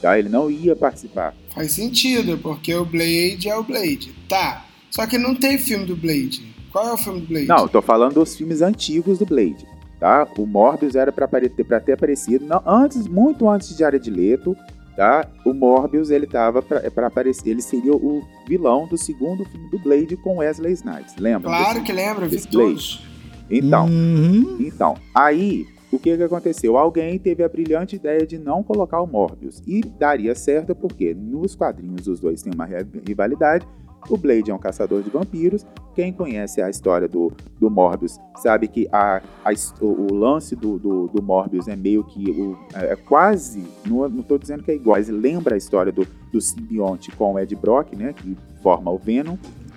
tá? 0.00 0.18
Ele 0.18 0.28
não 0.28 0.50
ia 0.50 0.74
participar. 0.74 1.34
Faz 1.54 1.72
sentido, 1.72 2.38
porque 2.38 2.74
o 2.74 2.84
Blade 2.84 3.48
é 3.48 3.56
o 3.56 3.62
Blade, 3.62 4.14
tá? 4.28 4.66
Só 4.90 5.06
que 5.06 5.18
não 5.18 5.34
tem 5.34 5.58
filme 5.58 5.86
do 5.86 5.96
Blade. 5.96 6.54
Qual 6.72 6.88
é 6.88 6.92
o 6.92 6.96
filme 6.96 7.20
do 7.20 7.26
Blade? 7.26 7.46
Não, 7.46 7.68
tô 7.68 7.82
falando 7.82 8.14
dos 8.14 8.36
filmes 8.36 8.62
antigos 8.62 9.18
do 9.18 9.26
Blade. 9.26 9.66
Tá? 10.00 10.26
O 10.38 10.46
Morbius 10.46 10.94
era 10.94 11.12
para 11.12 11.28
ter 11.28 11.92
aparecido 11.92 12.46
não, 12.46 12.62
antes, 12.66 13.06
muito 13.06 13.46
antes 13.46 13.68
de 13.68 13.80
Jared 13.80 14.10
Leto, 14.10 14.56
tá? 15.00 15.26
O 15.46 15.54
Morbius, 15.54 16.10
ele 16.10 16.26
tava 16.26 16.60
para 16.60 16.80
é 16.80 17.06
aparecer, 17.06 17.48
ele 17.48 17.62
seria 17.62 17.94
o 17.94 18.22
vilão 18.46 18.86
do 18.86 18.98
segundo 18.98 19.46
filme 19.46 19.70
do 19.70 19.78
Blade 19.78 20.14
com 20.14 20.36
Wesley 20.36 20.74
Snipes, 20.74 21.16
lembra? 21.16 21.48
Claro 21.48 21.72
desse, 21.72 21.86
que 21.86 21.92
lembro, 21.92 22.28
vi 22.28 22.46
todos. 22.46 23.02
Então, 23.50 23.86
uhum. 23.86 24.58
então, 24.60 24.98
aí 25.14 25.66
o 25.90 25.98
que, 25.98 26.14
que 26.14 26.22
aconteceu? 26.22 26.76
Alguém 26.76 27.18
teve 27.18 27.42
a 27.42 27.48
brilhante 27.48 27.96
ideia 27.96 28.26
de 28.26 28.36
não 28.36 28.62
colocar 28.62 29.00
o 29.00 29.06
Morbius. 29.06 29.62
E 29.66 29.80
daria 29.80 30.34
certo 30.34 30.74
porque 30.74 31.14
nos 31.14 31.56
quadrinhos 31.56 32.06
os 32.06 32.20
dois 32.20 32.42
têm 32.42 32.52
uma 32.52 32.68
rivalidade 33.06 33.66
o 34.08 34.16
Blade 34.16 34.50
é 34.50 34.54
um 34.54 34.58
caçador 34.58 35.02
de 35.02 35.10
vampiros. 35.10 35.64
Quem 35.94 36.12
conhece 36.12 36.62
a 36.62 36.70
história 36.70 37.08
do, 37.08 37.32
do 37.58 37.70
Morbius 37.70 38.18
sabe 38.36 38.68
que 38.68 38.88
a, 38.92 39.20
a 39.44 39.50
o, 39.80 40.12
o, 40.12 40.14
lance 40.14 40.56
do, 40.56 40.78
do, 40.78 41.08
do, 41.08 41.22
Morbius 41.22 41.68
é 41.68 41.76
meio 41.76 42.04
que 42.04 42.30
o, 42.30 42.58
é, 42.74 42.92
é 42.92 42.96
quase, 42.96 43.62
não, 43.86 44.06
estou 44.06 44.38
dizendo 44.38 44.62
que 44.62 44.70
é 44.70 44.74
igual, 44.74 44.96
mas 44.96 45.08
lembra 45.08 45.54
a 45.54 45.58
história 45.58 45.92
do, 45.92 46.06
do 46.32 46.40
simbionte 46.40 47.10
com 47.12 47.34
o 47.34 47.38
Ed 47.38 47.54
Brock, 47.56 47.94
né, 47.94 48.12
que 48.12 48.36
forma 48.62 48.90
o 48.90 48.98
Venom. 48.98 49.36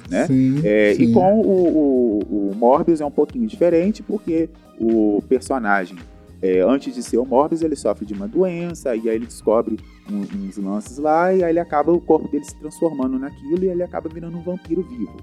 Né? 0.09 0.27
Sim, 0.27 0.61
é, 0.63 0.93
sim. 0.95 1.03
E 1.03 1.13
com 1.13 1.39
o, 1.41 2.19
o, 2.27 2.49
o 2.51 2.55
Morbius 2.55 3.01
é 3.01 3.05
um 3.05 3.11
pouquinho 3.11 3.47
diferente, 3.47 4.03
porque 4.03 4.49
o 4.79 5.23
personagem 5.27 5.97
é, 6.43 6.59
antes 6.59 6.93
de 6.93 7.01
ser 7.01 7.17
o 7.17 7.25
Morbius, 7.25 7.61
ele 7.61 7.73
sofre 7.73 8.05
de 8.05 8.13
uma 8.13 8.27
doença, 8.27 8.93
e 8.93 9.09
aí 9.09 9.15
ele 9.15 9.25
descobre 9.25 9.79
um, 10.11 10.45
uns 10.45 10.57
lances 10.57 10.97
lá, 10.97 11.33
e 11.33 11.41
aí 11.41 11.51
ele 11.51 11.59
acaba, 11.59 11.93
o 11.93 12.01
corpo 12.01 12.27
dele 12.27 12.43
se 12.43 12.53
transformando 12.57 13.17
naquilo, 13.17 13.63
e 13.63 13.69
ele 13.69 13.81
acaba 13.81 14.09
virando 14.09 14.37
um 14.37 14.41
vampiro 14.41 14.83
vivo, 14.83 15.15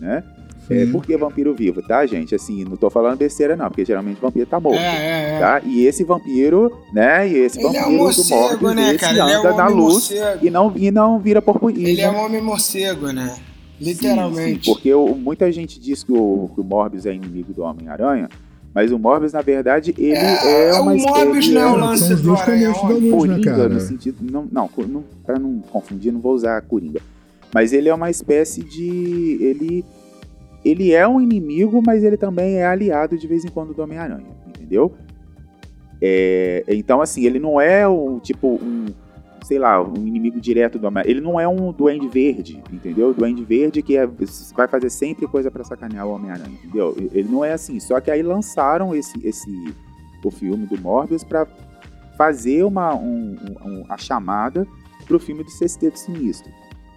né? 0.00 0.24
É, 0.68 0.84
por 0.86 1.06
que 1.06 1.16
vampiro 1.16 1.54
vivo, 1.54 1.80
tá, 1.80 2.04
gente? 2.04 2.34
Assim, 2.34 2.64
não 2.64 2.76
tô 2.76 2.90
falando 2.90 3.16
besteira, 3.16 3.54
não, 3.54 3.68
porque 3.68 3.84
geralmente 3.84 4.20
vampiro 4.20 4.46
tá 4.46 4.58
morto. 4.58 4.80
É, 4.80 4.96
é, 4.96 5.36
é. 5.36 5.38
Tá? 5.38 5.62
E 5.64 5.86
esse 5.86 6.02
vampiro, 6.02 6.76
né? 6.92 7.28
E 7.28 7.36
esse 7.36 7.58
ele 7.58 7.68
vampiro 7.68 7.84
é 7.84 7.86
um 7.86 7.96
morcego, 7.96 8.28
do 8.28 8.40
Morbius, 8.40 8.74
né, 8.74 8.88
esse 8.88 8.98
cara? 8.98 9.24
anda 9.24 9.48
é 9.48 9.56
na 9.56 9.68
luz 9.68 10.12
e 10.42 10.50
não, 10.50 10.72
e 10.74 10.90
não 10.90 11.20
vira 11.20 11.40
porco-inho. 11.40 11.86
Ele 11.86 12.00
é 12.00 12.10
um 12.10 12.16
homem 12.16 12.42
morcego, 12.42 13.12
né? 13.12 13.36
Literalmente. 13.80 14.54
Sim, 14.54 14.54
sim, 14.54 14.72
porque 14.72 14.92
o, 14.92 15.14
muita 15.14 15.52
gente 15.52 15.78
diz 15.78 16.02
que 16.02 16.10
o, 16.10 16.50
que 16.52 16.60
o 16.60 16.64
Morbius 16.64 17.06
é 17.06 17.14
inimigo 17.14 17.52
do 17.52 17.62
Homem-Aranha, 17.62 18.28
mas 18.76 18.92
o 18.92 18.98
Morbius, 18.98 19.32
na 19.32 19.40
verdade, 19.40 19.94
ele 19.96 20.12
é, 20.12 20.68
é 20.68 20.74
uma 20.74 20.92
O 20.92 20.98
Morbius 20.98 21.48
não 21.48 21.60
é 21.62 21.66
o 21.66 21.76
lance 21.76 22.14
do 22.14 22.36
Aranha. 22.36 22.74
Coringa, 22.74 23.56
né, 23.56 23.68
no 23.68 23.80
sentido... 23.80 24.18
Não, 24.20 24.46
não, 24.52 24.68
não 24.86 25.04
para 25.24 25.38
não 25.38 25.60
confundir, 25.60 26.12
não 26.12 26.20
vou 26.20 26.34
usar 26.34 26.60
Coringa. 26.60 27.00
Mas 27.54 27.72
ele 27.72 27.88
é 27.88 27.94
uma 27.94 28.10
espécie 28.10 28.62
de... 28.62 29.38
Ele, 29.40 29.82
ele 30.62 30.92
é 30.92 31.08
um 31.08 31.22
inimigo, 31.22 31.82
mas 31.86 32.04
ele 32.04 32.18
também 32.18 32.56
é 32.56 32.66
aliado 32.66 33.16
de 33.16 33.26
vez 33.26 33.46
em 33.46 33.48
quando 33.48 33.72
do 33.72 33.80
Homem-Aranha, 33.80 34.26
entendeu? 34.46 34.92
É, 35.98 36.62
então, 36.68 37.00
assim, 37.00 37.24
ele 37.24 37.38
não 37.38 37.58
é 37.58 37.88
o 37.88 38.20
tipo 38.22 38.60
um 38.62 38.84
sei 39.46 39.60
lá, 39.60 39.80
um 39.80 40.06
inimigo 40.06 40.40
direto 40.40 40.76
do 40.76 40.88
Homem-Aranha. 40.88 41.12
Ele 41.12 41.20
não 41.20 41.38
é 41.38 41.46
um 41.46 41.72
Duende 41.72 42.08
Verde, 42.08 42.60
entendeu? 42.72 43.14
Duende 43.14 43.44
Verde 43.44 43.80
que 43.80 43.96
é, 43.96 44.04
vai 44.56 44.66
fazer 44.66 44.90
sempre 44.90 45.24
coisa 45.28 45.52
para 45.52 45.62
sacanear 45.62 46.04
o 46.04 46.10
Homem-Aranha, 46.10 46.58
entendeu? 46.64 46.96
Ele 47.12 47.28
não 47.28 47.44
é 47.44 47.52
assim. 47.52 47.78
Só 47.78 48.00
que 48.00 48.10
aí 48.10 48.24
lançaram 48.24 48.92
esse, 48.92 49.24
esse 49.24 49.72
o 50.24 50.30
filme 50.32 50.66
do 50.66 50.76
Morbius 50.80 51.22
para 51.22 51.46
fazer 52.16 52.64
uma, 52.64 52.92
um, 52.96 53.36
um, 53.64 53.84
a 53.88 53.96
chamada 53.96 54.66
pro 55.06 55.20
filme 55.20 55.44
do 55.44 55.50
Sexteto 55.50 55.96
Sinistro. 55.96 56.50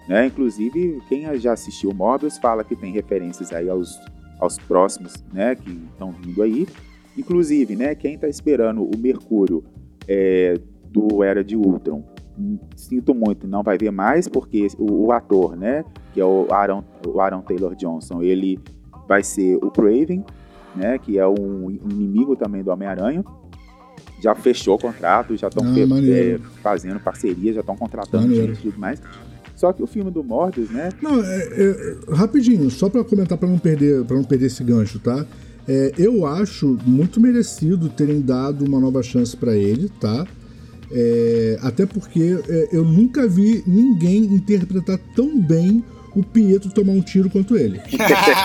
Né? 0.07 0.25
Inclusive, 0.25 1.03
quem 1.07 1.37
já 1.37 1.53
assistiu 1.53 1.93
Morbius 1.93 2.39
fala 2.39 2.63
que 2.63 2.75
tem 2.75 2.91
referências 2.91 3.53
aí 3.53 3.69
aos, 3.69 3.95
aos 4.39 4.57
próximos, 4.57 5.13
né, 5.31 5.53
que 5.53 5.69
estão 5.91 6.11
vindo 6.11 6.41
aí. 6.41 6.67
Inclusive, 7.15 7.75
né, 7.75 7.93
quem 7.93 8.15
está 8.15 8.27
esperando 8.27 8.83
o 8.83 8.97
Mercúrio 8.97 9.63
é, 10.07 10.59
do 10.85 11.23
Era 11.23 11.43
de 11.43 11.55
Ultron 11.55 12.03
sinto 12.75 13.13
muito, 13.13 13.47
não 13.47 13.63
vai 13.63 13.77
ver 13.77 13.91
mais, 13.91 14.27
porque 14.27 14.67
o, 14.77 15.07
o, 15.07 15.11
ator, 15.11 15.55
né, 15.55 15.83
que 16.13 16.21
é 16.21 16.25
o 16.25 16.47
Aaron, 16.49 16.83
o 17.05 17.19
Aaron 17.19 17.41
Taylor 17.41 17.75
Johnson, 17.75 18.21
ele 18.21 18.59
vai 19.07 19.23
ser 19.23 19.55
o 19.57 19.71
Craven, 19.71 20.23
né, 20.75 20.97
que 20.97 21.17
é 21.17 21.27
um, 21.27 21.69
inimigo 21.69 22.35
também 22.35 22.63
do 22.63 22.71
Homem-Aranha. 22.71 23.23
já 24.21 24.35
fechou 24.35 24.75
o 24.75 24.79
contrato, 24.79 25.35
já 25.37 25.47
estão 25.47 25.63
Ah, 25.65 25.79
é, 25.79 26.39
fazendo 26.61 26.99
parceria, 26.99 27.53
já 27.53 27.61
estão 27.61 27.75
contratando 27.75 28.23
Maneiro. 28.27 28.47
gente 28.53 28.59
e 28.59 28.71
tudo 28.71 28.79
mais. 28.79 29.01
Só 29.55 29.73
que 29.73 29.83
o 29.83 29.87
filme 29.87 30.09
do 30.09 30.23
Morbius, 30.23 30.69
né? 30.69 30.89
Não, 31.01 31.21
é, 31.21 31.37
é, 31.37 32.15
rapidinho, 32.15 32.69
só 32.69 32.89
pra 32.89 33.03
comentar 33.03 33.37
pra 33.37 33.47
não 33.47 33.57
perder, 33.57 34.05
para 34.05 34.15
não 34.15 34.23
perder 34.23 34.45
esse 34.45 34.63
gancho, 34.63 34.99
tá? 34.99 35.25
É, 35.67 35.91
eu 35.97 36.25
acho 36.25 36.77
muito 36.85 37.19
merecido 37.19 37.89
terem 37.89 38.21
dado 38.21 38.65
uma 38.65 38.79
nova 38.79 39.03
chance 39.03 39.35
pra 39.35 39.55
ele, 39.55 39.89
tá? 39.99 40.25
É, 40.91 41.59
até 41.61 41.85
porque 41.85 42.39
é, 42.47 42.69
eu 42.71 42.83
nunca 42.83 43.27
vi 43.27 43.63
ninguém 43.67 44.23
interpretar 44.23 44.97
tão 45.15 45.39
bem 45.39 45.83
o 46.15 46.23
Pietro 46.23 46.71
tomar 46.71 46.93
um 46.93 47.01
tiro 47.01 47.29
quanto 47.29 47.55
ele. 47.55 47.79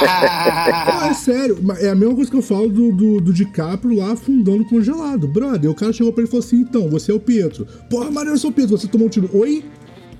Ah, 0.06 1.08
é 1.10 1.14
sério, 1.14 1.58
é 1.80 1.88
a 1.88 1.94
mesma 1.94 2.14
coisa 2.14 2.30
que 2.30 2.36
eu 2.36 2.42
falo 2.42 2.68
do, 2.68 2.92
do, 2.92 3.20
do 3.20 3.32
DiCaprio 3.32 3.96
lá 3.96 4.12
afundando 4.12 4.64
congelado. 4.64 5.26
Brother, 5.26 5.70
o 5.70 5.74
cara 5.74 5.92
chegou 5.92 6.12
pra 6.12 6.22
ele 6.22 6.28
e 6.28 6.30
falou 6.30 6.44
assim: 6.44 6.60
então, 6.60 6.88
você 6.88 7.10
é 7.10 7.14
o 7.14 7.20
Pietro. 7.20 7.66
Porra, 7.88 8.10
Maria, 8.10 8.32
eu 8.32 8.38
sou 8.38 8.50
o 8.50 8.52
Pietro, 8.52 8.76
você 8.76 8.86
tomou 8.86 9.06
um 9.06 9.10
tiro. 9.10 9.28
Oi? 9.32 9.64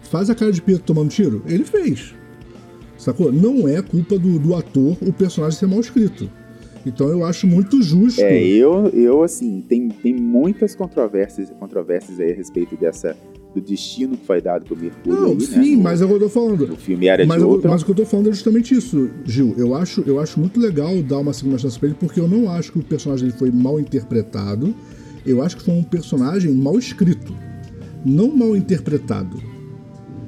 Faz 0.02 0.30
a 0.30 0.34
cara 0.34 0.52
de 0.52 0.60
Pietro 0.60 0.84
tomando 0.84 1.10
tiro? 1.10 1.42
Ele 1.46 1.64
fez. 1.64 2.14
Sacou? 2.98 3.32
Não 3.32 3.68
é 3.68 3.82
culpa 3.82 4.18
do, 4.18 4.38
do 4.38 4.55
ator 4.55 4.96
o 5.01 5.12
personagem 5.12 5.59
ser 5.59 5.66
mal 5.66 5.80
escrito. 5.80 6.30
Então 6.86 7.09
eu 7.09 7.24
acho 7.24 7.47
muito 7.47 7.82
justo. 7.82 8.20
É, 8.20 8.43
eu, 8.43 8.89
eu 8.89 9.23
assim, 9.23 9.65
tem, 9.66 9.89
tem 9.89 10.15
muitas 10.15 10.74
controvérsias, 10.74 11.51
controvérsias 11.59 12.20
aí 12.20 12.32
a 12.32 12.35
respeito 12.35 12.77
dessa 12.77 13.16
do 13.55 13.61
destino 13.61 14.16
que 14.16 14.27
foi 14.27 14.43
dado 14.43 14.65
pro 14.65 14.77
Mercúrio 14.77 15.20
Não, 15.20 15.31
aí, 15.31 15.40
sim, 15.40 15.77
né? 15.77 15.82
mas 15.82 16.02
é 16.02 16.05
o 16.05 16.09
que 16.09 16.15
eu 16.15 16.20
tô 16.20 16.28
falando. 16.28 16.73
O 16.73 16.77
filme 16.77 17.06
era 17.06 17.24
Mas, 17.24 17.39
de 17.39 17.44
outro. 17.44 17.70
mas 17.70 17.82
o 17.82 17.85
que 17.85 17.90
eu 17.93 17.94
tô 17.94 18.05
falando 18.05 18.28
é 18.28 18.32
justamente 18.32 18.74
isso, 18.74 19.09
Gil. 19.24 19.55
Eu 19.56 19.74
acho, 19.74 20.02
eu 20.06 20.19
acho 20.19 20.40
muito 20.40 20.59
legal 20.59 21.01
dar 21.02 21.19
uma 21.19 21.32
segunda 21.32 21.56
chance 21.59 21.78
pra 21.78 21.89
ele, 21.89 21.97
porque 21.98 22.19
eu 22.19 22.27
não 22.27 22.51
acho 22.51 22.73
que 22.73 22.81
o 22.81 22.82
personagem 22.82 23.28
dele 23.28 23.39
foi 23.39 23.52
mal 23.52 23.78
interpretado. 23.78 24.74
Eu 25.24 25.40
acho 25.40 25.56
que 25.56 25.62
foi 25.62 25.73
um 25.74 25.85
personagem 25.85 26.52
mal 26.52 26.77
escrito. 26.77 27.32
Não 28.05 28.36
mal 28.36 28.56
interpretado. 28.56 29.40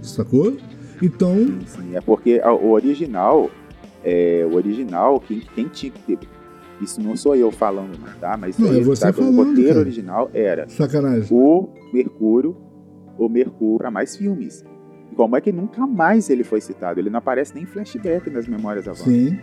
Sacou? 0.00 0.56
Então, 1.02 1.34
Sim, 1.66 1.94
é 1.94 2.00
porque 2.00 2.40
o 2.40 2.70
original, 2.70 3.50
é, 4.04 4.46
o 4.50 4.54
original, 4.54 5.20
quem, 5.20 5.42
quem 5.54 5.68
tinha 5.68 5.92
que 5.92 6.16
ter. 6.16 6.18
Isso 6.80 7.00
não 7.00 7.16
sou 7.16 7.34
eu 7.34 7.50
falando, 7.50 7.98
não, 7.98 8.12
tá? 8.20 8.36
Mas 8.36 8.58
Não, 8.58 8.68
é 8.74 8.80
você 8.80 9.02
sabe, 9.02 9.16
falando, 9.18 9.38
o 9.38 9.44
roteiro 9.44 9.68
cara. 9.68 9.80
original 9.80 10.30
era 10.34 10.68
sacanagem. 10.68 11.28
o 11.30 11.68
Mercúrio, 11.92 12.56
o 13.18 13.28
Mercúrio 13.28 13.78
para 13.78 13.90
mais 13.90 14.14
filmes. 14.16 14.64
Como 15.14 15.34
é 15.34 15.40
que 15.40 15.50
nunca 15.50 15.86
mais 15.86 16.28
ele 16.28 16.44
foi 16.44 16.60
citado? 16.60 17.00
Ele 17.00 17.08
não 17.08 17.18
aparece 17.18 17.54
nem 17.54 17.62
em 17.64 17.66
flashback 17.66 18.28
nas 18.28 18.46
memórias 18.46 18.86
avant, 18.86 19.04
Sim. 19.04 19.38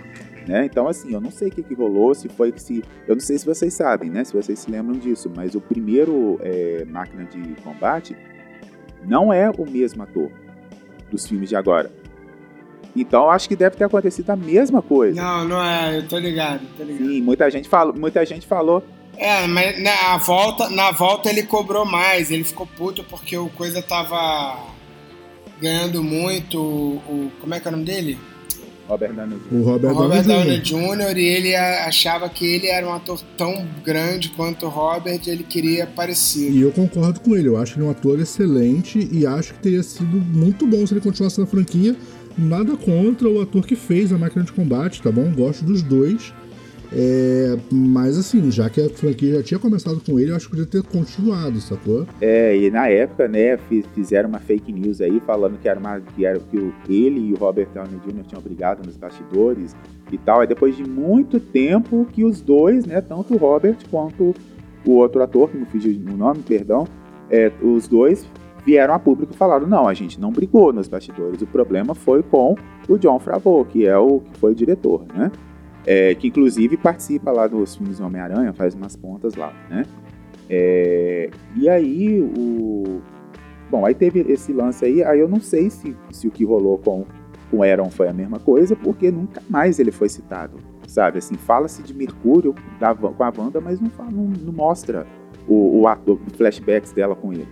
né? 0.47 0.65
Então 0.65 0.87
assim, 0.87 1.11
eu 1.11 1.19
não 1.19 1.31
sei 1.31 1.47
o 1.47 1.51
que, 1.51 1.63
que 1.63 1.73
rolou, 1.73 2.13
se 2.13 2.29
foi 2.29 2.51
que 2.51 2.61
se, 2.61 2.83
eu 3.07 3.15
não 3.15 3.21
sei 3.21 3.39
se 3.39 3.45
vocês 3.45 3.73
sabem, 3.73 4.11
né? 4.11 4.23
Se 4.23 4.33
vocês 4.33 4.59
se 4.59 4.69
lembram 4.69 4.99
disso, 4.99 5.31
mas 5.35 5.55
o 5.55 5.61
primeiro 5.61 6.37
é, 6.41 6.85
máquina 6.85 7.23
de 7.25 7.55
combate 7.63 8.15
não 9.07 9.33
é 9.33 9.49
o 9.49 9.65
mesmo 9.67 10.03
ator 10.03 10.29
dos 11.09 11.25
filmes 11.27 11.49
de 11.49 11.55
agora. 11.55 11.91
Então 12.95 13.29
acho 13.29 13.47
que 13.49 13.55
deve 13.55 13.75
ter 13.75 13.83
acontecido 13.85 14.29
a 14.29 14.35
mesma 14.35 14.81
coisa. 14.81 15.19
Não, 15.21 15.47
não 15.47 15.63
é, 15.63 15.97
eu 15.97 16.07
tô 16.07 16.17
ligado, 16.17 16.61
tô 16.77 16.83
ligado. 16.83 17.07
Sim, 17.09 17.21
muita 17.21 17.49
gente 17.49 17.67
falou, 17.67 17.93
muita 17.95 18.25
gente 18.25 18.45
falou. 18.45 18.83
É, 19.17 19.45
mas 19.47 19.81
na 19.81 20.17
volta, 20.17 20.69
na 20.69 20.91
volta 20.91 21.29
ele 21.29 21.43
cobrou 21.43 21.85
mais, 21.85 22.31
ele 22.31 22.43
ficou 22.43 22.65
puto 22.67 23.03
porque 23.03 23.37
o 23.37 23.47
coisa 23.49 23.81
tava 23.81 24.57
ganhando 25.61 26.03
muito. 26.03 26.59
O, 26.59 26.95
o- 27.07 27.31
como 27.39 27.53
é 27.53 27.59
que 27.59 27.67
é 27.67 27.69
o 27.69 27.71
nome 27.71 27.85
dele? 27.85 28.17
Robert 28.87 29.13
Downey 29.13 29.37
Jr. 29.39 29.55
O 29.55 29.63
Robert, 29.63 29.91
o 29.91 29.93
Robert 29.93 30.23
Downey 30.23 30.59
Downey 30.59 30.59
Jr. 30.59 31.07
Jr. 31.13 31.17
e 31.17 31.25
ele 31.25 31.55
achava 31.55 32.27
que 32.27 32.45
ele 32.45 32.67
era 32.67 32.85
um 32.85 32.91
ator 32.93 33.21
tão 33.37 33.65
grande 33.83 34.29
quanto 34.29 34.65
o 34.65 34.69
Robert 34.69 35.21
e 35.25 35.29
ele 35.29 35.43
queria 35.43 35.87
parecer. 35.87 36.51
E 36.51 36.61
eu 36.61 36.71
concordo 36.71 37.21
com 37.21 37.33
ele. 37.35 37.47
Eu 37.47 37.55
acho 37.57 37.79
ele 37.79 37.85
um 37.85 37.89
ator 37.91 38.19
excelente 38.19 39.07
e 39.11 39.25
acho 39.25 39.53
que 39.53 39.59
teria 39.59 39.81
sido 39.83 40.17
muito 40.17 40.67
bom 40.67 40.85
se 40.85 40.93
ele 40.93 40.99
continuasse 41.01 41.39
na 41.39 41.45
franquia. 41.47 41.95
Nada 42.37 42.75
contra 42.75 43.29
o 43.29 43.41
ator 43.41 43.65
que 43.65 43.75
fez 43.75 44.11
a 44.11 44.17
máquina 44.17 44.43
de 44.43 44.51
combate, 44.51 45.01
tá 45.01 45.11
bom? 45.11 45.31
Gosto 45.31 45.63
dos 45.63 45.81
dois. 45.83 46.33
É, 46.95 47.57
mas 47.71 48.19
assim, 48.19 48.51
já 48.51 48.69
que 48.69 48.79
a 48.79 48.87
franquia 48.87 49.35
já 49.37 49.43
tinha 49.43 49.59
começado 49.59 49.99
com 50.05 50.19
ele, 50.19 50.29
eu 50.31 50.35
acho 50.35 50.45
que 50.47 50.51
podia 50.55 50.65
ter 50.67 50.83
continuado, 50.83 51.59
sacou? 51.59 52.05
É, 52.21 52.55
e 52.55 52.69
na 52.69 52.87
época, 52.87 53.27
né, 53.27 53.57
fi- 53.57 53.83
fizeram 53.95 54.29
uma 54.29 54.37
fake 54.39 54.71
news 54.71 55.01
aí 55.01 55.19
falando 55.25 55.57
que 55.59 55.67
era 55.67 55.79
uma 55.79 55.99
que 55.99 56.23
era 56.23 56.39
que 56.39 56.57
ele 56.87 57.29
e 57.29 57.33
o 57.33 57.37
Robert 57.37 57.67
Downey 57.73 57.99
Jr. 58.05 58.23
tinham 58.27 58.41
brigado 58.43 58.85
nos 58.85 58.95
bastidores 58.95 59.75
e 60.11 60.17
tal. 60.19 60.41
Aí 60.41 60.47
depois 60.47 60.77
de 60.77 60.83
muito 60.83 61.39
tempo 61.39 62.07
que 62.11 62.23
os 62.23 62.41
dois, 62.41 62.85
né, 62.85 63.01
tanto 63.01 63.33
o 63.33 63.37
Robert 63.37 63.77
quanto 63.89 64.35
o 64.85 64.91
outro 64.91 65.23
ator, 65.23 65.49
que 65.49 65.57
me 65.57 65.65
fugiu 65.65 65.93
o 65.93 66.15
nome, 66.15 66.43
perdão, 66.47 66.87
é, 67.27 67.51
os 67.63 67.87
dois 67.87 68.23
vieram 68.65 68.93
a 68.93 68.99
público 68.99 69.33
e 69.33 69.37
falaram: 69.37 69.67
não, 69.67 69.87
a 69.87 69.93
gente 69.93 70.19
não 70.19 70.31
brigou 70.31 70.73
nos 70.73 70.87
bastidores. 70.87 71.41
O 71.41 71.47
problema 71.47 71.93
foi 71.93 72.23
com 72.23 72.55
o 72.87 72.97
John 72.97 73.19
Favreau, 73.19 73.65
que 73.65 73.85
é 73.85 73.97
o 73.97 74.19
que 74.19 74.39
foi 74.39 74.51
o 74.51 74.55
diretor, 74.55 75.05
né? 75.13 75.31
É, 75.85 76.15
que 76.15 76.27
inclusive 76.27 76.77
participa 76.77 77.31
lá 77.31 77.45
dos 77.45 77.75
filmes 77.75 77.99
Homem-Aranha, 77.99 78.53
faz 78.53 78.73
umas 78.73 78.95
pontas 78.95 79.35
lá, 79.35 79.53
né? 79.69 79.85
É, 80.49 81.29
e 81.55 81.67
aí 81.69 82.21
o. 82.21 83.01
Bom, 83.69 83.85
aí 83.85 83.93
teve 83.93 84.19
esse 84.31 84.53
lance 84.53 84.85
aí, 84.85 85.03
aí 85.03 85.19
eu 85.19 85.27
não 85.27 85.39
sei 85.39 85.69
se, 85.69 85.95
se 86.11 86.27
o 86.27 86.31
que 86.31 86.45
rolou 86.45 86.77
com, 86.77 87.05
com 87.49 87.63
Aaron 87.63 87.89
foi 87.89 88.07
a 88.07 88.13
mesma 88.13 88.37
coisa, 88.39 88.75
porque 88.75 89.09
nunca 89.09 89.41
mais 89.49 89.79
ele 89.79 89.91
foi 89.91 90.09
citado. 90.09 90.57
Sabe, 90.87 91.17
assim, 91.17 91.33
fala-se 91.33 91.81
de 91.81 91.91
Mercúrio 91.91 92.53
da, 92.79 92.93
com 92.93 93.23
a 93.23 93.33
Wanda, 93.35 93.59
mas 93.59 93.79
não, 93.79 93.89
não, 94.11 94.25
não 94.25 94.53
mostra 94.53 95.07
o, 95.47 95.81
o 95.81 95.87
ator, 95.87 96.19
flashbacks 96.37 96.91
dela 96.91 97.15
com 97.15 97.33
ele. 97.33 97.47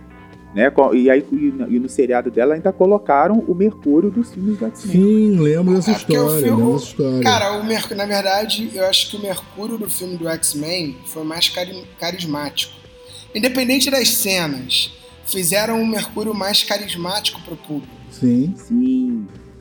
Né? 0.54 0.70
E 0.94 1.08
aí 1.10 1.24
e 1.32 1.78
no, 1.78 1.88
seriado 1.88 2.30
dela 2.30 2.54
ainda 2.54 2.72
colocaram 2.72 3.42
o 3.48 3.54
Mercúrio 3.54 4.10
dos 4.10 4.30
filmes 4.32 4.58
do 4.58 4.66
X-Men. 4.66 4.92
Sim, 4.92 5.36
lembro 5.40 5.74
dessa 5.76 5.90
É 5.92 5.94
porque 5.94 6.12
o 6.12 6.16
história, 6.24 6.42
filme- 6.44 6.56
lembro 6.62 6.72
dessa 6.74 6.84
história. 6.86 7.20
Cara, 7.22 7.52
o 7.58 7.64
Mercúrio, 7.64 7.96
na 7.96 8.06
verdade, 8.06 8.70
eu 8.74 8.86
acho 8.86 9.10
que 9.10 9.16
o 9.16 9.20
Mercúrio 9.22 9.78
do 9.78 9.88
filme 9.88 10.16
do 10.16 10.28
X-Men 10.28 10.96
foi 11.06 11.24
mais 11.24 11.48
cari- 11.48 11.84
carismático. 11.98 12.74
Independente 13.34 13.90
das 13.90 14.10
cenas, 14.10 14.92
fizeram 15.24 15.80
o 15.82 15.86
Mercúrio 15.86 16.34
mais 16.34 16.62
carismático 16.62 17.40
pro 17.42 17.56
público. 17.56 17.92
Sim. 18.10 18.54
Sim. 18.56 19.11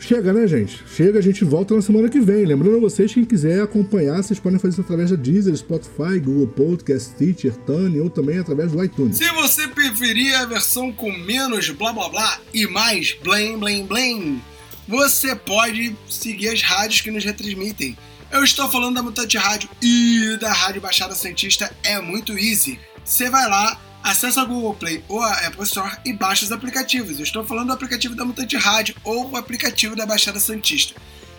Chega, 0.01 0.33
né, 0.33 0.47
gente? 0.47 0.83
Chega, 0.95 1.19
a 1.19 1.21
gente 1.21 1.45
volta 1.45 1.75
na 1.75 1.81
semana 1.81 2.09
que 2.09 2.19
vem. 2.19 2.43
Lembrando 2.43 2.77
a 2.77 2.79
vocês, 2.79 3.13
quem 3.13 3.23
quiser 3.23 3.61
acompanhar, 3.61 4.21
vocês 4.21 4.39
podem 4.39 4.57
fazer 4.57 4.73
isso 4.73 4.81
através 4.81 5.11
da 5.11 5.15
Deezer, 5.15 5.55
Spotify, 5.55 6.19
Google 6.19 6.47
Podcast, 6.47 7.11
Stitcher, 7.11 7.55
Tune 7.67 8.01
ou 8.01 8.09
também 8.09 8.39
através 8.39 8.71
do 8.71 8.83
iTunes. 8.83 9.17
Se 9.17 9.29
você 9.31 9.67
preferir 9.67 10.35
a 10.35 10.45
versão 10.45 10.91
com 10.91 11.11
menos 11.11 11.69
blá 11.69 11.93
blá 11.93 12.09
blá 12.09 12.39
e 12.51 12.65
mais 12.65 13.15
blém 13.23 13.59
blém 13.59 13.85
blém, 13.85 14.41
você 14.87 15.35
pode 15.35 15.95
seguir 16.09 16.49
as 16.49 16.63
rádios 16.63 17.01
que 17.01 17.11
nos 17.11 17.23
retransmitem. 17.23 17.95
Eu 18.31 18.43
estou 18.43 18.69
falando 18.71 18.95
da 18.95 19.03
Mutante 19.03 19.37
Rádio 19.37 19.69
e 19.81 20.35
da 20.41 20.51
Rádio 20.51 20.81
Baixada 20.81 21.13
Santista, 21.13 21.71
é 21.83 22.01
muito 22.01 22.35
easy. 22.37 22.79
Você 23.05 23.29
vai 23.29 23.47
lá, 23.47 23.79
acessa 24.03 24.41
a 24.41 24.45
Google 24.45 24.75
Play 24.75 25.03
ou 25.07 25.21
a 25.21 25.31
Apple 25.47 25.63
Store 25.63 25.97
e 26.05 26.13
baixa 26.13 26.45
os 26.45 26.51
aplicativos. 26.51 27.17
Eu 27.17 27.23
estou 27.23 27.43
falando 27.43 27.67
do 27.67 27.73
aplicativo 27.73 28.15
da 28.15 28.25
Mutante 28.25 28.57
Rádio 28.57 28.95
ou 29.03 29.29
o 29.29 29.37
aplicativo 29.37 29.95
da 29.95 30.05
Baixada 30.05 30.39
Santista. 30.39 30.93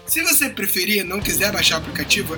Se 0.06 0.22
você 0.22 0.48
preferir 0.50 1.04
não 1.04 1.20
quiser 1.20 1.52
baixar 1.52 1.76
o 1.76 1.78
aplicativo, 1.78 2.36